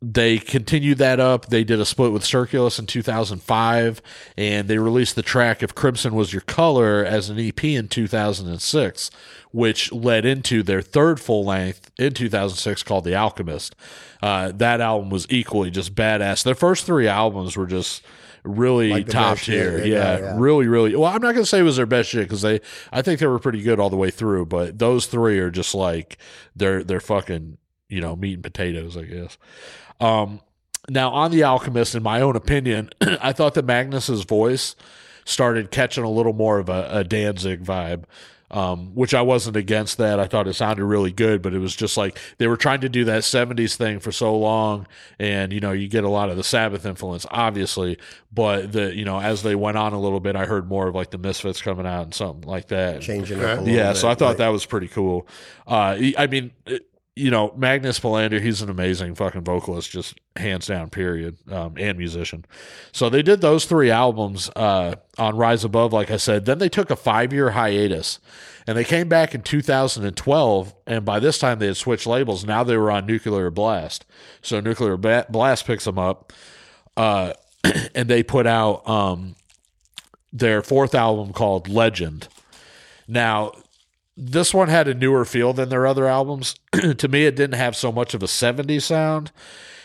they 0.02 0.38
continued 0.38 0.98
that 1.00 1.20
up. 1.20 1.48
They 1.48 1.66
did 1.66 1.82
a 1.82 1.86
split 1.86 2.14
with 2.14 2.24
Circulus 2.24 2.80
in 2.80 2.86
2005, 2.86 4.02
and 4.38 4.70
they 4.70 4.78
released 4.78 5.16
the 5.18 5.22
track 5.22 5.62
"If 5.62 5.76
Crimson 5.76 6.16
Was 6.16 6.32
Your 6.32 6.42
Color" 6.42 7.04
as 7.04 7.30
an 7.30 7.38
EP 7.38 7.62
in 7.66 7.90
2006, 7.90 9.12
which 9.52 9.92
led 9.92 10.26
into 10.26 10.64
their 10.64 10.82
third 10.82 11.20
full 11.20 11.44
length 11.44 11.92
in 12.00 12.14
2006 12.14 12.82
called 12.84 13.04
"The 13.04 13.14
Alchemist." 13.16 13.76
Uh, 14.24 14.54
that 14.56 14.80
album 14.80 15.10
was 15.10 15.28
equally 15.30 15.70
just 15.70 15.96
badass. 15.96 16.44
Their 16.44 16.56
first 16.56 16.86
three 16.86 17.08
albums 17.10 17.58
were 17.58 17.68
just 17.68 18.02
really 18.46 18.92
Like 18.92 19.08
top 19.10 19.38
tier. 19.40 19.80
yeah, 19.80 19.86
Yeah, 19.86 20.20
yeah. 20.20 20.36
really, 20.38 20.68
really. 20.68 20.96
Well, 20.96 21.12
I'm 21.12 21.22
not 21.22 21.34
gonna 21.34 21.46
say 21.46 21.60
it 21.60 21.64
was 21.64 21.76
their 21.76 21.86
best 21.86 22.08
shit 22.08 22.24
because 22.24 22.42
they, 22.42 22.62
I 22.94 23.02
think 23.02 23.20
they 23.20 23.28
were 23.28 23.38
pretty 23.40 23.62
good 23.62 23.82
all 23.82 23.90
the 23.90 23.98
way 23.98 24.12
through. 24.12 24.46
But 24.46 24.80
those 24.80 25.08
three 25.08 25.40
are 25.40 25.52
just 25.52 25.76
like 25.76 26.18
they're 26.56 26.86
they're 26.86 27.02
fucking 27.02 27.58
you 27.90 28.00
know 28.02 28.16
meat 28.16 28.36
and 28.36 28.44
potatoes, 28.44 28.96
I 28.96 29.04
guess. 29.04 29.38
Um, 30.00 30.40
now 30.88 31.12
on 31.12 31.32
the 31.32 31.44
Alchemist, 31.44 31.96
in 31.96 32.04
my 32.04 32.22
own 32.22 32.36
opinion, 32.36 32.90
I 33.02 33.34
thought 33.34 33.54
that 33.56 33.66
Magnus's 33.66 34.24
voice 34.24 34.76
started 35.26 35.70
catching 35.72 36.04
a 36.04 36.10
little 36.10 36.34
more 36.34 36.58
of 36.60 36.70
a, 36.70 36.88
a 36.92 37.04
Danzig 37.04 37.64
vibe. 37.64 38.06
Um, 38.52 38.96
which 38.96 39.14
I 39.14 39.22
wasn't 39.22 39.58
against 39.58 40.00
that. 40.00 40.20
I 40.20 40.26
thought 40.26 40.48
it 40.48 40.56
sounded 40.56 40.84
really 40.84 41.12
good, 41.12 41.44
but 41.44 41.54
it 41.54 41.60
was 41.60 41.76
just 41.76 41.98
like 41.98 42.18
they 42.40 42.48
were 42.48 42.58
trying 42.58 42.82
to 42.82 42.90
do 42.90 43.06
that 43.06 43.22
70s 43.22 43.76
thing 43.76 44.00
for 44.00 44.12
so 44.12 44.36
long. 44.36 44.88
And, 45.20 45.54
you 45.54 45.60
know, 45.60 45.72
you 45.72 45.88
get 45.88 46.04
a 46.04 46.10
lot 46.10 46.32
of 46.32 46.36
the 46.36 46.44
Sabbath 46.44 46.84
influence, 46.84 47.28
obviously. 47.30 48.00
But, 48.34 48.72
the 48.72 48.92
you 48.96 49.06
know, 49.06 49.22
as 49.22 49.44
they 49.44 49.54
went 49.54 49.78
on 49.78 49.94
a 49.94 50.02
little 50.02 50.20
bit, 50.20 50.36
I 50.36 50.46
heard 50.46 50.68
more 50.68 50.88
of 50.88 50.96
like 50.96 51.12
the 51.12 51.20
Misfits 51.20 51.62
coming 51.62 51.86
out 51.86 52.06
and 52.06 52.14
something 52.16 52.50
like 52.50 52.70
that. 52.70 53.02
Changing 53.04 53.38
up 53.38 53.44
a 53.60 53.62
little 53.62 53.68
Yeah, 53.68 53.92
bit, 53.92 53.98
so 54.00 54.10
I 54.10 54.16
thought 54.16 54.30
right. 54.30 54.38
that 54.40 54.48
was 54.50 54.66
pretty 54.66 54.88
cool. 54.88 55.28
Uh, 55.68 55.96
I 56.18 56.26
mean, 56.26 56.50
it- 56.66 56.89
you 57.20 57.30
know, 57.30 57.54
Magnus 57.58 58.00
Pelander, 58.00 58.40
he's 58.40 58.62
an 58.62 58.70
amazing 58.70 59.14
fucking 59.14 59.44
vocalist, 59.44 59.92
just 59.92 60.18
hands 60.38 60.68
down, 60.68 60.90
period, 60.90 61.38
um, 61.52 61.74
and 61.78 61.98
musician. 61.98 62.46
So 62.94 63.10
they 63.10 63.22
did 63.22 63.42
those 63.42 63.66
three 63.66 63.92
albums 63.92 64.50
uh, 64.56 64.96
on 65.18 65.36
Rise 65.36 65.66
Above, 65.66 65.92
like 65.92 66.10
I 66.10 66.16
said. 66.16 66.46
Then 66.46 66.60
they 66.60 66.70
took 66.70 66.90
a 66.90 66.96
five 66.96 67.34
year 67.34 67.52
hiatus, 67.52 68.20
and 68.66 68.78
they 68.78 68.86
came 68.86 69.10
back 69.10 69.36
in 69.36 69.42
2012. 69.42 70.76
And 70.88 71.04
by 71.04 71.20
this 71.20 71.38
time, 71.38 71.60
they 71.60 71.68
had 71.68 71.76
switched 71.76 72.08
labels. 72.08 72.46
Now 72.46 72.64
they 72.64 72.78
were 72.78 72.90
on 72.90 73.06
Nuclear 73.06 73.52
Blast. 73.52 74.06
So 74.42 74.62
Nuclear 74.62 74.96
Blast 74.96 75.68
picks 75.68 75.84
them 75.84 76.00
up, 76.00 76.32
uh, 76.96 77.34
and 77.94 78.10
they 78.10 78.24
put 78.24 78.48
out 78.48 78.88
um, 78.88 79.36
their 80.32 80.62
fourth 80.62 80.96
album 80.96 81.34
called 81.34 81.68
Legend. 81.68 82.30
Now, 83.10 83.52
this 84.20 84.54
one 84.54 84.68
had 84.68 84.88
a 84.88 84.94
newer 84.94 85.24
feel 85.24 85.54
than 85.54 85.70
their 85.70 85.88
other 85.88 86.06
albums. 86.06 86.56
to 86.98 87.08
me, 87.08 87.26
it 87.26 87.36
didn't 87.36 87.58
have 87.58 87.76
so 87.76 87.92
much 87.92 88.14
of 88.14 88.22
a 88.22 88.28
70s 88.28 88.82
sound. 88.84 89.32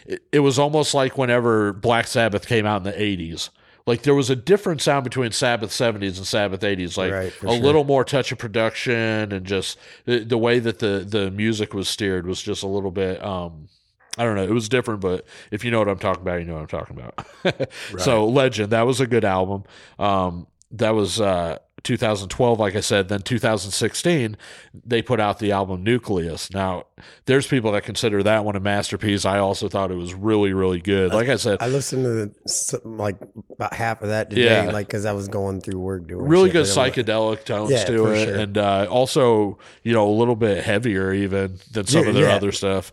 It, 0.06 0.23
it 0.32 0.40
was 0.40 0.59
almost 0.59 0.93
like 0.93 1.16
whenever 1.16 1.73
Black 1.73 2.09
Sabbath 2.09 2.47
came 2.47 2.66
out 2.66 2.78
in 2.78 2.82
the 2.82 2.93
80s. 2.93 3.51
Like 3.86 4.02
there 4.02 4.15
was 4.15 4.31
a 4.31 4.36
different 4.36 4.81
sound 4.82 5.05
between 5.05 5.31
Sabbath 5.31 5.70
70s 5.70 6.16
and 6.16 6.27
Sabbath 6.27 6.62
80s. 6.62 6.97
Like 6.97 7.12
Right, 7.12 7.32
a 7.32 7.39
sure. 7.39 7.52
little 7.52 7.85
more 7.85 8.02
touch 8.05 8.32
of 8.32 8.39
production 8.39 9.31
and 9.31 9.47
just 9.47 9.78
the, 10.05 10.20
the 10.20 10.39
way 10.39 10.59
that 10.59 10.81
the, 10.81 11.06
the 11.06 11.31
music 11.31 11.73
was 11.73 11.89
steered 11.89 12.27
was 12.27 12.43
just 12.43 12.62
a 12.62 12.66
little 12.66 12.90
bit. 12.90 13.23
Um, 13.23 13.69
I 14.16 14.24
don't 14.24 14.36
know. 14.36 14.44
It 14.44 14.51
was 14.52 14.69
different, 14.69 15.01
but 15.01 15.27
if 15.51 15.65
you 15.65 15.70
know 15.70 15.78
what 15.78 15.89
I'm 15.89 15.98
talking 15.98 16.23
about, 16.23 16.40
you 16.40 16.47
know 16.47 16.55
what 16.55 16.62
I'm 16.62 16.66
talking 16.66 16.98
about. 16.98 17.70
So, 17.98 18.27
Legend, 18.27 18.70
that 18.70 18.86
was 18.86 19.01
a 19.01 19.06
good 19.06 19.24
album. 19.24 19.65
Um, 19.98 20.47
that 20.73 20.94
was 20.94 21.20
uh, 21.20 21.59
2012, 21.85 22.59
like 22.59 22.74
I 22.74 22.81
said. 22.81 23.09
Then 23.09 23.20
2016, 23.20 24.36
they 24.85 25.02
put 25.02 25.20
out 25.20 25.39
the 25.39 25.52
album 25.52 25.85
Nucleus. 25.85 26.51
Now, 26.52 26.85
there's 27.27 27.47
people 27.47 27.73
that 27.73 27.85
consider 27.85 28.23
that 28.23 28.44
one 28.44 28.56
a 28.56 28.61
masterpiece. 28.61 29.24
I 29.24 29.39
also 29.39 29.69
thought 29.69 29.90
it 29.90 29.97
was 29.97 30.15
really, 30.15 30.52
really 30.52 30.81
good. 30.81 31.12
Like 31.15 31.28
I 31.28 31.36
said, 31.36 31.59
I 31.61 31.69
listened 31.69 32.05
to 32.05 32.11
the, 32.11 32.81
like 32.89 33.16
about 33.51 33.74
half 33.74 34.02
of 34.02 34.09
that 34.09 34.31
today, 34.31 34.65
Yeah. 34.65 34.73
like 34.73 34.86
because 34.89 35.05
I 35.05 35.12
was 35.12 35.28
going 35.28 35.61
through 35.61 35.78
work 35.78 36.09
doing 36.09 36.27
really 36.27 36.51
good 36.51 36.66
I'm 36.66 36.74
like- 36.77 36.94
psychedelic 36.94 37.44
tones 37.44 37.70
Yeah, 37.70 37.85
to 37.85 38.06
it, 38.06 38.24
sure. 38.27 38.36
and 38.36 38.59
uh, 38.59 38.86
also 38.90 39.59
you 39.82 39.93
know 39.93 40.09
a 40.09 40.15
little 40.16 40.36
bit 40.36 40.65
heavier 40.65 41.12
even 41.12 41.59
than 41.73 41.86
some 41.86 42.02
Yeah, 42.05 42.09
of 42.09 42.15
their 42.15 42.31
other 42.31 42.51
stuff. 42.52 42.90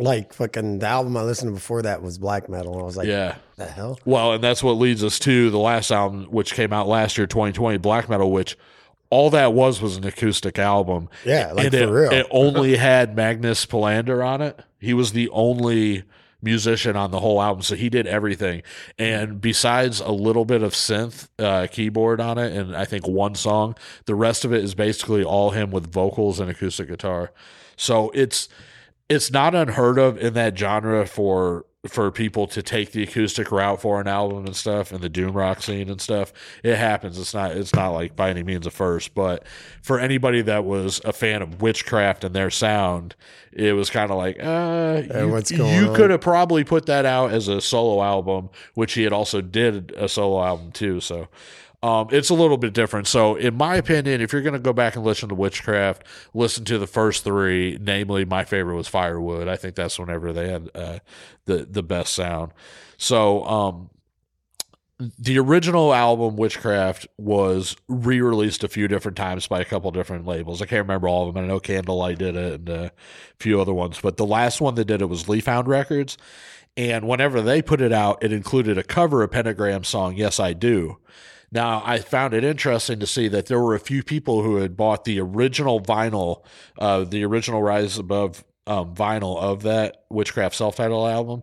Like 0.00 0.32
fucking 0.32 0.78
the 0.78 0.86
album 0.86 1.16
I 1.16 1.22
listened 1.22 1.50
to 1.50 1.54
before 1.54 1.82
that 1.82 2.02
was 2.02 2.18
black 2.18 2.48
metal. 2.48 2.72
And 2.74 2.82
I 2.82 2.84
was 2.84 2.96
like, 2.96 3.08
Yeah. 3.08 3.36
the 3.56 3.66
hell? 3.66 3.98
Well, 4.04 4.32
and 4.34 4.44
that's 4.44 4.62
what 4.62 4.72
leads 4.72 5.02
us 5.02 5.18
to 5.20 5.50
the 5.50 5.58
last 5.58 5.90
album, 5.90 6.24
which 6.30 6.54
came 6.54 6.72
out 6.72 6.86
last 6.86 7.18
year, 7.18 7.26
2020, 7.26 7.78
Black 7.78 8.08
Metal, 8.08 8.30
which 8.30 8.56
all 9.10 9.30
that 9.30 9.52
was 9.54 9.80
was 9.80 9.96
an 9.96 10.04
acoustic 10.06 10.58
album. 10.58 11.08
Yeah, 11.24 11.52
like 11.52 11.66
and 11.66 11.74
for 11.74 11.78
it, 11.82 11.90
real. 11.90 12.12
it 12.12 12.26
only 12.30 12.76
had 12.88 13.16
Magnus 13.16 13.64
Pelander 13.66 14.22
on 14.22 14.40
it. 14.42 14.60
He 14.78 14.94
was 14.94 15.12
the 15.12 15.28
only 15.30 16.04
musician 16.40 16.94
on 16.94 17.10
the 17.10 17.18
whole 17.18 17.42
album, 17.42 17.62
so 17.62 17.74
he 17.74 17.88
did 17.88 18.06
everything. 18.06 18.62
And 18.98 19.40
besides 19.40 19.98
a 20.00 20.12
little 20.12 20.44
bit 20.44 20.62
of 20.62 20.72
synth 20.72 21.26
uh, 21.40 21.66
keyboard 21.66 22.20
on 22.20 22.38
it, 22.38 22.52
and 22.56 22.76
I 22.76 22.84
think 22.84 23.08
one 23.08 23.34
song, 23.34 23.74
the 24.04 24.14
rest 24.14 24.44
of 24.44 24.52
it 24.52 24.62
is 24.62 24.76
basically 24.76 25.24
all 25.24 25.50
him 25.50 25.72
with 25.72 25.90
vocals 25.90 26.38
and 26.38 26.48
acoustic 26.48 26.86
guitar. 26.88 27.32
So 27.76 28.10
it's 28.10 28.48
it's 29.08 29.30
not 29.30 29.54
unheard 29.54 29.98
of 29.98 30.18
in 30.18 30.34
that 30.34 30.56
genre 30.58 31.06
for 31.06 31.64
for 31.86 32.10
people 32.10 32.46
to 32.48 32.60
take 32.60 32.90
the 32.90 33.04
acoustic 33.04 33.52
route 33.52 33.80
for 33.80 34.00
an 34.00 34.08
album 34.08 34.44
and 34.44 34.56
stuff 34.56 34.90
and 34.90 35.00
the 35.00 35.08
doom 35.08 35.32
rock 35.32 35.62
scene 35.62 35.88
and 35.88 36.00
stuff. 36.00 36.32
It 36.64 36.76
happens. 36.76 37.18
It's 37.18 37.32
not 37.32 37.52
it's 37.52 37.74
not 37.74 37.90
like 37.90 38.16
by 38.16 38.30
any 38.30 38.42
means 38.42 38.66
a 38.66 38.70
first 38.70 39.14
but 39.14 39.46
for 39.82 39.98
anybody 39.98 40.42
that 40.42 40.64
was 40.64 41.00
a 41.04 41.12
fan 41.12 41.40
of 41.40 41.62
witchcraft 41.62 42.24
and 42.24 42.34
their 42.34 42.50
sound 42.50 43.14
it 43.52 43.72
was 43.72 43.90
kind 43.90 44.10
of 44.10 44.18
like 44.18 44.36
uh 44.42 45.02
you, 45.20 45.28
what's 45.28 45.50
going 45.50 45.74
you 45.74 45.92
could 45.94 46.10
have 46.10 46.20
probably 46.20 46.64
put 46.64 46.86
that 46.86 47.06
out 47.06 47.30
as 47.30 47.48
a 47.48 47.60
solo 47.60 48.02
album 48.02 48.50
which 48.74 48.94
he 48.94 49.04
had 49.04 49.12
also 49.12 49.40
did 49.40 49.92
a 49.96 50.08
solo 50.08 50.44
album 50.44 50.70
too 50.72 51.00
so 51.00 51.28
um, 51.82 52.08
it's 52.10 52.30
a 52.30 52.34
little 52.34 52.56
bit 52.56 52.72
different. 52.72 53.06
So, 53.06 53.36
in 53.36 53.56
my 53.56 53.76
opinion, 53.76 54.20
if 54.20 54.32
you're 54.32 54.42
going 54.42 54.54
to 54.54 54.58
go 54.58 54.72
back 54.72 54.96
and 54.96 55.04
listen 55.04 55.28
to 55.28 55.34
Witchcraft, 55.34 56.04
listen 56.34 56.64
to 56.64 56.78
the 56.78 56.88
first 56.88 57.22
three. 57.22 57.78
Namely, 57.80 58.24
my 58.24 58.44
favorite 58.44 58.74
was 58.74 58.88
Firewood. 58.88 59.46
I 59.46 59.56
think 59.56 59.76
that's 59.76 59.98
whenever 59.98 60.32
they 60.32 60.48
had 60.48 60.70
uh, 60.74 60.98
the 61.44 61.66
the 61.70 61.82
best 61.84 62.14
sound. 62.14 62.52
So, 62.96 63.44
um, 63.44 63.90
the 64.98 65.38
original 65.38 65.94
album 65.94 66.34
Witchcraft 66.34 67.06
was 67.16 67.76
re-released 67.86 68.64
a 68.64 68.68
few 68.68 68.88
different 68.88 69.16
times 69.16 69.46
by 69.46 69.60
a 69.60 69.64
couple 69.64 69.92
different 69.92 70.26
labels. 70.26 70.60
I 70.60 70.66
can't 70.66 70.82
remember 70.82 71.08
all 71.08 71.28
of 71.28 71.34
them. 71.34 71.44
I 71.44 71.46
know 71.46 71.60
Candlelight 71.60 72.18
did 72.18 72.34
it 72.34 72.54
and 72.54 72.68
a 72.68 72.92
few 73.38 73.60
other 73.60 73.72
ones, 73.72 74.00
but 74.02 74.16
the 74.16 74.26
last 74.26 74.60
one 74.60 74.74
that 74.74 74.86
did 74.86 75.00
it 75.00 75.08
was 75.08 75.28
Leafhound 75.28 75.68
Records. 75.68 76.18
And 76.76 77.06
whenever 77.06 77.40
they 77.40 77.62
put 77.62 77.80
it 77.80 77.92
out, 77.92 78.22
it 78.24 78.32
included 78.32 78.76
a 78.78 78.82
cover 78.82 79.22
of 79.22 79.30
Pentagram 79.30 79.84
song 79.84 80.16
"Yes 80.16 80.40
I 80.40 80.52
Do." 80.52 80.98
Now, 81.50 81.82
I 81.84 81.98
found 81.98 82.34
it 82.34 82.44
interesting 82.44 83.00
to 83.00 83.06
see 83.06 83.28
that 83.28 83.46
there 83.46 83.60
were 83.60 83.74
a 83.74 83.80
few 83.80 84.02
people 84.02 84.42
who 84.42 84.56
had 84.56 84.76
bought 84.76 85.04
the 85.04 85.18
original 85.20 85.80
vinyl, 85.80 86.42
uh, 86.78 87.04
the 87.04 87.24
original 87.24 87.62
Rise 87.62 87.96
Above 87.98 88.44
um, 88.66 88.94
vinyl 88.94 89.38
of 89.40 89.62
that 89.62 90.04
Witchcraft 90.10 90.54
self-titled 90.54 91.08
album, 91.08 91.42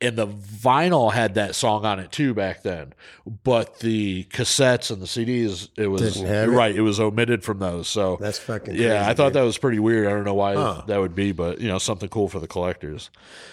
and 0.00 0.16
the 0.16 0.26
vinyl 0.26 1.12
had 1.12 1.34
that 1.34 1.54
song 1.54 1.84
on 1.86 1.98
it 1.98 2.12
too 2.12 2.32
back 2.34 2.62
then, 2.62 2.92
but 3.44 3.80
the 3.80 4.24
cassettes 4.24 4.90
and 4.90 5.00
the 5.00 5.06
CDs 5.06 5.68
it 5.76 5.86
was 5.88 6.14
Didn't 6.14 6.28
have 6.28 6.48
it? 6.48 6.52
right. 6.52 6.74
It 6.74 6.82
was 6.82 7.00
omitted 7.00 7.42
from 7.44 7.58
those. 7.60 7.88
So 7.88 8.16
That's 8.20 8.38
fucking 8.38 8.74
yeah. 8.74 8.88
crazy, 8.98 9.10
I 9.10 9.14
thought 9.14 9.28
dude. 9.28 9.32
that 9.34 9.42
was 9.44 9.56
pretty 9.58 9.78
weird. 9.78 10.06
I 10.06 10.10
don't 10.10 10.24
know 10.24 10.34
why 10.34 10.54
Huh. 10.54 10.82
that 10.86 10.98
would 11.00 11.14
be, 11.14 11.32
but 11.32 11.60
you 11.62 11.68
know 11.68 11.78
something 11.78 12.08
cool 12.10 12.28
for 12.28 12.40
the 12.40 12.46
collectors. 12.46 13.10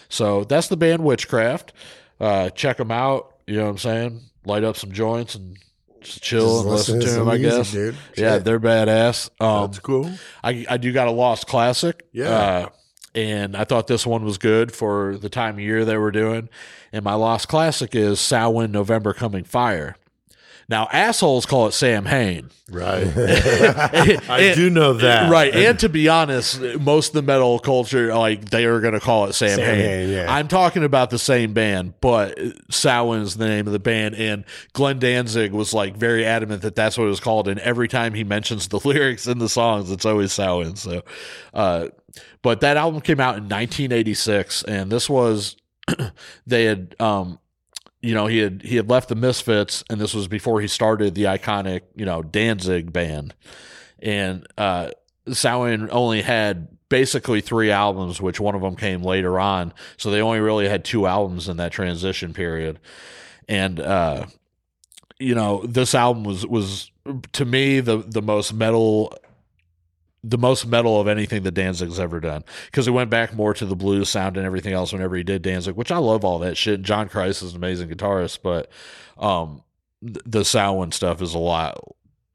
So 0.10 0.44
that's 0.44 0.68
the 0.68 0.76
band 0.78 1.04
Witchcraft. 1.04 1.72
Uh, 2.20 2.50
check 2.50 2.76
them 2.78 2.92
out. 2.92 3.36
You 3.48 3.58
know 3.58 3.64
what 3.64 3.72
I'm 3.72 3.78
saying? 3.78 4.22
Light 4.46 4.64
up 4.66 4.76
some 4.78 4.92
joints 4.92 5.36
and 5.36 5.58
chill 6.04 6.62
and 6.62 6.70
listen 6.70 7.00
to 7.00 7.06
to 7.06 7.12
them. 7.14 7.30
I 7.30 7.38
music, 7.38 7.58
guess. 7.60 7.72
dude. 7.72 7.96
Yeah, 8.18 8.36
Shit. 8.36 8.44
they're 8.46 8.60
badass. 8.60 9.30
Um, 9.40 9.68
That's 9.68 9.80
cool. 9.80 10.12
I, 10.44 10.66
I 10.70 10.78
do 10.78 10.92
got 10.92 11.08
a 11.08 11.12
Lost 11.12 11.48
Classic. 11.48 12.06
Yeah. 12.12 12.30
Uh, 12.30 12.70
and 13.16 13.56
I 13.56 13.64
thought 13.64 13.88
this 13.88 14.06
one 14.08 14.24
was 14.26 14.38
good 14.38 14.72
for 14.72 15.18
the 15.18 15.30
time 15.30 15.56
of 15.56 15.60
year 15.60 15.86
they 15.86 15.98
were 15.98 16.12
doing. 16.12 16.50
And 16.92 17.04
my 17.04 17.14
Lost 17.14 17.48
Classic 17.48 17.94
is 17.96 18.20
Samhain 18.20 18.72
November 18.72 19.14
Coming 19.14 19.44
Fire. 19.44 19.96
Now, 20.70 20.88
assholes 20.92 21.46
call 21.46 21.68
it 21.68 21.74
Sam 21.74 22.06
Hain. 22.06 22.50
Right. 22.70 23.06
I 24.30 24.54
do 24.56 24.70
know 24.70 24.94
that. 24.94 25.30
Right. 25.30 25.54
And 25.54 25.78
to 25.80 25.90
be 25.90 26.08
honest, 26.08 26.62
most 26.80 27.10
of 27.10 27.14
the 27.14 27.22
metal 27.22 27.60
culture, 27.60 28.14
like, 28.16 28.50
they 28.50 28.66
are 28.66 28.80
going 28.80 28.94
to 28.94 29.00
call 29.00 29.26
it 29.26 29.34
Sam, 29.34 29.58
Sam 29.58 29.76
Hain. 29.76 29.86
Hain, 29.86 30.10
yeah. 30.10 30.34
I'm 30.34 30.48
talking 30.48 30.84
about 30.84 31.10
the 31.10 31.20
same 31.20 31.54
band, 31.54 31.96
but 32.02 32.40
Samhain 32.70 33.22
is 33.22 33.36
the 33.36 33.48
name 33.48 33.68
of 33.68 33.74
the 33.74 33.80
band. 33.80 34.16
And 34.16 34.46
Glenn 34.74 35.00
Danzig 35.00 35.52
was, 35.52 35.74
like, 35.74 35.98
very 35.98 36.26
adamant 36.26 36.62
that 36.62 36.76
that's 36.76 36.98
what 36.98 37.06
it 37.06 37.10
was 37.10 37.20
called. 37.20 37.48
And 37.48 37.60
every 37.60 37.88
time 37.88 38.14
he 38.14 38.24
mentions 38.24 38.68
the 38.68 38.80
lyrics 38.88 39.28
in 39.28 39.40
the 39.40 39.50
songs, 39.50 39.92
it's 39.92 40.06
always 40.06 40.32
Samhain. 40.32 40.76
So, 40.76 41.04
uh, 41.54 41.90
but 42.42 42.62
that 42.62 42.78
album 42.78 43.02
came 43.02 43.20
out 43.20 43.36
in 43.36 43.44
1986. 43.44 44.64
And 44.64 44.92
this 44.92 45.10
was, 45.10 45.58
they 46.48 46.66
had, 46.66 46.96
um, 47.00 47.40
you 48.04 48.14
know, 48.14 48.28
he 48.28 48.40
had 48.40 48.62
he 48.62 48.76
had 48.76 48.90
left 48.90 49.08
the 49.08 49.16
Misfits, 49.16 49.84
and 49.90 50.00
this 50.00 50.14
was 50.14 50.28
before 50.28 50.60
he 50.60 50.68
started 50.68 51.16
the 51.16 51.24
iconic, 51.24 51.82
you 51.96 52.06
know, 52.06 52.22
Danzig 52.22 52.92
band. 52.92 53.34
And 54.00 54.46
uh, 54.58 54.92
Samhain 55.32 55.88
only 55.90 56.22
had 56.22 56.68
basically 56.90 57.40
three 57.40 57.72
albums, 57.72 58.22
which 58.22 58.42
one 58.42 58.56
of 58.56 58.62
them 58.62 58.76
came 58.76 59.04
later 59.04 59.40
on. 59.40 59.74
So 59.96 60.12
they 60.12 60.22
only 60.22 60.42
really 60.42 60.68
had 60.68 60.84
two 60.84 61.08
albums 61.08 61.48
in 61.48 61.56
that 61.58 61.72
transition 61.72 62.34
period. 62.34 62.78
And 63.48 63.80
uh, 63.80 64.26
you 65.18 65.34
know, 65.34 65.66
this 65.66 65.96
album 65.96 66.26
was 66.26 66.46
was 66.46 66.92
to 67.32 67.46
me 67.46 67.80
the 67.80 68.00
the 68.00 68.22
most 68.22 68.54
metal 68.54 69.18
the 70.24 70.38
most 70.38 70.66
metal 70.66 71.00
of 71.00 71.08
anything 71.08 71.44
that 71.44 71.52
Danzig's 71.52 72.00
ever 72.00 72.20
done 72.20 72.44
because 72.66 72.86
he 72.86 72.92
went 72.92 73.10
back 73.10 73.34
more 73.34 73.54
to 73.54 73.66
the 73.66 73.76
blues 73.76 74.10
sound 74.10 74.38
and 74.38 74.46
everything 74.46 74.74
else 74.74 74.94
whenever 74.94 75.16
he 75.16 75.24
did 75.24 75.42
Danzig, 75.42 75.76
which 75.76 75.92
I 75.92 75.98
love 75.98 76.24
all 76.24 76.40
that 76.40 76.56
shit. 76.56 76.82
John 76.82 77.10
Christ 77.10 77.44
is 77.44 77.52
an 77.52 77.58
amazing 77.58 77.90
guitarist, 77.90 78.40
but 78.42 78.72
um, 79.18 79.64
th- 80.02 80.18
the 80.26 80.46
Samhain 80.46 80.92
stuff 80.92 81.22
is 81.22 81.34
a 81.34 81.40
lot. 81.40 81.78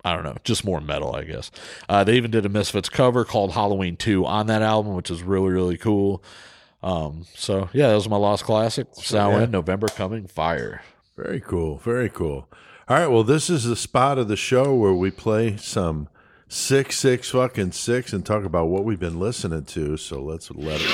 I 0.05 0.15
don't 0.15 0.23
know, 0.23 0.37
just 0.45 0.65
more 0.65 0.81
metal, 0.81 1.17
I 1.17 1.25
guess. 1.25 1.51
Uh, 1.89 2.05
they 2.05 2.17
even 2.17 2.31
did 2.31 2.47
a 2.47 2.49
Misfits 2.49 2.89
cover 2.89 3.25
called 3.25 3.53
Halloween 3.53 3.97
Two 3.97 4.25
on 4.25 4.47
that 4.47 4.63
album, 4.63 4.95
which 4.95 5.11
is 5.11 5.23
really 5.23 5.51
really 5.51 5.77
cool. 5.77 6.23
Um, 6.83 7.27
so 7.35 7.69
yeah, 7.73 7.89
that 7.89 7.95
was 7.95 8.09
my 8.09 8.17
lost 8.17 8.45
classic. 8.45 8.87
Samhain, 8.93 9.41
yeah. 9.41 9.47
November 9.47 9.89
Coming 9.89 10.27
Fire. 10.27 10.83
Very 11.17 11.41
cool. 11.41 11.79
Very 11.79 12.09
cool. 12.09 12.49
All 12.87 12.97
right. 12.97 13.09
Well, 13.09 13.25
this 13.25 13.51
is 13.51 13.65
the 13.65 13.77
spot 13.77 14.19
of 14.19 14.29
the 14.29 14.37
show 14.37 14.75
where 14.75 14.95
we 14.95 15.11
play 15.11 15.57
some 15.57 16.09
six, 16.49 16.99
six, 16.99 17.31
fucking 17.31 17.73
six 17.73 18.13
and 18.13 18.25
talk 18.25 18.45
about 18.45 18.69
what 18.69 18.85
we've 18.85 19.01
been 19.01 19.21
listening 19.21 19.65
to. 19.67 19.97
So 19.97 20.23
let's 20.23 20.51
let 20.51 20.81
it. 20.83 20.89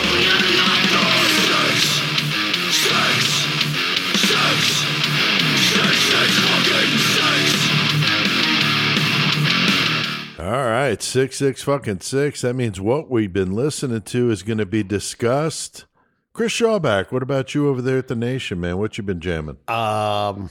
All 10.36 10.50
right, 10.50 11.00
six 11.00 11.36
six 11.36 11.62
fucking 11.62 12.00
six. 12.00 12.42
That 12.42 12.54
means 12.54 12.78
what 12.78 13.10
we've 13.10 13.32
been 13.32 13.52
listening 13.52 14.02
to 14.02 14.30
is 14.30 14.42
going 14.42 14.58
to 14.58 14.66
be 14.66 14.82
discussed. 14.82 15.86
Chris 16.34 16.52
Shawback, 16.52 17.12
what 17.12 17.22
about 17.22 17.54
you 17.54 17.68
over 17.68 17.80
there 17.80 17.96
at 17.96 18.08
the 18.08 18.16
Nation, 18.16 18.60
man? 18.60 18.76
What 18.78 18.98
you 18.98 19.04
been 19.04 19.20
jamming? 19.20 19.56
Um, 19.68 20.50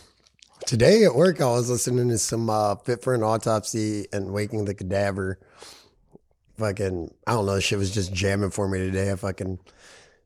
today 0.65 1.03
at 1.03 1.15
work, 1.15 1.41
I 1.41 1.45
was 1.45 1.69
listening 1.69 2.09
to 2.09 2.17
some 2.17 2.49
uh, 2.49 2.75
Fit 2.75 3.01
for 3.03 3.13
an 3.13 3.23
Autopsy 3.23 4.07
and 4.13 4.31
Waking 4.31 4.65
the 4.65 4.73
Cadaver. 4.73 5.39
Fucking, 6.57 7.13
I 7.25 7.33
don't 7.33 7.45
know, 7.45 7.59
shit 7.59 7.79
was 7.79 7.91
just 7.91 8.13
jamming 8.13 8.51
for 8.51 8.67
me 8.67 8.77
today. 8.79 9.11
I 9.11 9.15
fucking 9.15 9.59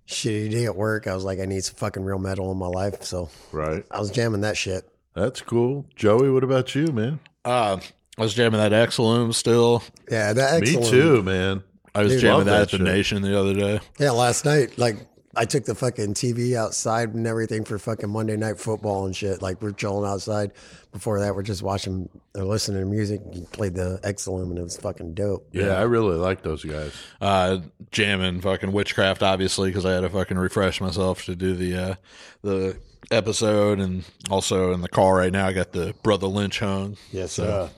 shitty 0.08 0.52
day 0.52 0.66
at 0.66 0.76
work. 0.76 1.08
I 1.08 1.14
was 1.16 1.24
like, 1.24 1.40
I 1.40 1.46
need 1.46 1.64
some 1.64 1.76
fucking 1.76 2.04
real 2.04 2.20
metal 2.20 2.52
in 2.52 2.58
my 2.58 2.68
life, 2.68 3.04
so 3.04 3.30
Right. 3.52 3.86
I 3.90 4.00
was 4.00 4.12
jamming 4.12 4.42
that 4.42 4.58
shit. 4.58 4.84
That's 5.16 5.42
cool. 5.42 5.86
Joey, 5.96 6.30
what 6.30 6.44
about 6.44 6.76
you, 6.76 6.88
man? 6.88 7.20
Uh, 7.46 7.80
I 8.18 8.22
was 8.22 8.34
jamming 8.34 8.60
that 8.60 8.72
Exilum 8.72 9.34
still. 9.34 9.84
Yeah, 10.12 10.34
that 10.34 10.62
Me 10.62 10.82
too, 10.84 11.24
man. 11.24 11.64
I 11.96 12.04
was 12.04 12.14
Dude, 12.14 12.22
jamming 12.22 12.46
that, 12.46 12.52
that 12.52 12.62
at 12.64 12.72
the 12.72 12.78
shit. 12.78 12.86
Nation 12.86 13.22
the 13.24 13.40
other 13.40 13.54
day. 13.54 13.80
Yeah, 14.00 14.12
last 14.12 14.46
night, 14.46 14.78
like 14.78 14.98
I 15.36 15.46
took 15.46 15.66
the 15.66 15.76
fucking 15.76 16.16
TV 16.16 16.56
outside 16.56 17.14
and 17.14 17.28
everything 17.28 17.64
for 17.64 17.78
fucking 17.78 18.10
Monday 18.10 18.38
night 18.38 18.60
football 18.60 19.06
and 19.06 19.16
shit. 19.16 19.42
Like 19.42 19.62
we're 19.62 19.72
chilling 19.72 20.10
outside. 20.10 20.52
Before 20.92 21.20
that, 21.20 21.36
we're 21.36 21.44
just 21.44 21.62
watching 21.62 22.10
or 22.34 22.44
listening 22.44 22.80
to 22.82 22.86
music. 22.88 23.22
He 23.32 23.42
played 23.52 23.76
the 23.76 24.00
Exilum 24.04 24.50
and 24.50 24.58
it 24.58 24.64
was 24.64 24.78
fucking 24.78 25.14
dope. 25.14 25.48
Yeah, 25.52 25.78
I 25.78 25.84
really 25.84 26.16
like 26.16 26.42
those 26.42 26.64
guys. 26.64 26.92
uh, 27.22 27.60
jamming 27.92 28.42
fucking 28.42 28.72
witchcraft, 28.72 29.22
obviously, 29.22 29.70
because 29.70 29.86
I 29.86 29.92
had 29.94 30.02
to 30.02 30.10
fucking 30.10 30.38
refresh 30.38 30.82
myself 30.82 31.26
to 31.26 31.36
do 31.36 31.54
the 31.56 31.76
uh, 31.76 31.96
the 32.42 32.78
episode, 33.12 33.80
and 33.80 34.04
also 34.32 34.72
in 34.74 34.82
the 34.82 34.90
car 34.90 35.16
right 35.16 35.32
now, 35.32 35.46
I 35.48 35.54
got 35.54 35.72
the 35.72 35.94
Brotha 36.04 36.28
Lynch 36.34 36.60
Hung. 36.60 36.98
Yes, 37.12 37.34
So- 37.34 37.44
sir. 37.44 37.70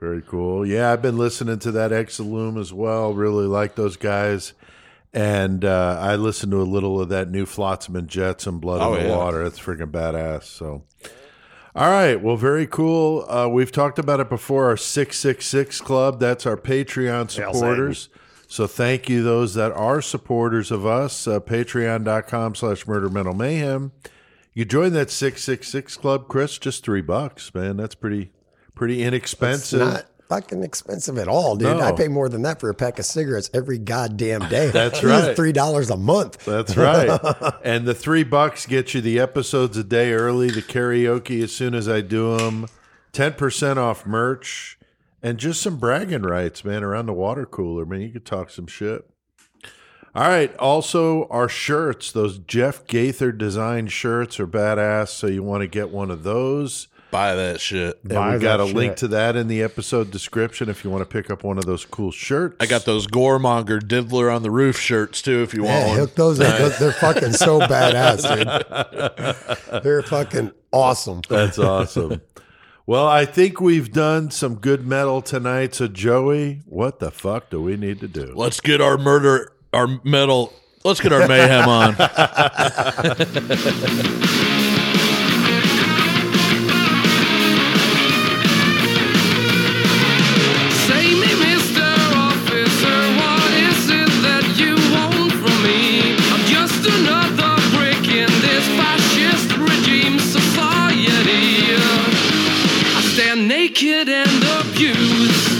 Very 0.00 0.22
cool. 0.22 0.64
Yeah, 0.64 0.92
I've 0.92 1.02
been 1.02 1.18
listening 1.18 1.58
to 1.58 1.72
that 1.72 1.90
Exaloom 1.90 2.56
as 2.60 2.72
well. 2.72 3.14
Really 3.14 3.46
like 3.48 3.74
those 3.74 3.96
guys. 3.96 4.52
And 5.14 5.64
uh, 5.64 5.96
I 6.00 6.16
listened 6.16 6.52
to 6.52 6.60
a 6.60 6.64
little 6.64 7.00
of 7.00 7.08
that 7.08 7.30
new 7.30 7.46
Flotsam 7.46 7.96
and 7.96 8.08
Jetsam, 8.08 8.58
Blood 8.60 8.80
Oh, 8.82 8.94
in 8.94 9.04
the 9.04 9.08
yeah. 9.08 9.16
Water. 9.16 9.42
That's 9.44 9.58
freaking 9.58 9.90
badass. 9.90 10.44
So, 10.44 10.84
all 11.74 11.90
right. 11.90 12.20
Well, 12.20 12.36
very 12.36 12.66
cool. 12.66 13.24
Uh, 13.28 13.48
we've 13.48 13.72
talked 13.72 13.98
about 13.98 14.20
it 14.20 14.28
before. 14.28 14.66
Our 14.66 14.76
666 14.76 15.80
Club, 15.80 16.20
that's 16.20 16.44
our 16.44 16.56
Patreon 16.58 17.30
supporters. 17.30 18.08
So 18.50 18.66
thank 18.66 19.08
you, 19.08 19.22
those 19.22 19.54
that 19.54 19.72
are 19.72 20.00
supporters 20.00 20.70
of 20.70 20.86
us. 20.86 21.26
Uh, 21.26 21.38
Patreon.com 21.40 22.54
slash 22.54 22.86
Murder 22.86 23.08
Metal 23.10 23.34
Mayhem. 23.34 23.92
You 24.54 24.64
join 24.64 24.92
that 24.94 25.10
666 25.10 25.96
Club, 25.98 26.28
Chris, 26.28 26.58
just 26.58 26.84
three 26.84 27.02
bucks, 27.02 27.54
man. 27.54 27.76
That's 27.76 27.94
pretty, 27.94 28.32
pretty 28.74 29.00
It's 29.02 29.08
inexpensive. 29.08 29.80
not 29.80 30.06
fucking 30.28 30.62
expensive 30.62 31.18
at 31.18 31.28
all, 31.28 31.56
dude. 31.56 31.78
No. 31.78 31.80
I 31.80 31.92
pay 31.92 32.08
more 32.08 32.28
than 32.28 32.42
that 32.42 32.60
for 32.60 32.68
a 32.70 32.74
pack 32.74 32.98
of 32.98 33.04
cigarettes 33.04 33.50
every 33.54 33.78
goddamn 33.78 34.48
day. 34.48 34.70
That's 34.72 35.02
right. 35.02 35.34
Three 35.34 35.52
dollars 35.52 35.90
a 35.90 35.96
month. 35.96 36.44
That's 36.44 36.76
right. 36.76 37.18
and 37.64 37.86
the 37.86 37.94
three 37.94 38.24
bucks 38.24 38.66
get 38.66 38.94
you 38.94 39.00
the 39.00 39.18
episodes 39.18 39.76
a 39.76 39.84
day 39.84 40.12
early, 40.12 40.50
the 40.50 40.62
karaoke 40.62 41.42
as 41.42 41.54
soon 41.54 41.74
as 41.74 41.88
I 41.88 42.00
do 42.00 42.36
them, 42.36 42.68
10% 43.12 43.76
off 43.76 44.06
merch, 44.06 44.78
and 45.22 45.38
just 45.38 45.62
some 45.62 45.78
bragging 45.78 46.22
rights, 46.22 46.64
man, 46.64 46.84
around 46.84 47.06
the 47.06 47.14
water 47.14 47.46
cooler. 47.46 47.84
Man, 47.84 48.02
you 48.02 48.10
could 48.10 48.26
talk 48.26 48.50
some 48.50 48.66
shit. 48.66 49.08
All 50.14 50.26
right. 50.26 50.56
Also, 50.56 51.26
our 51.28 51.48
shirts, 51.48 52.12
those 52.12 52.38
Jeff 52.38 52.86
Gaither 52.86 53.30
designed 53.30 53.92
shirts 53.92 54.40
are 54.40 54.46
badass. 54.46 55.08
So 55.08 55.26
you 55.26 55.42
want 55.42 55.62
to 55.62 55.68
get 55.68 55.90
one 55.90 56.10
of 56.10 56.22
those. 56.22 56.88
Buy 57.10 57.34
that 57.36 57.58
shit. 57.60 57.98
And 58.02 58.12
Buy 58.12 58.34
we 58.36 58.42
got 58.42 58.60
a 58.60 58.64
that 58.66 58.74
link 58.74 58.96
to 58.96 59.08
that 59.08 59.34
in 59.34 59.48
the 59.48 59.62
episode 59.62 60.10
description 60.10 60.68
if 60.68 60.84
you 60.84 60.90
want 60.90 61.00
to 61.00 61.06
pick 61.06 61.30
up 61.30 61.42
one 61.42 61.56
of 61.56 61.64
those 61.64 61.86
cool 61.86 62.10
shirts. 62.10 62.56
I 62.60 62.66
got 62.66 62.84
those 62.84 63.06
Goremonger 63.06 63.80
Diddler 63.80 64.30
on 64.30 64.42
the 64.42 64.50
roof 64.50 64.78
shirts 64.78 65.22
too, 65.22 65.42
if 65.42 65.54
you 65.54 65.62
want 65.62 65.74
Yeah, 65.74 65.86
one. 65.88 65.96
hook 65.98 66.14
those 66.16 66.38
up. 66.40 66.58
Those- 66.58 66.78
They're 66.78 66.92
fucking 66.92 67.32
so 67.32 67.60
badass, 67.68 69.70
dude. 69.72 69.82
They're 69.82 70.02
fucking 70.02 70.52
awesome. 70.70 71.22
That's 71.30 71.58
awesome. 71.58 72.20
well, 72.86 73.06
I 73.06 73.24
think 73.24 73.58
we've 73.58 73.90
done 73.90 74.30
some 74.30 74.56
good 74.56 74.86
metal 74.86 75.22
tonight. 75.22 75.74
So, 75.76 75.88
Joey, 75.88 76.60
what 76.66 76.98
the 77.00 77.10
fuck 77.10 77.48
do 77.48 77.62
we 77.62 77.78
need 77.78 78.00
to 78.00 78.08
do? 78.08 78.32
Let's 78.34 78.60
get 78.60 78.82
our 78.82 78.98
murder, 78.98 79.50
our 79.72 79.98
metal. 80.04 80.52
Let's 80.84 81.00
get 81.00 81.12
our 81.14 81.26
mayhem 81.26 81.68
on. 81.68 81.96
naked 103.80 104.08
and 104.08 104.44
abused. 104.44 105.58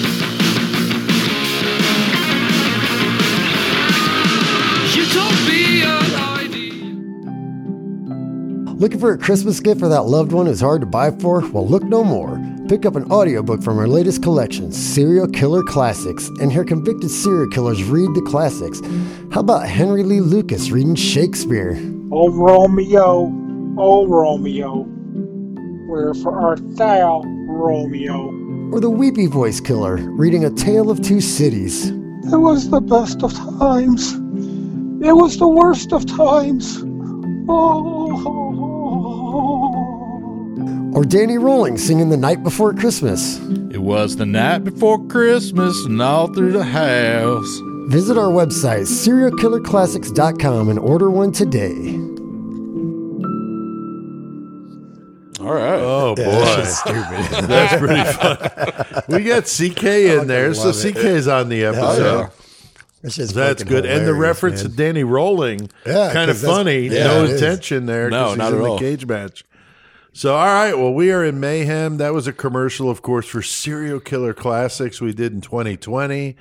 Looking 8.81 9.01
for 9.01 9.13
a 9.13 9.19
Christmas 9.19 9.59
gift 9.59 9.81
for 9.81 9.89
that 9.89 10.03
loved 10.03 10.31
one 10.31 10.47
who's 10.47 10.61
hard 10.61 10.83
to 10.83 10.87
buy 10.87 11.11
for? 11.11 11.41
Well, 11.51 11.67
look 11.67 11.83
no 11.83 12.05
more. 12.05 12.41
Pick 12.69 12.87
up 12.87 12.95
an 12.95 13.11
audiobook 13.11 13.61
from 13.61 13.77
our 13.77 13.89
latest 13.89 14.23
collection, 14.23 14.71
Serial 14.71 15.27
Killer 15.27 15.65
Classics, 15.65 16.29
and 16.41 16.53
hear 16.53 16.65
convicted 16.65 17.11
serial 17.11 17.51
killers 17.51 17.83
read 17.83 18.15
the 18.15 18.23
classics. 18.23 18.81
How 19.33 19.41
about 19.41 19.67
Henry 19.69 20.05
Lee 20.05 20.21
Lucas 20.21 20.71
reading 20.71 20.95
Shakespeare? 20.95 21.77
Oh, 22.13 22.31
Romeo. 22.31 23.33
Oh, 23.77 24.07
Romeo 24.07 24.98
wherefore 25.99 26.41
art 26.41 26.61
thou, 26.77 27.23
Romeo? 27.25 28.33
Or 28.73 28.81
the 28.81 28.89
Weepy 28.91 29.27
Voice 29.27 29.61
Killer 29.61 29.97
reading 29.97 30.45
A 30.45 30.51
Tale 30.51 30.91
of 30.91 31.03
Two 31.03 31.21
Cities? 31.21 31.89
It 31.89 32.37
was 32.37 32.71
the 32.71 32.81
best 32.81 33.23
of 33.25 33.35
times. 33.35 34.13
It 35.05 35.17
was 35.17 35.39
the 35.39 35.49
worst 35.49 35.93
of 35.93 36.07
times. 36.07 36.79
Oh. 37.49 38.05
Or 40.95 41.05
Danny 41.05 41.39
Rolling 41.39 41.79
singing 41.79 42.11
The 42.11 42.17
Night 42.17 42.45
Before 42.45 42.73
Christmas? 42.73 43.39
It 43.73 43.83
was 43.83 44.17
the 44.17 44.27
night 44.27 44.65
before 44.65 45.05
Christmas 45.07 45.85
and 45.85 46.01
all 46.01 46.33
through 46.33 46.53
the 46.53 46.65
house. 46.65 47.61
Visit 47.89 48.17
our 48.19 48.31
website, 48.31 48.87
serialkillerclassics.com, 48.87 50.69
and 50.69 50.79
order 50.79 51.11
one 51.11 51.33
today. 51.33 52.08
All 55.49 55.55
right. 55.55 55.81
Oh 55.81 56.15
boy, 56.15 56.23
That's 56.25 56.79
stupid. 56.81 57.45
that's 57.49 57.77
pretty 57.79 58.13
fun. 58.13 59.05
We 59.09 59.25
got 59.25 59.45
CK 59.45 59.85
in 59.85 60.27
there, 60.27 60.53
so 60.53 60.67
love 60.67 60.85
it. 60.85 60.95
CK's 60.95 61.27
on 61.29 61.49
the 61.49 61.65
episode. 61.65 62.21
yeah. 62.21 62.29
It's 63.03 63.33
That's 63.33 63.63
good, 63.65 63.87
and 63.87 64.07
the 64.07 64.13
reference 64.13 64.63
man. 64.63 64.71
to 64.73 64.77
Danny 64.77 65.05
Rolling, 65.05 65.71
Yeah, 65.87 66.13
kind 66.13 66.31
of 66.31 66.37
funny. 66.39 66.89
yeah, 66.89 67.05
no 67.05 67.25
it 67.25 67.31
is. 67.31 67.41
intention 67.43 67.87
there. 67.87 68.11
No, 68.11 68.19
'cause 68.25 68.31
he's 68.33 68.39
not 68.39 68.53
in 68.53 68.59
at 68.59 68.63
the 68.63 68.69
all. 68.69 68.79
cage 68.79 69.07
match. 69.07 69.45
So, 70.13 70.35
all 70.35 70.47
right. 70.47 70.75
Well, 70.77 70.93
we 70.93 71.13
are 71.13 71.25
in 71.25 71.39
mayhem. 71.41 71.97
That 71.99 72.13
was 72.13 72.27
a 72.27 72.33
commercial, 72.33 72.91
of 72.91 73.01
course, 73.03 73.27
for 73.27 73.41
Serial 73.41 74.01
Killer 74.01 74.35
Classics 74.35 75.01
we 75.01 75.13
did 75.15 75.33
in 75.33 75.41
2020. 75.41 76.37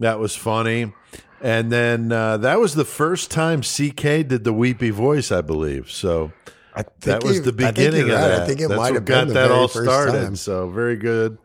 That 0.00 0.18
was 0.20 0.36
funny. 0.36 0.92
And 1.40 1.72
then 1.72 2.12
uh, 2.12 2.36
that 2.38 2.60
was 2.60 2.74
the 2.74 2.84
first 2.84 3.30
time 3.30 3.62
CK 3.62 4.02
did 4.28 4.44
the 4.44 4.52
weepy 4.52 4.90
voice, 4.90 5.32
I 5.32 5.40
believe. 5.40 5.90
So 5.90 6.30
I 6.76 6.82
think 6.82 7.00
that 7.00 7.24
was 7.24 7.42
the 7.42 7.52
beginning 7.52 8.02
of 8.02 8.08
right. 8.10 8.28
that. 8.28 8.42
I 8.42 8.46
think 8.46 8.60
it 8.60 8.68
That's 8.68 8.78
might 8.78 8.94
have 8.94 9.04
got 9.04 9.26
been 9.26 9.34
that 9.34 9.50
all 9.50 9.66
started. 9.68 10.12
time. 10.12 10.36
So 10.36 10.68
very 10.68 10.96
good. 10.96 11.38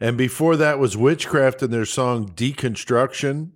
And 0.00 0.16
before 0.18 0.56
that 0.56 0.78
was 0.78 0.96
Witchcraft 0.96 1.62
and 1.62 1.72
their 1.72 1.86
song 1.86 2.28
Deconstruction. 2.28 3.50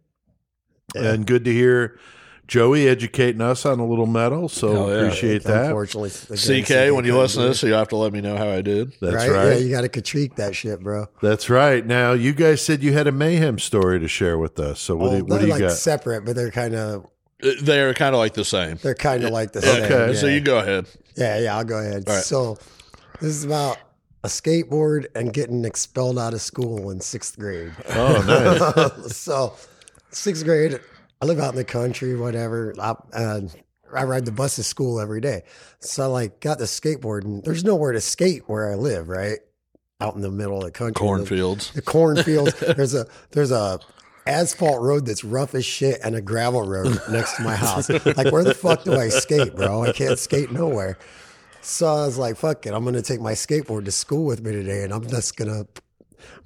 And 0.94 1.26
good 1.26 1.44
to 1.44 1.52
hear 1.52 1.98
Joey 2.46 2.88
educating 2.88 3.42
us 3.42 3.66
on 3.66 3.78
a 3.78 3.86
little 3.86 4.06
metal. 4.06 4.48
So 4.48 4.72
Hell 4.72 4.88
yeah. 4.88 4.94
appreciate 5.02 5.42
that. 5.44 5.66
Unfortunately, 5.66 6.10
again, 6.30 6.64
CK, 6.90 6.96
when 6.96 7.04
you 7.04 7.14
listen 7.18 7.42
to 7.42 7.48
this, 7.48 7.62
you 7.62 7.74
have 7.74 7.88
to 7.88 7.96
let 7.96 8.14
me 8.14 8.22
know 8.22 8.38
how 8.38 8.48
I 8.48 8.62
did. 8.62 8.94
That's 9.02 9.14
right? 9.14 9.30
right. 9.30 9.44
Yeah, 9.52 9.56
you 9.58 9.70
got 9.70 9.82
to 9.82 9.90
critique 9.90 10.36
that 10.36 10.56
shit, 10.56 10.80
bro. 10.80 11.06
That's 11.20 11.50
right. 11.50 11.84
Now 11.84 12.12
you 12.12 12.32
guys 12.32 12.62
said 12.64 12.82
you 12.82 12.94
had 12.94 13.06
a 13.06 13.12
mayhem 13.12 13.58
story 13.58 14.00
to 14.00 14.08
share 14.08 14.38
with 14.38 14.58
us. 14.58 14.80
So 14.80 14.96
what, 14.96 15.10
Well, 15.10 15.18
do, 15.18 15.24
what 15.24 15.28
they're 15.28 15.38
do 15.40 15.46
you 15.48 15.52
like 15.52 15.60
got? 15.60 15.72
separate, 15.72 16.24
but 16.24 16.34
they're 16.36 16.50
kind 16.50 16.74
of 16.74 17.04
Uh, 17.44 17.50
They're 17.62 17.92
kind 17.92 18.14
of 18.14 18.18
like 18.18 18.32
the 18.32 18.44
same. 18.46 18.78
they're 18.82 18.94
kind 18.94 19.24
of 19.24 19.30
like 19.30 19.52
the 19.52 19.60
same. 19.62 19.82
Okay. 19.84 20.12
Yeah. 20.14 20.18
So 20.18 20.26
you 20.26 20.40
go 20.40 20.58
ahead. 20.58 20.86
Yeah, 21.18 21.38
yeah. 21.38 21.56
I'll 21.56 21.64
go 21.64 21.78
ahead. 21.78 22.04
Right. 22.06 22.22
So 22.22 22.58
this 23.20 23.30
is 23.30 23.44
about 23.44 23.78
a 24.24 24.28
skateboard 24.28 25.06
and 25.14 25.32
getting 25.32 25.64
expelled 25.64 26.18
out 26.18 26.34
of 26.34 26.40
school 26.40 26.90
in 26.90 27.00
sixth 27.00 27.38
grade. 27.38 27.72
Oh, 27.90 28.94
nice. 29.04 29.16
so 29.16 29.54
sixth 30.10 30.44
grade, 30.44 30.80
I 31.20 31.26
live 31.26 31.38
out 31.38 31.50
in 31.50 31.56
the 31.56 31.64
country, 31.64 32.16
whatever. 32.16 32.74
I, 32.78 32.94
uh, 33.12 33.40
I 33.92 34.04
ride 34.04 34.24
the 34.24 34.32
bus 34.32 34.56
to 34.56 34.62
school 34.62 35.00
every 35.00 35.20
day. 35.20 35.44
So 35.80 36.04
I 36.04 36.06
like 36.06 36.40
got 36.40 36.58
the 36.58 36.64
skateboard 36.64 37.24
and 37.24 37.42
there's 37.42 37.64
nowhere 37.64 37.92
to 37.92 38.00
skate 38.00 38.42
where 38.46 38.70
I 38.70 38.74
live, 38.74 39.08
right? 39.08 39.38
Out 40.00 40.14
in 40.14 40.20
the 40.20 40.30
middle 40.30 40.58
of 40.58 40.64
the 40.64 40.70
country. 40.70 40.94
Cornfields. 40.94 41.72
The 41.72 41.82
cornfields. 41.82 42.54
there's 42.76 42.94
a 42.94 43.06
there's 43.30 43.50
a 43.50 43.80
asphalt 44.28 44.80
road 44.80 45.06
that's 45.06 45.24
rough 45.24 45.54
as 45.54 45.64
shit 45.64 46.00
and 46.04 46.14
a 46.14 46.20
gravel 46.20 46.62
road 46.62 47.00
next 47.10 47.36
to 47.36 47.42
my 47.42 47.56
house. 47.56 47.88
Like 47.88 48.30
where 48.30 48.44
the 48.44 48.54
fuck 48.54 48.84
do 48.84 48.94
I 48.94 49.08
skate, 49.08 49.56
bro? 49.56 49.82
I 49.82 49.92
can't 49.92 50.18
skate 50.18 50.52
nowhere. 50.52 50.98
So 51.62 51.86
I 51.86 52.06
was 52.06 52.18
like, 52.18 52.36
fuck 52.36 52.66
it, 52.66 52.74
I'm 52.74 52.84
gonna 52.84 53.02
take 53.02 53.20
my 53.20 53.32
skateboard 53.32 53.86
to 53.86 53.92
school 53.92 54.24
with 54.24 54.42
me 54.42 54.52
today 54.52 54.84
and 54.84 54.92
I'm 54.92 55.06
just 55.06 55.36
gonna 55.36 55.66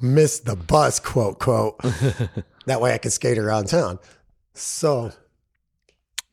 miss 0.01 0.41
the 0.41 0.57
bus, 0.57 1.01
quote, 1.01 1.39
quote. 1.39 1.79
that 2.67 2.81
way 2.81 2.95
I 2.95 2.99
can 2.99 3.11
skate 3.11 3.39
around 3.39 3.67
town. 3.67 3.99
So 4.55 5.13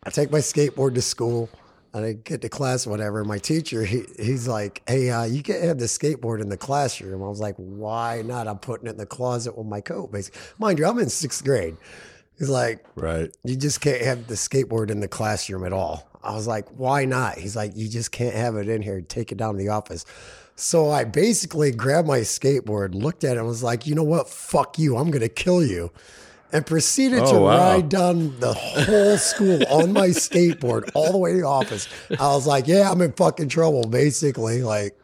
I 0.04 0.10
take 0.10 0.32
my 0.32 0.40
skateboard 0.40 0.96
to 0.96 1.02
school 1.02 1.50
and 1.94 2.06
I 2.06 2.14
get 2.14 2.42
to 2.42 2.50
class, 2.50 2.86
whatever. 2.86 3.24
My 3.24 3.38
teacher, 3.38 3.84
he, 3.84 4.04
he's 4.18 4.48
like, 4.48 4.82
Hey, 4.88 5.10
uh, 5.10 5.24
you 5.24 5.44
can't 5.44 5.64
have 5.64 5.80
the 5.80 5.86
skateboard 5.86 6.42
in 6.42 6.50
the 6.50 6.58
classroom. 6.58 7.24
I 7.24 7.28
was 7.28 7.40
like, 7.40 7.56
Why 7.56 8.22
not? 8.24 8.48
I'm 8.48 8.60
putting 8.60 8.88
it 8.88 8.92
in 8.92 8.98
the 8.98 9.06
closet 9.06 9.58
with 9.58 9.68
my 9.68 9.82
coat, 9.82 10.12
basically. 10.12 10.40
Mind 10.58 10.80
you, 10.80 10.86
I'm 10.86 11.00
in 11.00 11.10
sixth 11.10 11.44
grade. 11.44 11.78
He's 12.38 12.50
like, 12.50 12.86
right. 12.96 13.36
You 13.44 13.58
just 13.58 13.82
can't 13.82 14.02
have 14.02 14.28
the 14.28 14.36
skateboard 14.36 14.90
in 14.90 15.02
the 15.02 15.10
classroom 15.10 15.66
at 15.66 15.74
all. 15.74 16.08
I 16.24 16.34
was 16.34 16.48
like, 16.48 16.68
Why 16.70 17.06
not? 17.06 17.38
He's 17.38 17.56
like, 17.56 17.76
You 17.76 17.90
just 17.90 18.12
can't 18.12 18.36
have 18.36 18.56
it 18.56 18.70
in 18.70 18.82
here. 18.82 19.02
Take 19.02 19.32
it 19.32 19.38
down 19.38 19.54
to 19.54 19.58
the 19.58 19.70
office. 19.70 20.06
So 20.56 20.92
I 20.92 21.06
basically 21.06 21.72
grabbed 21.72 22.08
my 22.08 22.20
skateboard, 22.20 22.94
looked 22.94 23.24
at 23.24 23.36
it, 23.36 23.40
and 23.40 23.48
was 23.48 23.64
like, 23.64 23.88
You 23.88 23.96
know 23.96 24.04
what? 24.04 24.30
Fuck 24.30 24.78
you. 24.78 24.98
I'm 24.98 25.12
going 25.12 25.22
to 25.22 25.30
kill 25.30 25.64
you 25.64 25.92
and 26.52 26.66
proceeded 26.66 27.18
to 27.20 27.26
Oh, 27.26 27.42
wow. 27.44 27.58
ride 27.74 27.90
down 27.90 28.40
the 28.40 28.54
whole 28.54 29.18
school 29.18 29.62
on 29.70 29.94
my 29.94 30.08
skateboard 30.26 30.90
all 30.96 31.12
the 31.12 31.18
way 31.18 31.32
to 31.34 31.38
the 31.40 31.44
office. 31.46 31.88
I 32.12 32.28
was 32.34 32.48
like, 32.48 32.68
yeah, 32.68 32.90
I'm 32.92 33.02
in 33.02 33.12
fucking 33.14 33.50
trouble, 33.50 33.84
basically. 33.88 34.64
Like, 34.64 34.98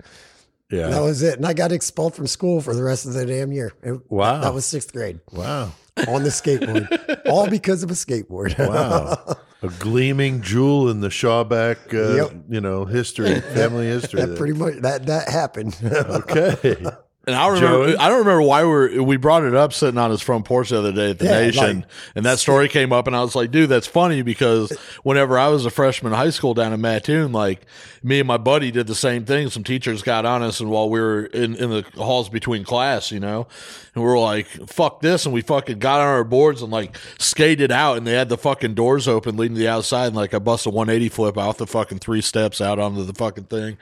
Yeah. 0.71 0.87
that 0.89 1.01
was 1.01 1.21
it. 1.21 1.37
And 1.37 1.45
I 1.45 1.53
got 1.53 1.71
expelled 1.71 2.15
from 2.15 2.27
school 2.27 2.61
for 2.61 2.73
the 2.73 2.83
rest 2.83 3.05
of 3.05 3.13
the 3.13 3.25
damn 3.25 3.51
year. 3.51 3.73
It- 3.83 3.99
Wow. 4.09 4.41
That 4.41 4.53
was 4.53 4.65
sixth 4.65 4.91
grade 4.93 5.19
wow. 5.31 5.71
on 6.07 6.23
the 6.23 6.29
skateboard, 6.29 7.21
all 7.29 7.47
because 7.49 7.83
of 7.83 7.91
a 7.91 7.93
skateboard. 7.95 8.57
Wow. 8.67 9.37
a 9.61 9.67
gleaming 9.79 10.41
jewel 10.41 10.89
in 10.89 10.99
the 11.01 11.07
Shawback, 11.09 11.93
uh, 11.93 12.15
Yep. 12.23 12.33
you 12.49 12.61
know, 12.61 12.85
history, 12.85 13.39
family 13.39 13.85
history. 13.87 14.19
that 14.21 14.27
there. 14.27 14.37
pretty 14.37 14.53
much 14.53 14.75
that 14.81 15.05
that 15.07 15.29
happened. 15.29 15.77
okay. 15.83 16.85
And 17.27 17.35
I 17.35 17.47
remember, 17.47 17.87
Joey? 17.87 17.97
I 17.97 18.07
don't 18.09 18.19
remember 18.19 18.41
why 18.43 18.63
we 18.63 18.99
we 18.99 19.17
brought 19.17 19.43
it 19.43 19.55
up 19.55 19.73
sitting 19.73 19.97
on 19.97 20.11
his 20.11 20.21
front 20.21 20.45
porch 20.45 20.69
the 20.69 20.77
other 20.79 20.91
day 20.91 21.09
at 21.11 21.19
the 21.19 21.25
Yeah, 21.25 21.31
Nation, 21.41 21.79
like- 21.79 21.85
and 22.15 22.25
that 22.25 22.39
story 22.39 22.67
came 22.69 22.93
up, 22.93 23.07
and 23.07 23.15
I 23.15 23.21
was 23.21 23.35
like, 23.35 23.51
dude, 23.51 23.69
that's 23.69 23.87
funny 23.87 24.21
because 24.21 24.71
whenever 25.03 25.37
I 25.39 25.47
was 25.47 25.65
a 25.65 25.69
freshman 25.71 26.13
in 26.13 26.17
high 26.17 26.29
school 26.29 26.53
down 26.53 26.71
in 26.73 26.81
Mattoon, 26.81 27.31
like 27.31 27.61
me 28.03 28.19
and 28.19 28.27
my 28.27 28.37
buddy 28.37 28.69
did 28.69 28.85
the 28.85 28.93
same 28.95 29.25
thing. 29.25 29.49
Some 29.49 29.63
teachers 29.63 30.03
got 30.03 30.25
on 30.25 30.43
us, 30.43 30.59
and 30.59 30.69
while 30.69 30.89
we 30.89 30.99
were 30.99 31.25
in 31.25 31.55
in 31.55 31.69
the 31.71 31.83
halls 31.97 32.29
between 32.29 32.63
class, 32.63 33.11
you 33.11 33.19
know, 33.19 33.47
and 33.95 34.03
we 34.03 34.07
were 34.09 34.19
like, 34.19 34.45
fuck 34.69 34.99
this, 35.01 35.25
and 35.25 35.33
we 35.33 35.41
fucking 35.41 35.79
got 35.79 36.01
on 36.01 36.07
our 36.07 36.23
boards 36.23 36.61
and 36.61 36.71
like 36.71 36.95
skated 37.17 37.71
out, 37.71 37.97
and 37.97 38.05
they 38.05 38.13
had 38.13 38.29
the 38.29 38.37
fucking 38.37 38.75
doors 38.75 39.07
open 39.07 39.35
leading 39.35 39.55
to 39.55 39.59
the 39.61 39.67
outside, 39.67 40.07
and 40.07 40.15
like 40.15 40.33
I 40.35 40.39
bust 40.39 40.67
a 40.67 40.69
180 40.69 41.09
flip 41.09 41.37
out 41.39 41.57
the 41.57 41.65
fucking 41.65 41.99
three 41.99 42.21
steps 42.21 42.61
out 42.61 42.77
onto 42.77 43.03
the 43.03 43.13
fucking 43.13 43.45
thing. 43.45 43.77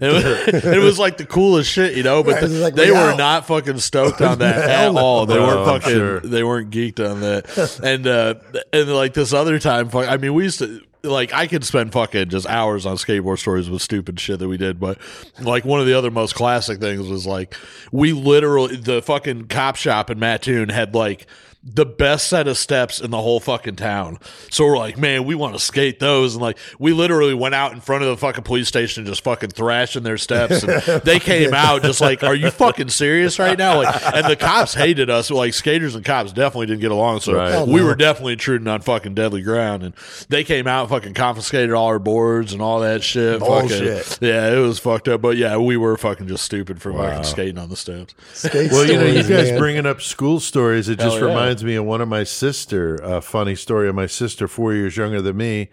It, 0.00 0.12
was, 0.12 0.24
it 0.64 0.82
was 0.82 0.98
like 0.98 1.16
the 1.18 1.26
coolest 1.26 1.70
shit, 1.70 1.96
you 1.96 2.02
know, 2.02 2.24
but 2.24 2.34
Right, 2.34 2.42
was 2.42 2.60
like, 2.60 2.74
they 2.74 2.87
we 2.92 2.98
were 2.98 3.10
out. 3.12 3.18
not 3.18 3.46
fucking 3.46 3.78
stoked 3.78 4.20
on 4.20 4.38
that 4.40 4.68
at 4.70 4.94
all. 4.96 5.26
They 5.26 5.36
Oh, 5.38 5.46
weren't 5.46 5.58
I'm 5.68 5.80
fucking. 5.80 5.96
sure. 5.96 6.20
They 6.20 6.42
weren't 6.42 6.70
geeked 6.70 7.00
on 7.00 7.20
that. 7.20 7.80
And 7.82 8.06
uh, 8.06 8.34
and 8.72 8.88
like 8.94 9.14
this 9.14 9.32
other 9.32 9.58
time, 9.58 9.88
fuck, 9.88 10.08
I 10.08 10.16
mean, 10.16 10.34
we 10.34 10.44
used 10.44 10.58
to. 10.60 10.80
Like 11.04 11.32
I 11.32 11.46
could 11.46 11.64
spend 11.64 11.92
fucking 11.92 12.28
just 12.28 12.44
hours 12.48 12.84
on 12.84 12.96
skateboard 12.96 13.38
stories 13.38 13.70
with 13.70 13.80
stupid 13.82 14.18
shit 14.18 14.40
that 14.40 14.48
we 14.48 14.56
did, 14.56 14.80
but 14.80 14.98
like 15.40 15.64
one 15.64 15.78
of 15.78 15.86
the 15.86 15.94
other 15.96 16.10
most 16.10 16.34
classic 16.34 16.80
things 16.80 17.06
was 17.08 17.24
like 17.24 17.54
we 17.92 18.12
literally 18.12 18.74
the 18.76 19.00
fucking 19.00 19.46
cop 19.46 19.76
shop 19.76 20.10
in 20.10 20.18
Mattoon 20.18 20.68
had 20.70 20.96
like 20.96 21.28
the 21.74 21.86
best 21.86 22.28
set 22.28 22.48
of 22.48 22.56
steps 22.56 23.00
in 23.00 23.10
the 23.10 23.20
whole 23.20 23.40
fucking 23.40 23.76
town. 23.76 24.18
So 24.50 24.64
we're 24.64 24.78
like, 24.78 24.96
man, 24.98 25.24
we 25.24 25.34
want 25.34 25.54
to 25.54 25.60
skate 25.60 26.00
those. 26.00 26.34
And 26.34 26.42
like, 26.42 26.58
we 26.78 26.92
literally 26.92 27.34
went 27.34 27.54
out 27.54 27.72
in 27.72 27.80
front 27.80 28.02
of 28.04 28.08
the 28.08 28.16
fucking 28.16 28.44
police 28.44 28.68
station, 28.68 29.04
just 29.04 29.22
fucking 29.22 29.50
thrashing 29.50 30.02
their 30.02 30.18
steps. 30.18 30.62
And 30.62 31.02
they 31.02 31.18
came 31.20 31.52
out 31.54 31.82
just 31.82 32.00
like, 32.00 32.22
are 32.22 32.34
you 32.34 32.50
fucking 32.50 32.88
serious 32.88 33.38
right 33.38 33.58
now? 33.58 33.82
Like, 33.82 34.14
and 34.14 34.26
the 34.26 34.36
cops 34.36 34.74
hated 34.74 35.10
us. 35.10 35.30
Like, 35.30 35.54
skaters 35.54 35.94
and 35.94 36.04
cops 36.04 36.32
definitely 36.32 36.66
didn't 36.66 36.80
get 36.80 36.90
along. 36.90 37.20
So 37.20 37.34
Right. 37.34 37.66
We 37.68 37.82
were 37.82 37.94
definitely 37.94 38.32
intruding 38.32 38.66
on 38.68 38.80
fucking 38.80 39.14
deadly 39.14 39.42
ground. 39.42 39.82
And 39.82 39.94
they 40.28 40.44
came 40.44 40.66
out, 40.66 40.82
and 40.82 40.90
fucking 40.90 41.14
confiscated 41.14 41.72
all 41.72 41.86
our 41.86 41.98
boards 41.98 42.52
and 42.52 42.62
all 42.62 42.80
that 42.80 43.02
shit. 43.02 43.40
Fucking- 43.40 43.68
Bullshit. 43.68 44.18
yeah, 44.20 44.52
it 44.52 44.58
was 44.58 44.78
fucked 44.78 45.08
up. 45.08 45.20
But 45.20 45.36
yeah, 45.36 45.56
we 45.56 45.76
were 45.76 45.96
fucking 45.96 46.28
just 46.28 46.44
stupid 46.44 46.80
for 46.80 46.92
fucking 46.92 47.24
skating 47.24 47.58
on 47.58 47.68
the 47.68 47.76
steps. 47.76 48.14
Skate 48.32 48.70
Well, 48.72 48.86
you 48.86 48.96
know, 48.98 49.04
you 49.06 49.22
guys 49.22 49.50
man. 49.50 49.58
bringing 49.58 49.86
up 49.86 50.00
school 50.00 50.40
stories. 50.40 50.88
It 50.88 50.98
just 50.98 51.18
yeah. 51.18 51.24
reminds 51.26 51.57
me 51.64 51.74
of 51.76 51.84
one 51.84 52.00
of 52.00 52.08
my 52.08 52.24
sister. 52.24 52.96
A 52.96 53.20
funny 53.20 53.54
story 53.54 53.88
of 53.88 53.94
my 53.94 54.06
sister, 54.06 54.48
four 54.48 54.72
years 54.74 54.96
younger 54.96 55.20
than 55.22 55.36
me. 55.36 55.70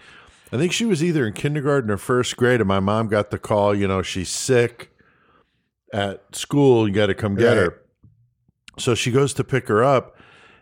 I 0.52 0.58
think 0.58 0.72
she 0.72 0.86
was 0.86 1.04
either 1.04 1.26
in 1.28 1.34
kindergarten 1.34 1.90
or 1.92 1.98
first 1.98 2.38
grade, 2.38 2.62
and 2.62 2.68
my 2.68 2.80
mom 2.80 3.08
got 3.08 3.32
the 3.32 3.40
call. 3.40 3.74
You 3.76 3.88
know, 3.88 4.02
she's 4.02 4.30
sick 4.30 4.92
at 5.92 6.36
school. 6.36 6.88
You 6.88 6.94
got 6.94 7.08
to 7.08 7.14
come 7.16 7.36
get 7.36 7.48
Right. 7.48 7.58
her. 7.58 7.82
So 8.78 8.94
she 8.96 9.12
goes 9.12 9.34
to 9.36 9.44
pick 9.44 9.68
her 9.70 9.84
up, 9.84 10.18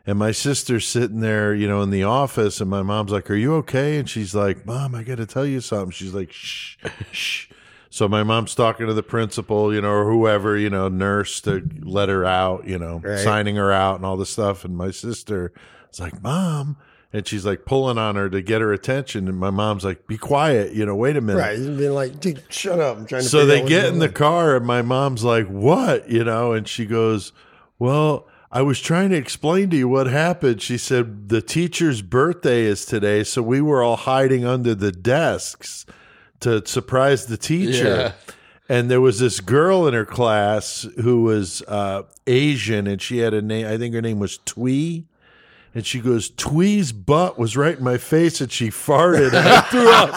and 0.05 0.17
my 0.19 0.31
sister's 0.31 0.85
sitting 0.87 1.19
there, 1.19 1.53
you 1.53 1.67
know, 1.67 1.81
in 1.81 1.89
the 1.89 2.03
office, 2.03 2.61
and 2.61 2.69
my 2.69 2.81
mom's 2.83 3.11
like, 3.11 3.29
"Are 3.29 3.35
you 3.35 3.55
okay?" 3.55 3.97
And 3.97 4.09
she's 4.09 4.33
like, 4.35 4.65
"Mom, 4.65 4.93
I 4.95 5.03
got 5.03 5.15
to 5.17 5.25
tell 5.25 5.45
you 5.45 5.61
something." 5.61 5.91
She's 5.91 6.13
like, 6.13 6.31
"Shh, 6.31 6.77
shh." 7.11 7.47
So 7.93 8.07
my 8.07 8.23
mom's 8.23 8.55
talking 8.55 8.87
to 8.87 8.93
the 8.95 9.03
principal, 9.03 9.71
you 9.71 9.79
know, 9.79 9.91
or 9.91 10.11
whoever, 10.11 10.57
you 10.57 10.67
know, 10.71 10.87
nurse 10.87 11.39
to 11.41 11.61
let 11.83 12.09
her 12.09 12.25
out, 12.25 12.67
you 12.67 12.79
know, 12.79 12.99
Right. 13.03 13.19
signing 13.19 13.55
her 13.57 13.71
out 13.71 13.97
and 13.97 14.03
all 14.05 14.17
this 14.17 14.31
stuff. 14.31 14.65
And 14.65 14.75
my 14.75 14.89
sister 14.89 15.53
is 15.93 15.99
like, 15.99 16.23
Mom. 16.23 16.77
And 17.13 17.27
she's 17.27 17.45
like 17.45 17.65
pulling 17.65 17.99
on 17.99 18.15
her 18.15 18.31
to 18.31 18.41
get 18.41 18.61
her 18.61 18.73
attention. 18.73 19.27
And 19.27 19.37
my 19.37 19.51
mom's 19.51 19.83
like, 19.85 20.07
Be 20.07 20.17
quiet, 20.17 20.73
you 20.73 20.87
know, 20.87 20.95
wait 20.95 21.17
a 21.17 21.21
minute. 21.21 21.39
Right. 21.39 21.55
He's 21.55 21.67
being 21.67 21.93
like, 21.93 22.19
dude, 22.19 22.41
shut 22.49 22.79
up. 22.79 22.97
I'm 22.97 23.05
trying 23.05 23.21
to 23.21 23.29
So 23.29 23.45
they 23.45 23.63
get 23.63 23.85
in 23.85 23.99
the 23.99 24.07
on." 24.07 24.13
car, 24.13 24.55
and 24.55 24.65
my 24.65 24.81
mom's 24.81 25.23
like, 25.23 25.45
What? 25.45 26.09
You 26.09 26.23
know, 26.23 26.51
and 26.53 26.67
she 26.67 26.87
goes, 26.87 27.31
Well, 27.77 28.27
I 28.51 28.63
was 28.63 28.79
trying 28.81 29.11
to 29.11 29.17
explain 29.17 29.69
to 29.69 29.77
you 29.77 29.87
what 29.87 30.07
happened. 30.07 30.63
She 30.63 30.79
said, 30.79 31.29
The 31.29 31.43
teacher's 31.43 32.01
birthday 32.01 32.61
is 32.63 32.87
today, 32.87 33.23
so 33.23 33.43
we 33.43 33.61
were 33.61 33.83
all 33.83 33.97
hiding 33.97 34.45
under 34.45 34.73
the 34.73 34.91
desks 34.91 35.85
to 36.43 36.65
surprise 36.65 37.25
the 37.25 37.37
teacher. 37.37 38.13
And 38.69 38.89
there 38.89 39.01
was 39.01 39.19
this 39.19 39.41
girl 39.41 39.87
in 39.87 39.93
her 39.93 40.05
class 40.05 40.87
who 41.01 41.23
was 41.23 41.61
uh, 41.63 42.03
Asian, 42.25 42.87
and 42.87 43.01
she 43.01 43.17
had 43.17 43.33
a 43.33 43.41
name, 43.41 43.67
I 43.67 43.77
think 43.77 43.93
her 43.93 44.01
name 44.01 44.19
was 44.19 44.37
Twee. 44.39 45.05
And 45.75 45.85
she 45.85 45.99
goes, 45.99 46.29
Twee's 46.29 46.91
butt 46.93 47.37
was 47.39 47.57
right 47.57 47.77
in 47.77 47.83
my 47.83 47.97
face, 47.97 48.39
and 48.41 48.51
she 48.51 48.69
farted. 48.69 49.33
And 49.33 49.47
I 49.47 49.61
threw 49.61 49.89
up. 49.89 50.13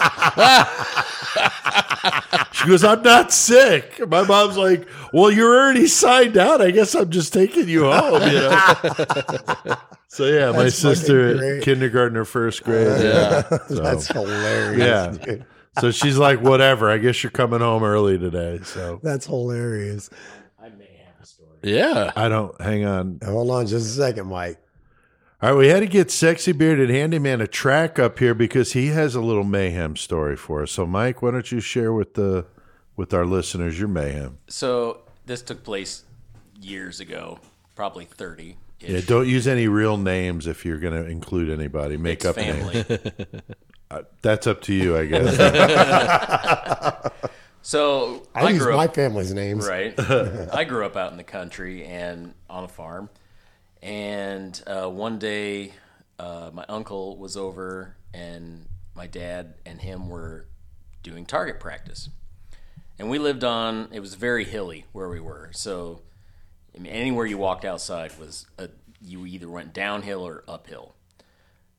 She 2.53 2.67
goes, 2.67 2.83
I'm 2.83 3.01
not 3.03 3.31
sick. 3.33 3.99
My 4.07 4.23
mom's 4.23 4.57
like, 4.57 4.87
Well, 5.13 5.29
you're 5.31 5.55
already 5.59 5.87
signed 5.87 6.37
out. 6.37 6.61
I 6.61 6.71
guess 6.71 6.95
I'm 6.95 7.09
just 7.09 7.33
taking 7.33 7.67
you 7.67 7.91
home, 7.91 8.21
you 8.23 8.39
know. 8.39 9.75
so 10.07 10.25
yeah, 10.25 10.51
my 10.51 10.63
That's 10.63 10.81
fucking 10.81 10.95
sister, 10.95 11.37
great. 11.37 11.63
kindergarten 11.63 12.17
or 12.17 12.25
first 12.25 12.63
grade. 12.63 12.87
Yeah. 13.01 13.41
So, 13.67 13.75
That's 13.75 14.07
hilarious. 14.07 14.79
yeah. 14.79 15.11
dude. 15.25 15.45
So 15.79 15.91
she's 15.91 16.17
like, 16.17 16.41
Whatever. 16.41 16.89
I 16.89 16.97
guess 16.97 17.23
you're 17.23 17.31
coming 17.31 17.59
home 17.59 17.83
early 17.83 18.17
today. 18.17 18.59
So 18.63 18.99
That's 19.03 19.25
hilarious. 19.25 20.09
I 20.61 20.69
may 20.69 21.01
have 21.05 21.21
a 21.21 21.25
story. 21.25 21.49
Yeah. 21.63 22.11
I 22.15 22.29
don't 22.29 22.59
hang 22.61 22.85
on. 22.85 23.19
Hold 23.23 23.51
on 23.51 23.67
just 23.67 23.85
a 23.87 23.89
second, 23.89 24.27
Mike. 24.27 24.59
All 25.39 25.51
right, 25.51 25.55
we 25.55 25.67
had 25.67 25.81
to 25.81 25.85
get 25.85 26.09
sexy 26.09 26.51
bearded 26.51 26.89
handyman 26.89 27.41
a 27.41 27.47
track 27.47 27.99
up 27.99 28.17
here 28.17 28.33
because 28.33 28.73
he 28.73 28.87
has 28.87 29.13
a 29.13 29.21
little 29.21 29.43
mayhem 29.43 29.95
story 29.95 30.35
for 30.35 30.63
us. 30.63 30.71
So 30.71 30.87
Mike, 30.87 31.21
why 31.21 31.29
don't 31.29 31.51
you 31.51 31.59
share 31.59 31.93
with 31.93 32.15
the 32.15 32.47
with 32.95 33.13
our 33.13 33.23
listeners 33.23 33.77
your 33.77 33.87
mayhem? 33.87 34.39
So 34.47 35.01
this 35.27 35.43
took 35.43 35.63
place 35.63 36.05
years 36.59 36.99
ago, 36.99 37.39
probably 37.75 38.05
thirty. 38.05 38.57
Yeah, 38.79 39.01
don't 39.05 39.27
use 39.27 39.47
any 39.47 39.67
real 39.67 39.97
names 39.97 40.47
if 40.47 40.65
you're 40.65 40.79
going 40.79 40.93
to 40.93 41.07
include 41.09 41.49
anybody. 41.51 41.97
Make 41.97 42.25
up 42.25 42.37
names. 42.37 42.85
family. 43.89 44.05
That's 44.21 44.47
up 44.47 44.61
to 44.63 44.73
you, 44.73 44.97
I 44.97 45.05
guess. 45.05 45.37
so 47.61 48.27
I, 48.33 48.45
I, 48.45 48.49
use 48.49 48.61
grew 48.61 48.75
my 48.75 48.85
up 48.85 48.95
family's 48.95 49.33
names. 49.33 49.67
right. 49.67 49.93
I 49.99 50.63
grew 50.63 50.85
up 50.85 50.95
out 50.95 51.11
in 51.11 51.17
the 51.17 51.23
country 51.23 51.85
and 51.85 52.33
on 52.49 52.63
a 52.63 52.67
farm, 52.67 53.09
and 53.81 54.61
uh, 54.67 54.89
one 54.89 55.19
day 55.19 55.73
uh, 56.19 56.51
my 56.53 56.65
uncle 56.67 57.17
was 57.17 57.37
over, 57.37 57.95
and 58.13 58.67
my 58.95 59.07
dad 59.07 59.55
and 59.65 59.81
him 59.81 60.09
were 60.09 60.47
doing 61.03 61.25
target 61.25 61.59
practice, 61.59 62.09
and 62.99 63.09
we 63.09 63.19
lived 63.19 63.43
on. 63.43 63.89
It 63.91 63.99
was 63.99 64.15
very 64.15 64.45
hilly 64.45 64.85
where 64.91 65.09
we 65.09 65.19
were, 65.19 65.49
so 65.53 66.01
I 66.77 66.79
mean, 66.79 66.91
anywhere 66.91 67.25
you 67.25 67.37
walked 67.37 67.65
outside 67.65 68.17
was 68.19 68.45
a, 68.57 68.69
you 69.01 69.25
either 69.25 69.49
went 69.49 69.73
downhill 69.73 70.25
or 70.25 70.43
uphill. 70.47 70.93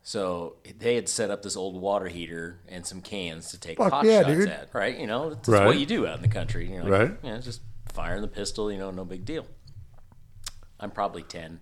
So 0.08 0.56
they 0.78 0.94
had 0.94 1.06
set 1.06 1.30
up 1.30 1.42
this 1.42 1.54
old 1.54 1.78
water 1.78 2.08
heater 2.08 2.60
and 2.66 2.86
some 2.86 3.02
cans 3.02 3.50
to 3.50 3.60
take 3.60 3.76
Fuck 3.76 3.90
pot 3.90 4.06
yeah, 4.06 4.22
shots 4.22 4.32
dude. 4.34 4.48
at, 4.48 4.70
right? 4.72 4.98
You 4.98 5.06
know, 5.06 5.34
that's 5.34 5.46
Right. 5.46 5.66
what 5.66 5.78
you 5.78 5.84
do 5.84 6.06
out 6.06 6.16
in 6.16 6.22
the 6.22 6.28
country. 6.28 6.72
You 6.72 6.82
know, 6.82 6.88
Right. 6.88 7.10
You 7.22 7.30
know, 7.32 7.38
just 7.42 7.60
firing 7.92 8.22
the 8.22 8.28
pistol. 8.28 8.72
You 8.72 8.78
know, 8.78 8.90
no 8.90 9.04
big 9.04 9.26
deal. 9.26 9.44
I'm 10.80 10.92
probably 10.92 11.24
ten, 11.24 11.60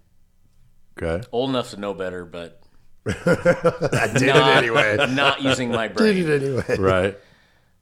Okay. 0.96 1.26
old 1.32 1.50
enough 1.50 1.70
to 1.70 1.76
know 1.76 1.92
better, 1.92 2.24
but 2.24 2.62
I 3.08 4.10
did 4.16 4.28
not, 4.28 4.62
it 4.62 4.68
anyway. 4.68 4.96
not 5.10 5.42
using 5.42 5.72
my 5.72 5.88
brain. 5.92 6.14
Did 6.14 6.26
brain. 6.26 6.42
it 6.58 6.70
anyway. 6.70 6.76
Right. 6.78 7.18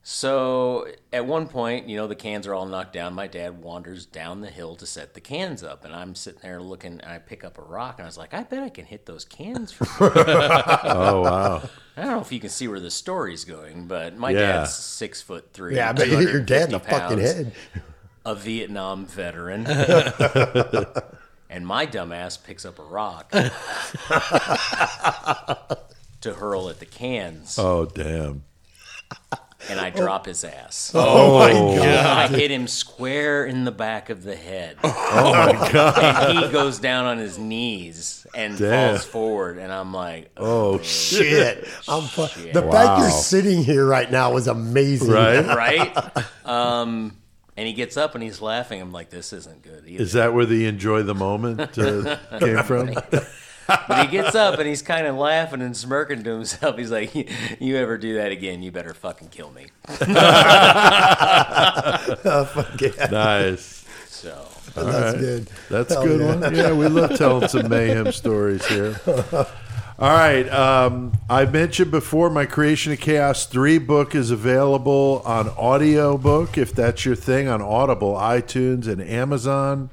So 0.07 0.85
at 1.11 1.25
one 1.25 1.47
point, 1.47 1.89
you 1.89 1.97
know, 1.97 2.05
the 2.05 2.13
cans 2.15 2.45
are 2.45 2.53
all 2.53 2.67
knocked 2.67 2.93
down. 2.93 3.15
My 3.15 3.25
dad 3.25 3.63
wanders 3.63 4.05
down 4.05 4.41
the 4.41 4.51
hill 4.51 4.75
to 4.75 4.85
set 4.85 5.15
the 5.15 5.19
cans 5.19 5.63
up, 5.63 5.83
and 5.83 5.95
I'm 5.95 6.13
sitting 6.13 6.41
there 6.43 6.61
looking. 6.61 6.99
And 7.01 7.11
I 7.11 7.17
pick 7.17 7.43
up 7.43 7.57
a 7.57 7.63
rock, 7.63 7.95
and 7.97 8.03
I 8.03 8.05
was 8.05 8.15
like, 8.15 8.31
I 8.35 8.43
bet 8.43 8.61
I 8.61 8.69
can 8.69 8.85
hit 8.85 9.07
those 9.07 9.25
cans. 9.25 9.71
From 9.71 9.87
Oh 9.99 11.21
wow. 11.23 11.63
I 11.97 12.01
don't 12.03 12.11
know 12.11 12.21
if 12.21 12.31
you 12.31 12.39
can 12.39 12.51
see 12.51 12.67
where 12.67 12.79
the 12.79 12.91
story's 12.91 13.45
going, 13.45 13.87
but 13.87 14.15
my 14.15 14.29
Yeah. 14.29 14.41
dad's 14.41 14.75
six 14.75 15.23
foot 15.23 15.51
three. 15.53 15.75
Yeah, 15.77 15.89
I 15.89 15.93
bet 15.93 16.07
you 16.07 16.17
hit 16.17 16.29
your 16.29 16.41
dad 16.41 16.65
in 16.65 16.71
the 16.73 16.79
250 16.79 16.99
fucking 16.99 17.17
head. 17.17 17.51
A 18.27 18.35
Vietnam 18.35 19.07
veteran. 19.07 19.65
and 21.49 21.65
my 21.65 21.87
dumbass 21.87 22.37
picks 22.43 22.63
up 22.63 22.77
a 22.77 22.83
rock 22.83 23.31
to 26.21 26.33
hurl 26.35 26.69
at 26.69 26.79
the 26.79 26.85
cans, 26.85 27.57
Oh 27.57 27.85
damn. 27.87 28.43
And 29.69 29.79
I 29.79 29.89
drop 29.89 30.25
his 30.25 30.43
ass. 30.43 30.91
Oh 30.93 31.39
my 31.39 31.51
god! 31.53 32.05
I 32.05 32.27
hit 32.27 32.51
him 32.51 32.67
square 32.67 33.45
in 33.45 33.63
the 33.65 33.71
back 33.71 34.09
of 34.09 34.23
the 34.23 34.35
head. 34.35 34.77
Oh 34.83 35.31
my 35.33 35.71
god. 35.71 36.29
And 36.29 36.39
he 36.39 36.51
goes 36.51 36.79
down 36.79 37.05
on 37.05 37.17
his 37.17 37.37
knees 37.37 38.25
and 38.35 38.57
Damn. 38.57 38.91
falls 38.91 39.05
forward. 39.05 39.57
And 39.57 39.71
I'm 39.71 39.93
like, 39.93 40.31
Oh 40.37 40.79
shit. 40.81 41.65
Shit. 41.65 41.67
I'm 41.87 42.03
fu- 42.03 42.27
Shit. 42.27 42.53
the 42.53 42.61
fact 42.61 42.73
Wow. 42.73 42.97
you're 42.99 43.09
sitting 43.11 43.63
here 43.63 43.85
right 43.85 44.09
now 44.11 44.35
is 44.37 44.47
amazing. 44.47 45.09
Right? 45.11 45.45
right? 45.55 46.25
Um, 46.45 47.17
and 47.57 47.65
he 47.67 47.73
gets 47.73 47.95
up 47.97 48.15
and 48.15 48.23
he's 48.23 48.41
laughing. 48.41 48.81
I'm 48.81 48.91
like, 48.91 49.09
this 49.09 49.31
isn't 49.33 49.61
good 49.63 49.85
either. 49.87 50.03
Is 50.03 50.13
that 50.13 50.33
where 50.33 50.45
the 50.45 50.65
enjoy 50.67 51.03
the 51.03 51.15
moment 51.15 51.61
uh, 51.77 52.17
came 52.39 52.61
from? 52.63 52.95
But 53.67 54.05
he 54.05 54.11
gets 54.11 54.35
up 54.35 54.59
and 54.59 54.67
he's 54.67 54.81
kind 54.81 55.07
of 55.07 55.15
laughing 55.15 55.61
and 55.61 55.75
smirking 55.75 56.23
to 56.23 56.31
himself. 56.31 56.77
He's 56.77 56.91
like, 56.91 57.13
you 57.59 57.77
ever 57.77 57.97
do 57.97 58.15
that 58.15 58.31
again, 58.31 58.61
you 58.63 58.71
better 58.71 58.93
fucking 58.93 59.29
kill 59.29 59.51
me. 59.51 59.67
Oh, 62.27 62.45
fuck 62.45 62.79
yeah. 62.81 63.07
Nice. 63.11 63.85
So, 64.07 64.47
That's 64.75 65.13
right. 65.13 65.19
good. 65.19 65.49
That's 65.69 65.91
a 65.91 65.95
Hell 65.95 66.03
good 66.07 66.19
yeah. 66.21 66.35
one. 66.35 66.55
Yeah, 66.55 66.71
we 66.73 66.87
love 66.87 67.15
telling 67.17 67.47
some 67.47 67.69
mayhem 67.69 68.11
stories 68.11 68.65
here. 68.67 68.99
All 69.97 70.09
right. 70.09 70.47
Um, 70.49 71.13
I 71.29 71.45
mentioned 71.45 71.91
before 71.91 72.29
my 72.29 72.45
Creation 72.45 72.91
of 72.91 72.99
Chaos 72.99 73.45
3 73.45 73.77
book 73.79 74.13
is 74.15 74.31
available 74.31 75.21
on 75.25 75.49
audiobook, 75.49 76.57
if 76.57 76.73
that's 76.73 77.05
your 77.05 77.15
thing, 77.15 77.47
on 77.47 77.61
Audible, 77.61 78.13
iTunes, 78.15 78.87
and 78.87 79.01
Amazon. 79.01 79.89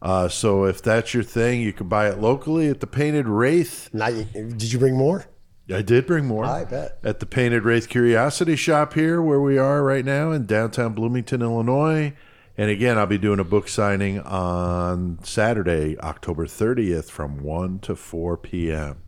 Uh, 0.00 0.28
so 0.28 0.64
if 0.64 0.82
that's 0.82 1.12
your 1.12 1.22
thing, 1.22 1.60
you 1.60 1.72
can 1.72 1.88
buy 1.88 2.08
it 2.08 2.18
locally 2.20 2.68
at 2.68 2.80
the 2.80 2.86
Painted 2.86 3.26
Wraith. 3.26 3.90
Now, 3.92 4.08
did 4.08 4.72
you 4.72 4.78
bring 4.78 4.96
more? 4.96 5.26
I 5.72 5.82
did 5.82 6.06
bring 6.06 6.24
more. 6.24 6.44
I 6.44 6.64
bet. 6.64 6.98
At 7.04 7.20
the 7.20 7.26
Painted 7.26 7.64
Wraith 7.64 7.88
Curiosity 7.88 8.56
Shop 8.56 8.94
here, 8.94 9.20
where 9.20 9.40
we 9.40 9.58
are 9.58 9.82
right 9.82 10.04
now 10.04 10.30
in 10.30 10.46
downtown 10.46 10.94
Bloomington, 10.94 11.42
Illinois. 11.42 12.14
And 12.56 12.70
again, 12.70 12.98
I'll 12.98 13.06
be 13.06 13.18
doing 13.18 13.38
a 13.38 13.44
book 13.44 13.68
signing 13.68 14.20
on 14.20 15.18
Saturday, 15.22 15.98
October 15.98 16.46
30th 16.46 17.10
from 17.10 17.42
1 17.42 17.80
to 17.80 17.94
4 17.94 18.36
p.m. 18.38 19.02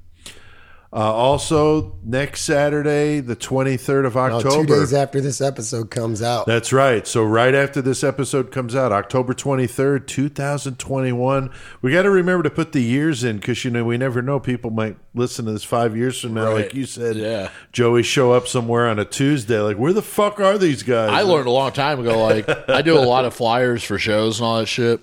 Uh, 0.93 0.97
also, 0.97 1.97
next 2.03 2.41
Saturday, 2.41 3.21
the 3.21 3.37
23rd 3.37 4.07
of 4.07 4.17
No, 4.17 4.21
October. 4.23 4.67
two 4.67 4.81
days 4.81 4.93
after 4.93 5.21
this 5.21 5.41
episode 5.41 5.89
comes 5.89 6.21
out. 6.21 6.47
That's 6.47 6.73
right. 6.73 7.07
So 7.07 7.23
right 7.23 7.55
after 7.55 7.81
this 7.81 8.03
episode 8.03 8.51
comes 8.51 8.75
out, 8.75 8.91
October 8.91 9.33
23rd, 9.33 10.09
2021, 10.09 11.51
we 11.81 11.93
got 11.93 12.03
to 12.03 12.11
remember 12.11 12.43
to 12.43 12.51
put 12.51 12.73
the 12.73 12.83
years 12.83 13.23
in 13.23 13.37
because, 13.37 13.65
you 13.65 13.71
know, 13.71 13.85
we 13.85 13.99
never 13.99 14.21
know. 14.21 14.41
People 14.41 14.71
might 14.71 14.97
listen 15.15 15.45
to 15.47 15.53
this 15.53 15.63
five 15.63 15.97
years 15.97 16.21
from 16.21 16.35
now, 16.35 16.47
Right. 16.47 16.65
like 16.67 16.75
you 16.75 16.87
said. 16.87 17.15
Yeah. 17.15 17.51
Joey 17.71 18.03
show 18.03 18.33
up 18.33 18.49
somewhere 18.49 18.89
on 18.89 18.99
a 18.99 19.05
Tuesday, 19.05 19.61
like, 19.61 19.77
where 19.77 19.93
the 19.93 20.03
fuck 20.03 20.41
are 20.41 20.59
these 20.59 20.83
guys? 20.83 21.11
I 21.11 21.23
learned 21.23 21.47
a 21.47 21.53
long 21.53 21.71
time 21.71 22.01
ago. 22.01 22.21
Like 22.21 22.49
I 22.69 22.83
do 22.83 22.99
a 22.99 23.01
lot 23.07 23.25
of 23.25 23.33
flyers 23.33 23.85
for 23.85 23.97
shows 23.99 24.41
and 24.41 24.47
all 24.47 24.59
that 24.59 24.67
shit. 24.67 25.01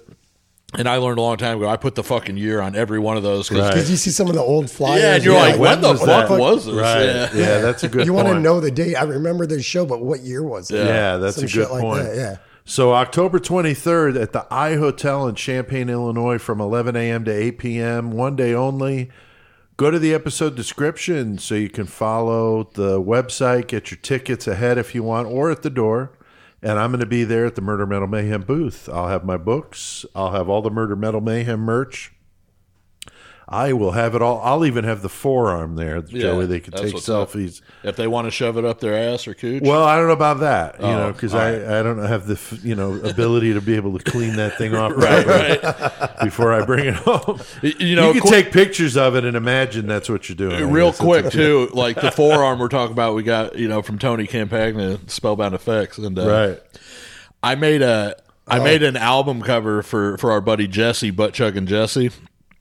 And 0.76 0.88
I 0.90 0.98
learned 0.98 1.18
a 1.18 1.22
long 1.22 1.38
time 1.38 1.58
ago. 1.58 1.70
I 1.70 1.78
put 1.78 1.96
the 1.96 2.04
fucking 2.04 2.36
year 2.36 2.60
on 2.60 2.76
every 2.76 3.00
one 3.00 3.16
of 3.16 3.24
those. 3.24 3.48
'cause- 3.48 3.60
Right. 3.60 3.78
You 3.90 3.96
see 3.96 4.10
some 4.10 4.28
of 4.28 4.34
the 4.36 4.42
old 4.42 4.70
flyers? 4.70 5.02
Yeah, 5.02 5.16
and 5.16 5.24
you're 5.24 5.34
Yeah, 5.36 5.40
like, 5.42 5.60
when 5.60 5.80
the 5.82 5.96
fuck 5.96 6.28
that? 6.28 6.38
was 6.40 6.66
this? 6.66 6.76
Right. 6.76 7.06
Yeah. 7.06 7.30
Yeah, 7.34 7.58
that's 7.62 7.84
a 7.84 7.88
good 7.88 8.06
you 8.06 8.12
want 8.14 8.28
to 8.28 8.40
know 8.40 8.60
the 8.60 8.70
date? 8.70 8.96
I 8.96 9.04
remember 9.04 9.46
the 9.46 9.62
show, 9.62 9.86
but 9.86 10.02
what 10.04 10.22
year 10.24 10.44
was 10.44 10.70
it? 10.70 10.86
Yeah, 10.86 11.18
that's 11.18 11.36
Some 11.36 11.46
a 11.46 11.48
good 11.48 11.52
shit 11.52 11.72
like 11.72 11.82
point. 11.82 12.04
that, 12.04 12.16
yeah. 12.18 12.36
So 12.66 12.94
October 12.94 13.40
23rd 13.40 14.18
at 14.18 14.34
the 14.34 14.46
I 14.52 14.76
Hotel 14.76 15.26
in 15.30 15.36
Champaign, 15.36 15.90
Illinois, 15.90 16.38
from 16.38 16.60
11 16.60 16.98
a.m. 16.98 17.24
to 17.24 17.32
8 17.32 17.58
p.m. 17.60 18.12
One 18.12 18.36
day 18.36 18.54
only. 18.54 19.10
Go 19.78 19.90
to 19.90 20.00
the 20.00 20.14
episode 20.14 20.56
description 20.56 21.38
so 21.38 21.56
you 21.56 21.70
can 21.70 21.86
follow 21.86 22.68
the 22.74 23.02
website, 23.02 23.68
get 23.68 23.90
your 23.92 24.00
tickets 24.02 24.48
ahead 24.48 24.78
if 24.78 24.94
you 24.94 25.02
want, 25.04 25.28
or 25.30 25.50
at 25.50 25.62
the 25.62 25.70
door. 25.70 26.12
And 26.62 26.80
I'm 26.80 26.90
going 26.92 27.02
to 27.02 27.06
be 27.06 27.24
there 27.24 27.46
at 27.46 27.56
the 27.56 27.62
Murder 27.62 27.86
Metal 27.86 28.08
Mayhem 28.08 28.42
booth. 28.42 28.90
I'll 28.90 29.08
have 29.08 29.24
my 29.24 29.38
books. 29.38 30.06
I'll 30.16 30.32
have 30.32 30.50
all 30.50 30.62
the 30.62 30.72
Murder 30.72 30.96
Metal 30.96 31.22
Mayhem 31.22 31.60
merch. 31.60 32.14
I 33.50 33.72
will 33.72 33.92
have 33.92 34.14
it 34.14 34.22
all. 34.22 34.42
I'll 34.42 34.66
even 34.66 34.84
have 34.84 35.02
the 35.02 35.08
forearm 35.08 35.78
there, 35.78 36.02
Joey. 36.02 36.46
They 36.48 36.60
could 36.60 36.76
take 36.76 36.96
selfies. 36.96 37.62
If 37.82 37.96
they 37.96 38.06
want 38.06 38.26
to 38.28 38.32
shove 38.32 38.58
it 38.58 38.66
up 38.66 38.82
their 38.82 38.94
ass 39.14 39.26
or 39.26 39.34
cooch. 39.34 39.64
Well, 39.64 39.84
I 39.86 39.96
don't 39.96 40.08
know 40.08 40.14
about 40.14 40.42
that, 40.42 40.82
you 40.82 40.86
Oh, 40.88 40.98
know, 41.08 41.12
because 41.14 41.34
I, 41.34 41.54
right. 41.54 41.80
I 41.80 41.84
don't 41.84 41.98
have 42.00 42.28
the 42.28 42.60
you 42.62 42.76
know 42.76 42.96
ability 42.96 43.54
to 43.54 43.62
be 43.62 43.76
able 43.76 43.98
to 43.98 44.04
clean 44.12 44.36
that 44.36 44.58
thing 44.58 44.76
off 44.76 44.92
Right, 44.98 45.62
properly 45.62 46.08
before 46.26 46.52
I 46.52 46.66
bring 46.66 46.88
it 46.88 46.96
home. 46.96 47.40
You 47.62 47.96
know, 47.96 48.08
you 48.12 48.20
can 48.20 48.30
qu- 48.30 48.36
take 48.36 48.52
pictures 48.52 48.98
of 48.98 49.16
it 49.16 49.24
and 49.24 49.38
imagine 49.38 49.88
that's 49.88 50.10
what 50.10 50.28
you're 50.28 50.36
doing. 50.36 50.70
Real 50.70 50.92
quick 50.92 51.30
too, 51.32 51.70
like 51.74 52.02
the 52.02 52.12
forearm 52.12 52.60
we're 52.60 52.68
talking 52.68 52.92
about, 52.92 53.16
we 53.16 53.24
got 53.24 53.58
you 53.58 53.70
know 53.70 53.82
from 53.82 53.98
Tony 53.98 54.28
Campagna, 54.28 55.00
Spellbound 55.08 55.56
Effects, 55.56 55.98
and 56.00 56.20
uh, 56.20 56.28
right? 56.28 56.60
I 57.42 57.56
made 57.56 57.82
a 57.82 58.18
I 58.46 58.60
made 58.60 58.84
an 58.84 58.98
album 58.98 59.42
cover 59.42 59.84
for 59.84 60.18
for 60.18 60.32
our 60.32 60.42
buddy 60.42 60.68
Jesse, 60.68 61.12
Butt 61.12 61.34
Chug 61.34 61.56
and 61.56 61.66
Jesse. 61.66 62.12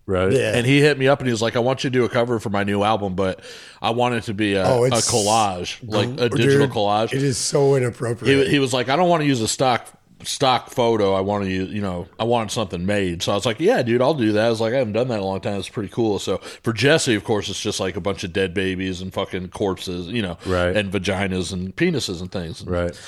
Right. 0.07 0.33
Yeah. 0.33 0.57
And 0.57 0.65
he 0.65 0.81
hit 0.81 0.99
me 0.99 1.09
up 1.09 1.19
and 1.19 1.27
he 1.27 1.33
was 1.33 1.43
like, 1.43 1.57
"I 1.57 1.59
want 1.59 1.83
you 1.83 1.91
to 1.91 1.93
do 1.99 2.05
a 2.05 2.09
cover 2.09 2.39
for 2.39 2.49
my 2.51 2.62
new 2.62 2.83
album, 2.85 3.15
but 3.16 3.41
I 3.83 3.91
want 3.91 4.15
it 4.15 4.23
to 4.24 4.35
be 4.35 4.55
a, 4.55 4.65
Oh, 4.65 4.85
a 4.85 4.91
collage, 4.91 5.78
like 5.83 6.09
a 6.20 6.28
Dude, 6.28 6.39
digital 6.39 6.69
collage." 6.69 7.12
It 7.12 7.23
is 7.24 7.37
so 7.39 7.74
inappropriate. 7.74 8.47
he, 8.47 8.53
he 8.53 8.59
was 8.61 8.73
like, 8.73 8.89
I 8.89 8.95
don't 8.97 9.09
want 9.09 9.23
to 9.23 9.27
use 9.27 9.41
a 9.41 9.49
stock 9.49 9.89
stock 10.23 10.70
photo. 10.70 11.12
I 11.12 11.20
want 11.20 11.45
to 11.45 11.51
use, 11.51 11.70
you 11.73 11.83
know, 11.83 12.07
I 12.19 12.24
wanted 12.24 12.51
something 12.51 12.87
made. 12.87 13.23
So 13.23 13.33
I 13.33 13.35
was 13.35 13.45
like, 13.45 13.61
yeah, 13.61 13.83
dude, 13.83 14.01
I'll 14.01 14.15
do 14.15 14.33
that. 14.33 14.47
I 14.47 14.51
was 14.51 14.61
like, 14.61 14.73
I 14.73 14.78
haven't 14.78 14.95
done 14.95 15.09
that 15.09 15.16
in 15.16 15.20
a 15.20 15.24
long 15.27 15.41
time. 15.41 15.59
It's 15.59 15.69
pretty 15.69 15.91
cool. 15.91 16.19
So 16.19 16.39
for 16.39 16.73
Jesse, 16.73 17.15
of 17.15 17.23
course, 17.24 17.49
it's 17.49 17.61
just 17.61 17.81
like 17.81 17.97
a 17.97 18.01
bunch 18.01 18.24
of 18.24 18.33
dead 18.33 18.55
babies 18.55 19.03
and 19.03 19.12
fucking 19.12 19.49
corpses, 19.49 20.07
you 20.09 20.23
know, 20.23 20.39
Right. 20.47 20.74
and 20.77 20.91
vaginas 20.91 21.53
and 21.53 21.74
penises 21.77 22.20
and 22.23 22.33
things. 22.33 22.65
Right. 22.65 22.99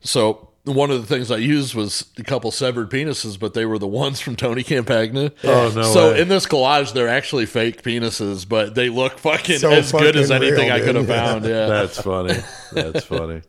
So 0.00 0.50
one 0.74 0.90
of 0.90 1.00
the 1.00 1.06
things 1.06 1.30
I 1.30 1.36
used 1.36 1.74
was 1.74 2.06
a 2.18 2.22
couple 2.22 2.50
severed 2.50 2.90
penises, 2.90 3.38
but 3.38 3.54
they 3.54 3.64
were 3.66 3.78
the 3.78 3.86
ones 3.88 4.20
from 4.20 4.36
Tony 4.36 4.62
Campagna. 4.62 5.32
Oh, 5.44 5.72
no 5.74 5.82
So 5.82 6.12
way. 6.12 6.20
in 6.20 6.28
this 6.28 6.46
collage, 6.46 6.92
they're 6.92 7.08
actually 7.08 7.46
fake 7.46 7.82
penises, 7.82 8.48
but 8.48 8.74
they 8.74 8.88
look 8.88 9.18
fucking 9.18 9.58
So 9.58 9.70
as 9.70 9.92
good 9.92 10.16
as 10.16 10.30
anything 10.30 10.66
real, 10.68 10.72
I 10.74 10.80
could 10.80 10.94
have 10.96 11.06
found. 11.06 11.44
Yeah. 11.44 11.66
That's 11.68 12.00
funny. 12.00 12.34
That's 12.72 13.04
funny. 13.04 13.42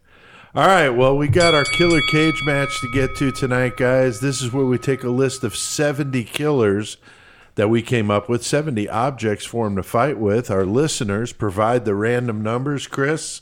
All 0.56 0.66
right. 0.68 0.90
Well, 0.90 1.16
we 1.16 1.28
got 1.28 1.54
our 1.54 1.64
killer 1.66 2.02
cage 2.12 2.42
match 2.46 2.80
to 2.82 2.92
get 2.94 3.16
to 3.18 3.32
tonight, 3.32 3.78
guys. 3.78 4.20
This 4.20 4.42
is 4.42 4.52
where 4.52 4.66
we 4.66 4.78
take 4.78 5.04
a 5.04 5.10
list 5.10 5.44
of 5.44 5.56
70 5.56 6.24
killers 6.24 6.98
that 7.56 7.70
we 7.70 7.82
came 7.82 8.10
up 8.10 8.30
with, 8.30 8.44
70 8.44 8.88
objects 8.90 9.46
for 9.46 9.66
them 9.66 9.76
to 9.76 9.84
fight 9.84 10.18
with. 10.18 10.50
Our 10.50 10.66
listeners 10.66 11.34
provide 11.34 11.86
the 11.86 11.94
random 11.94 12.42
numbers. 12.42 12.88
Chris, 12.88 13.42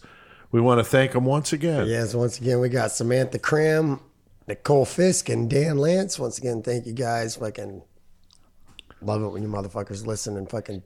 we 0.51 0.61
want 0.61 0.79
to 0.79 0.83
thank 0.83 1.11
them 1.11 1.25
once 1.25 1.53
again. 1.53 1.87
Yes, 1.87 2.13
once 2.13 2.39
again, 2.39 2.59
we 2.59 2.69
got 2.69 2.91
Samantha 2.91 3.39
Cram, 3.39 3.99
Nicole 4.47 4.85
Fisk, 4.85 5.29
and 5.29 5.49
Dan 5.49 5.77
Lance. 5.77 6.17
Once 6.17 6.37
again, 6.37 6.61
thank 6.61 6.85
you 6.85 6.93
guys. 6.93 7.35
Fucking 7.35 7.81
love 9.01 9.21
it 9.21 9.29
when 9.29 9.43
you 9.43 9.49
motherfuckers 9.49 10.05
listen 10.05 10.37
and 10.37 10.49
fucking 10.49 10.83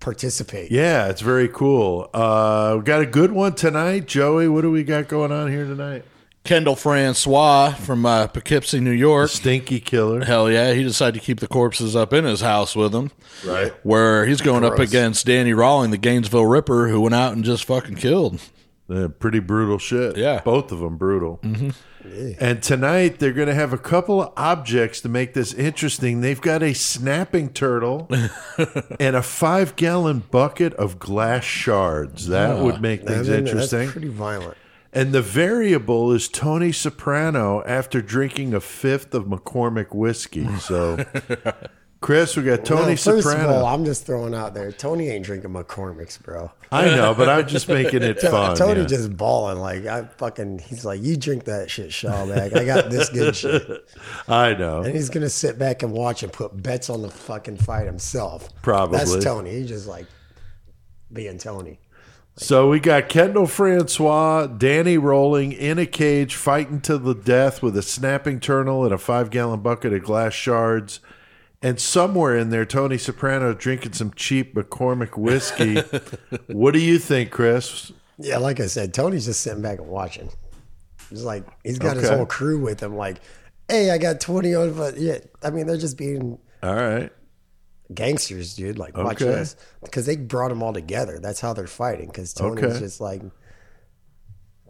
participate. 0.00 0.70
Yeah, 0.70 1.08
it's 1.08 1.20
very 1.20 1.48
cool. 1.48 2.10
Uh, 2.12 2.76
we 2.78 2.84
got 2.84 3.00
a 3.00 3.06
good 3.06 3.32
one 3.32 3.54
tonight. 3.54 4.06
Joey, 4.06 4.48
what 4.48 4.62
do 4.62 4.70
we 4.70 4.84
got 4.84 5.08
going 5.08 5.32
on 5.32 5.50
here 5.50 5.64
tonight? 5.64 6.04
Kendall 6.44 6.76
Francois 6.76 7.74
from 7.74 8.06
uh, 8.06 8.26
Poughkeepsie, 8.28 8.80
New 8.80 8.90
York. 8.92 9.28
Stinky 9.28 9.80
killer. 9.80 10.24
Hell 10.24 10.50
yeah, 10.50 10.72
he 10.72 10.82
decided 10.82 11.20
to 11.20 11.24
keep 11.24 11.40
the 11.40 11.48
corpses 11.48 11.94
up 11.94 12.12
in 12.12 12.24
his 12.24 12.40
house 12.40 12.74
with 12.74 12.94
him. 12.94 13.10
Right. 13.44 13.72
Where 13.84 14.24
he's 14.24 14.40
going 14.40 14.64
up 14.64 14.78
against 14.78 15.26
Danny 15.26 15.52
Rolling, 15.52 15.90
the 15.90 15.98
Gainesville 15.98 16.46
Ripper, 16.46 16.88
who 16.88 17.02
went 17.02 17.14
out 17.14 17.34
and 17.34 17.44
just 17.44 17.64
fucking 17.64 17.96
killed. 17.96 18.40
Uh, 18.90 19.08
pretty 19.08 19.38
brutal 19.40 19.78
shit. 19.78 20.16
Yeah. 20.16 20.40
Both 20.44 20.72
of 20.72 20.80
them 20.80 20.96
brutal. 20.96 21.40
And 22.40 22.62
tonight 22.62 23.18
they're 23.18 23.32
going 23.34 23.48
to 23.48 23.54
have 23.54 23.72
a 23.74 23.78
couple 23.78 24.22
of 24.22 24.32
objects 24.36 25.00
to 25.02 25.08
make 25.10 25.34
this 25.34 25.52
interesting. 25.52 26.22
They've 26.22 26.40
got 26.40 26.62
a 26.62 26.72
snapping 26.72 27.50
turtle 27.50 28.08
and 29.00 29.14
a 29.14 29.22
five 29.22 29.76
gallon 29.76 30.20
bucket 30.30 30.72
of 30.74 30.98
glass 30.98 31.44
shards. 31.44 32.28
That 32.28 32.58
would 32.62 32.80
make 32.80 33.02
I 33.02 33.04
things 33.04 33.28
mean, 33.28 33.38
interesting. 33.40 33.80
That's 33.80 33.92
pretty 33.92 34.08
violent. 34.08 34.56
and 34.92 35.12
the 35.12 35.20
variable 35.22 36.12
is 36.12 36.28
Tony 36.28 36.72
Soprano 36.72 37.62
after 37.64 38.00
drinking 38.00 38.54
a 38.54 38.60
fifth 38.60 39.12
of 39.12 39.24
McCormick 39.26 39.94
whiskey. 39.94 40.48
So, 40.60 41.04
Chris, 42.00 42.36
we 42.36 42.44
got 42.44 42.64
Tony 42.64 42.82
No, 42.82 42.96
first 42.96 43.04
Soprano. 43.04 43.48
of 43.48 43.56
all, 43.56 43.66
I'm 43.66 43.84
just 43.84 44.06
throwing 44.06 44.32
out 44.32 44.54
there. 44.54 44.70
Tony 44.70 45.08
ain't 45.08 45.24
drinking 45.24 45.50
McCormick's, 45.50 46.16
bro. 46.16 46.52
I 46.70 46.84
know, 46.86 47.12
but 47.12 47.28
I'm 47.28 47.48
just 47.48 47.68
making 47.68 48.04
it 48.04 48.20
fun. 48.20 48.56
Tony 48.56 48.82
yeah. 48.82 48.86
just 48.86 49.16
balling 49.16 49.58
like 49.58 49.84
I 49.84 50.04
fucking. 50.04 50.60
He's 50.60 50.84
like, 50.84 51.02
you 51.02 51.16
drink 51.16 51.44
that 51.46 51.70
shit, 51.70 51.90
Shawbag. 51.90 52.56
I 52.56 52.64
got 52.64 52.90
this 52.90 53.08
good 53.08 53.34
shit, 53.36 53.66
I 54.28 54.54
know. 54.54 54.82
and 54.82 54.94
he's 54.94 55.10
gonna 55.10 55.28
sit 55.28 55.58
back 55.58 55.82
and 55.82 55.92
watch 55.92 56.22
and 56.22 56.32
put 56.32 56.62
bets 56.62 56.88
on 56.88 57.02
the 57.02 57.10
fucking 57.10 57.56
fight 57.56 57.86
himself. 57.86 58.48
Probably. 58.62 58.98
That's 58.98 59.24
Tony. 59.24 59.50
He's 59.50 59.68
just 59.68 59.88
like 59.88 60.06
being 61.12 61.38
Tony. 61.38 61.80
So 62.36 62.68
we 62.68 62.78
got 62.78 63.08
Kendall 63.08 63.48
Francois, 63.48 64.46
Danny 64.46 64.96
Rolling 64.96 65.50
in 65.50 65.80
a 65.80 65.86
cage, 65.86 66.36
fighting 66.36 66.80
to 66.82 66.96
the 66.96 67.12
death 67.14 67.60
with 67.60 67.76
a 67.76 67.82
snapping 67.82 68.38
turtle 68.38 68.84
and 68.84 68.94
a 68.94 68.98
five 68.98 69.30
gallon 69.30 69.58
bucket 69.60 69.92
of 69.92 70.04
glass 70.04 70.34
shards. 70.34 71.00
And 71.60 71.80
somewhere 71.80 72.36
in 72.36 72.50
there, 72.50 72.64
Tony 72.64 72.98
Soprano 72.98 73.52
drinking 73.52 73.94
some 73.94 74.12
cheap 74.14 74.54
McCormick 74.54 75.16
whiskey. 75.16 75.80
what 76.46 76.72
do 76.72 76.78
you 76.78 76.98
think, 76.98 77.30
Chris? 77.32 77.90
Yeah, 78.18 78.38
like 78.38 78.60
I 78.60 78.66
said, 78.66 78.94
Tony's 78.94 79.24
just 79.24 79.40
sitting 79.40 79.62
back 79.62 79.78
and 79.80 79.88
watching. 79.88 80.30
He's 81.10 81.24
like, 81.24 81.44
he's 81.64 81.78
got 81.78 81.96
his 81.96 82.08
whole 82.08 82.26
crew 82.26 82.60
with 82.60 82.80
him. 82.82 82.96
Like, 82.96 83.18
hey, 83.68 83.90
I 83.90 83.98
got 83.98 84.20
twenty 84.20 84.54
on, 84.54 84.74
but 84.74 84.98
yeah, 84.98 85.18
I 85.42 85.50
mean, 85.50 85.66
they're 85.66 85.76
just 85.76 85.96
being 85.98 86.38
All 86.62 86.74
right. 86.74 87.10
gangsters, 87.92 88.54
dude. 88.54 88.78
Like, 88.78 88.96
watch 88.96 89.22
Okay. 89.22 89.24
this 89.30 89.56
because 89.82 90.06
they 90.06 90.16
brought 90.16 90.50
them 90.50 90.62
all 90.62 90.72
together. 90.72 91.18
That's 91.18 91.40
how 91.40 91.54
they're 91.54 91.66
fighting. 91.66 92.06
Because 92.06 92.32
Tony's 92.34 92.64
Okay. 92.64 92.78
just 92.78 93.00
like, 93.00 93.22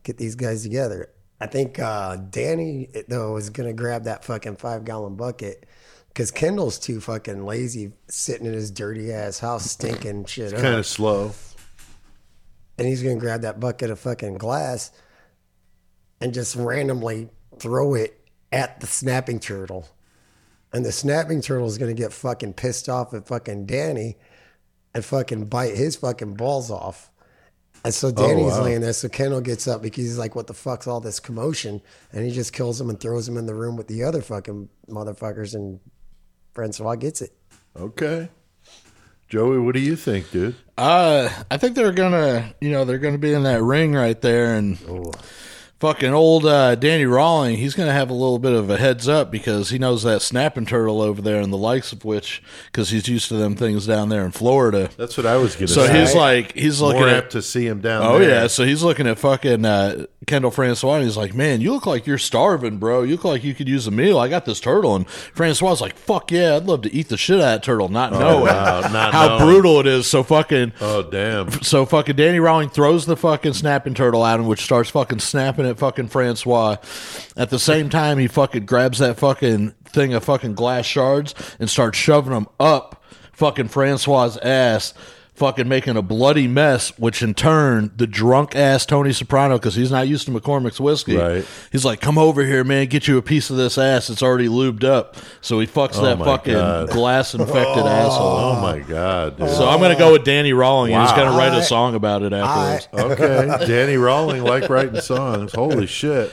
get 0.05 0.17
these 0.17 0.37
guys 0.37 0.63
together. 0.63 1.11
I 1.41 1.47
think 1.47 1.79
uh, 1.79 2.17
Danny 2.17 2.89
though 3.09 3.37
is 3.37 3.51
gonna 3.51 3.73
grab 3.73 4.05
that 4.05 4.25
fucking 4.25 4.57
five 4.57 4.85
gallon 4.85 5.17
bucket 5.17 5.67
because 6.09 6.31
Kendall's 6.31 6.79
too 6.79 7.01
fucking 7.01 7.45
lazy, 7.45 7.93
sitting 8.09 8.47
in 8.47 8.53
his 8.53 8.71
dirty 8.71 9.13
ass 9.13 9.39
house, 9.39 9.71
stinking 9.71 10.25
shit. 10.25 10.53
Kind 10.53 10.75
of 10.75 10.87
slow. 10.87 11.33
and 12.77 12.87
he's 12.87 13.03
gonna 13.03 13.17
grab 13.17 13.43
that 13.43 13.61
bucket 13.61 13.91
of 13.91 13.99
fucking 13.99 14.39
glass 14.39 14.91
and 16.21 16.33
just 16.35 16.57
randomly 16.57 17.29
throw 17.59 17.95
it 17.95 18.19
at 18.53 18.81
the 18.81 18.87
snapping 18.87 19.41
turtle. 19.41 19.89
And 20.73 20.85
the 20.85 20.93
snapping 20.93 21.41
turtle 21.41 21.67
is 21.67 21.79
gonna 21.79 21.95
get 21.95 22.13
fucking 22.13 22.55
pissed 22.55 22.89
off 22.89 23.15
at 23.15 23.27
fucking 23.27 23.67
Danny 23.67 24.17
and 24.95 25.05
fucking 25.05 25.47
bite 25.47 25.77
his 25.77 25.97
fucking 25.97 26.35
balls 26.35 26.71
off. 26.71 27.11
And 27.85 27.95
so 27.95 28.09
oh, 28.09 28.13
Danny's 28.13 28.53
wow. 28.53 28.65
laying 28.65 28.81
there. 28.81 28.93
So 28.93 29.09
Kendall 29.09 29.41
gets 29.41 29.69
up 29.69 29.83
because 29.83 30.05
he's 30.05 30.19
like, 30.19 30.35
"What 30.35 30.49
the 30.49 30.55
fuck's 30.55 30.87
all 30.87 31.01
this 31.01 31.21
commotion?" 31.21 31.81
And 32.13 32.25
he 32.25 32.33
just 32.33 32.53
kills 32.53 32.81
him 32.81 32.91
and 32.91 32.99
throws 32.99 33.29
him 33.29 33.37
in 33.37 33.47
the 33.47 33.55
room 33.55 33.77
with 33.77 33.87
the 33.87 34.03
other 34.03 34.21
fucking 34.21 34.69
motherfuckers. 34.89 35.55
And 35.55 35.79
Francois 36.53 36.97
gets 36.97 37.23
it. 37.23 37.33
Okay. 37.77 38.29
Joey, 39.29 39.59
what 39.59 39.75
do 39.75 39.81
you 39.81 39.95
think, 39.95 40.31
dude? 40.31 40.55
Uh, 40.79 41.29
I 41.51 41.59
think 41.59 41.75
they're 41.75 41.93
gonna, 41.93 42.55
you 42.61 42.71
know, 42.71 42.85
they're 42.85 42.99
gonna 42.99 43.19
be 43.19 43.33
in 43.35 43.43
that 43.43 43.63
ring 43.63 43.93
right 43.93 44.19
there, 44.21 44.55
and 44.55 44.79
Oh. 44.89 45.13
Fucking 45.81 46.13
old 46.13 46.45
uh, 46.45 46.75
Danny 46.75 47.05
Rolling, 47.05 47.57
he's 47.57 47.75
gonna 47.77 47.93
have 47.93 48.11
a 48.11 48.15
little 48.15 48.41
bit 48.41 48.53
of 48.53 48.69
a 48.69 48.77
heads 48.79 49.07
up 49.09 49.31
because 49.31 49.71
he 49.71 49.79
knows 49.79 50.03
that 50.03 50.23
snapping 50.23 50.67
turtle 50.67 51.01
over 51.01 51.23
there, 51.23 51.41
and 51.41 51.53
the 51.53 51.57
likes 51.57 51.93
of 51.93 52.05
which, 52.05 52.43
because 52.67 52.91
he's 52.91 53.07
used 53.07 53.29
to 53.29 53.35
them 53.35 53.55
things 53.55 53.87
down 53.87 54.09
there 54.09 54.25
in 54.25 54.33
Florida. 54.33 54.91
That's 54.97 55.17
what 55.17 55.25
I 55.25 55.37
was 55.37 55.55
going 55.55 55.69
to 55.69 55.73
So 55.73 55.87
say. 55.87 56.01
he's 56.01 56.17
like, 56.17 56.53
he's 56.55 56.81
looking 56.81 57.03
more 57.03 57.09
at 57.11 57.17
apt 57.19 57.33
to 57.33 57.43
see 57.43 57.65
him 57.65 57.81
down 57.81 58.03
Oh 58.05 58.19
there. 58.19 58.29
yeah, 58.29 58.47
so 58.49 58.65
he's 58.65 58.83
looking 58.83 59.07
at 59.07 59.21
fucking 59.21 59.65
uh, 59.65 60.07
Kendall 60.27 60.51
Francois. 60.51 60.97
And 60.97 61.05
he's 61.05 61.17
like, 61.17 61.33
"Man, 61.33 61.61
you 61.61 61.73
look 61.73 61.87
like 61.87 62.09
you're 62.09 62.19
starving, 62.19 62.79
bro. 62.79 63.05
You 63.05 63.13
look 63.13 63.25
like 63.25 63.45
you 63.45 63.55
could 63.55 63.69
use 63.69 63.87
a 63.87 63.93
meal. 63.93 64.19
I 64.19 64.27
got 64.27 64.47
this 64.47 64.59
turtle." 64.59 64.97
And 64.97 65.09
Francois 65.09 65.71
is 65.71 65.81
like, 65.81 65.97
"Fuck 65.97 66.33
yeah, 66.33 66.57
I'd 66.57 66.65
love 66.67 66.83
to 66.83 66.93
eat 66.93 67.09
the 67.09 67.17
shit 67.17 67.37
out 67.37 67.43
of 67.43 67.47
that 67.47 67.63
turtle, 67.63 67.89
not 67.89 68.13
knowing 68.13 68.47
wow, 68.47 68.81
not 68.81 69.13
how 69.15 69.29
knowing. 69.29 69.45
brutal 69.45 69.79
it 69.79 69.87
is." 69.87 70.09
So 70.09 70.25
fucking, 70.25 70.73
Oh, 70.81 71.03
damn. 71.05 71.53
so 71.63 71.87
fucking 71.87 72.17
Danny 72.17 72.41
Rolling 72.41 72.69
throws 72.69 73.07
the 73.07 73.17
fucking 73.17 73.53
snapping 73.53 73.95
turtle 73.95 74.27
at 74.27 74.41
him, 74.41 74.47
which 74.49 74.63
starts 74.63 74.91
fucking 74.91 75.21
snapping 75.21 75.68
at 75.69 75.79
fucking 75.79 76.09
Francois. 76.09 76.77
At 77.37 77.51
the 77.51 77.59
same 77.59 77.89
time, 77.89 78.19
he 78.19 78.27
fucking 78.27 78.67
grabs 78.67 78.99
that 78.99 79.19
fucking 79.19 79.71
thing 79.85 80.15
of 80.15 80.25
fucking 80.25 80.55
glass 80.55 80.85
shards 80.85 81.35
and 81.59 81.71
starts 81.71 81.99
shoving 81.99 82.33
them 82.33 82.49
up 82.59 83.03
fucking 83.33 83.69
Francois' 83.69 84.37
ass. 84.43 84.95
Fucking 85.39 85.69
making 85.69 85.97
a 85.97 86.03
bloody 86.03 86.49
mess, 86.49 86.91
which 86.99 87.23
in 87.23 87.33
turn, 87.33 87.93
the 87.97 88.07
drunk 88.09 88.57
ass 88.57 88.85
Tony 88.85 89.13
Soprano, 89.13 89.57
because 89.57 89.77
he's 89.77 89.91
not 89.93 90.09
used 90.09 90.27
to 90.27 90.33
McCormick's 90.33 90.81
whiskey, 90.81 91.17
Right. 91.17 91.45
he's 91.71 91.85
like, 91.85 92.01
"Come 92.01 92.19
over 92.19 92.45
here, 92.45 92.65
man, 92.65 92.87
get 92.89 93.07
you 93.07 93.17
a 93.19 93.23
piece 93.23 93.49
of 93.49 93.57
this 93.57 93.79
ass. 93.79 94.11
It's 94.11 94.23
already 94.23 94.49
lubed 94.49 94.83
up." 94.83 95.15
So 95.41 95.61
he 95.61 95.67
fucks 95.69 96.01
that 96.03 96.19
fucking 96.19 96.55
God. 96.55 96.89
glass 96.91 97.35
infected 97.35 97.57
asshole. 97.87 98.37
Oh, 98.37 98.61
my 98.61 98.81
God, 98.81 99.39
dude. 99.39 99.49
So 99.51 99.69
I'm 99.69 99.79
gonna 99.81 99.97
go 99.97 100.13
with 100.13 100.25
Danny 100.25 100.53
Rolling. 100.53 100.93
and 100.93 101.03
He's 101.03 101.13
gonna 101.17 101.39
write 101.39 101.57
a 101.57 101.63
song 101.63 101.95
about 101.95 102.23
it 102.23 102.33
afterwards. 102.33 102.89
Okay, 103.21 103.67
Danny 103.67 103.97
Rolling 103.97 104.43
like 104.43 104.69
writing 104.69 105.01
songs. 105.01 105.53
Holy 105.55 105.87
shit! 105.87 106.33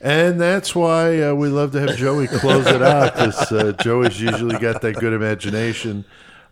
And 0.00 0.40
that's 0.40 0.76
why 0.76 1.20
uh, 1.22 1.34
we 1.34 1.48
love 1.48 1.72
to 1.72 1.80
have 1.80 1.96
Joey 1.96 2.28
close 2.28 2.68
it 2.68 2.82
out 2.82 3.14
because 3.14 3.50
uh, 3.50 3.72
Joey's 3.80 4.20
usually 4.20 4.56
got 4.58 4.80
that 4.82 4.94
good 4.94 5.12
imagination. 5.12 6.04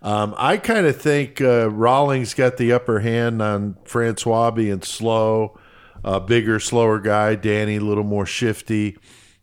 Um, 0.03 0.35
I 0.37 0.57
kind 0.59 0.87
of 0.87 1.01
think 1.01 1.41
uh, 1.41 1.71
Rolling's 1.71 2.35
got 2.35 2.57
the 2.57 2.73
upper 2.73 3.01
hand 3.01 3.43
on 3.43 3.77
Francois 3.85 4.51
being 4.51 4.83
slow, 4.83 5.59
uh, 6.05 6.21
bigger, 6.21 6.61
slower 6.61 6.99
guy. 6.99 7.35
Danny 7.35 7.77
a 7.77 7.81
little 7.81 8.05
more 8.05 8.27
shifty, 8.27 8.99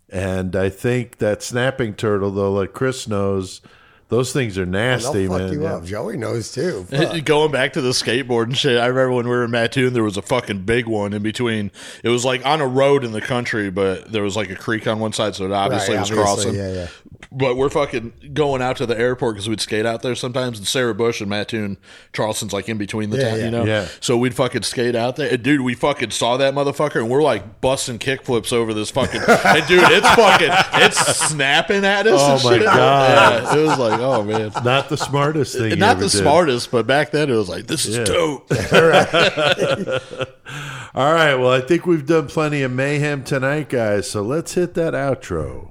and 0.09 0.55
I 0.55 0.69
think 0.69 1.17
that 1.17 1.43
snapping 1.43 1.95
turtle, 1.95 2.31
though, 2.31 2.53
like 2.53 2.73
Chris 2.73 3.07
knows, 3.07 3.61
those 4.09 4.31
things 4.31 4.57
are 4.57 4.65
They'll 4.65 4.71
nasty, 4.71 5.27
fuck 5.27 5.37
man. 5.39 5.53
you 5.53 5.63
Yeah. 5.63 5.75
up. 5.75 5.85
Joey 5.85 6.17
knows 6.17 6.51
too. 6.51 6.83
Fuck. 6.89 7.25
Going 7.25 7.51
back 7.51 7.73
to 7.73 7.81
the 7.81 7.89
skateboard 7.91 8.43
and 8.43 8.57
shit, 8.57 8.77
I 8.79 8.85
remember 8.87 9.13
when 9.13 9.25
we 9.25 9.31
were 9.31 9.45
in 9.45 9.51
Mattoon, 9.51 9.93
there 9.93 10.03
was 10.03 10.17
a 10.17 10.21
fucking 10.21 10.63
big 10.65 10.85
one 10.85 11.13
in 11.13 11.23
between. 11.23 11.71
It 12.03 12.09
was 12.09 12.23
like 12.23 12.45
on 12.45 12.61
a 12.61 12.67
road 12.67 13.03
in 13.03 13.11
the 13.11 13.21
country, 13.21 13.71
but 13.71 14.11
there 14.11 14.21
was 14.23 14.35
like 14.35 14.49
a 14.51 14.55
creek 14.55 14.85
on 14.87 14.99
one 14.99 15.13
side, 15.13 15.33
so 15.35 15.45
it 15.45 15.51
obviously 15.51 15.95
Right, 15.95 16.01
was 16.01 16.11
obviously, 16.11 16.35
crossing. 16.35 16.55
Yeah, 16.55 16.73
yeah. 16.73 16.87
But 17.31 17.57
we're 17.57 17.69
fucking 17.69 18.13
going 18.33 18.61
out 18.61 18.77
to 18.77 18.85
the 18.85 18.99
airport 18.99 19.35
because 19.35 19.49
we'd 19.49 19.61
skate 19.61 19.87
out 19.87 20.03
there 20.03 20.13
sometimes. 20.13 20.59
And 20.59 20.67
Sarah 20.67 20.93
Bush 20.93 21.19
and 21.19 21.29
Mattoon, 21.29 21.77
Charleston's 22.13 22.53
like 22.53 22.69
in 22.69 22.77
between 22.77 23.09
the 23.09 23.17
Yeah, 23.17 23.29
town, 23.29 23.39
yeah. 23.39 23.45
you 23.45 23.51
know? 23.51 23.63
Yeah. 23.65 23.87
So 24.01 24.17
we'd 24.17 24.35
fucking 24.35 24.61
skate 24.61 24.95
out 24.95 25.15
there. 25.15 25.31
And 25.33 25.41
dude, 25.41 25.61
we 25.61 25.73
fucking 25.73 26.11
saw 26.11 26.37
that 26.37 26.53
motherfucker 26.53 26.97
and 26.97 27.09
we're 27.09 27.23
like 27.23 27.59
busting 27.61 27.97
kickflips 27.97 28.53
over 28.53 28.71
this 28.75 28.91
fucking. 28.91 29.21
and 29.21 29.67
dude, 29.67 29.81
it's 29.91 30.07
fucking, 30.09 30.49
it's 30.83 31.17
snapping 31.17 31.83
at 31.85 32.05
us. 32.05 32.13
Oh 32.23 32.35
and 32.35 32.43
my 32.43 32.57
shit. 32.57 32.65
God. 32.65 33.43
Yeah, 33.43 33.57
it 33.59 33.67
was 33.67 33.79
like, 33.79 33.92
oh 34.01 34.23
man. 34.23 34.51
Not 34.63 34.89
the 34.89 34.97
smartest 34.97 35.55
thing. 35.57 35.77
Not 35.79 35.97
the 35.97 36.07
did. 36.09 36.17
smartest, 36.17 36.71
but 36.71 36.87
back 36.87 37.11
then 37.11 37.29
it 37.29 37.35
was 37.35 37.49
like, 37.49 37.67
this 37.67 37.85
is 37.85 37.97
Yeah. 37.97 38.03
dope. 38.05 38.51
All 40.95 41.11
right. 41.13 41.35
Well, 41.35 41.51
I 41.51 41.61
think 41.61 41.85
we've 41.85 42.05
done 42.05 42.27
plenty 42.27 42.61
of 42.63 42.71
mayhem 42.71 43.23
tonight, 43.23 43.69
guys. 43.69 44.09
So 44.09 44.21
let's 44.21 44.53
hit 44.53 44.73
that 44.75 44.93
outro. 44.93 45.69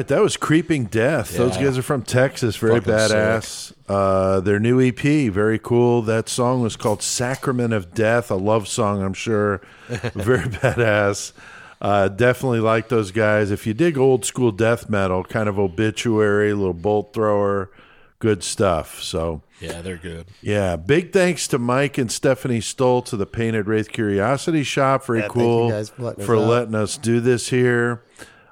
right, 0.00 0.08
that 0.08 0.22
was 0.22 0.36
Creeping 0.36 0.84
Death. 0.86 1.36
Those 1.36 1.56
guys 1.56 1.78
are 1.78 1.82
from 1.82 2.02
Texas, 2.02 2.56
very 2.56 2.80
Fucking 2.80 2.92
badass. 2.92 3.72
Uh, 3.88 4.40
their 4.40 4.58
new 4.58 4.80
EP, 4.80 5.32
very 5.32 5.58
cool. 5.58 6.02
That 6.02 6.28
song 6.28 6.62
was 6.62 6.76
called 6.76 7.02
Sacrament 7.02 7.72
of 7.72 7.94
Death, 7.94 8.30
a 8.30 8.34
love 8.36 8.68
song, 8.68 9.02
I'm 9.02 9.14
sure. 9.14 9.60
very 9.88 10.48
badass. 10.48 11.32
Uh, 11.80 12.08
definitely 12.08 12.60
like 12.60 12.88
those 12.88 13.10
guys. 13.10 13.50
If 13.50 13.66
you 13.66 13.72
dig 13.74 13.96
old 13.96 14.24
school 14.24 14.52
death 14.52 14.90
metal, 14.90 15.24
kind 15.24 15.48
of 15.48 15.58
obituary, 15.58 16.52
little 16.52 16.74
bolt 16.74 17.14
thrower, 17.14 17.70
good 18.18 18.42
stuff. 18.44 19.02
So, 19.02 19.42
Yeah, 19.60 19.80
they're 19.80 19.96
good. 19.96 20.26
yeah, 20.42 20.76
big 20.76 21.10
thanks 21.12 21.48
to 21.48 21.58
Mike 21.58 21.96
and 21.96 22.12
Stephanie 22.12 22.60
Stoll 22.60 23.00
to 23.02 23.16
the 23.16 23.24
Painted 23.24 23.66
Wraith 23.66 23.90
Curiosity 23.90 24.62
Shop. 24.62 25.06
Very 25.06 25.20
Yeah, 25.20 25.28
thank 25.28 25.36
you 25.36 25.40
cool 25.42 25.70
guys 25.70 25.88
for 25.88 26.02
letting 26.02 26.24
for 26.26 26.36
out. 26.36 26.42
letting 26.48 26.74
us 26.74 26.98
do 26.98 27.18
this 27.20 27.48
here. 27.48 28.02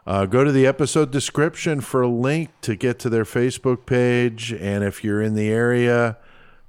Uh, 0.08 0.24
go 0.24 0.42
to 0.42 0.50
the 0.50 0.66
episode 0.66 1.10
description 1.10 1.82
for 1.82 2.00
a 2.00 2.08
link 2.08 2.48
to 2.62 2.74
get 2.74 2.98
to 2.98 3.10
their 3.10 3.24
Facebook 3.24 3.84
page. 3.84 4.54
And 4.54 4.82
if 4.82 5.04
you're 5.04 5.20
in 5.20 5.34
the 5.34 5.50
area, 5.50 6.16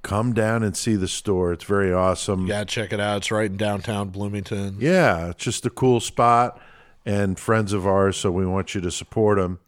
come 0.02 0.34
down 0.34 0.62
and 0.62 0.76
see 0.76 0.94
the 0.94 1.08
store. 1.08 1.50
It's 1.54 1.64
very 1.64 1.90
awesome. 1.90 2.46
Yeah, 2.46 2.64
check 2.64 2.92
it 2.92 3.00
out. 3.00 3.16
It's 3.16 3.30
right 3.30 3.50
in 3.50 3.56
downtown 3.56 4.10
Bloomington. 4.10 4.76
Yeah, 4.78 5.30
it's 5.30 5.42
just 5.42 5.64
a 5.64 5.70
cool 5.70 6.00
spot 6.00 6.60
and 7.06 7.38
friends 7.38 7.72
of 7.72 7.86
ours, 7.86 8.18
so 8.18 8.30
we 8.30 8.44
want 8.44 8.74
you 8.74 8.82
to 8.82 8.90
support 8.90 9.38
them. 9.38 9.58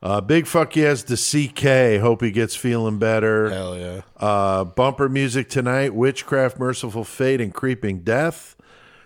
Uh, 0.00 0.20
big 0.20 0.46
fuck 0.46 0.76
yes 0.76 1.02
to 1.02 1.16
CK. 1.16 2.00
Hope 2.00 2.22
he 2.22 2.30
gets 2.30 2.54
feeling 2.54 3.00
better. 3.00 3.50
Hell 3.50 3.76
yeah. 3.76 4.02
Uh, 4.16 4.62
bumper 4.62 5.08
music 5.08 5.48
tonight 5.48 5.92
Witchcraft, 5.92 6.60
Mercyful 6.60 7.02
Fate, 7.02 7.40
and 7.40 7.52
Creeping 7.52 8.02
Death. 8.02 8.54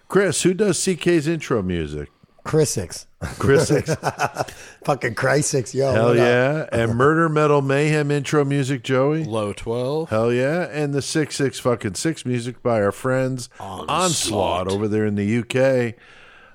Chris, 0.09 0.43
who 0.43 0.53
does 0.53 0.79
CK's 0.79 1.27
intro 1.27 1.63
music? 1.63 2.11
Chris 2.45 2.71
Six. 2.71 3.07
Chris 3.39 3.69
Six. 3.69 3.95
Fucking 4.85 5.15
Christ 5.15 5.51
Six, 5.51 5.75
yo. 5.75 5.93
Hell 5.93 6.17
yeah. 6.17 6.67
And 6.73 6.97
Murder 6.97 7.29
Metal 7.29 7.63
Mayhem 7.63 8.11
intro 8.11 8.45
music, 8.45 8.83
Joey. 8.83 9.25
Low 9.25 9.53
12. 9.53 10.11
Hell 10.11 10.33
yeah. 10.33 10.69
And 10.71 10.93
the 10.93 11.03
6 11.03 11.35
6 11.35 11.61
fucking 11.61 11.95
6 11.95 12.27
music 12.27 12.63
by 12.63 12.83
our 12.83 12.93
friends 12.93 13.49
Onslaught, 13.61 14.69
over 14.69 14.89
there 14.89 15.07
in 15.07 15.15
the 15.15 15.39
UK. 15.39 15.95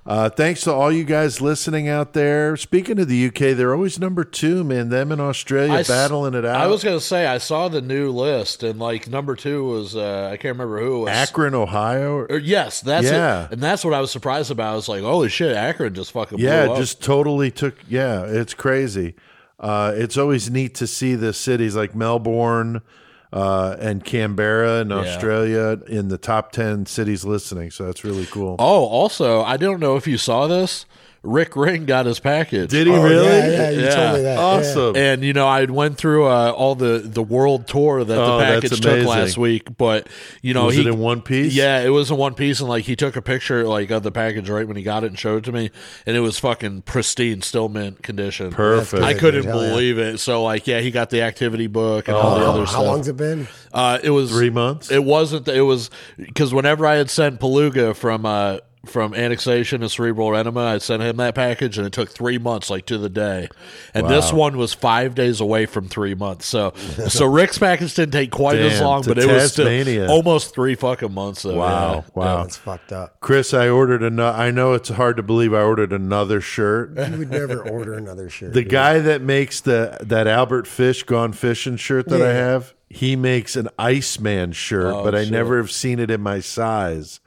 Uh, 0.08 0.30
thanks 0.30 0.62
to 0.62 0.72
all 0.74 0.90
you 0.90 1.04
guys 1.04 1.42
listening 1.42 1.90
out 1.90 2.14
there. 2.14 2.56
Speaking 2.56 2.98
of 2.98 3.10
the 3.10 3.28
UK, 3.28 3.58
they're 3.58 3.74
always 3.74 4.00
number 4.00 4.24
two, 4.24 4.64
man. 4.64 4.88
Them 4.88 5.12
in 5.12 5.20
Australia 5.20 5.74
I 5.74 5.84
battling 5.84 6.34
it 6.34 6.46
out. 6.46 6.56
I 6.62 6.68
was 6.68 6.82
gonna 6.82 7.02
say 7.02 7.26
I 7.26 7.40
saw 7.40 7.68
the 7.68 7.82
new 7.82 8.10
list 8.12 8.64
and 8.64 8.80
like 8.80 9.10
number 9.10 9.36
two 9.36 9.66
was 9.66 9.98
uh, 9.98 10.30
I 10.32 10.38
can't 10.38 10.54
remember 10.56 10.80
who 10.80 10.96
it 10.96 11.00
was. 11.00 11.10
Akron, 11.10 11.54
Ohio. 11.54 12.20
Or, 12.30 12.38
yes, 12.38 12.80
that's 12.80 13.06
Yeah. 13.06 13.46
it. 13.46 13.52
And 13.52 13.62
that's 13.62 13.84
what 13.84 13.94
I 13.94 14.00
was 14.00 14.10
surprised 14.10 14.50
about. 14.50 14.72
I 14.72 14.76
was 14.76 14.88
like, 14.88 15.02
holy 15.02 15.28
shit, 15.28 15.54
Akron 15.56 15.94
just 15.94 16.14
fucking 16.14 16.40
Yeah, 16.40 16.68
just 16.78 17.04
totally 17.04 17.52
took. 17.52 17.76
Yeah, 17.90 18.24
it's 18.24 18.54
crazy. 18.54 19.16
Uh, 19.60 19.92
it's 19.96 20.18
always 20.18 20.50
neat 20.50 20.74
to 20.76 20.88
see 20.88 21.16
the 21.16 21.34
cities 21.34 21.76
like 21.76 21.96
Melbourne 21.96 22.82
uh, 23.34 23.76
and 23.80 24.04
Canberra 24.04 24.82
in 24.82 24.92
Australia 24.92 25.80
in 25.88 26.08
the 26.08 26.18
top 26.18 26.52
10 26.52 26.86
cities 26.86 27.26
listening. 27.26 27.72
So 27.72 27.86
that's 27.86 28.04
really 28.04 28.26
cool. 28.26 28.56
Oh, 28.60 28.86
also, 28.86 29.42
I 29.44 29.58
don't 29.58 29.80
know 29.80 29.96
if 29.96 30.08
you 30.08 30.18
saw 30.18 30.48
this. 30.48 30.86
Rick 31.24 31.56
Ring 31.56 31.86
got 31.86 32.06
his 32.06 32.20
package. 32.20 32.70
Did 32.70 32.88
he 32.88 32.94
Oh, 32.94 33.04
really? 33.04 33.26
Yeah, 33.26 33.48
yeah, 33.50 33.70
you 33.72 33.82
Yeah. 33.82 33.90
told 33.96 34.14
me 34.18 34.22
that. 34.24 34.34
yeah. 34.36 34.40
Awesome. 34.40 34.96
And 34.96 35.24
you 35.24 35.34
know, 35.34 35.48
I 35.48 35.66
went 35.66 35.98
through 35.98 36.26
uh, 36.28 36.52
all 36.56 36.76
the 36.76 37.00
the 37.00 37.22
world 37.24 37.68
tour 37.68 38.04
that 38.04 38.18
Oh, 38.18 38.38
the 38.38 38.44
that's 38.44 38.62
package 38.70 38.82
took 38.82 39.06
last 39.08 39.38
week. 39.38 39.78
But 39.78 40.08
you 40.42 40.54
know, 40.54 40.66
Was 40.66 40.76
he 40.76 40.82
it 40.82 40.88
in 40.88 41.00
one 41.00 41.22
piece? 41.22 41.54
Yeah, 41.54 41.82
it 41.82 41.90
was 41.90 42.12
in 42.12 42.18
one 42.18 42.34
piece, 42.34 42.60
and 42.60 42.70
like 42.70 42.86
he 42.86 42.96
took 42.96 43.16
a 43.16 43.22
picture 43.22 43.66
like 43.68 43.90
of 43.92 44.04
the 44.04 44.12
package 44.12 44.50
right 44.50 44.68
when 44.68 44.78
he 44.78 44.84
got 44.84 45.04
it 45.04 45.08
and 45.08 45.20
showed 45.20 45.38
it 45.40 45.44
to 45.46 45.52
me, 45.52 45.72
and 46.06 46.16
it 46.16 46.22
was 46.22 46.38
fucking 46.40 46.84
pristine, 46.84 47.42
still 47.42 47.68
mint 47.70 48.04
condition. 48.04 48.52
Perfect. 48.52 49.04
I 49.04 49.14
couldn't 49.14 49.42
dude. 49.44 49.50
Hell 49.52 49.64
yeah. 49.64 49.70
believe 49.70 49.98
it. 50.00 50.20
So 50.20 50.44
like, 50.44 50.68
yeah, 50.68 50.80
he 50.80 50.92
got 50.92 51.10
the 51.10 51.24
activity 51.24 51.68
book 51.68 52.08
and 52.08 52.16
all 52.16 52.40
the 52.40 52.46
other 52.46 52.60
how 52.62 52.66
stuff. 52.66 52.84
long's 52.86 53.08
it 53.08 53.18
been? 53.18 53.48
Uh, 53.74 54.00
it 54.02 54.12
was 54.12 54.32
Three 54.32 54.50
months? 54.50 54.92
It 54.92 55.04
wasn't. 55.04 55.48
It 55.48 55.62
was 55.64 55.90
because 56.18 56.54
whenever 56.54 56.86
I 56.86 56.96
had 56.96 57.10
sent 57.10 57.40
Paluga 57.40 57.96
from 57.96 58.26
uh, 58.26 58.58
from 58.88 59.14
annexation 59.14 59.82
and 59.84 59.92
cerebral 59.92 60.36
enema, 60.36 60.62
I 60.62 60.78
sent 60.80 61.04
him 61.04 61.18
that 61.18 61.36
package, 61.36 61.78
and 61.78 61.86
it 61.86 61.94
took 61.94 62.10
three 62.10 62.38
months, 62.38 62.70
like 62.70 62.86
to 62.88 62.98
the 62.98 63.10
day. 63.10 63.50
And 63.94 64.08
this 64.10 64.34
one 64.34 64.58
was 64.58 64.74
five 64.74 65.14
days 65.16 65.40
away 65.40 65.66
from 65.66 65.88
three 65.88 66.16
months. 66.16 66.46
So, 66.48 66.72
so 67.10 67.26
Rick's 67.26 67.58
package 67.58 67.94
didn't 67.94 68.14
take 68.14 68.32
quite 68.32 68.58
as 68.60 68.82
long, 68.82 69.04
but 69.04 69.18
it 69.18 69.28
was 69.28 69.56
Tasmania. 69.56 70.06
still 70.06 70.12
almost 70.16 70.54
three 70.56 70.76
fucking 70.76 71.14
months. 71.14 71.42
So, 71.42 71.56
Wow. 71.58 71.94
yeah. 71.96 72.02
Wow. 72.14 72.42
That's 72.44 72.58
fucked 72.58 72.92
up. 72.92 73.20
Chris, 73.22 73.54
I 73.54 73.70
ordered 73.70 74.04
another. 74.04 74.38
I 74.38 74.52
know 74.52 74.74
it's 74.74 74.90
hard 74.90 75.18
to 75.18 75.24
believe 75.24 75.54
I 75.54 75.62
ordered 75.62 75.94
another 75.94 76.42
shirt. 76.42 76.90
You 76.98 77.18
would 77.20 77.30
never 77.32 77.62
order 77.70 77.94
another 77.94 78.30
shirt. 78.30 78.54
The 78.54 78.62
dude. 78.64 78.72
guy 78.72 79.00
that 79.00 79.22
makes 79.22 79.62
the 79.62 79.98
that 80.02 80.28
Albert 80.28 80.68
Fish 80.68 81.04
Gone 81.04 81.34
Fishing 81.34 81.76
shirt 81.78 82.08
that 82.10 82.22
I 82.22 82.34
have, 82.34 82.74
he 82.90 83.16
makes 83.16 83.56
an 83.56 83.68
Iceman 83.78 84.54
shirt, 84.54 84.94
Oh, 84.94 85.04
but 85.04 85.14
I 85.14 85.24
shit. 85.24 85.34
never 85.34 85.58
have 85.58 85.72
seen 85.72 86.00
it 86.00 86.10
in 86.10 86.22
my 86.22 86.40
size. 86.40 87.20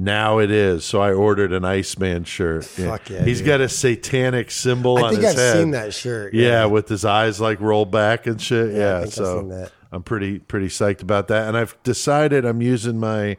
Now 0.00 0.38
it 0.38 0.52
is, 0.52 0.84
so 0.84 1.00
I 1.00 1.12
ordered 1.12 1.52
an 1.52 1.64
Iceman 1.64 2.22
shirt. 2.22 2.64
Fuck 2.64 3.10
yeah, 3.10 3.24
He's 3.24 3.38
dude. 3.38 3.46
got 3.48 3.60
a 3.60 3.68
satanic 3.68 4.52
symbol 4.52 4.96
I 4.98 5.02
on 5.02 5.10
think 5.10 5.24
his 5.24 5.32
I've 5.32 5.38
head. 5.38 5.56
seen 5.56 5.70
that 5.72 5.92
shirt. 5.92 6.34
Yeah, 6.34 6.66
with 6.66 6.88
his 6.88 7.04
eyes 7.04 7.40
like 7.40 7.60
rolled 7.60 7.90
back 7.90 8.28
and 8.28 8.40
shit. 8.40 8.74
Yeah, 8.74 8.76
I 8.76 8.78
Yeah, 8.78 8.94
think 9.00 9.06
I've 9.08 9.12
so 9.14 9.38
seen 9.40 9.48
that. 9.48 9.72
I'm 9.90 10.02
pretty 10.04 10.38
pretty 10.38 10.68
psyched 10.68 11.02
about 11.02 11.26
that. 11.28 11.48
And 11.48 11.56
I've 11.56 11.76
decided 11.82 12.44
I'm 12.44 12.62
using 12.62 13.00
my 13.00 13.38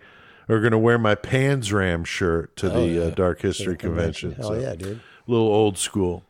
or 0.49 0.59
going 0.59 0.71
to 0.73 0.77
wear 0.77 0.97
my 0.97 1.15
Panzram 1.15 2.05
shirt 2.05 2.57
to 2.57 2.67
the 2.69 3.07
uh, 3.07 3.09
Dark 3.11 3.41
History 3.41 3.77
Convention. 3.77 4.33
Hell 4.33 4.49
so 4.49 4.53
yeah, 4.59 4.75
dude. 4.75 4.99
a 5.27 5.31
little 5.31 5.47
old 5.47 5.77
school. 5.77 6.23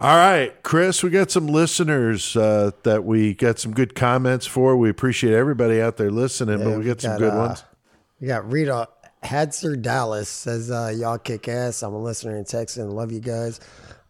All 0.00 0.16
right, 0.16 0.62
Chris, 0.62 1.02
we 1.02 1.10
got 1.10 1.30
some 1.30 1.46
listeners 1.48 2.36
uh, 2.36 2.70
that 2.84 3.04
we 3.04 3.34
got 3.34 3.58
some 3.58 3.72
good 3.74 3.94
comments 3.94 4.46
for. 4.46 4.76
We 4.78 4.88
appreciate 4.88 5.34
everybody 5.34 5.78
out 5.82 5.98
there 5.98 6.10
listening, 6.10 6.58
but 6.58 6.70
Yeah, 6.70 6.76
we 6.78 6.84
got 6.84 7.00
some 7.02 7.18
good 7.18 7.34
uh, 7.34 7.36
ones. 7.36 7.64
We 8.20 8.28
got 8.28 8.50
Rita 8.50 8.88
Hadser 9.22 9.80
Dallas 9.80 10.28
says, 10.28 10.70
uh, 10.70 10.92
Y'all 10.96 11.18
kick 11.18 11.48
ass. 11.48 11.82
I'm 11.82 11.92
a 11.94 12.02
listener 12.02 12.36
in 12.36 12.44
Texas 12.44 12.76
and 12.78 12.92
love 12.92 13.12
you 13.12 13.20
guys. 13.20 13.60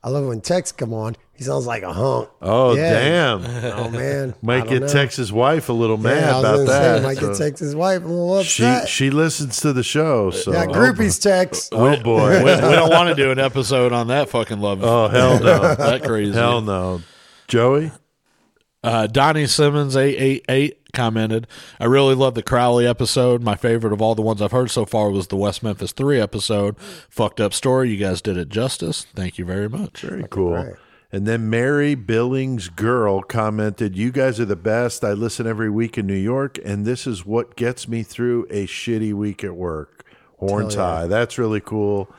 I 0.02 0.10
love 0.10 0.26
when 0.26 0.40
Tex 0.40 0.70
come 0.70 0.94
on. 0.94 1.16
He 1.34 1.44
sounds 1.44 1.66
like 1.66 1.82
a 1.82 1.92
hunk. 1.92 2.28
Oh, 2.40 2.74
yeah. 2.76 2.92
damn. 2.92 3.44
Oh, 3.44 3.90
man. 3.90 4.30
I 4.42 4.46
Might 4.46 4.68
get 4.68 4.82
know. 4.82 4.88
Tex's 4.88 5.32
wife 5.32 5.68
a 5.68 5.72
little 5.72 5.96
mad 5.96 6.20
Yeah, 6.20 6.30
I 6.30 6.34
was 6.36 6.44
about 6.44 6.56
gonna 6.56 6.66
say, 6.66 6.82
that. 6.82 7.02
might 7.02 7.18
get 7.18 7.36
So 7.36 7.44
Tex's 7.44 7.74
wife 7.76 8.02
a 8.02 8.06
little 8.06 8.38
upset. 8.38 8.88
she 8.88 9.06
she 9.06 9.10
listens 9.10 9.60
to 9.60 9.72
the 9.72 9.82
show. 9.82 10.30
So 10.30 10.52
got 10.52 10.68
oh, 10.68 10.72
groupies, 10.72 11.20
Tex. 11.20 11.68
Oh, 11.72 11.96
boy. 12.02 12.38
we, 12.38 12.44
we 12.44 12.56
don't 12.56 12.90
want 12.90 13.08
to 13.08 13.14
do 13.14 13.30
an 13.32 13.38
episode 13.38 13.92
on 13.92 14.08
that 14.08 14.28
fucking 14.28 14.60
love. 14.60 14.82
oh 14.82 15.08
hell 15.08 15.40
no. 15.40 15.74
that 15.74 16.02
crazy. 16.04 16.32
hell 16.32 16.60
no. 16.60 17.02
Joey? 17.48 17.90
Uh, 18.84 19.08
Donnie 19.08 19.46
Simmons 19.46 19.96
eight 19.96 20.16
eight 20.18 20.44
eight 20.48 20.77
commented, 20.92 21.46
I 21.78 21.84
really 21.86 22.14
love 22.14 22.34
the 22.34 22.42
Crowley 22.42 22.86
episode. 22.86 23.42
My 23.42 23.56
favorite 23.56 23.92
of 23.92 24.00
all 24.02 24.14
the 24.14 24.22
ones 24.22 24.40
I've 24.42 24.52
heard 24.52 24.70
so 24.70 24.84
far 24.84 25.10
was 25.10 25.28
the 25.28 25.36
West 25.36 25.62
Memphis 25.62 25.92
3 25.92 26.20
episode. 26.20 26.78
Fucked 27.08 27.40
up 27.40 27.52
story. 27.52 27.90
You 27.90 27.96
guys 27.96 28.20
did 28.22 28.36
it 28.36 28.48
justice. 28.48 29.06
Thank 29.14 29.38
you 29.38 29.44
very 29.44 29.68
much. 29.68 30.00
Very 30.02 30.24
cool. 30.30 30.54
right. 30.54 30.74
And 31.10 31.26
then 31.26 31.48
Mary 31.48 31.94
Billings 31.94 32.68
Girl 32.68 33.22
commented, 33.22 33.96
You 33.96 34.12
guys 34.12 34.38
are 34.38 34.44
the 34.44 34.56
best. 34.56 35.02
I 35.02 35.14
listen 35.14 35.46
every 35.46 35.70
week 35.70 35.96
in 35.96 36.06
New 36.06 36.12
York, 36.12 36.58
and 36.62 36.84
this 36.84 37.06
is 37.06 37.24
what 37.24 37.56
gets 37.56 37.88
me 37.88 38.02
through 38.02 38.46
a 38.50 38.66
shitty 38.66 39.14
week 39.14 39.42
at 39.42 39.54
work. 39.54 40.04
Horns 40.36 40.74
Hell 40.74 40.84
yeah. 40.86 40.94
high. 41.00 41.06
That's 41.06 41.38
really 41.38 41.60
cool. 41.62 42.10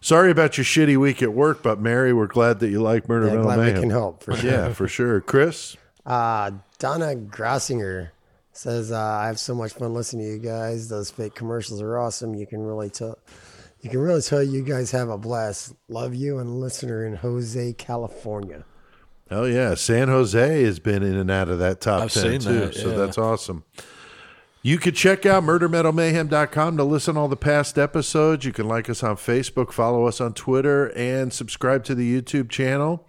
Sorry 0.00 0.30
about 0.30 0.56
your 0.56 0.64
shitty 0.64 0.96
week 0.96 1.22
at 1.22 1.32
work, 1.32 1.64
but 1.64 1.80
Mary, 1.80 2.12
we're 2.12 2.28
glad 2.28 2.60
that 2.60 2.68
you 2.68 2.80
like 2.80 3.08
Murder 3.08 3.26
Yeah, 3.26 3.32
Metal 3.32 3.44
glad 3.46 3.74
we 3.74 3.80
can 3.80 3.90
help 3.90 4.22
for 4.22 4.36
sure. 4.36 4.50
Yeah, 4.50 4.72
for 4.72 4.86
sure. 4.86 5.20
Chris? 5.20 5.76
Uh, 6.04 6.52
Donna 6.78 7.16
Grossinger 7.16 8.10
says, 8.56 8.92
uh, 8.92 8.98
"I 8.98 9.26
have 9.26 9.38
so 9.38 9.54
much 9.54 9.72
fun 9.72 9.94
listening 9.94 10.26
to 10.26 10.32
you 10.32 10.38
guys. 10.38 10.88
Those 10.88 11.10
fake 11.10 11.34
commercials 11.34 11.80
are 11.82 11.98
awesome. 11.98 12.34
You 12.34 12.46
can 12.46 12.60
really 12.62 12.90
tell, 12.90 13.18
you 13.80 13.90
can 13.90 14.00
really 14.00 14.22
tell 14.22 14.42
you 14.42 14.62
guys 14.62 14.90
have 14.92 15.08
a 15.08 15.18
blast. 15.18 15.74
Love 15.88 16.14
you 16.14 16.38
and 16.38 16.60
listener 16.60 17.04
in 17.06 17.16
Jose, 17.16 17.72
California. 17.74 18.64
Oh 19.30 19.44
yeah, 19.44 19.74
San 19.74 20.08
Jose 20.08 20.62
has 20.62 20.78
been 20.78 21.02
in 21.02 21.16
and 21.16 21.30
out 21.30 21.48
of 21.48 21.58
that 21.58 21.80
top 21.80 22.02
I've 22.04 22.12
10 22.12 22.22
seen 22.22 22.40
too. 22.40 22.60
that, 22.66 22.74
So 22.74 22.96
that's 22.96 23.18
awesome. 23.18 23.64
You 24.62 24.78
could 24.78 24.96
check 24.96 25.24
out 25.24 25.44
murdermetalmayhem.com 25.44 26.76
to 26.76 26.84
listen 26.84 27.14
to 27.14 27.20
all 27.20 27.28
the 27.28 27.36
past 27.36 27.78
episodes. 27.78 28.44
You 28.44 28.52
can 28.52 28.66
like 28.66 28.90
us 28.90 29.02
on 29.02 29.16
Facebook, 29.16 29.72
follow 29.72 30.06
us 30.06 30.20
on 30.20 30.32
Twitter, 30.34 30.92
and 30.96 31.32
subscribe 31.32 31.84
to 31.84 31.94
the 31.94 32.20
YouTube 32.20 32.48
channel. 32.48 33.06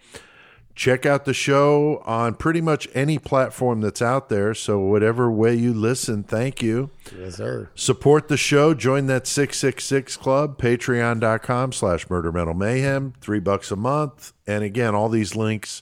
Check 0.77 1.07
out 1.07 1.25
the 1.25 1.33
show 1.33 2.03
on 2.05 2.35
pretty 2.35 2.61
much 2.61 2.87
any 2.93 3.17
platform 3.17 3.81
that's 3.81 3.99
out 3.99 4.29
there. 4.29 4.53
So 4.53 4.77
whatever 4.77 5.31
way 5.31 5.55
you 5.55 5.73
listen, 5.73 6.21
thank 6.21 6.61
you. 6.61 6.91
Yes, 7.17 7.37
sir. 7.37 7.71
Support 7.73 8.27
the 8.27 8.37
show. 8.37 8.75
Join 8.75 9.07
that 9.07 9.25
666 9.25 10.15
club, 10.17 10.61
patreon.com 10.61 11.71
slash 11.71 12.07
murder 12.11 12.31
metal 12.31 12.53
mayhem, 12.53 13.13
three 13.21 13.39
bucks 13.39 13.71
a 13.71 13.75
month. 13.75 14.33
And 14.45 14.63
again, 14.63 14.93
all 14.93 15.09
these 15.09 15.35
links 15.35 15.81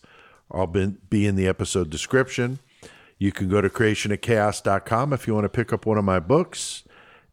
will 0.49 0.65
be, 0.65 0.95
be 1.09 1.27
in 1.27 1.35
the 1.35 1.45
episode 1.45 1.89
description. 1.89 2.59
You 3.17 3.34
can 3.34 3.49
go 3.49 3.59
to 3.59 3.69
creationofchaos.com 3.69 5.11
if 5.11 5.27
you 5.27 5.34
want 5.34 5.43
to 5.43 5.49
pick 5.49 5.73
up 5.73 5.85
one 5.85 5.97
of 5.97 6.05
my 6.05 6.22
books. 6.22 6.84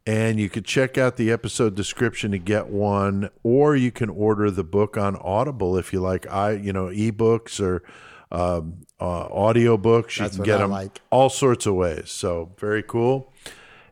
And 0.05 0.37
you 0.37 0.49
could 0.49 0.65
check 0.65 0.97
out 0.97 1.15
the 1.15 1.31
episode 1.31 1.75
description 1.75 2.31
to 2.31 2.37
get 2.37 2.67
one, 2.67 3.29
or 3.41 3.75
you 3.75 3.89
can 3.91 4.09
order 4.09 4.51
the 4.51 4.63
book 4.63 4.97
on 4.97 5.15
Audible 5.15 5.77
if 5.77 5.93
you 5.93 6.01
like. 6.01 6.29
I, 6.29 6.51
you 6.51 6.73
know, 6.73 6.87
ebooks 6.87 7.61
or 7.61 7.83
um, 8.29 8.79
uh, 8.99 9.27
audio 9.33 9.77
books. 9.77 10.17
You 10.17 10.23
That's 10.23 10.35
can 10.35 10.43
get 10.43 10.55
I 10.59 10.63
them 10.63 10.71
like. 10.71 10.99
all 11.09 11.29
sorts 11.29 11.65
of 11.65 11.75
ways. 11.75 12.11
So 12.11 12.51
very 12.57 12.83
cool. 12.83 13.31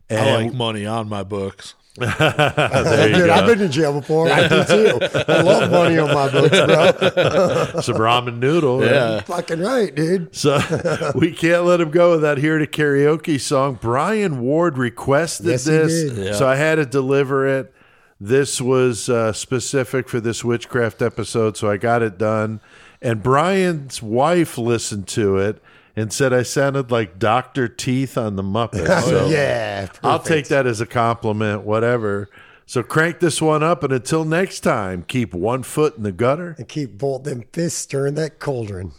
I 0.10 0.16
And 0.16 0.48
like 0.48 0.54
money 0.54 0.86
on 0.86 1.08
my 1.08 1.24
books. 1.24 1.76
There 1.98 3.10
you 3.10 3.16
Dude, 3.16 3.26
go. 3.28 3.34
I've 3.34 3.46
been 3.48 3.62
in 3.62 3.72
jail 3.72 4.00
before. 4.00 4.30
I 4.32 4.48
do 4.48 4.64
too. 4.64 5.00
I 5.28 5.42
love 5.42 5.70
money 5.72 5.98
on 5.98 6.14
my 6.14 6.32
books, 6.32 6.50
bro. 6.58 7.82
some 7.82 7.96
ramen 7.98 8.38
noodle. 8.40 8.80
right? 8.80 8.90
Yeah. 8.92 9.22
Fucking 9.22 9.60
right, 9.60 9.94
dude. 9.94 10.34
So 10.36 10.60
we 11.16 11.32
can't 11.34 11.66
let 11.66 11.82
him 11.82 11.92
go 11.92 12.12
without 12.12 12.38
hearing 12.38 12.64
a 12.64 12.68
karaoke 12.68 13.40
song. 13.40 13.78
Brian 13.82 14.40
Ward 14.42 14.78
requested 14.78 15.48
Yes, 15.48 15.66
he 15.66 15.72
this, 15.72 16.14
did. 16.14 16.26
Yeah. 16.28 16.34
so 16.34 16.48
I 16.48 16.56
had 16.56 16.76
to 16.76 16.86
deliver 16.86 17.46
it. 17.48 17.74
This 18.20 18.62
was 18.62 19.10
uh, 19.10 19.34
specific 19.34 20.08
for 20.08 20.20
this 20.22 20.44
witchcraft 20.44 21.02
episode, 21.02 21.58
so 21.58 21.70
I 21.70 21.78
got 21.78 22.04
it 22.04 22.18
done. 22.18 22.62
And 23.02 23.24
Brian's 23.24 24.02
wife 24.02 24.58
listened 24.60 25.08
to 25.10 25.38
it 25.38 25.62
and 25.96 26.12
said 26.12 26.34
I 26.34 26.44
sounded 26.44 26.92
like 26.92 27.20
Doctor 27.20 27.68
Teeth 27.68 28.18
on 28.18 28.36
the 28.36 28.44
Muppets. 28.44 28.88
Oh, 28.92 29.10
so 29.10 29.28
yeah. 29.30 29.88
I'll 30.04 30.20
take 30.20 30.48
that 30.50 30.68
as 30.68 30.82
a 30.82 30.86
compliment. 30.86 31.64
Whatever. 31.64 32.30
So 32.66 32.84
crank 32.84 33.20
this 33.20 33.42
one 33.42 33.64
up, 33.64 33.84
and 33.84 33.92
until 33.92 34.24
next 34.24 34.62
time, 34.62 35.04
keep 35.04 35.34
one 35.34 35.64
foot 35.64 35.98
in 35.98 36.04
the 36.04 36.12
gutter. 36.14 36.56
And 36.58 36.68
keep 36.70 36.98
both 36.98 37.24
them 37.24 37.44
fists 37.52 37.80
stirring 37.80 38.16
that 38.16 38.40
cauldron. 38.40 38.94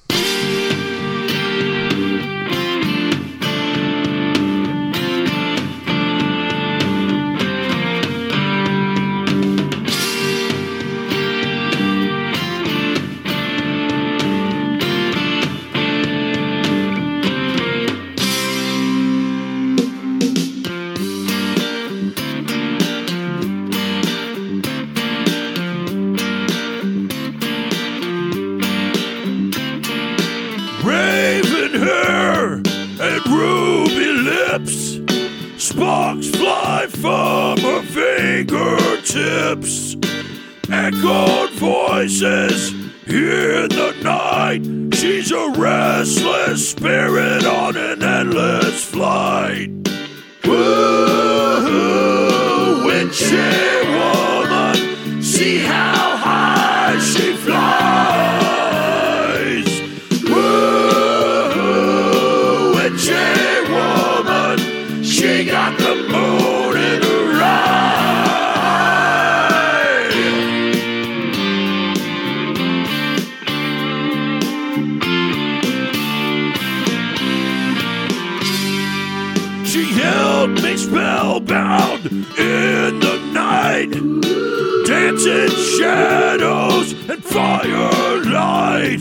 Echoed 40.85 41.51
voices 41.51 42.73
here 43.07 43.63
in 43.63 43.69
the 43.69 43.95
night. 44.03 44.63
She's 44.97 45.31
a 45.31 45.51
restless 45.51 46.71
spirit 46.71 47.45
on 47.45 47.77
an 47.77 48.03
endless 48.03 48.85
flight. 48.85 49.71
Woo, 50.45 51.85
witchy 52.85 53.37
woman, 53.95 55.23
see 55.23 55.59
how 55.59 56.02
Shadows 85.57 86.93
and 87.09 87.25
firelight. 87.25 89.01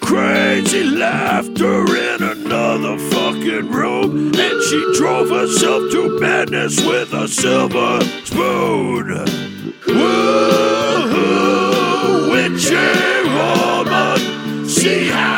Crazy 0.00 0.84
laughter 0.84 1.84
in 1.96 2.22
another 2.22 2.98
fucking 2.98 3.70
room. 3.70 4.34
And 4.34 4.62
she 4.64 4.92
drove 4.98 5.30
herself 5.30 5.90
to 5.92 6.18
madness 6.20 6.84
with 6.84 7.12
a 7.12 7.28
silver 7.28 8.00
spoon. 8.24 9.24
Woo, 9.86 11.10
witchy 12.30 13.24
woman, 13.24 14.68
see 14.68 15.08
how 15.08 15.37